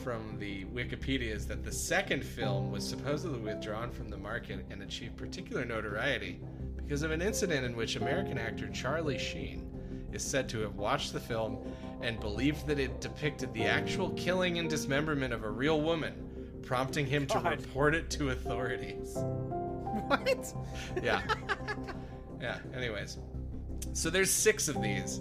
from 0.04 0.38
the 0.38 0.66
Wikipedia 0.66 1.32
is 1.32 1.48
that 1.48 1.64
the 1.64 1.72
second 1.72 2.24
film 2.24 2.72
was 2.72 2.88
supposedly 2.88 3.40
withdrawn 3.40 3.91
from 3.91 4.10
the 4.10 4.18
market 4.18 4.66
and 4.70 4.82
achieved 4.84 5.18
particular 5.18 5.66
notoriety 5.66 6.40
because 6.76 7.02
of 7.04 7.12
an 7.12 7.22
incident 7.22 7.66
in 7.66 7.76
which 7.76 7.95
American 7.95 8.38
actor 8.38 8.70
Charlie 8.70 9.18
Sheen 9.18 9.68
is 10.14 10.24
said 10.24 10.48
to 10.49 10.60
have 10.60 10.76
watched 10.76 11.14
the 11.14 11.20
film 11.20 11.58
and 12.02 12.20
believed 12.20 12.66
that 12.68 12.80
it 12.80 13.02
depicted 13.02 13.54
the 13.54 13.66
actual 13.66 14.12
killing 14.12 14.60
and 14.60 14.70
dismemberment 14.70 15.34
of 15.34 15.44
a 15.44 15.49
real 15.49 15.82
woman, 15.82 16.14
prompting 16.62 17.06
him 17.06 17.26
to 17.28 17.40
report 17.40 17.94
it 17.94 18.10
to 18.12 18.30
authorities. 18.30 19.18
what? 20.07 20.53
Yeah. 21.02 21.22
yeah, 22.41 22.57
anyways. 22.76 23.18
So 23.94 24.10
there's 24.10 24.32
six 24.32 24.68
of 24.68 24.82
these, 24.82 25.18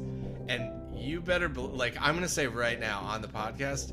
and 0.48 0.70
you 0.96 1.20
better, 1.20 1.48
bel 1.48 1.68
like, 1.68 1.96
I'm 2.00 2.12
going 2.12 2.22
to 2.22 2.28
say 2.28 2.46
right 2.46 2.78
now 2.78 3.00
on 3.00 3.22
the 3.22 3.28
podcast, 3.28 3.92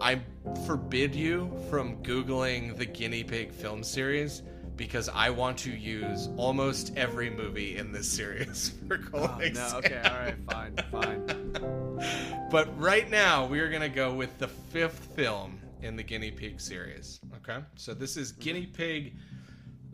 I 0.00 0.20
forbid 0.66 1.14
you 1.14 1.52
from 1.68 2.02
Googling 2.02 2.76
the 2.76 2.86
guinea 2.86 3.24
pig 3.24 3.52
film 3.52 3.82
series 3.82 4.42
because 4.76 5.10
I 5.10 5.28
want 5.28 5.58
to 5.58 5.70
use 5.70 6.30
almost 6.38 6.96
every 6.96 7.28
movie 7.28 7.76
in 7.76 7.92
this 7.92 8.10
series 8.10 8.72
for 8.88 8.98
Oh, 9.12 9.28
colon 9.28 9.52
no. 9.52 9.70
Okay. 9.76 10.00
All 10.02 10.18
right. 10.18 10.36
Fine. 10.50 10.76
Fine. 10.90 11.86
But 12.50 12.80
right 12.80 13.08
now, 13.08 13.46
we 13.46 13.60
are 13.60 13.68
going 13.68 13.82
to 13.82 13.88
go 13.88 14.12
with 14.12 14.36
the 14.38 14.48
fifth 14.48 15.14
film 15.14 15.60
in 15.82 15.96
the 15.96 16.02
Guinea 16.02 16.30
Pig 16.30 16.60
series. 16.60 17.20
Okay, 17.36 17.62
so 17.76 17.94
this 17.94 18.16
is 18.16 18.32
mm-hmm. 18.32 18.40
Guinea 18.42 18.66
Pig. 18.66 19.16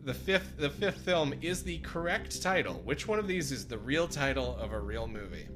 The 0.07 0.13
fifth, 0.13 0.55
the 0.55 0.69
fifth 0.69 0.99
film 1.01 1.33
is 1.41 1.63
the 1.63 1.79
correct 1.79 2.41
title. 2.41 2.75
Which 2.85 3.09
one 3.09 3.19
of 3.19 3.27
these 3.27 3.51
is 3.51 3.65
the 3.65 3.77
real 3.77 4.07
title 4.07 4.55
of 4.55 4.71
a 4.71 4.79
real 4.79 5.05
movie? 5.05 5.49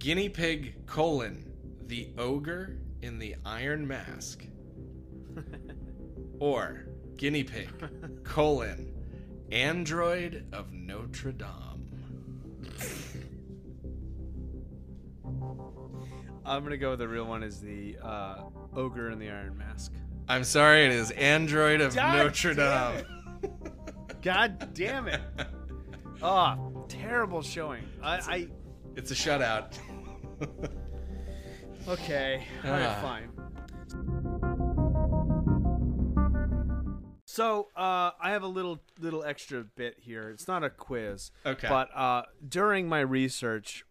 Guinea 0.00 0.28
Pig: 0.28 0.74
colon 0.86 1.52
the 1.86 2.08
ogre 2.18 2.78
in 3.00 3.20
the 3.20 3.36
Iron 3.46 3.86
Mask, 3.86 4.44
or 6.40 6.86
Guinea 7.16 7.44
Pig: 7.44 7.68
colon 8.24 8.92
android 9.52 10.46
of 10.52 10.72
Notre 10.72 11.30
Dame. 11.30 11.46
I'm 16.44 16.64
gonna 16.64 16.76
go 16.76 16.90
with 16.90 16.98
the 16.98 17.06
real 17.06 17.26
one. 17.26 17.44
Is 17.44 17.60
the 17.60 17.98
uh, 18.02 18.42
ogre 18.74 19.10
in 19.10 19.20
the 19.20 19.30
Iron 19.30 19.56
Mask? 19.56 19.92
I'm 20.30 20.44
sorry, 20.44 20.84
it 20.84 20.92
is 20.92 21.10
Android 21.10 21.80
of 21.80 21.92
God 21.92 22.16
Notre 22.16 22.54
Dame. 22.54 23.04
God 24.22 24.72
damn 24.74 25.08
it! 25.08 25.20
Oh, 26.22 26.84
terrible 26.88 27.42
showing. 27.42 27.82
I. 28.00 28.16
I 28.18 28.48
It's 28.94 29.10
a 29.10 29.14
shutout. 29.14 29.76
okay. 31.88 32.46
All 32.64 32.70
right. 32.70 32.82
Ah. 32.86 33.00
Fine. 33.02 33.30
So 37.24 37.68
uh, 37.76 38.10
I 38.20 38.30
have 38.30 38.42
a 38.44 38.48
little 38.48 38.80
little 39.00 39.24
extra 39.24 39.64
bit 39.64 39.96
here. 39.98 40.30
It's 40.30 40.46
not 40.46 40.62
a 40.62 40.70
quiz, 40.70 41.30
Okay. 41.46 41.68
but 41.68 41.88
uh, 41.96 42.22
during 42.46 42.88
my 42.88 43.00
research, 43.00 43.84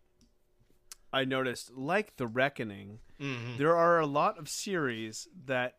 I 1.12 1.26
noticed, 1.26 1.72
like 1.76 2.16
The 2.18 2.28
Reckoning, 2.28 3.00
Mhm. 3.20 3.58
there 3.58 3.76
are 3.76 4.00
a 4.00 4.06
lot 4.06 4.38
of 4.38 4.48
series 4.48 5.28
that 5.46 5.79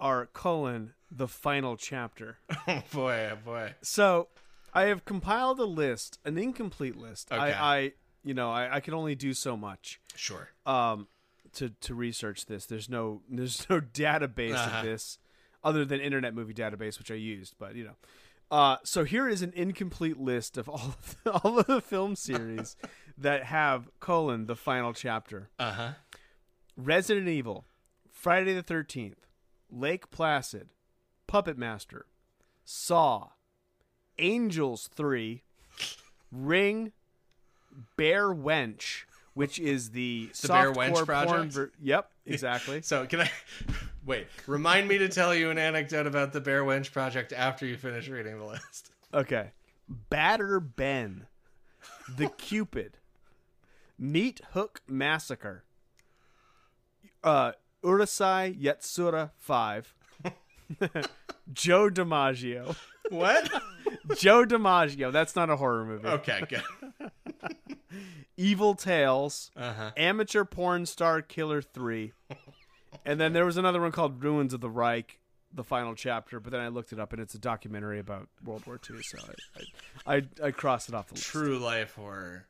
are 0.00 0.26
colon 0.26 0.94
the 1.10 1.28
final 1.28 1.76
chapter. 1.76 2.38
Oh 2.68 2.82
boy, 2.92 3.30
oh 3.32 3.38
boy. 3.44 3.74
So 3.82 4.28
I 4.74 4.82
have 4.84 5.04
compiled 5.04 5.58
a 5.60 5.64
list, 5.64 6.18
an 6.24 6.36
incomplete 6.36 6.96
list. 6.96 7.30
Okay. 7.32 7.40
I, 7.40 7.76
I 7.76 7.92
you 8.24 8.34
know, 8.34 8.50
I, 8.50 8.76
I 8.76 8.80
can 8.80 8.92
only 8.94 9.14
do 9.14 9.32
so 9.34 9.56
much 9.56 10.00
Sure. 10.16 10.48
um, 10.66 11.06
to 11.54 11.70
to 11.70 11.94
research 11.94 12.46
this. 12.46 12.66
There's 12.66 12.88
no 12.88 13.22
there's 13.30 13.68
no 13.70 13.80
database 13.94 14.54
Uh-huh. 14.54 14.78
of 14.80 14.84
this 14.84 15.18
other 15.62 15.84
than 15.84 16.00
Internet 16.00 16.34
Movie 16.34 16.54
Database, 16.54 16.98
which 16.98 17.10
I 17.10 17.14
used. 17.14 17.54
But 17.58 17.76
you 17.76 17.84
know, 17.84 17.96
uh, 18.50 18.76
so 18.84 19.04
here 19.04 19.28
is 19.28 19.42
an 19.42 19.52
incomplete 19.56 20.18
list 20.18 20.58
of 20.58 20.68
all 20.68 20.94
of 20.98 21.16
the, 21.24 21.30
all 21.44 21.58
of 21.60 21.66
the 21.66 21.80
film 21.80 22.16
series 22.16 22.76
that 23.16 23.44
have 23.44 23.88
colon 24.00 24.46
the 24.46 24.56
final 24.56 24.92
chapter. 24.92 25.50
Uh 25.58 25.72
huh. 25.72 25.90
Resident 26.76 27.28
Evil, 27.28 27.64
Friday 28.12 28.52
the 28.54 28.62
Thirteenth, 28.62 29.25
Lake 29.70 30.10
Placid, 30.10 30.68
Puppet 31.26 31.58
Master, 31.58 32.06
Saw, 32.64 33.28
Angels 34.18 34.88
Three, 34.94 35.42
Ring, 36.32 36.92
Bare 37.96 38.28
Wench, 38.34 39.04
which 39.34 39.58
is 39.58 39.90
the 39.90 40.30
The 40.40 40.48
Bare 40.48 40.72
Wench 40.72 41.04
project? 41.04 41.52
ver- 41.52 41.72
yep, 41.82 42.10
exactly. 42.24 42.80
So 42.82 43.06
can 43.06 43.20
I 43.20 43.30
wait? 44.06 44.26
Remind 44.46 44.88
me 44.88 44.98
to 44.98 45.08
tell 45.08 45.34
you 45.34 45.50
an 45.50 45.58
anecdote 45.58 46.06
about 46.06 46.32
the 46.32 46.40
Bare 46.40 46.64
Wench 46.64 46.92
project 46.92 47.32
after 47.32 47.66
you 47.66 47.76
finish 47.76 48.08
reading 48.08 48.38
the 48.38 48.44
list. 48.44 48.90
okay, 49.12 49.50
Batter 50.10 50.58
Ben, 50.60 51.26
The 52.16 52.28
Cupid, 52.38 52.98
Meat 53.98 54.40
Hook 54.52 54.80
Massacre, 54.88 55.64
uh, 57.22 57.52
Urusei 57.84 58.60
Yatsura 58.60 59.30
Five, 59.38 59.94
Joe 61.52 61.88
DiMaggio. 61.90 62.76
What? 63.10 63.50
Joe 64.16 64.44
DiMaggio. 64.44 65.12
That's 65.12 65.36
not 65.36 65.50
a 65.50 65.56
horror 65.56 65.84
movie. 65.84 66.08
okay, 66.08 66.42
good. 66.48 67.10
Evil 68.36 68.74
Tales, 68.74 69.50
Uh 69.56 69.72
huh. 69.72 69.90
Amateur 69.96 70.44
Porn 70.44 70.84
Star 70.86 71.22
Killer 71.22 71.62
3. 71.62 72.12
And 73.04 73.20
then 73.20 73.32
there 73.32 73.46
was 73.46 73.56
another 73.56 73.80
one 73.80 73.92
called 73.92 74.22
Ruins 74.22 74.52
of 74.52 74.60
the 74.60 74.68
Reich, 74.68 75.18
the 75.54 75.64
final 75.64 75.94
chapter, 75.94 76.40
but 76.40 76.50
then 76.52 76.60
I 76.60 76.68
looked 76.68 76.92
it 76.92 76.98
up 77.00 77.12
and 77.12 77.22
it's 77.22 77.34
a 77.34 77.38
documentary 77.38 77.98
about 78.00 78.28
World 78.44 78.66
War 78.66 78.78
II, 78.90 79.00
so 79.02 79.18
I 80.06 80.12
I, 80.12 80.16
I, 80.16 80.46
I 80.48 80.50
crossed 80.50 80.88
it 80.88 80.94
off 80.94 81.06
the 81.08 81.14
list. 81.14 81.26
True 81.26 81.58
life 81.58 81.94
horror. 81.94 82.46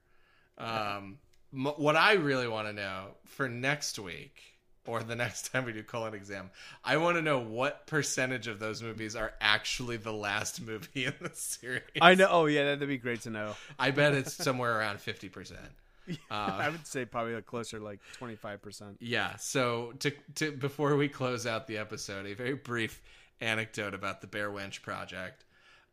Um, 0.58 1.18
m- 1.52 1.66
what 1.76 1.94
I 1.96 2.14
really 2.14 2.48
want 2.48 2.66
to 2.68 2.72
know 2.72 3.08
for 3.26 3.48
next 3.48 3.98
week 3.98 4.40
or 4.86 5.02
the 5.02 5.16
next 5.16 5.52
time 5.52 5.64
we 5.64 5.72
do 5.72 5.82
colon 5.82 6.14
exam, 6.14 6.50
I 6.84 6.96
want 6.96 7.16
to 7.16 7.22
know 7.22 7.38
what 7.38 7.86
percentage 7.86 8.46
of 8.46 8.58
those 8.58 8.82
movies 8.82 9.16
are 9.16 9.32
actually 9.40 9.96
the 9.96 10.12
last 10.12 10.60
movie 10.60 11.04
in 11.06 11.14
the 11.20 11.30
series. 11.34 11.82
I 12.00 12.14
know. 12.14 12.28
Oh, 12.30 12.46
yeah, 12.46 12.64
that'd 12.64 12.88
be 12.88 12.98
great 12.98 13.22
to 13.22 13.30
know. 13.30 13.54
I 13.78 13.90
bet 13.90 14.14
it's 14.14 14.32
somewhere 14.32 14.78
around 14.78 15.00
fifty 15.00 15.28
percent. 15.28 15.60
I 16.30 16.68
would 16.68 16.86
say 16.86 17.04
probably 17.04 17.34
like 17.34 17.46
closer 17.46 17.80
like 17.80 18.00
25%. 18.20 18.96
Yeah. 19.00 19.36
So 19.36 19.92
to 20.00 20.12
to 20.36 20.52
before 20.52 20.96
we 20.96 21.08
close 21.08 21.46
out 21.46 21.66
the 21.66 21.78
episode, 21.78 22.26
a 22.26 22.34
very 22.34 22.54
brief 22.54 23.02
anecdote 23.40 23.94
about 23.94 24.20
the 24.20 24.26
Bare 24.26 24.50
Wench 24.50 24.82
project. 24.82 25.44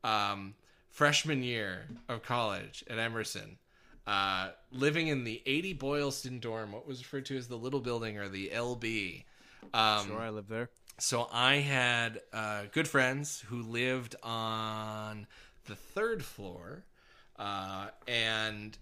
Um, 0.03 0.53
freshman 0.89 1.41
year 1.41 1.87
of 2.07 2.21
college 2.21 2.83
at 2.89 2.99
Emerson, 2.99 3.57
uh, 4.07 4.49
living 4.71 5.07
in 5.07 5.23
the 5.23 5.41
80 5.45 5.73
Boylston 5.73 6.39
dorm, 6.39 6.71
what 6.71 6.87
was 6.87 6.99
referred 6.99 7.25
to 7.27 7.37
as 7.37 7.47
the 7.47 7.55
little 7.57 7.79
building 7.79 8.17
or 8.17 8.27
the 8.29 8.49
LB. 8.53 9.23
Um, 9.73 10.07
Sure, 10.07 10.19
I 10.19 10.29
live 10.29 10.47
there. 10.47 10.69
so 10.99 11.27
I 11.31 11.55
had 11.55 12.21
uh, 12.33 12.63
good 12.71 12.87
friends 12.87 13.43
who 13.47 13.61
lived 13.63 14.15
on 14.23 15.25
the 15.65 15.75
third 15.75 16.23
floor, 16.23 16.83
uh, 17.39 17.87
and 18.07 18.77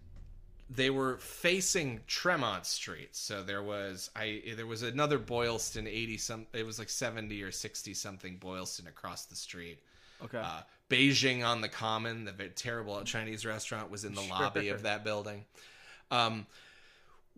they 0.70 0.90
were 0.90 1.18
facing 1.18 2.00
Tremont 2.08 2.66
Street. 2.66 3.10
So 3.16 3.44
there 3.44 3.62
was 3.62 4.10
I 4.16 4.42
there 4.56 4.66
was 4.66 4.82
another 4.84 5.20
Boylston 5.20 5.86
eighty 5.86 6.18
some. 6.18 6.48
It 6.54 6.66
was 6.66 6.80
like 6.80 6.90
seventy 6.90 7.44
or 7.44 7.52
sixty 7.52 7.94
something 7.94 8.38
Boylston 8.38 8.88
across 8.88 9.26
the 9.26 9.36
street. 9.36 9.80
Okay. 10.24 10.40
Uh, 10.40 10.62
Beijing 10.92 11.46
on 11.46 11.62
the 11.62 11.70
Common, 11.70 12.26
the 12.26 12.34
terrible 12.50 13.02
Chinese 13.04 13.46
restaurant, 13.46 13.90
was 13.90 14.04
in 14.04 14.14
the 14.14 14.22
lobby 14.22 14.70
of 14.70 14.84
that 14.84 15.04
building. 15.04 15.46
Um, 16.12 16.46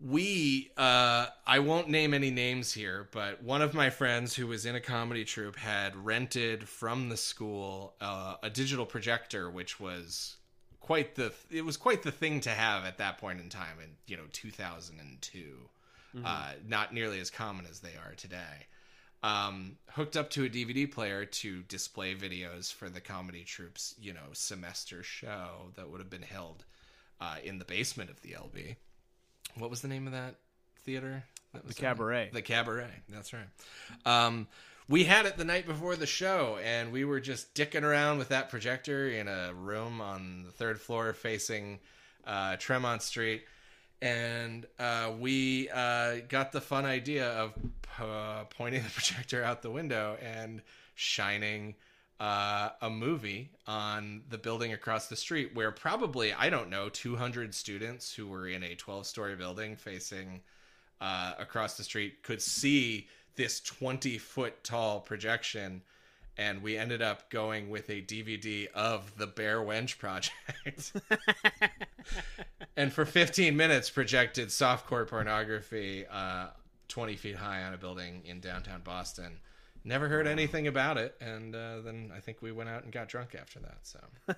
we, 0.04 0.72
uh, 0.76 1.26
I 1.46 1.60
won't 1.60 1.88
name 1.88 2.14
any 2.14 2.30
names 2.30 2.72
here, 2.72 3.08
but 3.12 3.42
one 3.42 3.62
of 3.62 3.72
my 3.72 3.90
friends 3.90 4.34
who 4.34 4.48
was 4.48 4.66
in 4.66 4.74
a 4.74 4.80
comedy 4.80 5.24
troupe 5.24 5.56
had 5.56 5.94
rented 5.94 6.68
from 6.68 7.08
the 7.08 7.16
school 7.16 7.94
uh, 8.00 8.34
a 8.42 8.50
digital 8.50 8.84
projector, 8.84 9.48
which 9.48 9.78
was 9.78 10.36
quite 10.80 11.14
the 11.14 11.32
it 11.50 11.64
was 11.64 11.78
quite 11.78 12.02
the 12.02 12.12
thing 12.12 12.40
to 12.40 12.50
have 12.50 12.84
at 12.84 12.98
that 12.98 13.16
point 13.16 13.40
in 13.40 13.48
time 13.48 13.78
in 13.82 13.88
you 14.06 14.16
know 14.16 14.24
2002 14.32 15.38
uh, 16.24 16.50
not 16.68 16.92
nearly 16.92 17.18
as 17.20 17.30
common 17.30 17.64
as 17.68 17.80
they 17.80 17.94
are 18.04 18.14
today 18.16 18.66
um, 19.24 19.78
hooked 19.92 20.18
up 20.18 20.28
to 20.28 20.44
a 20.44 20.50
DVD 20.50 20.90
player 20.90 21.24
to 21.24 21.62
display 21.62 22.14
videos 22.14 22.70
for 22.70 22.90
the 22.90 23.00
comedy 23.00 23.42
troupe's, 23.42 23.94
you 23.98 24.12
know, 24.12 24.20
semester 24.34 25.02
show 25.02 25.72
that 25.76 25.88
would 25.88 26.00
have 26.00 26.10
been 26.10 26.20
held 26.20 26.66
uh, 27.22 27.36
in 27.42 27.58
the 27.58 27.64
basement 27.64 28.10
of 28.10 28.20
the 28.20 28.32
LB. 28.32 28.76
What 29.56 29.70
was 29.70 29.80
the 29.80 29.88
name 29.88 30.06
of 30.06 30.12
that 30.12 30.34
theater? 30.82 31.24
the 31.66 31.72
cabaret. 31.72 32.30
The 32.34 32.42
cabaret. 32.42 32.90
That's 33.08 33.32
right. 33.32 33.46
Um, 34.04 34.46
we 34.90 35.04
had 35.04 35.24
it 35.24 35.38
the 35.38 35.44
night 35.46 35.66
before 35.66 35.96
the 35.96 36.06
show, 36.06 36.58
and 36.62 36.92
we 36.92 37.06
were 37.06 37.20
just 37.20 37.54
dicking 37.54 37.84
around 37.84 38.18
with 38.18 38.28
that 38.28 38.50
projector 38.50 39.08
in 39.08 39.28
a 39.28 39.54
room 39.54 40.02
on 40.02 40.42
the 40.44 40.50
third 40.50 40.78
floor 40.78 41.14
facing 41.14 41.78
uh, 42.26 42.56
Tremont 42.56 43.00
Street. 43.00 43.44
And 44.04 44.66
uh, 44.78 45.12
we 45.18 45.70
uh, 45.70 46.16
got 46.28 46.52
the 46.52 46.60
fun 46.60 46.84
idea 46.84 47.26
of 47.30 47.54
uh, 47.98 48.44
pointing 48.50 48.82
the 48.82 48.90
projector 48.94 49.42
out 49.42 49.62
the 49.62 49.70
window 49.70 50.18
and 50.20 50.60
shining 50.94 51.74
uh, 52.20 52.68
a 52.82 52.90
movie 52.90 53.48
on 53.66 54.20
the 54.28 54.36
building 54.36 54.74
across 54.74 55.08
the 55.08 55.16
street 55.16 55.52
where 55.54 55.72
probably, 55.72 56.34
I 56.34 56.50
don't 56.50 56.68
know, 56.68 56.90
200 56.90 57.54
students 57.54 58.14
who 58.14 58.26
were 58.26 58.46
in 58.46 58.62
a 58.62 58.74
12 58.74 59.06
story 59.06 59.36
building 59.36 59.74
facing 59.74 60.42
uh, 61.00 61.32
across 61.38 61.78
the 61.78 61.82
street 61.82 62.22
could 62.22 62.42
see 62.42 63.08
this 63.36 63.58
20 63.60 64.18
foot 64.18 64.62
tall 64.62 65.00
projection 65.00 65.80
and 66.36 66.62
we 66.62 66.76
ended 66.76 67.02
up 67.02 67.30
going 67.30 67.70
with 67.70 67.88
a 67.90 68.02
DVD 68.02 68.66
of 68.74 69.16
the 69.16 69.26
Bare 69.26 69.60
Wench 69.60 69.98
Project. 69.98 70.92
and 72.76 72.92
for 72.92 73.04
15 73.04 73.56
minutes 73.56 73.90
projected 73.90 74.48
softcore 74.48 75.06
pornography 75.06 76.04
uh, 76.10 76.48
20 76.88 77.16
feet 77.16 77.36
high 77.36 77.62
on 77.62 77.74
a 77.74 77.76
building 77.76 78.22
in 78.24 78.40
downtown 78.40 78.80
Boston. 78.82 79.38
Never 79.84 80.08
heard 80.08 80.26
anything 80.26 80.66
about 80.66 80.96
it, 80.96 81.14
and 81.20 81.54
uh, 81.54 81.80
then 81.82 82.10
I 82.16 82.20
think 82.20 82.40
we 82.40 82.52
went 82.52 82.70
out 82.70 82.84
and 82.84 82.92
got 82.92 83.06
drunk 83.06 83.36
after 83.38 83.60
that. 83.60 83.76
So, 83.82 84.00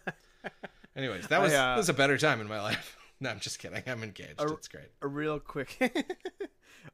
anyways, 0.97 1.29
that 1.29 1.41
was 1.41 1.53
I, 1.53 1.57
uh, 1.57 1.67
that 1.71 1.77
was 1.77 1.89
a 1.89 1.95
better 1.95 2.19
time 2.19 2.41
in 2.41 2.49
my 2.49 2.61
life. 2.61 2.97
No, 3.19 3.31
I'm 3.31 3.41
just 3.41 3.59
kidding. 3.59 3.83
I'm 3.87 4.03
engaged. 4.03 4.39
A- 4.43 4.53
it's 4.53 4.69
great. 4.69 4.91
a 5.01 5.07
real 5.09 5.41
quick 5.41 5.79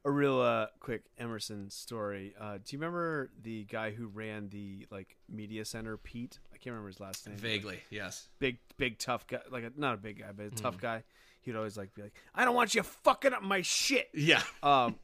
a 0.05 0.11
real 0.11 0.39
uh 0.41 0.67
quick 0.79 1.03
emerson 1.17 1.69
story 1.69 2.33
uh 2.39 2.53
do 2.57 2.61
you 2.75 2.77
remember 2.79 3.29
the 3.41 3.63
guy 3.65 3.91
who 3.91 4.07
ran 4.07 4.49
the 4.49 4.85
like 4.91 5.15
media 5.29 5.63
center 5.63 5.95
pete 5.97 6.39
i 6.53 6.57
can't 6.57 6.73
remember 6.73 6.89
his 6.89 6.99
last 6.99 7.25
name 7.27 7.37
Vaguely, 7.37 7.79
yes. 7.89 8.27
big 8.39 8.57
big 8.77 8.97
tough 8.99 9.25
guy 9.27 9.39
like 9.51 9.63
a, 9.63 9.71
not 9.77 9.93
a 9.93 9.97
big 9.97 10.19
guy 10.19 10.31
but 10.35 10.45
a 10.45 10.49
Hmm. 10.49 10.55
tough 10.55 10.77
guy 10.77 11.03
he'd 11.41 11.55
always 11.55 11.77
like 11.77 11.93
be 11.95 12.01
like 12.03 12.13
i 12.35 12.43
don't 12.45 12.55
want 12.55 12.75
you 12.75 12.83
fucking 12.83 13.33
up 13.33 13.43
my 13.43 13.61
shit 13.61 14.09
Yeah. 14.13 14.41
um 14.63 14.95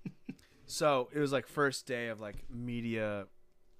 so 0.65 1.09
it 1.13 1.19
was 1.19 1.31
like 1.31 1.47
first 1.47 1.85
day 1.85 2.09
of 2.09 2.19
like 2.19 2.35
media 2.49 3.25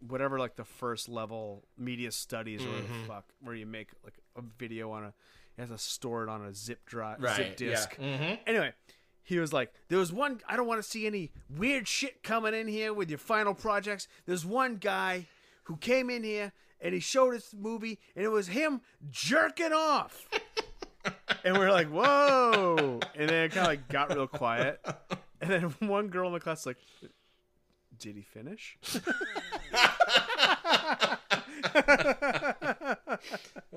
whatever 0.08 0.40
like 0.40 0.56
the 0.56 0.64
first 0.64 1.10
level 1.10 1.66
media 1.78 2.12
studies 2.12 2.62
or 2.62 2.68
Mm-hmm. 2.68 2.76
whatever 2.76 2.94
the 3.02 3.08
fuck 3.08 3.26
where 3.42 3.56
you 3.56 3.66
make 3.66 3.90
like 4.06 4.16
a 4.38 4.42
video 4.58 4.92
on 4.92 5.04
a 5.04 5.14
you 5.58 5.62
have 5.64 5.70
to 5.70 5.78
store 5.78 6.24
it 6.24 6.30
on 6.30 6.46
a 6.46 6.54
zip 6.54 6.86
drive 6.86 7.22
Right. 7.22 7.36
zip 7.36 7.58
disk 7.58 7.98
Yeah. 8.00 8.06
Mm-hmm. 8.18 8.34
Anyway, 8.48 8.74
he 9.30 9.38
was 9.38 9.54
like, 9.54 9.72
there 9.90 10.00
was 10.00 10.12
one. 10.12 10.42
I 10.48 10.56
don't 10.58 10.66
want 10.66 10.82
to 10.82 10.90
see 10.90 11.06
any 11.06 11.32
weird 11.56 11.88
shit 11.88 12.24
coming 12.24 12.56
in 12.56 12.68
here 12.68 12.96
with 12.96 13.10
your 13.10 13.20
final 13.20 13.54
projects. 13.54 14.08
There's 14.26 14.44
one 14.44 14.78
guy 14.78 15.28
who 15.66 15.78
came 15.78 16.10
in 16.10 16.24
here 16.24 16.52
and 16.82 16.96
he 16.96 17.00
showed 17.00 17.36
us 17.36 17.50
the 17.50 17.58
movie, 17.58 18.00
and 18.16 18.26
it 18.26 18.30
was 18.30 18.48
him 18.48 18.82
jerking 19.12 19.72
off. 19.72 20.28
and 21.44 21.56
we 21.56 21.64
are 21.64 21.72
like, 21.72 21.90
whoa! 21.90 23.00
And 23.16 23.30
then 23.30 23.44
it 23.46 23.50
kind 23.52 23.60
of 23.60 23.68
like 23.68 23.88
got 23.88 24.16
real 24.16 24.26
quiet. 24.26 24.84
And 25.42 25.52
then 25.52 25.64
one 25.88 26.08
girl 26.08 26.30
in 26.30 26.34
the 26.34 26.40
class 26.40 26.66
was 26.66 26.76
like, 26.76 27.12
did 28.00 28.16
he 28.16 28.24
finish? 28.24 28.80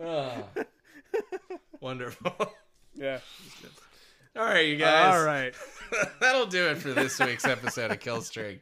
Oh. 0.00 0.44
Wonderful. 1.80 2.54
yeah. 2.94 3.18
All 4.34 4.44
right, 4.44 4.66
you 4.66 4.76
guys. 4.76 5.14
All 5.14 5.24
right. 5.24 5.54
That'll 6.20 6.46
do 6.46 6.68
it 6.68 6.78
for 6.78 6.92
this 6.92 7.18
week's 7.20 7.44
episode 7.44 7.90
of 7.90 8.00
Kill 8.00 8.22
Streak. 8.22 8.60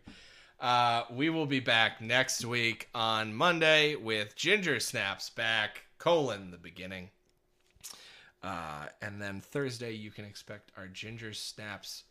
Uh, 0.58 1.04
we 1.12 1.30
will 1.30 1.46
be 1.46 1.60
back 1.60 2.00
next 2.00 2.44
week 2.44 2.88
on 2.92 3.32
Monday 3.32 3.94
with 3.94 4.34
Ginger 4.34 4.80
Snaps 4.80 5.30
back, 5.30 5.82
colon, 5.98 6.50
the 6.50 6.56
beginning. 6.56 7.10
Uh, 8.42 8.86
and 9.00 9.22
then 9.22 9.40
Thursday, 9.40 9.92
you 9.92 10.10
can 10.10 10.24
expect 10.24 10.72
our 10.76 10.88
Ginger 10.88 11.32
Snaps 11.32 12.02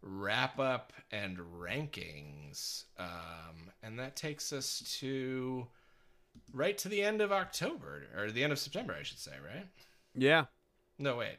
wrap 0.00 0.60
up 0.60 0.92
and 1.10 1.38
rankings. 1.60 2.84
Um, 3.00 3.72
and 3.82 3.98
that 3.98 4.14
takes 4.14 4.52
us 4.52 4.96
to 5.00 5.66
right 6.54 6.78
to 6.78 6.88
the 6.88 7.02
end 7.02 7.20
of 7.20 7.32
October, 7.32 8.04
or 8.16 8.30
the 8.30 8.44
end 8.44 8.52
of 8.52 8.60
September, 8.60 8.94
I 8.98 9.02
should 9.02 9.18
say, 9.18 9.32
right? 9.44 9.66
Yeah. 10.14 10.44
No, 11.00 11.16
wait. 11.16 11.38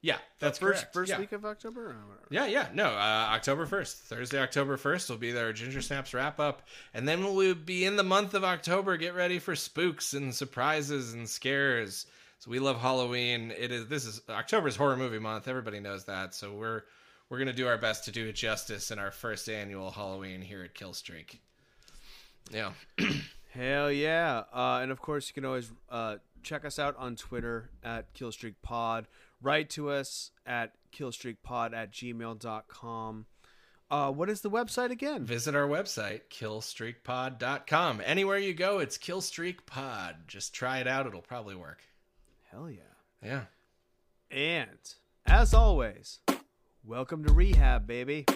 Yeah, 0.00 0.18
that's 0.38 0.58
first 0.58 0.82
correct. 0.82 0.94
first 0.94 1.10
Yeah. 1.10 1.18
week 1.18 1.32
of 1.32 1.44
October. 1.44 1.96
Yeah, 2.30 2.46
yeah, 2.46 2.68
no. 2.72 2.84
Uh, 2.84 3.26
October 3.32 3.66
first, 3.66 3.96
Thursday, 3.98 4.40
October 4.40 4.76
first 4.76 5.10
will 5.10 5.16
be 5.16 5.32
their 5.32 5.52
Ginger 5.52 5.82
Snaps 5.82 6.14
wrap 6.14 6.38
up, 6.38 6.62
and 6.94 7.08
then 7.08 7.24
we'll 7.24 7.54
be 7.56 7.84
in 7.84 7.96
the 7.96 8.04
month 8.04 8.34
of 8.34 8.44
October. 8.44 8.96
Get 8.96 9.14
ready 9.16 9.40
for 9.40 9.56
spooks 9.56 10.14
and 10.14 10.32
surprises 10.32 11.14
and 11.14 11.28
scares. 11.28 12.06
So 12.38 12.50
we 12.52 12.60
love 12.60 12.80
Halloween. 12.80 13.50
It 13.50 13.72
is 13.72 13.88
this 13.88 14.04
is 14.04 14.20
October's 14.28 14.76
horror 14.76 14.96
movie 14.96 15.18
month. 15.18 15.48
Everybody 15.48 15.80
knows 15.80 16.04
that. 16.04 16.32
So 16.32 16.52
we're 16.52 16.82
we're 17.28 17.38
gonna 17.38 17.52
do 17.52 17.66
our 17.66 17.76
best 17.78 18.04
to 18.04 18.12
do 18.12 18.28
it 18.28 18.34
justice 18.34 18.92
in 18.92 19.00
our 19.00 19.10
first 19.10 19.48
annual 19.48 19.90
Halloween 19.90 20.42
here 20.42 20.62
at 20.62 20.74
Kill 20.74 20.92
Streak. 20.92 21.40
Yeah, 22.52 22.70
Hell 23.50 23.90
yeah. 23.90 24.44
Uh, 24.52 24.78
and 24.80 24.92
of 24.92 25.00
course, 25.00 25.26
you 25.28 25.34
can 25.34 25.44
always 25.44 25.72
uh, 25.90 26.16
check 26.44 26.64
us 26.64 26.78
out 26.78 26.94
on 26.96 27.16
Twitter 27.16 27.70
at 27.82 28.14
KillstreakPod. 28.14 29.06
Write 29.40 29.70
to 29.70 29.90
us 29.90 30.30
at 30.44 30.72
killstreakpod 30.92 31.74
at 31.74 31.92
gmail.com. 31.92 33.26
Uh, 33.90 34.12
what 34.12 34.28
is 34.28 34.42
the 34.42 34.50
website 34.50 34.90
again? 34.90 35.24
visit 35.24 35.54
our 35.54 35.66
website 35.66 36.22
killstreakpod.com. 36.30 38.02
Anywhere 38.04 38.38
you 38.38 38.52
go, 38.52 38.80
it's 38.80 38.98
killstreakpod. 38.98 40.26
Just 40.26 40.52
try 40.54 40.78
it 40.78 40.86
out; 40.86 41.06
it'll 41.06 41.22
probably 41.22 41.54
work. 41.54 41.82
Hell 42.50 42.70
yeah. 42.70 42.80
Yeah. 43.24 43.44
And 44.30 44.78
as 45.24 45.54
always, 45.54 46.18
welcome 46.84 47.24
to 47.24 47.32
rehab, 47.32 47.86
baby. 47.86 48.26